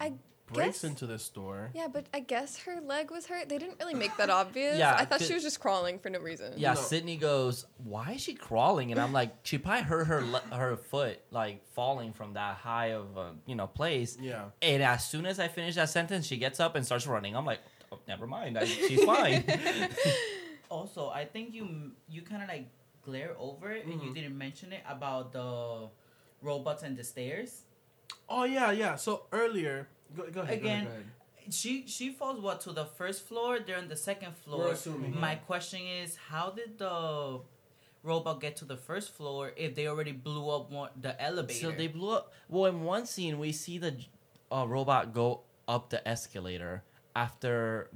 I 0.00 0.12
breaks 0.52 0.82
guess- 0.82 0.84
into 0.90 1.06
the 1.06 1.18
store. 1.18 1.70
Yeah, 1.74 1.88
but 1.92 2.06
I 2.14 2.20
guess 2.20 2.58
her 2.60 2.80
leg 2.80 3.10
was 3.10 3.26
hurt. 3.26 3.48
They 3.48 3.58
didn't 3.58 3.78
really 3.80 3.94
make 3.94 4.16
that 4.18 4.30
obvious. 4.40 4.78
Yeah, 4.78 4.94
I 4.96 5.04
thought 5.04 5.20
she 5.22 5.34
was 5.34 5.42
just 5.42 5.60
crawling 5.60 5.98
for 5.98 6.10
no 6.10 6.20
reason. 6.20 6.54
Yeah, 6.56 6.74
No. 6.74 6.80
Sydney 6.80 7.16
goes, 7.16 7.66
"Why 7.82 8.12
is 8.12 8.20
she 8.20 8.34
crawling?" 8.34 8.92
And 8.92 9.00
I'm 9.00 9.12
like, 9.12 9.30
"She 9.42 9.58
probably 9.58 9.82
hurt 9.82 10.04
her 10.06 10.22
le- 10.22 10.40
her 10.54 10.76
foot 10.76 11.20
like 11.30 11.66
falling 11.74 12.12
from 12.12 12.34
that 12.34 12.56
high 12.56 12.92
of 12.92 13.16
a 13.16 13.34
you 13.46 13.54
know 13.54 13.66
place." 13.66 14.16
Yeah. 14.20 14.46
And 14.60 14.82
as 14.82 15.04
soon 15.08 15.26
as 15.26 15.38
I 15.40 15.48
finish 15.48 15.74
that 15.76 15.88
sentence, 15.90 16.26
she 16.26 16.36
gets 16.36 16.60
up 16.60 16.76
and 16.76 16.84
starts 16.86 17.06
running. 17.06 17.34
I'm 17.36 17.46
like, 17.46 17.60
oh, 17.90 17.98
"Never 18.08 18.26
mind, 18.26 18.58
I, 18.58 18.64
she's 18.64 19.02
fine." 19.14 19.44
Also, 20.70 21.10
I 21.10 21.26
think 21.26 21.52
you 21.54 21.92
you 22.08 22.22
kind 22.22 22.42
of 22.42 22.48
like 22.48 22.66
glare 23.04 23.34
over 23.38 23.72
it 23.72 23.84
and 23.84 24.00
you 24.02 24.10
Mhm. 24.10 24.14
didn't 24.14 24.38
mention 24.38 24.72
it 24.72 24.80
about 24.88 25.32
the 25.32 25.90
robots 26.40 26.82
and 26.82 26.96
the 26.96 27.04
stairs. 27.04 27.64
Oh 28.28 28.44
yeah, 28.44 28.70
yeah. 28.72 28.96
So 28.96 29.26
earlier, 29.32 29.88
go, 30.16 30.30
go 30.30 30.40
ahead. 30.42 30.58
Again, 30.58 30.84
go 30.84 30.90
ahead, 30.90 31.04
She 31.50 31.86
she 31.86 32.10
falls 32.12 32.40
what 32.40 32.60
to 32.62 32.72
the 32.72 32.84
first 32.86 33.26
floor. 33.28 33.58
They're 33.64 33.78
on 33.78 33.88
the 33.88 33.96
second 33.96 34.36
floor. 34.36 34.60
We're 34.66 34.72
assuming, 34.72 35.18
My 35.18 35.32
yeah. 35.32 35.38
question 35.50 35.80
is, 36.02 36.16
how 36.30 36.50
did 36.50 36.78
the 36.78 37.40
robot 38.02 38.40
get 38.40 38.56
to 38.56 38.64
the 38.64 38.76
first 38.76 39.12
floor 39.12 39.52
if 39.56 39.74
they 39.74 39.86
already 39.88 40.12
blew 40.12 40.48
up 40.50 40.70
one, 40.70 40.90
the 41.00 41.20
elevator? 41.20 41.60
so 41.60 41.70
they 41.72 41.86
blew 41.88 42.10
up. 42.10 42.32
Well, 42.48 42.66
in 42.66 42.82
one 42.84 43.06
scene, 43.06 43.38
we 43.38 43.52
see 43.52 43.78
the 43.78 43.96
uh, 44.50 44.66
robot 44.68 45.12
go 45.14 45.40
up 45.66 45.90
the 45.90 46.06
escalator 46.06 46.82
after. 47.16 47.88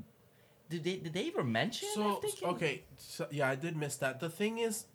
Did 0.68 0.82
they 0.82 0.96
did 0.96 1.12
they 1.12 1.28
ever 1.28 1.44
mention? 1.44 1.88
So 1.94 2.16
if 2.16 2.22
they 2.22 2.30
can- 2.40 2.48
okay, 2.54 2.82
so, 2.98 3.26
yeah, 3.30 3.48
I 3.48 3.54
did 3.54 3.76
miss 3.76 3.96
that. 3.98 4.18
The 4.18 4.28
thing 4.30 4.58
is, 4.58 4.86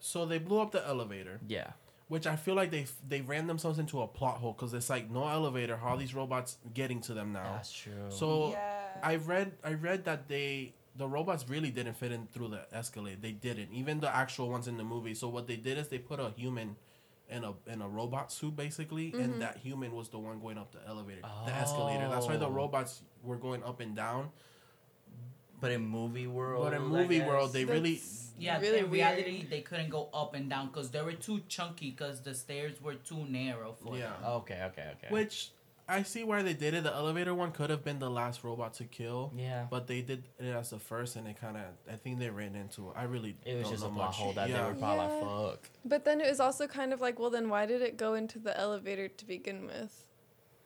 so 0.00 0.24
they 0.24 0.38
blew 0.38 0.60
up 0.60 0.70
the 0.72 0.80
elevator, 0.86 1.40
Yeah. 1.46 1.72
Which 2.08 2.26
I 2.26 2.36
feel 2.36 2.54
like 2.54 2.70
they 2.70 2.86
they 3.06 3.20
ran 3.20 3.46
themselves 3.46 3.78
into 3.78 4.00
a 4.02 4.06
plot 4.06 4.38
hole 4.38 4.52
because 4.52 4.74
it's 4.74 4.90
like 4.90 5.10
no 5.10 5.28
elevator. 5.28 5.76
How 5.76 5.88
are 5.90 5.96
these 5.96 6.14
robots 6.14 6.56
getting 6.74 7.00
to 7.02 7.14
them 7.14 7.32
now? 7.32 7.52
That's 7.54 7.72
true. 7.72 7.92
So 8.08 8.50
Yeah. 8.50 8.86
I 9.02 9.16
read 9.16 9.52
I 9.64 9.74
read 9.74 10.04
that 10.06 10.28
they 10.28 10.74
the 10.96 11.06
robots 11.06 11.48
really 11.48 11.70
didn't 11.70 11.94
fit 11.94 12.10
in 12.10 12.26
through 12.26 12.48
the 12.48 12.62
escalator. 12.72 13.18
They 13.20 13.32
didn't. 13.32 13.72
Even 13.72 14.00
the 14.00 14.14
actual 14.14 14.50
ones 14.50 14.66
in 14.66 14.76
the 14.76 14.84
movie. 14.84 15.14
So 15.14 15.28
what 15.28 15.46
they 15.46 15.56
did 15.56 15.78
is 15.78 15.88
they 15.88 15.98
put 15.98 16.18
a 16.18 16.30
human 16.36 16.76
in 17.30 17.44
a 17.44 17.52
in 17.66 17.82
a 17.82 17.88
robot 17.88 18.32
suit 18.32 18.56
basically, 18.56 19.12
Mhm. 19.12 19.22
and 19.24 19.42
that 19.42 19.58
human 19.58 19.94
was 19.94 20.08
the 20.08 20.18
one 20.18 20.40
going 20.40 20.56
up 20.56 20.72
the 20.72 20.80
elevator, 20.88 21.20
the 21.44 21.52
escalator. 21.52 22.08
That's 22.08 22.26
why 22.26 22.38
the 22.38 22.46
Oh. 22.46 22.50
robots 22.50 23.02
were 23.22 23.36
going 23.36 23.62
up 23.62 23.80
and 23.80 23.94
down. 23.94 24.30
But 25.60 25.70
in 25.70 25.82
movie 25.82 26.26
world, 26.26 26.64
But 26.64 26.74
in 26.74 26.82
movie 26.82 27.18
guess- 27.18 27.28
world, 27.28 27.52
they 27.52 27.64
really 27.64 28.00
yeah, 28.38 28.60
really 28.60 28.78
in 28.78 28.90
weird. 28.90 28.92
reality, 29.16 29.46
they 29.48 29.60
couldn't 29.62 29.90
go 29.90 30.08
up 30.14 30.34
and 30.34 30.48
down 30.48 30.68
because 30.68 30.90
they 30.90 31.02
were 31.02 31.12
too 31.12 31.40
chunky 31.48 31.90
because 31.90 32.22
the 32.22 32.34
stairs 32.34 32.80
were 32.80 32.94
too 32.94 33.24
narrow 33.26 33.72
for 33.82 33.96
Yeah. 33.96 34.10
them. 34.10 34.24
Okay, 34.24 34.62
okay, 34.66 34.92
okay. 34.96 35.08
Which 35.10 35.50
I 35.90 36.02
see 36.02 36.22
why 36.22 36.42
they 36.42 36.52
did 36.52 36.74
it. 36.74 36.84
The 36.84 36.92
elevator 36.94 37.34
one 37.34 37.50
could 37.50 37.70
have 37.70 37.82
been 37.82 37.98
the 37.98 38.10
last 38.10 38.44
robot 38.44 38.74
to 38.74 38.84
kill, 38.84 39.32
yeah. 39.34 39.66
but 39.70 39.86
they 39.86 40.02
did 40.02 40.28
it 40.38 40.44
as 40.54 40.68
the 40.70 40.78
first, 40.78 41.16
and 41.16 41.26
it 41.26 41.40
kind 41.40 41.56
of 41.56 41.64
I 41.90 41.96
think 41.96 42.18
they 42.18 42.28
ran 42.28 42.54
into 42.54 42.90
it. 42.90 42.94
I 42.94 43.04
really 43.04 43.36
It 43.46 43.54
was 43.54 43.62
don't 43.64 43.72
just 43.72 43.84
a 43.84 43.88
know 43.88 43.94
plot 43.94 44.14
hole 44.14 44.32
that 44.34 44.50
yeah. 44.50 44.56
they 44.56 44.68
were 44.68 44.74
probably 44.74 45.06
Yeah. 45.06 45.22
like, 45.22 45.50
fuck. 45.52 45.70
But 45.86 46.04
then 46.04 46.20
it 46.20 46.28
was 46.28 46.40
also 46.40 46.66
kind 46.66 46.92
of 46.92 47.00
like, 47.00 47.18
well, 47.18 47.30
then 47.30 47.48
why 47.48 47.64
did 47.64 47.80
it 47.82 47.96
go 47.96 48.12
into 48.14 48.38
the 48.38 48.54
elevator 48.60 49.08
to 49.08 49.24
begin 49.24 49.64
with? 49.66 50.04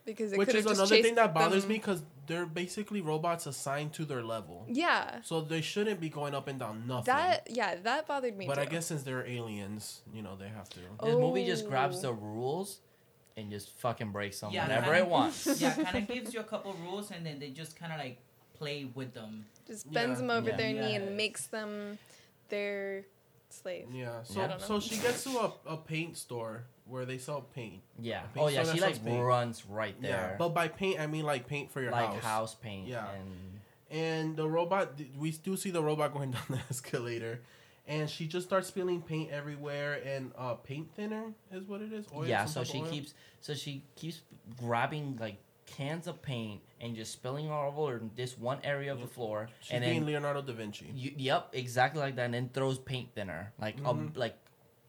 Because 0.04 0.32
it 0.32 0.38
Which 0.38 0.48
is 0.48 0.64
just 0.64 0.80
another 0.80 1.00
thing 1.02 1.14
that 1.14 1.32
bothers 1.32 1.62
them- 1.62 1.68
me 1.70 1.76
because 1.78 2.02
they're 2.26 2.46
basically 2.46 3.00
robots 3.00 3.46
assigned 3.46 3.92
to 3.94 4.04
their 4.04 4.22
level, 4.22 4.66
Yeah, 4.68 5.20
so 5.22 5.40
they 5.42 5.60
shouldn't 5.60 6.00
be 6.00 6.08
going 6.08 6.34
up 6.34 6.48
and 6.48 6.58
down 6.58 6.86
nothing. 6.88 7.04
that 7.14 7.46
yeah, 7.50 7.76
that 7.76 8.06
bothered 8.08 8.36
me. 8.36 8.46
but 8.46 8.56
too. 8.56 8.60
I 8.62 8.64
guess 8.64 8.86
since 8.86 9.02
they're 9.04 9.26
aliens, 9.26 10.02
you 10.12 10.22
know, 10.22 10.34
they 10.36 10.48
have 10.48 10.68
to. 10.70 10.80
This 11.04 11.14
movie 11.16 11.46
just 11.46 11.66
Oh. 11.66 11.68
grabs 11.68 12.02
the 12.02 12.12
rules 12.12 12.80
and 13.36 13.50
just 13.50 13.70
fucking 13.78 14.10
breaks 14.10 14.40
them 14.40 14.50
Yeah, 14.52 14.64
whenever 14.64 14.86
kinda- 14.86 14.98
it 15.00 15.06
wants. 15.08 15.46
yeah, 15.60 15.74
kind 15.74 15.98
of 15.98 16.06
gives 16.08 16.34
you 16.34 16.40
a 16.40 16.44
couple 16.44 16.72
rules 16.74 17.10
and 17.12 17.24
then 17.24 17.38
they 17.38 17.50
just 17.50 17.76
kind 17.76 17.92
of 17.92 17.98
like 17.98 18.18
play 18.54 18.84
with 18.94 19.14
them. 19.14 19.46
just 19.66 19.90
bends 19.92 20.20
Yeah. 20.20 20.26
them 20.26 20.30
over 20.30 20.50
Yeah. 20.50 20.56
their 20.56 20.72
knee 20.72 20.94
and 20.96 21.16
makes 21.16 21.46
them 21.46 21.98
their 22.48 23.04
slave. 23.52 23.86
Yeah. 23.92 24.22
So 24.22 24.40
I 24.40 24.58
so 24.58 24.80
she 24.80 24.96
gets 24.96 25.24
to 25.24 25.30
a, 25.30 25.52
a 25.66 25.76
paint 25.76 26.16
store 26.16 26.64
where 26.86 27.04
they 27.04 27.18
sell 27.18 27.42
paint. 27.54 27.80
Yeah. 28.00 28.20
Pink 28.34 28.46
Oh 28.46 28.48
yeah, 28.48 28.60
she 28.64 28.78
sells 28.78 28.80
like 28.80 29.04
paint. 29.04 29.24
runs 29.24 29.64
right 29.66 30.00
there. 30.00 30.10
Yeah. 30.10 30.26
there, 30.28 30.36
But 30.38 30.50
by 30.50 30.68
paint 30.68 31.00
I 31.00 31.06
mean 31.06 31.24
like 31.24 31.46
paint 31.46 31.70
for 31.70 31.80
your 31.80 31.90
like 31.92 32.06
house. 32.06 32.14
Like 32.14 32.22
house. 32.22 32.54
paint. 32.56 32.88
Yeah. 32.88 33.06
And 33.12 33.60
and 33.90 34.36
the 34.36 34.48
robot. 34.48 34.92
We 35.18 35.30
do 35.32 35.56
see 35.56 35.70
the 35.70 35.82
robot 35.82 36.12
going 36.14 36.30
down 36.32 36.42
the 36.48 36.60
escalator, 36.70 37.40
and 37.86 38.08
she 38.08 38.26
just 38.26 38.46
starts 38.46 38.68
spilling 38.68 39.02
paint 39.02 39.30
everywhere, 39.30 40.00
and 40.04 40.32
uh, 40.36 40.54
paint 40.54 40.94
thinner 40.94 41.32
is 41.52 41.64
what 41.64 41.82
it 41.82 41.92
is. 41.92 42.06
Oil, 42.14 42.26
yeah, 42.26 42.46
so 42.46 42.64
she 42.64 42.80
oil. 42.80 42.86
keeps 42.86 43.14
so 43.40 43.54
she 43.54 43.84
keeps 43.96 44.20
grabbing 44.58 45.18
like 45.20 45.36
cans 45.76 46.06
of 46.06 46.22
paint 46.22 46.60
and 46.80 46.94
just 46.96 47.12
spilling 47.12 47.50
all 47.50 47.68
over 47.76 48.00
this 48.16 48.36
one 48.38 48.58
area 48.64 48.92
of 48.92 49.00
the 49.00 49.06
floor, 49.06 49.48
She's 49.60 49.72
and 49.72 49.82
being 49.84 50.00
then 50.00 50.06
Leonardo 50.06 50.42
da 50.42 50.52
Vinci. 50.52 50.90
you, 50.94 51.12
yep, 51.16 51.48
exactly 51.52 52.00
like 52.00 52.16
that, 52.16 52.24
and 52.26 52.34
then 52.34 52.50
throws 52.52 52.78
paint 52.78 53.08
thinner 53.14 53.52
like 53.60 53.76
um, 53.84 54.10
Mhm. 54.10 54.16
like 54.16 54.36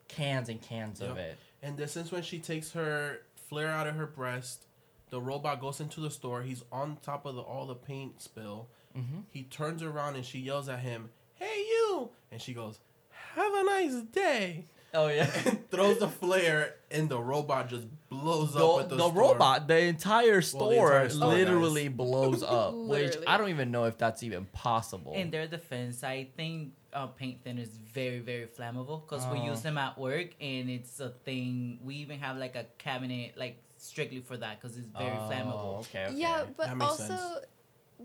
cans 0.07 0.49
and 0.49 0.61
cans 0.61 1.01
of 1.01 1.17
it. 1.17 1.37
And 1.61 1.77
this 1.77 1.95
is 1.95 2.11
when 2.11 2.21
she 2.23 2.39
takes 2.39 2.71
her 2.73 3.21
flare 3.35 3.69
out 3.69 3.87
of 3.87 3.95
her 3.95 4.07
breast. 4.07 4.65
The 5.09 5.21
robot 5.21 5.61
goes 5.61 5.79
into 5.79 6.01
the 6.01 6.09
store. 6.11 6.41
He's 6.41 6.63
on 6.71 6.97
top 7.01 7.25
of 7.25 7.35
the, 7.35 7.41
all 7.41 7.65
the 7.67 7.75
paint 7.75 8.21
spill. 8.21 8.67
Mm-hmm. 8.97 9.19
He 9.31 9.43
turns 9.43 9.81
around 9.83 10.15
and 10.15 10.25
she 10.25 10.39
yells 10.39 10.67
at 10.69 10.79
him, 10.79 11.09
"Hey 11.35 11.59
you!" 11.69 12.09
And 12.31 12.41
she 12.41 12.53
goes, 12.53 12.79
"Have 13.35 13.53
a 13.53 13.63
nice 13.63 13.95
day." 14.11 14.65
Oh 14.93 15.07
yeah. 15.07 15.29
And 15.45 15.69
throws 15.71 15.97
the 15.99 16.07
flare, 16.07 16.75
and 16.91 17.09
the 17.09 17.19
robot 17.19 17.67
just 17.69 17.87
blows 18.09 18.55
up. 18.55 18.59
the, 18.61 18.83
At 18.83 18.89
the, 18.89 18.95
the 18.97 19.09
store. 19.09 19.21
robot, 19.31 19.67
the 19.67 19.79
entire 19.79 20.41
store, 20.41 20.71
entire 20.73 21.09
store, 21.09 21.33
literally 21.33 21.87
blows 21.87 22.43
up, 22.59 22.75
which 22.75 23.15
I 23.25 23.37
don't 23.37 23.49
even 23.49 23.71
know 23.71 23.85
if 23.85 23.97
that's 23.97 24.21
even 24.23 24.45
possible. 24.45 25.13
In 25.13 25.31
their 25.31 25.47
defense, 25.47 26.03
I 26.03 26.27
think 26.37 26.73
uh, 26.93 27.07
paint 27.07 27.43
thinner 27.43 27.61
is 27.63 27.75
very, 27.77 28.19
very 28.19 28.45
flammable 28.45 29.01
because 29.07 29.25
we 29.27 29.39
Oh. 29.39 29.45
use 29.45 29.61
them 29.61 29.79
at 29.79 29.97
work 29.97 30.29
and 30.39 30.69
it's 30.69 30.99
a 30.99 31.09
thing. 31.09 31.79
We 31.83 31.95
even 31.95 32.19
have 32.19 32.37
like 32.37 32.55
a 32.55 32.65
cabinet 32.77 33.33
like 33.35 33.57
strictly 33.77 34.19
for 34.21 34.37
that 34.37 34.61
because 34.61 34.77
it's 34.77 34.87
very 34.89 35.17
Oh, 35.17 35.27
flammable. 35.29 35.79
Okay, 35.81 36.05
okay. 36.05 36.15
Yeah, 36.15 36.43
but 36.55 36.69
also 36.79 37.03
sense. 37.15 37.45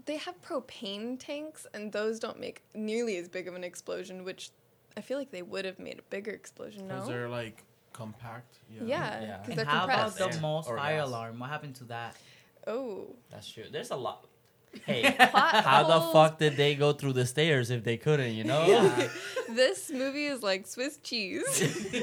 they 0.06 0.16
have 0.16 0.40
propane 0.42 1.18
tanks, 1.20 1.66
and 1.74 1.92
those 1.92 2.18
don't 2.18 2.40
make 2.40 2.62
nearly 2.74 3.16
as 3.18 3.28
big 3.28 3.46
of 3.46 3.54
an 3.54 3.62
explosion. 3.64 4.24
Which 4.24 4.50
I 4.98 5.00
feel 5.00 5.16
like 5.18 5.30
they 5.30 5.42
would 5.42 5.64
have 5.64 5.78
made 5.78 5.98
a 5.98 6.02
bigger 6.10 6.32
explosion. 6.32 6.88
Because 6.88 7.06
No. 7.06 7.12
they're 7.12 7.28
like 7.28 7.62
compact. 7.92 8.58
Yeah, 8.70 8.82
Yeah. 8.84 9.36
because 9.38 9.48
And 9.50 9.58
they're 9.58 9.64
how 9.64 9.84
about 9.84 10.16
the 10.16 10.24
Air 10.34 10.40
most 10.40 10.68
fire 10.68 10.98
gas. 10.98 11.08
alarm? 11.08 11.38
What 11.38 11.50
happened 11.50 11.76
to 11.76 11.84
that? 11.84 12.16
oh, 12.66 13.14
That's 13.30 13.48
true. 13.50 13.64
There's 13.72 13.90
a 13.90 13.96
lot. 13.96 14.26
Hey, 14.84 15.00
Plot 15.30 15.64
how 15.64 15.82
the 15.84 16.00
fuck 16.12 16.38
did 16.38 16.58
they 16.58 16.74
go 16.74 16.92
through 16.92 17.14
the 17.14 17.24
stairs 17.24 17.70
if 17.70 17.82
they 17.84 17.96
couldn't? 17.96 18.34
You 18.34 18.44
know? 18.44 18.66
Yeah. 18.66 19.08
this 19.54 19.90
movie 19.90 20.26
is 20.26 20.42
like 20.42 20.66
Swiss 20.66 20.98
cheese. 21.02 21.42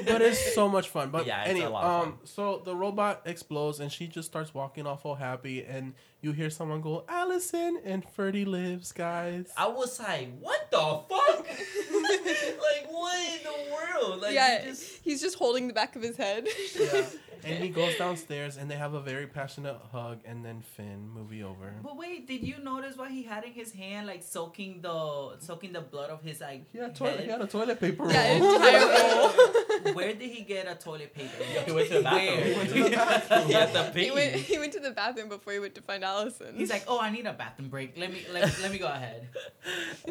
but 0.08 0.20
it's 0.24 0.56
so 0.56 0.68
much 0.68 0.89
fun. 0.89 1.12
But 1.12 1.28
Yeah, 1.28 1.41
it's 1.41 1.52
anyway, 1.52 1.68
a 1.68 1.70
lot 1.70 1.84
of 1.84 2.08
um, 2.08 2.20
so 2.24 2.64
the 2.66 2.76
robot 2.76 3.22
explodes 3.26 3.80
and 3.80 3.91
she 3.91 4.08
just 4.08 4.28
starts 4.28 4.52
walking 4.56 4.88
off 4.88 5.06
all 5.06 5.14
happy, 5.16 5.64
and 5.64 5.93
you 6.22 6.32
hear 6.32 6.50
someone 6.50 6.82
go, 6.82 7.04
"Allison," 7.08 7.80
and 7.86 8.04
Ferdy 8.16 8.46
lives, 8.46 8.91
guys. 8.91 9.54
I 9.56 9.68
was 9.68 10.00
like, 10.00 10.30
what 10.39 10.72
the 10.72 10.80
fuck? 11.08 11.24
like, 12.26 12.91
what 12.91 13.18
in 13.34 13.43
the 13.43 13.74
world? 13.74 14.22
Like, 14.22 14.34
yeah, 14.34 14.63
you 14.63 14.70
just... 14.70 15.03
he's 15.03 15.22
just 15.22 15.38
holding 15.38 15.68
the 15.68 15.74
back 15.74 15.95
of 15.95 16.01
his 16.01 16.18
head. 16.18 16.47
yeah. 16.80 17.05
And 17.46 17.64
he 17.64 17.70
goes 17.70 17.96
downstairs, 17.98 18.58
and 18.58 18.70
they 18.70 18.76
have 18.76 18.93
a 18.93 19.00
very 19.02 19.28
passionate 19.28 19.78
hug, 19.91 20.20
and 20.26 20.43
then 20.43 20.62
Finn, 20.76 21.10
movie 21.10 21.43
over. 21.43 21.74
But 21.84 21.96
wait, 21.98 22.28
did 22.28 22.43
you 22.43 22.56
notice 22.64 22.98
what 22.98 23.12
he 23.12 23.24
had 23.24 23.43
in 23.43 23.52
his 23.52 23.72
hand, 23.72 24.08
like 24.08 24.24
soaking 24.24 24.82
the 24.82 25.38
soaking 25.39 25.74
the 25.74 25.82
blood 25.82 26.10
of 26.10 26.22
his 26.24 26.41
like? 26.41 26.66
Yeah, 26.74 26.89
toilet, 26.89 27.18
head? 27.18 27.26
he 27.26 27.32
had 27.32 27.41
a 27.41 27.48
toilet 27.48 27.80
paper 27.80 28.04
roll. 28.04 28.12
Yeah, 28.12 28.38
it's 28.39 28.64
terrible. 28.66 29.93
Where 29.93 30.14
did 30.14 30.30
he 30.32 30.41
get 30.43 30.68
a 30.68 30.76
toilet 30.76 31.14
paper? 31.14 31.43
He 31.66 31.72
went 31.72 31.88
to 31.89 31.93
the 31.98 32.04
bathroom. 32.04 32.43
He 32.43 32.54
went 32.58 32.70
to 32.70 32.84
the 32.84 32.89
bathroom. 32.96 33.93
He 33.96 34.04
he 34.06 34.12
went. 34.12 34.36
He 34.36 34.58
went 34.60 34.74
to 34.74 34.80
the 34.80 34.91
bathroom 34.91 35.30
before 35.30 35.54
he 35.54 35.60
went 35.60 35.76
to 35.76 35.82
find 35.82 36.04
Allison. 36.04 36.56
He's 36.56 36.70
like, 36.72 36.84
oh, 36.88 37.00
I 37.00 37.10
need 37.12 37.26
a 37.26 37.34
bathroom 37.34 37.70
break. 37.70 37.98
Let 37.98 38.12
me 38.12 38.26
let, 38.34 38.43
let 38.62 38.72
me 38.72 38.78
go 38.78 38.88
ahead. 38.88 39.28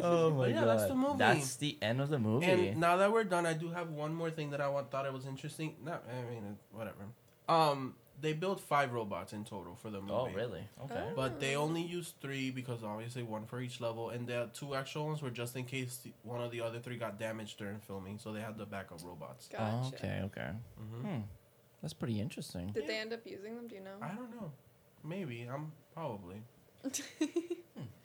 Oh 0.01 0.29
my 0.31 0.47
Yeah, 0.47 0.61
god. 0.61 0.67
that's 0.67 0.87
the 0.87 0.95
movie. 0.95 1.17
That's 1.17 1.55
the 1.55 1.77
end 1.81 2.01
of 2.01 2.09
the 2.09 2.19
movie. 2.19 2.45
And 2.45 2.77
now 2.79 2.97
that 2.97 3.11
we're 3.11 3.23
done, 3.23 3.45
I 3.45 3.53
do 3.53 3.69
have 3.69 3.89
one 3.91 4.13
more 4.13 4.29
thing 4.29 4.49
that 4.51 4.61
I 4.61 4.67
want, 4.67 4.91
thought 4.91 5.05
it 5.05 5.13
was 5.13 5.25
interesting. 5.25 5.75
Not, 5.83 6.03
I 6.09 6.29
mean, 6.29 6.57
whatever. 6.71 7.05
Um, 7.47 7.95
they 8.21 8.33
built 8.33 8.59
five 8.61 8.93
robots 8.93 9.33
in 9.33 9.43
total 9.43 9.75
for 9.75 9.89
the 9.89 9.99
movie. 9.99 10.13
oh, 10.13 10.29
really? 10.33 10.67
Okay. 10.85 10.95
Oh. 11.09 11.13
But 11.15 11.39
they 11.39 11.55
only 11.55 11.81
used 11.81 12.15
three 12.21 12.49
because 12.49 12.83
obviously 12.83 13.23
one 13.23 13.45
for 13.45 13.59
each 13.59 13.81
level, 13.81 14.09
and 14.09 14.25
the 14.27 14.49
two 14.53 14.73
actual 14.73 15.07
ones 15.07 15.21
were 15.21 15.29
just 15.29 15.55
in 15.55 15.65
case 15.65 16.07
one 16.23 16.41
of 16.41 16.49
the 16.51 16.61
other 16.61 16.79
three 16.79 16.97
got 16.97 17.19
damaged 17.19 17.57
during 17.57 17.79
filming, 17.79 18.17
so 18.17 18.31
they 18.31 18.39
had 18.41 18.57
the 18.57 18.65
backup 18.65 18.99
robots. 19.03 19.47
Gotcha. 19.49 19.63
Oh, 19.83 19.87
okay, 19.93 20.21
okay. 20.25 20.49
hmm 20.77 21.07
Hmm. 21.07 21.21
That's 21.81 21.93
pretty 21.93 22.19
interesting. 22.19 22.71
Did 22.71 22.87
they 22.87 22.97
end 22.97 23.13
up 23.13 23.19
using 23.25 23.55
them? 23.55 23.67
Do 23.67 23.75
you 23.75 23.81
know? 23.81 23.97
I 24.01 24.07
don't 24.09 24.31
know. 24.31 24.51
Maybe 25.03 25.47
I'm 25.51 25.71
probably. 25.93 26.41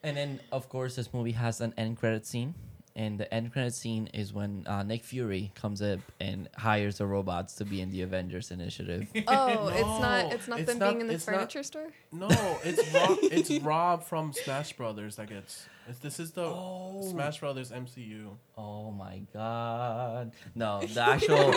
And 0.03 0.17
then, 0.17 0.39
of 0.51 0.67
course, 0.67 0.95
this 0.95 1.13
movie 1.13 1.31
has 1.33 1.61
an 1.61 1.73
end 1.77 1.97
credit 1.97 2.25
scene. 2.25 2.55
And 2.95 3.17
the 3.17 3.33
end 3.33 3.53
credit 3.53 3.73
scene 3.73 4.07
is 4.13 4.33
when 4.33 4.65
uh, 4.67 4.83
Nick 4.83 5.03
Fury 5.05 5.51
comes 5.55 5.81
up 5.81 5.99
and 6.19 6.49
hires 6.57 6.97
the 6.97 7.05
robots 7.05 7.55
to 7.55 7.65
be 7.65 7.79
in 7.81 7.89
the 7.89 8.01
Avengers 8.01 8.51
Initiative. 8.51 9.07
Oh, 9.27 9.67
it's 9.69 9.81
not. 9.81 10.33
It's 10.33 10.47
not 10.49 10.59
it's 10.59 10.69
them 10.69 10.79
not- 10.79 10.89
being 10.89 11.01
in 11.01 11.07
the 11.07 11.13
it's 11.13 11.25
not- 11.25 11.35
furniture 11.37 11.63
store. 11.63 11.87
No, 12.11 12.27
it's 12.65 12.93
Rob. 12.93 13.17
it's 13.23 13.49
Rob 13.63 14.03
from 14.03 14.33
Smash 14.33 14.73
Brothers 14.73 15.15
that 15.15 15.29
gets. 15.29 15.65
It's, 15.87 15.99
this 15.99 16.19
is 16.19 16.31
the 16.31 16.43
Oh. 16.43 17.01
Smash 17.09 17.39
Brothers 17.39 17.71
MCU. 17.71 18.27
Oh 18.57 18.91
my 18.91 19.21
god! 19.33 20.33
No, 20.53 20.81
the 20.85 21.01
actual 21.01 21.51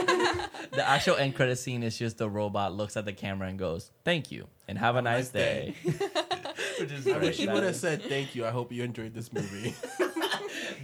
the 0.73 0.85
actual 0.89 1.17
end 1.17 1.35
credit 1.35 1.57
scene 1.57 1.83
is 1.83 1.99
just 1.99 2.19
the 2.19 2.31
robot 2.31 2.73
looks 2.75 2.97
at 2.97 3.05
the 3.05 3.13
camera 3.13 3.49
and 3.49 3.59
goes, 3.59 3.91
"Thank 4.05 4.31
you 4.31 4.47
and 4.69 4.79
have 4.79 4.95
a 4.97 5.03
nice 5.03 5.29
day." 5.31 5.75
Which 6.81 6.91
is 6.93 7.07
I 7.07 7.19
wish 7.19 7.37
great. 7.37 7.39
you 7.41 7.51
would 7.53 7.63
have 7.65 7.77
said 7.77 8.03
thank 8.03 8.35
you. 8.35 8.47
I 8.47 8.51
hope 8.51 8.73
you 8.73 8.83
enjoyed 8.85 9.15
this 9.15 9.33
movie. 9.33 9.75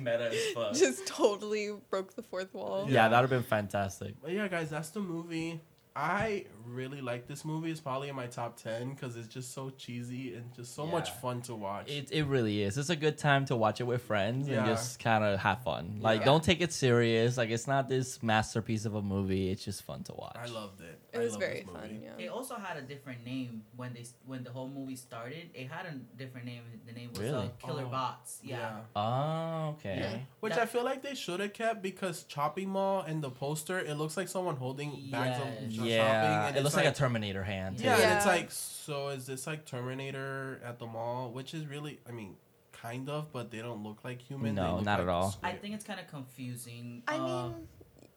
meta 0.05 0.31
as 0.33 0.53
fuck. 0.55 0.75
Just 0.75 1.07
totally 1.07 1.71
broke 1.91 2.15
the 2.15 2.23
fourth 2.23 2.53
wall. 2.55 2.87
yeah, 2.89 3.09
that 3.09 3.21
would 3.21 3.31
have 3.31 3.31
been 3.31 3.49
fantastic. 3.49 4.15
But 4.23 4.33
yeah, 4.33 4.49
guys, 4.49 4.71
that's 4.71 4.91
the 4.91 5.01
movie. 5.01 5.61
I 5.95 6.47
really 6.71 7.01
like 7.01 7.27
this 7.27 7.45
movie. 7.45 7.71
It's 7.71 7.81
probably 7.81 8.09
in 8.09 8.17
my 8.17 8.27
top 8.27 8.57
ten 8.57 8.91
because 8.91 9.17
it's 9.17 9.29
just 9.29 9.53
so 9.53 9.71
cheesy 9.71 10.35
and 10.35 10.53
just 10.55 10.75
so 10.75 10.87
much 10.87 11.11
fun 11.11 11.43
to 11.43 11.55
watch. 11.55 11.91
It, 11.91 12.11
it 12.13 12.25
really 12.25 12.63
is. 12.63 12.79
It's 12.79 12.91
a 12.91 12.97
good 12.97 13.19
time 13.19 13.45
to 13.47 13.57
watch 13.57 13.81
it 13.81 13.85
with 13.85 14.03
friends 14.03 14.49
Yeah. 14.49 14.59
and 14.59 14.67
just 14.67 14.99
kind 15.01 15.25
of 15.25 15.39
have 15.41 15.63
fun. 15.63 15.99
Like, 16.01 16.21
Yeah. 16.21 16.27
don't 16.27 16.45
take 16.45 16.61
it 16.61 16.73
serious. 16.73 17.37
Like, 17.37 17.51
it's 17.51 17.67
not 17.67 17.89
this 17.89 18.23
masterpiece 18.23 18.85
of 18.85 18.95
a 18.95 19.03
movie. 19.03 19.51
It's 19.51 19.65
just 19.65 19.83
fun 19.83 20.03
to 20.05 20.13
watch. 20.13 20.37
I 20.39 20.47
loved 20.47 20.81
it. 20.81 20.99
It 21.13 21.19
I 21.19 21.23
was 21.25 21.37
very 21.37 21.63
fun. 21.63 22.01
Yeah. 22.03 22.25
It 22.25 22.29
also 22.29 22.55
had 22.55 22.77
a 22.77 22.83
different 22.83 23.25
name 23.25 23.63
when 23.77 23.93
they 23.95 24.05
when 24.27 24.45
the 24.45 24.51
whole 24.51 24.69
movie 24.69 24.95
started. 24.97 25.51
It 25.55 25.69
had 25.69 25.87
a 25.87 25.95
different 26.17 26.47
name. 26.47 26.63
The 26.87 26.93
name 26.93 27.11
was 27.11 27.21
uh, 27.21 27.49
Killer 27.59 27.85
Oh, 27.87 27.91
Bots. 27.91 28.39
Yeah. 28.45 28.81
Oh, 28.95 29.75
okay. 29.79 29.99
Yeah. 30.01 30.19
Which 30.41 30.53
That- 30.55 30.63
I 30.63 30.67
feel 30.67 30.85
like 30.85 31.03
they 31.03 31.15
should 31.15 31.41
have 31.41 31.53
kept 31.53 31.83
because 31.83 32.23
Chopping 32.25 32.69
Mall 32.71 33.01
and 33.03 33.23
the 33.23 33.31
poster, 33.31 33.79
it 33.81 33.95
looks 33.95 34.17
like 34.17 34.29
someone 34.29 34.55
holding 34.57 35.11
bags 35.11 35.41
of 35.41 35.47
Yes. 35.49 35.73
ch- 35.73 35.77
Yeah, 35.91 35.97
shopping. 36.45 36.57
And 36.59 36.60
it 36.61 36.65
looks 36.65 36.77
like, 36.77 36.87
a 36.87 36.93
Terminator 36.93 37.43
hand. 37.45 37.79
Too. 37.79 37.85
Yeah, 37.85 37.97
and 37.99 38.17
it's 38.17 38.27
like, 38.27 38.51
so 38.51 39.09
is 39.09 39.27
this 39.27 39.47
like 39.47 39.65
Terminator 39.67 40.61
at 40.65 40.79
the 40.79 40.87
mall? 40.87 41.31
Which 41.31 41.55
is 41.55 41.67
really, 41.67 42.01
I 42.09 42.13
mean, 42.13 42.37
kind 42.73 43.09
of, 43.11 43.33
but 43.33 43.51
they 43.51 43.59
don't 43.59 43.83
look 43.83 44.05
like 44.05 44.21
human. 44.23 44.55
No, 44.55 44.81
not 44.81 44.99
like 44.99 45.01
at 45.01 45.09
all. 45.09 45.37
I 45.43 45.53
think 45.53 45.75
it's 45.75 45.85
kind 45.85 46.01
of 46.01 46.07
confusing. 46.09 47.03
I 47.09 47.17
Uh, 47.17 47.49
mean, 47.49 47.55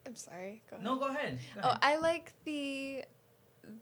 I'm 0.05 0.15
sorry. 0.15 0.61
Go 0.69 0.75
ahead. 0.75 0.83
no, 0.85 0.95
go 0.97 1.07
ahead. 1.07 1.39
Go 1.55 1.61
Oh. 1.63 1.77
I 1.81 1.97
like 1.97 2.33
the 2.45 3.03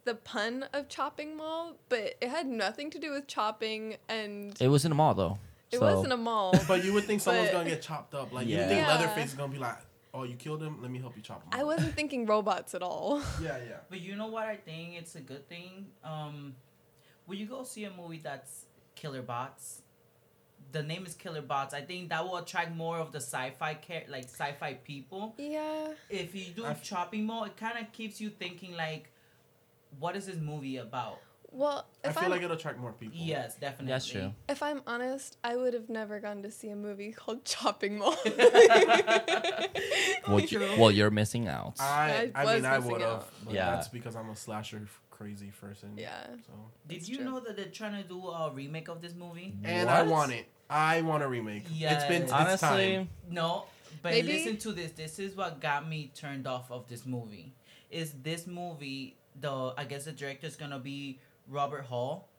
the 0.05 0.14
pun 0.14 0.64
of 0.74 0.88
chopping 0.89 1.36
mall, 1.36 1.76
but 1.89 2.16
it 2.22 2.30
had 2.30 2.45
nothing 2.47 2.91
to 2.91 2.99
do 2.99 3.12
with 3.12 3.26
chopping, 3.28 3.97
and 4.09 4.55
It 4.62 4.68
was 4.68 4.86
in 4.86 4.91
a 4.91 4.95
mall, 4.95 5.16
though. 5.16 5.39
it 5.72 5.80
so- 5.80 5.86
wasn't 5.95 6.14
a 6.14 6.18
mall. 6.18 6.53
But 6.68 6.84
you 6.84 6.93
would 6.93 7.05
think 7.05 7.20
someone's 7.22 7.49
But- 7.49 7.53
gonna 7.57 7.70
get 7.70 7.82
chopped 7.82 8.14
up. 8.14 8.32
Like 8.32 8.45
you 8.47 8.53
Yeah. 8.55 8.59
would 8.62 8.68
think 8.70 8.82
Yeah. 8.82 8.88
Leatherface 8.95 9.30
is 9.30 9.34
gonna 9.34 9.51
be 9.51 9.57
like, 9.57 9.78
"Oh, 10.14 10.24
you 10.24 10.36
killed 10.36 10.62
him. 10.62 10.82
Let 10.82 10.91
me 10.91 10.99
help 10.99 11.16
you 11.16 11.22
chop 11.22 11.43
him." 11.43 11.49
I 11.51 11.62
up." 11.62 11.66
wasn't 11.68 11.95
thinking 11.95 12.26
robots 12.26 12.76
at 12.76 12.82
all. 12.84 13.22
Yeah, 13.41 13.57
yeah. 13.68 13.78
But 13.89 14.01
you 14.01 14.16
know 14.16 14.28
what? 14.28 14.45
I 14.45 14.55
think 14.57 14.95
it's 14.97 15.16
a 15.16 15.22
good 15.22 15.47
thing. 15.47 15.88
Um, 16.03 16.55
will 17.28 17.36
you 17.36 17.45
go 17.45 17.64
see 17.64 17.86
a 17.86 17.91
movie 17.91 18.22
that's 18.24 18.66
Killer 18.95 19.22
Bots, 19.22 19.82
the 20.72 20.84
name 20.84 21.05
is 21.05 21.14
Killer 21.16 21.41
Bots. 21.41 21.74
I 21.74 21.82
think 21.82 22.09
that 22.09 22.24
will 22.24 22.38
attract 22.38 22.76
more 22.76 22.97
of 22.97 23.12
the 23.12 23.20
sci-fi 23.20 23.74
care, 23.76 24.03
like 24.07 24.24
sci-fi 24.26 24.76
people. 24.76 25.34
Yeah. 25.38 25.93
If 26.09 26.36
you 26.36 26.45
do 26.53 26.66
I 26.66 26.72
f- 26.72 26.84
chopping 26.84 27.26
mall, 27.26 27.45
it 27.45 27.57
kind 27.57 27.78
of 27.80 27.91
keeps 27.91 28.22
you 28.22 28.30
thinking 28.30 28.76
like, 28.76 29.12
what 29.99 30.16
is 30.16 30.26
this 30.28 30.38
movie 30.38 30.78
about? 30.78 31.20
Well, 31.54 31.86
I 32.06 32.12
feel 32.14 32.24
I'm 32.26 32.32
like 32.32 32.41
it'll 32.43 32.56
attract 32.56 32.80
more 32.80 32.93
people. 32.93 33.18
Yes, 33.20 33.56
definitely. 33.56 33.91
That's 33.91 34.06
true. 34.08 34.32
if 34.47 34.64
I'm 34.64 34.82
honest, 34.88 35.38
I 35.43 35.58
would 35.58 35.74
have 35.74 35.89
never 35.89 36.20
gone 36.22 36.41
to 36.43 36.52
see 36.52 36.70
a 36.70 36.76
movie 36.76 37.12
called 37.12 37.43
Chopping 37.45 37.97
Mall. 37.97 38.16
Well, 40.28 40.39
you, 40.47 40.60
well, 40.78 40.91
you're 40.91 41.12
missing 41.12 41.47
out. 41.47 41.76
I, 41.80 42.32
I 42.36 42.41
I, 42.41 42.45
was 42.45 42.56
mean, 42.64 42.66
I 42.72 42.78
missing 42.78 42.91
would 42.93 43.02
have. 43.02 43.10
out. 43.12 43.28
But 43.45 43.54
Yeah. 43.54 43.72
that's 43.72 43.88
because 43.89 44.16
I'm 44.16 44.30
a 44.30 44.36
slasher 44.36 44.82
crazy 45.10 45.52
person. 45.60 45.93
yeah. 45.97 46.26
So. 46.47 46.54
Did 46.88 47.08
you 47.08 47.18
true. 47.18 47.26
know 47.26 47.39
that 47.41 47.56
they're 47.58 47.66
trying 47.66 48.02
to 48.02 48.08
do 48.08 48.28
a 48.30 48.52
remake 48.52 48.88
of 48.88 49.02
this 49.02 49.14
movie? 49.14 49.54
And 49.64 49.89
I 49.89 50.04
want 50.04 50.32
it. 50.32 50.47
I 50.70 51.02
want 51.02 51.22
a 51.24 51.28
remake. 51.28 51.66
It's 51.70 52.06
been 52.06 52.24
it's 52.24 52.32
Honestly, 52.32 52.95
time. 52.95 53.10
No, 53.30 53.66
but 54.02 54.12
Maybe- 54.14 54.34
listen 54.34 54.58
to 54.58 54.72
this. 54.72 54.91
This 54.93 55.20
is 55.20 55.36
what 55.36 55.60
got 55.60 55.88
me 55.88 56.12
turned 56.16 56.47
off 56.47 56.72
of 56.72 56.88
this 56.88 57.06
movie. 57.06 57.54
Is 57.89 58.14
this 58.24 58.47
movie 58.47 59.18
the 59.39 59.74
I 59.78 59.84
guess 59.86 60.06
the 60.06 60.12
director's 60.14 60.56
gonna 60.56 60.80
be 60.80 61.20
Robert 61.48 61.86
Hall, 61.86 62.30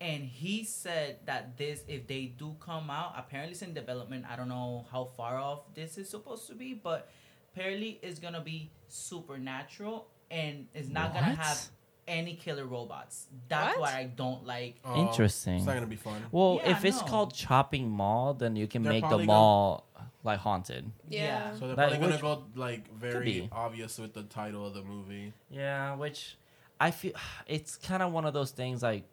and 0.00 0.22
he 0.24 0.64
said 0.64 1.18
that 1.26 1.56
this, 1.58 1.82
if 1.88 2.06
they 2.06 2.26
do 2.38 2.56
come 2.60 2.90
out, 2.90 3.14
apparently 3.16 3.52
it's 3.52 3.62
in 3.62 3.74
development. 3.74 4.24
I 4.30 4.36
don't 4.36 4.48
know 4.48 4.86
how 4.90 5.04
far 5.16 5.36
off 5.38 5.74
this 5.74 5.98
is 5.98 6.08
supposed 6.08 6.46
to 6.48 6.54
be, 6.54 6.74
but 6.74 7.10
apparently 7.54 7.98
it's 8.02 8.18
gonna 8.18 8.40
be 8.40 8.70
supernatural 8.88 10.06
and 10.30 10.66
it's 10.74 10.88
not 10.88 11.12
gonna 11.12 11.34
have 11.34 11.68
any 12.08 12.34
killer 12.34 12.64
robots. 12.64 13.26
That's 13.48 13.74
What? 13.76 13.80
what 13.80 13.94
I 13.94 14.04
don't 14.04 14.44
like. 14.46 14.76
Oh, 14.84 15.06
Interesting. 15.08 15.56
It's 15.56 15.66
not 15.66 15.74
gonna 15.74 15.86
be 15.86 15.96
fun. 15.96 16.22
Well, 16.32 16.60
Yeah, 16.62 16.70
if 16.72 16.84
it's 16.84 17.00
no. 17.02 17.06
called 17.06 17.34
Chopping 17.34 17.88
Mall, 17.90 18.34
then 18.34 18.56
you 18.56 18.66
can 18.66 18.82
They're 18.82 18.92
make 18.92 19.02
the 19.02 19.08
probably 19.08 19.26
mall 19.26 19.86
like 20.24 20.40
haunted. 20.40 20.90
Yeah. 21.08 21.54
So 21.54 21.68
they're 21.68 21.76
Like, 21.76 22.00
gonna 22.00 22.18
go 22.18 22.44
like 22.56 22.92
very 22.92 23.48
obvious 23.52 23.98
with 23.98 24.14
the 24.14 24.24
title 24.24 24.66
of 24.66 24.74
the 24.74 24.82
movie. 24.82 25.32
Yeah, 25.50 25.94
which 25.94 26.36
I 26.80 26.90
feel 26.90 27.12
it's 27.46 27.76
kind 27.76 28.02
of 28.02 28.12
one 28.12 28.24
of 28.24 28.34
those 28.34 28.50
things 28.50 28.82
like 28.82 29.04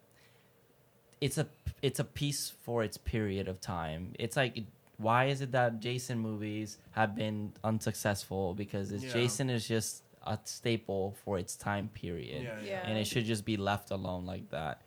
it's 1.21 1.37
a 1.37 1.47
it's 1.81 1.99
a 1.99 2.03
piece 2.03 2.53
for 2.63 2.83
its 2.83 2.97
period 2.97 3.47
of 3.47 3.59
time. 3.59 4.13
It's 4.17 4.35
like 4.37 4.63
why 4.97 5.25
is 5.25 5.41
it 5.41 5.51
that 5.51 5.79
Jason 5.79 6.17
movies 6.17 6.77
have 6.91 7.15
been 7.15 7.53
unsuccessful 7.63 8.55
because 8.55 8.91
it's 8.91 9.03
Yeah. 9.03 9.13
Jason 9.13 9.49
is 9.49 9.67
just 9.67 10.03
a 10.25 10.39
staple 10.43 11.15
for 11.23 11.37
its 11.37 11.55
time 11.55 11.89
period. 11.89 12.43
Yeah, 12.43 12.59
Yeah. 12.61 12.87
And 12.87 12.97
it 12.97 13.05
should 13.05 13.25
just 13.25 13.45
be 13.45 13.57
left 13.57 13.91
alone 13.91 14.25
like 14.25 14.49
that. 14.49 14.81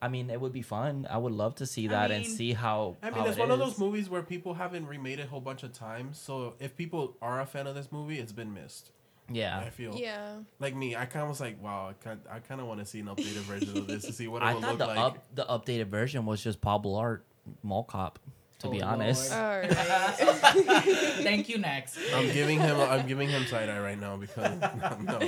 I 0.00 0.08
mean, 0.08 0.30
it 0.30 0.40
would 0.40 0.52
be 0.52 0.62
fun. 0.62 1.06
I 1.08 1.16
would 1.16 1.32
love 1.32 1.54
to 1.56 1.66
see 1.66 1.86
I 1.86 1.90
that 1.90 2.10
and 2.10 2.24
see 2.24 2.52
how. 2.52 2.96
I 3.02 3.06
mean, 3.10 3.20
how 3.20 3.26
it's 3.26 3.38
it 3.38 3.40
one 3.40 3.50
of 3.50 3.58
those 3.58 3.78
movies 3.78 4.10
where 4.10 4.22
people 4.22 4.54
haven't 4.54 4.86
remade 4.86 5.18
it 5.18 5.24
a 5.24 5.26
whole 5.26 5.40
bunch 5.40 5.62
of 5.62 5.72
times. 5.72 6.18
So 6.18 6.54
if 6.60 6.76
people 6.76 7.16
are 7.22 7.40
a 7.40 7.46
fan 7.46 7.66
of 7.66 7.74
this 7.74 7.90
movie, 7.90 8.18
it's 8.18 8.32
been 8.32 8.52
missed. 8.52 8.92
Yeah. 9.30 9.58
I 9.58 9.70
feel 9.70 9.94
Yeah. 9.96 10.36
like 10.60 10.74
me. 10.76 10.94
I 10.96 11.04
kind 11.06 11.22
of 11.24 11.28
was 11.30 11.40
like, 11.40 11.60
wow, 11.62 11.88
I 11.90 11.92
kind 12.04 12.20
I 12.30 12.38
kind 12.38 12.60
of 12.60 12.66
want 12.68 12.80
to 12.80 12.86
see 12.86 13.00
an 13.00 13.06
updated 13.06 13.42
version 13.44 13.76
of 13.76 13.86
this 13.86 14.04
to 14.04 14.12
see 14.12 14.28
what 14.28 14.42
it 14.42 14.46
I 14.46 14.54
will 14.54 14.60
thought 14.60 14.70
look 14.70 14.78
the 14.78 14.86
like. 14.86 14.98
up 14.98 15.26
the 15.34 15.44
updated 15.44 15.86
version 15.88 16.26
was 16.26 16.42
just 16.42 16.60
Paul 16.60 16.80
Blart 16.82 17.20
Mall 17.62 17.84
Cop. 17.84 18.18
To 18.60 18.68
Oh, 18.68 18.70
be 18.70 18.80
Lord. 18.80 18.94
honest, 18.94 19.32
All 19.34 19.38
right. 19.60 19.70
Thank 19.70 21.50
you, 21.50 21.58
next. 21.58 21.98
I'm 22.14 22.32
giving 22.32 22.58
him 22.58 22.80
I'm 22.80 23.06
giving 23.06 23.28
him 23.28 23.44
side 23.44 23.68
eye 23.68 23.78
right 23.80 24.00
now 24.00 24.16
because 24.16 24.58
no. 25.02 25.18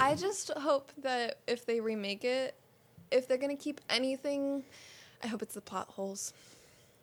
I 0.00 0.14
just 0.14 0.50
hope 0.56 0.90
that 1.02 1.40
if 1.46 1.66
they 1.66 1.80
remake 1.80 2.24
it, 2.24 2.54
if 3.10 3.28
they're 3.28 3.36
gonna 3.36 3.54
keep 3.56 3.82
anything, 3.90 4.64
I 5.22 5.26
hope 5.26 5.42
it's 5.42 5.52
the 5.54 5.60
plot 5.60 5.88
holes. 5.90 6.32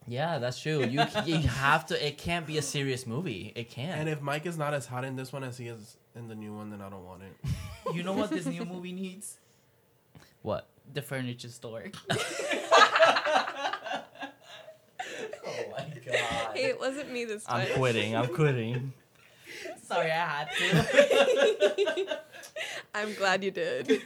Yeah, 0.06 0.38
that's 0.38 0.58
true. 0.60 0.84
You 0.84 1.04
you 1.24 1.36
have 1.48 1.86
to. 1.86 2.06
It 2.06 2.18
can't 2.18 2.46
be 2.46 2.58
a 2.58 2.62
serious 2.62 3.06
movie. 3.06 3.52
It 3.54 3.70
can't. 3.70 4.00
And 4.00 4.08
if 4.08 4.20
Mike 4.20 4.46
is 4.46 4.58
not 4.58 4.74
as 4.74 4.86
hot 4.86 5.04
in 5.04 5.16
this 5.16 5.32
one 5.32 5.44
as 5.44 5.56
he 5.58 5.68
is 5.68 5.96
in 6.16 6.28
the 6.28 6.34
new 6.34 6.52
one, 6.52 6.70
then 6.70 6.80
I 6.80 6.88
don't 6.90 7.04
want 7.04 7.22
it. 7.22 7.36
You 7.94 8.02
know 8.04 8.12
what 8.12 8.30
this 8.30 8.46
new 8.46 8.64
movie 8.64 8.92
needs? 8.92 9.38
what? 10.42 10.66
The 10.94 11.02
furniture 11.02 11.48
store. 11.48 11.84
Oh 15.44 15.64
my 15.72 15.84
god! 16.06 16.56
Hey, 16.56 16.66
it 16.66 16.78
wasn't 16.78 17.12
me 17.12 17.24
this 17.24 17.44
time. 17.44 17.66
I'm 17.68 17.74
quitting. 17.74 18.16
I'm 18.16 18.28
quitting. 18.28 18.92
Sorry, 19.84 20.10
I 20.10 20.26
had 20.26 20.48
to. 20.58 22.18
I'm 22.94 23.14
glad 23.14 23.42
you 23.44 23.50
did. 23.50 24.02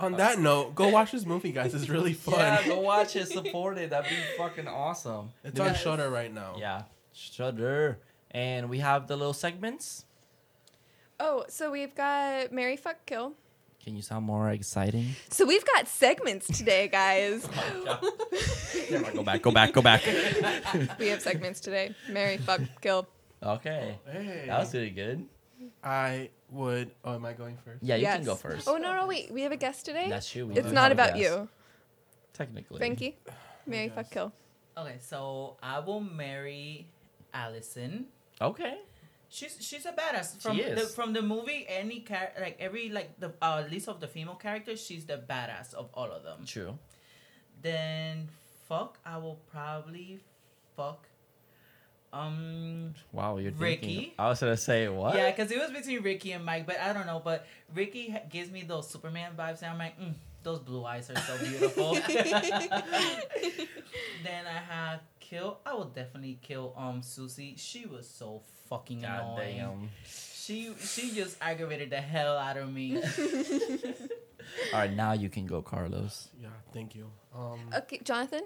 On 0.00 0.12
that 0.12 0.38
note, 0.38 0.74
go 0.74 0.88
watch 0.88 1.12
this 1.12 1.26
movie, 1.26 1.52
guys. 1.52 1.74
It's 1.74 1.88
really 1.88 2.12
fun. 2.26 2.38
Yeah, 2.38 2.66
go 2.66 2.80
watch 2.80 3.14
it. 3.16 3.28
Support 3.32 3.78
it. 3.78 3.90
That'd 3.90 4.08
be 4.10 4.16
fucking 4.36 4.66
awesome. 4.66 5.30
It's 5.44 5.54
Do 5.54 5.62
on 5.62 5.72
we- 5.72 5.78
Shudder 5.78 6.08
right 6.10 6.32
now. 6.32 6.56
Yeah, 6.58 6.82
Shudder. 7.12 7.98
And 8.30 8.68
we 8.70 8.78
have 8.78 9.06
the 9.08 9.16
little 9.16 9.32
segments. 9.32 10.04
Oh, 11.18 11.44
so 11.48 11.70
we've 11.70 11.94
got 11.94 12.50
Marry 12.52 12.76
Fuck 12.76 13.04
Kill. 13.06 13.34
Can 13.84 13.96
you 13.96 14.02
sound 14.02 14.24
more 14.26 14.50
exciting? 14.50 15.16
So 15.30 15.44
we've 15.46 15.64
got 15.64 15.88
segments 15.88 16.46
today, 16.46 16.88
guys. 16.88 17.46
Oh 18.92 19.10
go 19.14 19.22
back. 19.22 19.40
Go 19.42 19.50
back. 19.52 19.72
Go 19.72 19.82
back. 19.82 20.02
we 20.98 21.08
have 21.08 21.22
segments 21.22 21.60
today. 21.60 21.94
Marry 22.08 22.38
Fuck 22.38 22.60
Kill. 22.80 23.06
okay, 23.42 23.98
oh, 24.08 24.10
Hey, 24.10 24.44
that 24.48 24.58
was 24.58 24.74
really 24.74 24.90
good. 24.90 25.26
I 25.84 26.30
would. 26.52 26.90
Oh, 27.04 27.14
am 27.14 27.24
I 27.24 27.32
going 27.32 27.56
first? 27.64 27.82
Yeah, 27.82 27.96
you 27.96 28.06
can 28.06 28.24
go 28.24 28.34
first. 28.34 28.68
Oh 28.68 28.76
no, 28.76 28.94
no, 28.96 29.06
wait. 29.06 29.30
We 29.32 29.42
have 29.42 29.52
a 29.52 29.56
guest 29.56 29.84
today. 29.84 30.08
That's 30.08 30.28
true. 30.30 30.46
we 30.46 30.54
it's 30.54 30.72
not 30.72 30.92
about 30.92 31.14
guest, 31.14 31.20
you, 31.20 31.48
Technically, 32.32 32.78
Franky. 32.78 33.18
Marry. 33.66 33.88
Fuck 33.88 34.10
Kill. 34.10 34.32
okay, 34.76 34.96
so 35.00 35.56
I 35.62 35.78
will 35.80 36.00
marry 36.00 36.86
Allison. 37.32 38.06
Okay. 38.40 38.78
She's 39.28 39.56
she's 39.60 39.86
a 39.86 39.92
badass 39.92 40.42
from 40.42 40.56
She 40.56 40.64
the 40.64 40.80
from 40.80 41.12
the 41.12 41.22
movie. 41.22 41.64
Any 41.68 42.00
char- 42.00 42.32
like 42.40 42.56
every 42.58 42.88
like 42.88 43.20
the 43.20 43.32
uh, 43.40 43.62
list 43.70 43.88
of 43.88 44.00
the 44.00 44.08
female 44.08 44.34
characters, 44.34 44.82
she's 44.84 45.04
the 45.04 45.18
badass 45.18 45.72
of 45.74 45.88
all 45.94 46.10
of 46.10 46.24
them. 46.24 46.44
True. 46.44 46.76
Then 47.62 48.28
fuck, 48.68 48.98
I 49.06 49.18
will 49.18 49.38
probably 49.52 50.18
fuck. 50.76 51.06
Um, 52.12 52.94
Wow, 53.12 53.36
you're 53.38 53.52
thinking. 53.52 53.88
Ricky? 53.98 54.14
I 54.18 54.28
was 54.28 54.40
gonna 54.40 54.56
say 54.56 54.88
what? 54.88 55.14
yeah, 55.14 55.30
because 55.30 55.50
it 55.50 55.58
was 55.58 55.70
between 55.70 56.02
Ricky 56.02 56.32
and 56.32 56.44
Mike, 56.44 56.66
but 56.66 56.80
I 56.80 56.92
don't 56.92 57.06
know. 57.06 57.20
But 57.24 57.46
Ricky 57.74 58.14
gives 58.28 58.50
me 58.50 58.62
those 58.62 58.88
Superman 58.88 59.32
vibes, 59.38 59.62
and 59.62 59.70
I'm 59.72 59.78
like, 59.78 59.98
mm, 60.00 60.14
those 60.42 60.58
blue 60.58 60.84
eyes 60.84 61.08
are 61.10 61.16
so 61.16 61.38
beautiful. 61.38 61.94
then 64.24 64.46
I 64.46 64.58
have 64.68 65.00
kill. 65.20 65.58
I 65.64 65.74
will 65.74 65.84
definitely 65.86 66.38
kill 66.42 66.74
um 66.76 67.02
Susie. 67.02 67.54
She 67.56 67.86
was 67.86 68.08
so 68.08 68.42
fucking 68.68 69.02
God 69.02 69.38
annoying. 69.38 69.56
damn. 69.56 69.90
She 70.04 70.74
she 70.80 71.12
just 71.12 71.36
aggravated 71.40 71.90
the 71.90 72.00
hell 72.00 72.36
out 72.36 72.56
of 72.56 72.72
me. 72.72 73.00
All 74.72 74.80
right, 74.80 74.92
now 74.92 75.12
you 75.12 75.28
can 75.28 75.46
go, 75.46 75.62
Carlos. 75.62 76.28
Yeah. 76.40 76.48
Thank 76.72 76.94
you. 76.96 77.10
Um. 77.34 77.60
Okay, 77.76 78.00
Jonathan. 78.02 78.42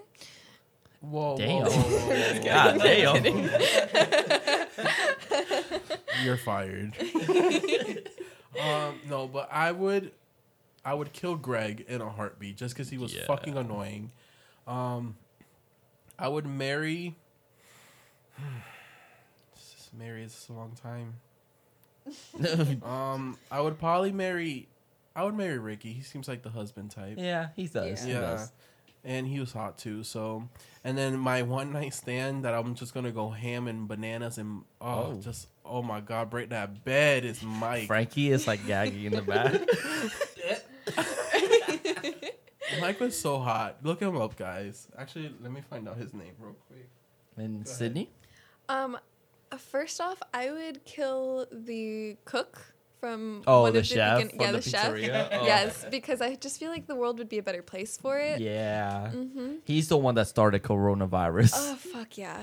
Whoa. 1.09 1.37
Damn. 1.37 1.65
Whoa, 1.65 1.69
whoa, 1.69 1.81
whoa, 1.81 1.99
whoa, 1.99 2.33
whoa. 2.33 2.43
God 2.43 2.79
damn. 2.81 3.23
You're 6.23 6.37
fired. 6.37 6.93
um. 8.61 8.99
No, 9.09 9.27
but 9.27 9.49
I 9.51 9.71
would. 9.71 10.11
I 10.83 10.93
would 10.93 11.11
kill 11.13 11.35
Greg 11.35 11.85
in 11.87 11.99
a 12.01 12.09
heartbeat 12.09 12.57
just 12.57 12.75
because 12.75 12.89
he 12.89 12.97
was 12.97 13.13
Yeah. 13.13 13.25
fucking 13.25 13.57
annoying. 13.57 14.11
Um. 14.67 15.15
I 16.17 16.27
would 16.27 16.45
marry. 16.45 17.15
marry 19.97 20.23
is 20.23 20.47
a 20.49 20.53
long 20.53 20.73
time. 20.81 21.15
Um. 22.83 23.37
I 23.51 23.61
would 23.61 23.79
probably 23.79 24.11
marry. 24.11 24.67
I 25.15 25.23
would 25.23 25.35
marry 25.35 25.57
Ricky. 25.57 25.93
He 25.93 26.01
seems 26.01 26.27
like 26.27 26.43
the 26.43 26.49
husband 26.49 26.91
type. 26.91 27.15
yeah, 27.17 27.49
he 27.55 27.67
does. 27.67 28.03
He 28.03 28.11
Yeah. 28.11 28.19
does. 28.21 28.51
And 29.05 29.27
he 29.27 29.39
was 29.39 29.53
hot 29.53 29.77
too. 29.77 30.03
So, 30.03 30.49
and 30.83 30.97
then 30.97 31.17
my 31.19 31.43
one 31.43 31.71
night 31.71 31.93
stand 31.93 32.43
that 32.43 32.55
I'm 32.55 32.73
just 32.73 32.91
gonna 32.93 33.11
go 33.11 33.29
ham 33.29 33.67
and 33.67 33.87
bananas 33.87 34.39
and 34.39 34.63
oh, 34.81 35.13
Oh. 35.15 35.19
just 35.21 35.47
oh 35.63 35.83
my 35.83 36.01
god, 36.01 36.31
break 36.31 36.49
that 36.49 36.83
bed 36.83 37.23
is 37.23 37.43
Mike. 37.43 37.85
Franky 37.87 38.31
is 38.31 38.47
like 38.47 38.65
gagging 38.65 39.03
in 39.05 39.13
the 39.13 39.21
back. 39.21 39.61
Mike 42.81 42.99
was 42.99 43.17
so 43.19 43.39
hot. 43.39 43.77
Look 43.83 44.01
him 44.01 44.17
up, 44.17 44.35
guys. 44.35 44.87
Actually, 44.97 45.33
let 45.41 45.51
me 45.51 45.61
find 45.69 45.87
out 45.87 45.97
his 45.97 46.13
name 46.13 46.33
real 46.39 46.55
quick. 46.67 46.89
And 47.37 47.63
Go 47.63 47.69
ahead. 47.69 47.77
Sydney? 47.77 48.09
Um, 48.69 48.97
uh, 49.51 49.57
first 49.57 50.01
off, 50.01 50.21
I 50.33 50.51
would 50.51 50.83
kill 50.85 51.47
the 51.51 52.17
cook 52.25 52.73
from 53.05 53.43
Oh, 53.45 53.61
one 53.63 53.73
the 53.73 53.79
of 53.79 53.85
chef 53.85 54.17
begin- 54.23 54.39
yeah, 54.39 54.51
the 54.51 54.57
the, 54.59 54.69
chef. 54.69 54.91
Oh. 55.31 55.45
Yes, 55.45 55.85
because 55.91 56.21
I 56.21 56.35
just 56.35 56.59
feel 56.59 56.71
like 56.71 56.87
the 56.87 56.95
world 56.95 57.17
would 57.19 57.29
be 57.29 57.37
a 57.37 57.43
better 57.43 57.61
place 57.61 57.97
for 57.97 58.17
it. 58.17 58.39
Yeah. 58.41 59.11
Mm-hmm. 59.13 59.55
He's 59.63 59.87
the 59.89 59.97
one 59.97 60.15
that 60.15 60.27
started 60.27 60.63
coronavirus. 60.63 61.53
Oh 61.55 61.75
fuck 61.75 62.17
yeah. 62.17 62.41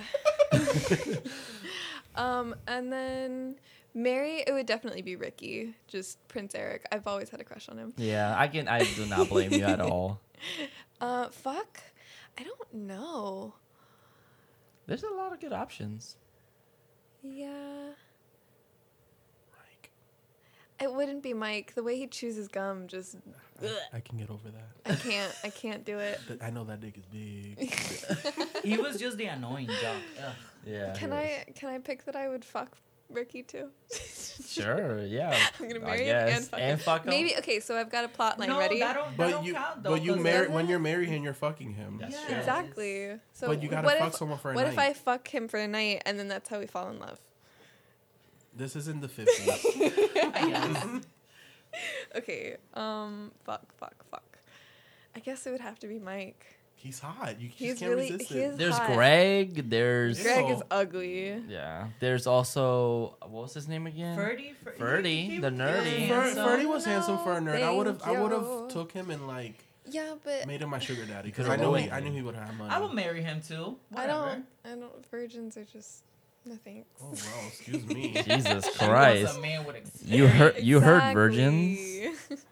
um, 2.14 2.54
and 2.66 2.92
then 2.92 3.56
marry, 3.94 4.44
it 4.46 4.52
would 4.52 4.66
definitely 4.66 5.02
be 5.02 5.16
Ricky, 5.16 5.74
just 5.88 6.26
Prince 6.28 6.54
Eric. 6.54 6.86
I've 6.92 7.06
always 7.06 7.30
had 7.30 7.40
a 7.40 7.44
crush 7.44 7.68
on 7.68 7.78
him. 7.78 7.92
yeah, 7.96 8.34
I 8.36 8.48
can. 8.48 8.68
I 8.68 8.84
do 8.84 9.06
not 9.06 9.28
blame 9.28 9.52
you 9.52 9.64
at 9.64 9.80
all. 9.88 10.20
Uh, 11.00 11.28
fuck, 11.30 11.80
I 12.38 12.42
don't 12.44 12.74
know. 12.74 13.54
There's 14.86 15.02
a 15.04 15.10
lot 15.10 15.32
of 15.32 15.40
good 15.40 15.52
options. 15.52 16.16
Yeah, 17.22 17.48
Mike, 17.50 17.96
it 20.82 20.92
wouldn't 20.92 21.22
be 21.22 21.32
Mike. 21.34 21.74
The 21.74 21.82
way 21.82 21.96
he 21.98 22.06
chews 22.06 22.36
his 22.36 22.48
gum, 22.48 22.86
just 22.88 23.16
I, 23.62 23.96
I 23.96 24.00
can 24.00 24.18
get 24.18 24.28
over 24.30 24.48
that. 24.50 24.92
I 24.92 24.96
can't. 24.96 25.34
I 25.44 25.50
can't 25.50 25.84
do 25.84 25.98
it. 25.98 26.20
But 26.28 26.42
I 26.42 26.50
know 26.50 26.64
that 26.64 26.80
dick 26.80 26.96
is 26.98 27.04
big. 27.06 27.72
he 28.64 28.76
was 28.76 28.98
just 28.98 29.16
the 29.16 29.26
annoying 29.26 29.68
jock. 29.68 29.96
Ugh. 30.26 30.32
Yeah. 30.66 30.92
Can 30.94 31.12
I? 31.12 31.44
Can 31.54 31.68
I 31.70 31.78
pick 31.78 32.04
that 32.06 32.16
I 32.16 32.28
would 32.28 32.44
fuck 32.44 32.76
Ricky 33.10 33.42
too? 33.42 33.68
Sure. 34.48 35.04
Yeah. 35.04 35.38
I'm 35.60 35.68
gonna 35.68 35.80
marry 35.80 36.04
him 36.06 36.16
and 36.28 36.44
fuck 36.44 36.60
and 36.60 36.70
him. 36.72 36.78
fuck 36.78 37.04
him. 37.04 37.10
Maybe 37.10 37.36
okay. 37.38 37.60
So 37.60 37.76
I've 37.76 37.90
got 37.90 38.04
a 38.04 38.08
plot 38.08 38.38
line 38.38 38.48
no, 38.48 38.58
ready. 38.58 38.80
that 38.80 38.94
don't, 38.94 39.08
that 39.08 39.16
But 39.16 39.30
don't 39.30 39.44
you, 39.44 39.54
count 39.54 39.82
though. 39.82 39.90
but 39.90 40.02
you 40.02 40.14
'cause 40.14 40.22
marry 40.22 40.48
when 40.48 40.68
you're 40.68 40.78
married 40.78 41.08
and 41.10 41.22
you're 41.24 41.32
fucking 41.34 41.72
him. 41.74 41.98
That's 42.00 42.14
Yeah, 42.14 42.26
true. 42.26 42.36
exactly. 42.36 43.20
So 43.32 43.46
But 43.46 43.62
you 43.62 43.68
gotta 43.70 43.86
what 43.86 43.98
fuck 43.98 44.08
if, 44.08 44.14
someone 44.16 44.38
for 44.38 44.52
a 44.52 44.54
What 44.54 44.66
if 44.66 44.76
night. 44.76 44.90
I 44.90 44.92
fuck 44.94 45.28
him 45.28 45.48
for 45.48 45.58
a 45.58 45.68
night 45.68 46.02
and 46.06 46.18
then 46.18 46.28
that's 46.28 46.48
how 46.50 46.58
we 46.58 46.66
fall 46.66 46.88
in 46.90 46.98
love? 46.98 47.18
This 48.54 48.76
is 48.76 48.88
in 48.88 49.00
the 49.00 49.08
fifties. 49.08 49.48
I. 50.16 51.00
Okay. 52.16 52.56
Um. 52.74 53.30
Fuck. 53.44 53.72
Fuck. 53.78 53.94
Fuck. 54.10 54.38
I 55.16 55.20
guess 55.20 55.46
it 55.46 55.50
would 55.52 55.60
have 55.60 55.78
to 55.80 55.86
be 55.86 55.98
Mike. 55.98 56.46
He's 56.74 56.98
hot. 56.98 57.40
You 57.40 57.48
He's 57.48 57.70
just 57.70 57.80
can't 57.80 57.90
really- 57.94 58.10
resist 58.12 58.30
he 58.32 58.38
it. 58.40 58.42
is- 58.52 58.56
There's 58.58 58.76
hot. 58.76 58.92
Greg. 58.92 59.70
There's 59.70 60.20
Greg 60.20 60.50
is 60.50 60.62
ugly. 60.70 61.42
yeah. 61.48 61.88
There's 62.00 62.26
also 62.26 63.16
what 63.22 63.44
was 63.44 63.54
his 63.54 63.68
name 63.68 63.86
again? 63.86 64.16
Ferdy, 64.16 64.52
Fer- 64.64 64.72
Ferdy, 64.72 65.22
he- 65.22 65.30
he 65.32 65.38
the 65.38 65.50
nerdy. 65.50 65.84
really 65.84 66.08
Fer- 66.08 66.34
Ferdy 66.34 66.66
was 66.66 66.84
handsome 66.84 67.18
for 67.18 67.32
a 67.36 67.40
nerd. 67.40 67.62
I 67.62 67.70
would 67.70 67.86
have. 67.86 68.02
I 68.02 68.20
would 68.20 68.32
have 68.32 68.68
took 68.68 68.90
him 68.92 69.10
and 69.10 69.26
like 69.28 69.64
Yeah, 69.88 70.14
but 70.24 70.46
made 70.46 70.60
him 70.60 70.70
my 70.70 70.78
sugar 70.80 71.04
daddy 71.06 71.28
because 71.30 71.48
I 71.48 71.56
know 71.56 71.72
he. 71.74 71.88
I 71.90 72.00
knew 72.00 72.12
he 72.12 72.20
would 72.22 72.34
have 72.34 72.52
money. 72.56 72.70
I 72.74 72.80
would 72.80 72.92
marry 72.92 73.22
him 73.22 73.40
too. 73.40 73.76
I 73.94 74.06
don't. 74.06 74.44
I 74.64 74.70
don't. 74.70 75.06
Virgins 75.10 75.56
are 75.56 75.64
just 75.64 76.02
no 76.44 76.56
thanks. 76.64 76.88
Oh 77.02 77.10
wow! 77.10 77.46
Excuse 77.48 77.84
me. 77.86 78.12
Jesus 78.26 78.76
Christ. 78.76 79.40
man 79.40 79.64
with 79.64 80.02
You 80.04 80.26
heard 80.26 80.58
you 80.60 80.80
heard 80.80 81.12
virgins. 81.14 81.78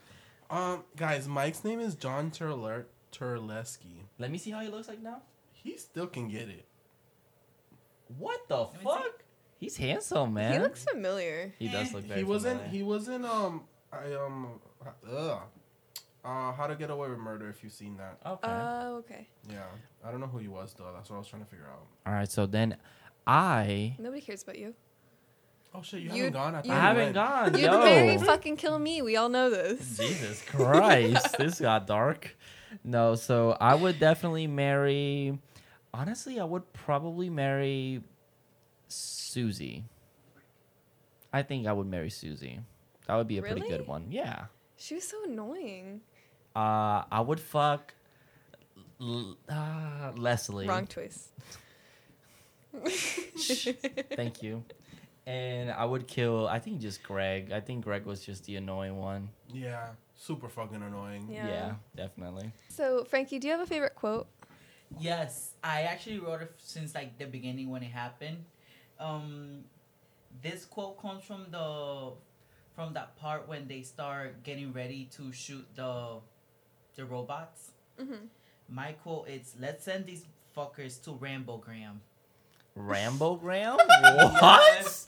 Um, 0.51 0.83
guys, 0.97 1.29
Mike's 1.29 1.63
name 1.63 1.79
is 1.79 1.95
John 1.95 2.33
Turler 2.33 2.87
Terlesky. 3.13 4.07
Let 4.19 4.33
me 4.33 4.39
see 4.39 4.51
how 4.51 4.59
he 4.59 4.67
looks 4.67 4.89
like 4.89 5.01
now. 5.01 5.23
He 5.53 5.77
still 5.77 6.09
can 6.09 6.27
get 6.27 6.49
it. 6.49 6.65
What 8.19 8.49
the 8.49 8.65
me 8.65 8.71
see. 8.79 8.83
fuck? 8.85 9.23
He's 9.61 9.77
handsome, 9.77 10.35
man. 10.35 10.55
He 10.55 10.59
looks 10.59 10.85
familiar. 10.85 11.55
He 11.57 11.69
does 11.69 11.93
look 11.95 12.05
very 12.05 12.21
he 12.21 12.25
wasn't. 12.25 12.63
familiar. 12.63 12.77
He 12.79 12.83
wasn't. 12.83 13.25
Um, 13.27 13.63
I 13.93 14.13
um, 14.15 14.49
ugh. 15.09 15.41
Uh, 16.25 16.53
How 16.53 16.67
to 16.67 16.75
Get 16.75 16.91
Away 16.91 17.09
with 17.11 17.19
Murder. 17.19 17.49
If 17.49 17.63
you've 17.63 17.73
seen 17.73 17.97
that, 17.99 18.19
Okay. 18.27 18.49
Oh, 18.51 18.97
okay. 18.99 19.29
yeah. 19.49 19.63
I 20.05 20.11
don't 20.11 20.19
know 20.21 20.27
who 20.27 20.39
he 20.39 20.49
was 20.49 20.75
though. 20.77 20.91
That's 20.95 21.09
what 21.11 21.17
I 21.17 21.19
was 21.21 21.29
trying 21.29 21.45
to 21.45 21.49
figure 21.49 21.67
out. 21.71 21.87
All 22.07 22.13
right. 22.13 22.29
So 22.31 22.47
then, 22.47 22.77
I 23.31 23.95
Nobody 23.99 24.21
cares 24.21 24.43
about 24.43 24.59
you. 24.59 24.75
Oh 25.73 25.83
shit! 25.83 26.01
You 26.01 26.07
You'd- 26.07 26.19
haven't 26.19 26.33
gone. 26.33 26.55
I, 26.57 26.59
thought 26.59 26.67
you- 26.67 26.73
I 26.73 26.81
haven't 26.81 27.03
went. 27.03 27.15
gone. 27.15 27.55
You'd 27.59 27.71
no. 27.71 27.83
very 27.83 28.19
fucking 28.19 28.57
kill 28.57 28.77
me. 28.77 29.03
We 29.03 29.17
all 29.17 29.29
know 29.29 29.51
this. 29.51 29.99
Jesus 29.99 30.43
Christ, 30.43 31.39
this 31.39 31.61
got 31.61 31.87
dark. 31.87 32.37
No, 32.83 33.15
so 33.15 33.57
I 33.61 33.77
would 33.77 34.01
definitely 34.01 34.49
marry. 34.49 35.39
Honestly, 35.95 36.41
I 36.41 36.45
would 36.45 36.73
probably 36.73 37.31
marry 37.31 38.03
Susie. 38.89 39.85
I 41.33 41.43
think 41.43 41.69
I 41.69 41.73
would 41.73 41.87
marry 41.87 42.11
Susie. 42.11 42.59
That 43.07 43.15
would 43.17 43.29
be 43.29 43.39
a 43.39 43.43
pretty 43.43 43.61
good 43.61 43.87
one. 43.87 44.07
Yeah. 44.11 44.47
She 44.77 44.95
was 44.97 45.05
so 45.07 45.23
annoying. 45.25 46.01
Uh, 46.57 47.05
I 47.11 47.21
would 47.21 47.39
fuck 47.39 47.95
L- 49.01 49.37
uh, 49.49 50.13
Leslie. 50.17 50.67
Wrong 50.67 50.87
choice. 50.89 51.29
Thank 54.17 54.43
you. 54.43 54.65
And 55.27 55.71
I 55.71 55.85
would 55.85 56.07
kill. 56.07 56.49
I 56.49 56.59
think 56.59 56.81
just 56.81 57.03
Greg. 57.03 57.53
I 57.53 57.61
think 57.61 57.85
Greg 57.85 58.05
was 58.05 58.21
just 58.25 58.45
the 58.45 58.57
annoying 58.57 58.97
one. 58.97 59.29
Yeah, 59.53 59.89
super 60.17 60.49
fucking 60.49 60.83
annoying. 60.83 61.29
Yeah. 61.31 61.47
yeah 61.47 61.75
definitely. 61.95 62.53
So, 62.69 63.05
Franky, 63.05 63.39
do 63.39 63.47
you 63.47 63.53
have 63.53 63.61
a 63.61 63.67
favorite 63.67 63.95
quote? 63.95 64.27
Yes, 64.99 65.55
I 65.63 65.83
actually 65.83 66.19
wrote 66.19 66.43
it 66.43 66.53
since 66.59 66.95
like 66.95 67.19
the 67.19 67.27
beginning 67.27 67.71
when 67.71 67.83
it 67.83 67.93
happened. 67.93 68.45
Um, 68.99 69.65
this 70.43 70.65
quote 70.65 71.01
comes 71.01 71.23
from 71.23 71.47
the 71.51 72.13
from 72.75 72.95
that 72.95 73.17
part 73.17 73.49
when 73.49 73.69
they 73.69 73.83
start 73.83 74.43
getting 74.43 74.73
ready 74.73 75.09
to 75.17 75.33
shoot 75.33 75.67
the 75.75 76.19
the 76.97 77.05
robots. 77.05 77.73
Mm-hmm. 78.01 78.27
My 78.69 78.93
quote 78.93 79.29
is, 79.29 79.55
"Let's 79.61 79.85
send 79.85 80.07
these 80.07 80.25
fuckers 80.57 81.03
to 81.05 81.11
Rambogram." 81.13 82.01
Rambogram? 82.79 83.77
what? 84.41 85.07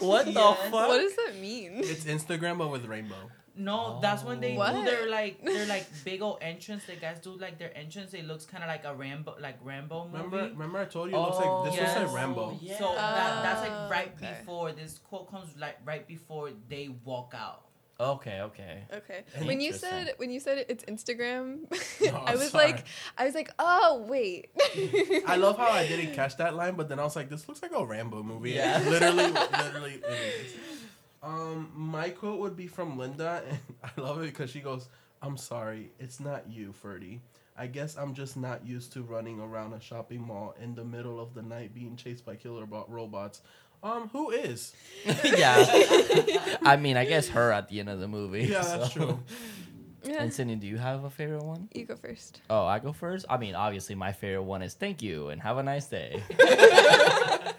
What 0.00 0.26
the 0.26 0.32
Yes. 0.32 0.58
fuck? 0.70 0.72
What 0.72 0.98
does 1.00 1.16
that 1.16 1.36
mean? 1.40 1.72
It's 1.76 2.04
Instagram 2.04 2.58
but 2.58 2.70
with 2.70 2.84
rainbow. 2.86 3.30
No, 3.60 3.98
that's 4.00 4.22
when 4.22 4.38
they 4.40 4.54
What? 4.56 4.72
do 4.72 4.84
their 4.84 5.08
like 5.10 5.44
their 5.44 5.66
like 5.66 5.84
big 6.04 6.22
old 6.22 6.38
entrance. 6.40 6.84
The 6.86 6.94
guys 6.94 7.18
do 7.18 7.36
like 7.36 7.58
their 7.58 7.76
entrance. 7.76 8.14
It 8.14 8.24
looks 8.24 8.44
kind 8.44 8.62
of 8.62 8.68
like 8.68 8.84
a 8.84 8.94
Rambo, 8.94 9.34
like 9.40 9.56
Rambo 9.64 10.04
movie. 10.04 10.16
Remember? 10.24 10.42
Remember 10.52 10.78
I 10.78 10.84
told 10.84 11.10
you 11.10 11.16
it 11.16 11.20
looks 11.20 11.38
like 11.38 11.46
oh, 11.48 11.64
this 11.64 11.74
yes. 11.74 11.98
looks 11.98 12.12
like 12.12 12.20
Rambo. 12.20 12.56
Yeah. 12.60 12.78
So 12.78 12.94
that 12.94 13.42
that's 13.42 13.60
Oh, 13.60 13.68
like 13.68 13.90
right 13.90 14.12
oh, 14.14 14.16
okay. 14.24 14.36
before 14.38 14.72
this 14.72 14.98
quote 14.98 15.28
comes 15.30 15.56
like 15.58 15.76
right 15.84 16.06
before 16.06 16.50
they 16.68 16.88
walk 17.04 17.34
out. 17.36 17.64
Okay, 18.00 18.40
okay. 18.42 18.84
Okay. 18.94 19.24
When 19.44 19.60
you 19.60 19.72
said 19.72 20.14
when 20.18 20.30
you 20.30 20.38
said 20.38 20.64
it's 20.68 20.84
Instagram, 20.84 21.62
No, 22.00 22.16
I 22.26 22.36
was 22.36 22.50
sorry. 22.50 22.66
like 22.72 22.84
I 23.16 23.24
was 23.24 23.34
like, 23.34 23.50
"Oh, 23.58 24.04
wait." 24.08 24.50
I 25.26 25.34
love 25.36 25.56
how 25.58 25.66
I 25.70 25.86
didn't 25.86 26.14
catch 26.20 26.36
that 26.36 26.54
line, 26.54 26.74
but 26.76 26.88
then 26.88 27.00
I 27.00 27.04
was 27.04 27.16
like, 27.16 27.28
"This 27.28 27.48
looks 27.48 27.60
like 27.60 27.72
a 27.74 27.84
Rambo 27.84 28.22
movie." 28.22 28.52
Yeah. 28.52 28.80
literally, 28.86 29.26
literally. 29.32 29.94
It 29.94 30.44
is. 30.44 30.52
Um, 31.24 31.72
my 31.74 32.10
quote 32.10 32.38
would 32.38 32.56
be 32.56 32.68
from 32.68 32.96
Linda, 32.96 33.42
and 33.48 33.58
I 33.82 34.00
love 34.00 34.18
it 34.22 34.26
because 34.26 34.50
she 34.50 34.60
goes, 34.60 34.88
"I'm 35.20 35.36
sorry, 35.36 35.90
it's 35.98 36.20
not 36.20 36.48
you, 36.48 36.72
Ferdy. 36.72 37.20
I 37.56 37.66
guess 37.66 37.96
I'm 37.96 38.14
just 38.14 38.36
not 38.36 38.64
used 38.64 38.92
to 38.92 39.02
running 39.02 39.40
around 39.40 39.72
a 39.72 39.80
shopping 39.80 40.20
mall 40.24 40.54
in 40.62 40.76
the 40.76 40.84
middle 40.84 41.18
of 41.18 41.34
the 41.34 41.42
night 41.42 41.74
being 41.74 41.96
chased 41.96 42.24
by 42.24 42.36
killer 42.36 42.64
bo- 42.66 42.86
robots." 42.88 43.42
Um, 43.82 44.08
who 44.08 44.30
is? 44.30 44.74
yeah. 45.24 46.56
I 46.62 46.76
mean, 46.76 46.96
I 46.96 47.04
guess 47.04 47.28
her 47.28 47.52
at 47.52 47.68
the 47.68 47.80
end 47.80 47.88
of 47.88 48.00
the 48.00 48.08
movie. 48.08 48.44
Yeah, 48.44 48.62
that's 48.62 48.92
true. 48.92 49.20
Yeah. 50.04 50.22
And 50.22 50.32
Sydney, 50.32 50.56
do 50.56 50.66
you 50.66 50.78
have 50.78 51.04
a 51.04 51.10
favorite 51.10 51.44
one? 51.44 51.68
You 51.74 51.84
go 51.84 51.96
first. 51.96 52.40
Oh, 52.48 52.64
I 52.64 52.78
go 52.78 52.92
first? 52.92 53.26
I 53.28 53.36
mean, 53.36 53.54
obviously, 53.54 53.94
my 53.94 54.12
favorite 54.12 54.44
one 54.44 54.62
is 54.62 54.74
thank 54.74 55.02
you 55.02 55.28
and 55.28 55.40
have 55.42 55.58
a 55.58 55.62
nice 55.62 55.86
day. 55.86 56.22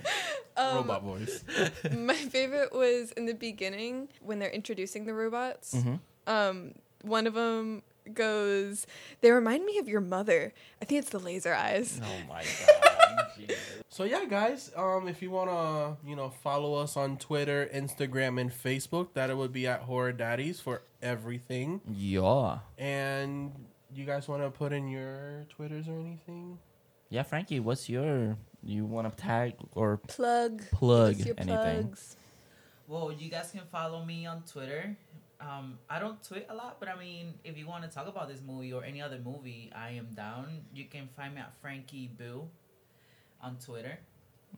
Um, 0.57 0.75
Robot 0.75 1.03
voice. 1.03 1.43
my 1.97 2.13
favorite 2.15 2.73
was 2.73 3.11
in 3.13 3.25
the 3.25 3.33
beginning 3.33 4.09
when 4.19 4.39
they're 4.39 4.49
introducing 4.49 5.05
the 5.05 5.13
robots. 5.13 5.73
Mhm. 5.73 5.99
Um, 6.27 6.73
one 7.01 7.27
of 7.27 7.33
them 7.33 7.81
goes, 8.13 8.85
"They 9.21 9.31
remind 9.31 9.65
me 9.65 9.77
of 9.77 9.87
your 9.87 10.01
mother. 10.01 10.53
I 10.81 10.85
think 10.85 10.99
it's 10.99 11.09
the 11.11 11.19
laser 11.19 11.53
eyes." 11.53 11.99
Oh 12.03 12.27
my 12.27 12.43
god. 12.67 13.55
So 13.89 14.03
yeah, 14.03 14.25
guys, 14.25 14.71
um, 14.75 15.07
if 15.07 15.21
you 15.21 15.31
wanna, 15.31 15.97
you 16.05 16.15
know, 16.15 16.29
follow 16.29 16.75
us 16.75 16.95
on 16.95 17.17
Twitter, 17.17 17.69
Instagram, 17.73 18.39
and 18.39 18.51
Facebook, 18.51 19.13
that 19.13 19.29
it 19.29 19.37
would 19.37 19.51
be 19.51 19.67
at 19.67 19.81
Horror 19.81 20.11
Daddies 20.13 20.59
for 20.59 20.83
everything. 21.01 21.81
Yeah. 21.91 22.59
And 22.77 23.51
you 23.93 24.05
guys 24.05 24.27
want 24.27 24.43
to 24.43 24.51
put 24.51 24.71
in 24.71 24.87
your 24.87 25.45
Twitters 25.49 25.87
or 25.87 25.99
anything? 25.99 26.59
Yeah, 27.09 27.23
Franky, 27.23 27.59
what's 27.59 27.89
your 27.89 28.37
you 28.63 28.85
want 28.85 29.09
to 29.09 29.21
tag 29.21 29.53
or 29.73 29.97
Plug. 29.97 30.61
plug 30.71 31.17
your 31.17 31.35
anything? 31.37 31.83
plugs. 31.87 32.15
Well, 32.87 33.11
you 33.11 33.29
guys 33.29 33.51
can 33.51 33.61
follow 33.71 34.03
me 34.05 34.25
on 34.25 34.43
Twitter. 34.43 34.95
Um, 35.41 35.79
I 35.89 35.99
don't 35.99 36.21
tweet 36.21 36.47
a 36.49 36.53
lot, 36.55 36.77
but 36.79 36.89
I 36.89 36.99
mean, 36.99 37.35
if 37.45 37.57
you 37.57 37.65
want 37.65 37.83
to 37.83 37.89
talk 37.89 38.07
about 38.07 38.27
this 38.27 38.41
movie 38.45 38.73
or 38.73 38.83
any 38.83 39.01
other 39.01 39.19
movie, 39.23 39.71
I 39.75 39.91
am 39.91 40.07
down. 40.13 40.61
You 40.73 40.85
can 40.85 41.07
find 41.15 41.33
me 41.35 41.39
at 41.41 41.53
Frankie 41.61 42.09
Boo 42.17 42.49
on 43.41 43.57
Twitter. 43.57 43.99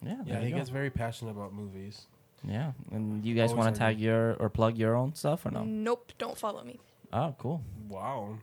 Yeah, 0.03 0.15
Yeah, 0.25 0.39
he 0.39 0.49
go. 0.51 0.57
gets 0.57 0.69
very 0.69 0.89
passionate 0.89 1.31
about 1.31 1.53
movies. 1.53 2.07
Yeah, 2.43 2.71
and 2.91 3.23
you 3.23 3.35
guys 3.35 3.53
want 3.53 3.75
to 3.75 3.83
agree. 3.83 3.93
tag 3.95 4.01
your 4.01 4.33
or 4.39 4.49
plug 4.49 4.75
your 4.75 4.95
own 4.95 5.13
stuff 5.13 5.45
or 5.45 5.51
no? 5.51 5.63
Nope. 5.63 6.13
Don't 6.17 6.35
follow 6.37 6.63
me. 6.63 6.79
Oh, 7.13 7.35
cool. 7.37 7.61
Wow. 7.87 8.39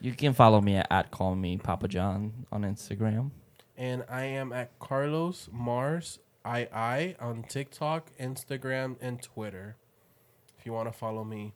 You 0.00 0.12
can 0.12 0.32
follow 0.32 0.60
me 0.60 0.76
at, 0.76 0.86
at 0.90 1.10
call 1.10 1.34
me 1.34 1.58
Papa 1.58 1.88
John 1.88 2.46
on 2.52 2.62
Instagram. 2.62 3.32
And 3.76 4.04
I 4.08 4.24
am 4.24 4.52
at 4.52 4.78
Carlos 4.78 5.48
Mars 5.52 6.20
II 6.46 7.16
on 7.20 7.44
TikTok, 7.48 8.10
Instagram, 8.18 8.96
and 9.02 9.20
Twitter. 9.20 9.76
If 10.58 10.64
you 10.64 10.72
want 10.72 10.88
to 10.90 10.96
follow 10.96 11.24
me. 11.24 11.52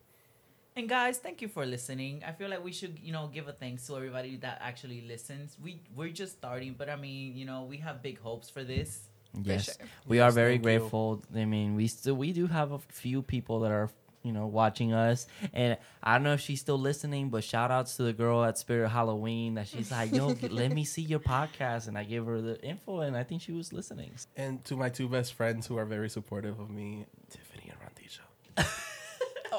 And 0.77 0.89
guys, 0.89 1.19
thank 1.19 1.43
you 1.43 1.49
for 1.49 1.67
listening. 1.67 2.23
I 2.27 2.33
feel 2.33 2.49
like 2.49 2.65
we 2.65 2.73
should, 2.73 2.99
you 3.03 3.13
know, 3.13 3.29
give 3.33 3.49
a 3.49 3.53
thanks 3.53 3.87
to 3.89 3.97
everybody 3.97 4.37
that 4.37 4.61
actually 4.63 5.03
listens. 5.03 5.57
We 5.63 5.81
we're 5.97 6.11
just 6.11 6.33
starting, 6.39 6.75
but 6.79 6.89
I 6.89 6.97
mean, 6.97 7.37
you 7.37 7.45
know, 7.45 7.65
we 7.65 7.79
have 7.79 8.03
big 8.03 8.21
hopes 8.21 8.49
for 8.49 8.63
this. 8.63 9.01
Yes, 9.43 9.65
sure. 9.77 9.87
we 10.07 10.17
Yes, 10.19 10.31
are 10.31 10.33
very 10.33 10.53
thank 10.55 10.61
you. 10.61 10.79
grateful. 10.79 11.23
I 11.35 11.45
mean, 11.45 11.75
we 11.75 11.87
still 11.89 12.15
we 12.15 12.33
do 12.33 12.47
have 12.47 12.73
a 12.73 12.79
few 12.79 13.21
people 13.23 13.61
that 13.61 13.73
are 13.73 13.91
you 14.23 14.33
know 14.33 14.47
watching 14.47 14.93
us, 14.93 15.27
and 15.53 15.77
I 16.03 16.15
don't 16.15 16.23
know 16.23 16.35
if 16.35 16.41
she's 16.41 16.61
still 16.61 16.79
listening, 16.79 17.31
but 17.31 17.43
shout 17.43 17.71
outs 17.73 17.97
to 17.97 18.05
the 18.05 18.13
girl 18.13 18.45
at 18.45 18.57
Spirit 18.57 18.91
Halloween 18.91 19.55
that 19.55 19.67
she's 19.67 19.91
like, 19.91 20.13
yo, 20.13 20.29
let 20.51 20.73
me 20.73 20.85
see 20.85 21.03
your 21.03 21.21
podcast, 21.21 21.89
and 21.89 21.99
I 21.99 22.05
gave 22.05 22.25
her 22.27 22.41
the 22.41 22.63
info, 22.65 23.01
and 23.01 23.17
I 23.17 23.25
think 23.25 23.43
she 23.43 23.53
was 23.53 23.73
listening. 23.73 24.13
And 24.37 24.65
to 24.67 24.77
my 24.77 24.89
two 24.89 25.09
best 25.09 25.35
friends 25.35 25.67
who 25.67 25.77
are 25.79 25.85
very 25.87 26.09
supportive 26.11 26.59
of 26.61 26.71
me, 26.71 27.07
Tiffany 27.29 27.71
and 27.71 27.79
Rondisha. 27.81 28.77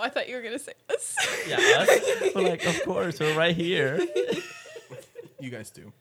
Oh, 0.02 0.06
I 0.06 0.10
thought 0.10 0.28
you 0.28 0.36
were 0.36 0.42
gonna 0.42 0.58
say 0.58 0.74
us. 0.92 1.16
Yeah, 1.48 1.58
us? 1.58 1.90
we're 2.36 2.42
like, 2.42 2.66
of 2.66 2.84
course, 2.84 3.20
we're 3.20 3.38
right 3.38 3.56
here. 3.56 4.00
You 5.40 5.50
guys 5.52 5.70
do. 5.72 5.92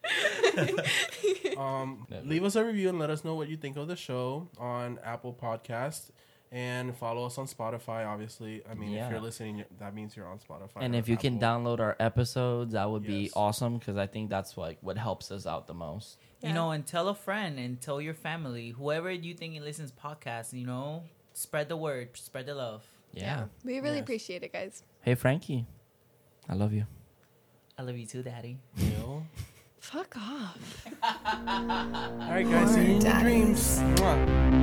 um, 1.58 2.06
leave 2.24 2.44
us 2.44 2.56
a 2.56 2.64
review 2.64 2.88
and 2.88 2.98
let 2.98 3.10
us 3.10 3.24
know 3.24 3.34
what 3.34 3.48
you 3.48 3.56
think 3.56 3.76
of 3.76 3.88
the 3.88 3.96
show 3.96 4.48
on 4.58 4.98
Apple 5.04 5.36
Podcast. 5.40 6.10
And 6.52 6.96
follow 6.96 7.26
us 7.26 7.38
on 7.38 7.46
Spotify, 7.46 8.04
obviously. 8.06 8.62
I 8.68 8.74
mean, 8.74 8.90
Yeah. 8.90 9.04
if 9.06 9.12
you're 9.12 9.20
listening, 9.20 9.64
that 9.78 9.94
means 9.94 10.16
you're 10.16 10.26
on 10.26 10.38
Spotify. 10.40 10.80
And 10.80 10.96
if 10.96 11.08
you 11.08 11.16
can 11.16 11.38
download 11.38 11.78
our 11.78 11.94
episodes, 12.00 12.72
that 12.72 12.90
would 12.90 13.04
be 13.06 13.30
awesome 13.36 13.78
because 13.78 13.96
I 13.96 14.06
think 14.08 14.30
that's 14.30 14.56
like 14.58 14.78
what 14.80 14.98
helps 14.98 15.30
us 15.30 15.46
out 15.46 15.66
the 15.68 15.74
most. 15.74 16.18
Yeah. 16.40 16.48
You 16.48 16.54
know, 16.54 16.70
and 16.72 16.84
tell 16.84 17.06
a 17.08 17.14
friend 17.14 17.58
and 17.58 17.80
tell 17.80 18.00
your 18.00 18.14
family, 18.14 18.70
whoever 18.70 19.12
you 19.12 19.34
think 19.34 19.60
listens 19.60 19.92
podcasts. 19.92 20.52
you 20.52 20.66
know, 20.66 21.04
spread 21.34 21.68
the 21.68 21.76
word, 21.76 22.08
spread 22.14 22.46
the 22.46 22.54
love. 22.56 22.82
Yeah. 23.12 23.44
We 23.64 23.80
really 23.80 23.96
Yes. 23.96 24.02
appreciate 24.02 24.42
it, 24.42 24.52
guys. 24.52 24.82
Hey 25.02 25.14
Franky, 25.14 25.66
I 26.48 26.54
love 26.54 26.72
you. 26.72 26.86
I 27.78 27.82
love 27.82 27.96
you 27.96 28.06
too, 28.06 28.22
Daddy. 28.22 28.58
You 28.76 28.90
know? 28.98 29.26
Fuck 29.80 30.14
off. 30.16 30.86
All 31.02 32.30
right, 32.30 32.44
guys. 32.48 32.74
See 32.74 32.80
you 32.84 32.96
in 32.96 33.00
your 33.00 33.20
dreams. 33.20 33.78
Mwah. 33.96 34.59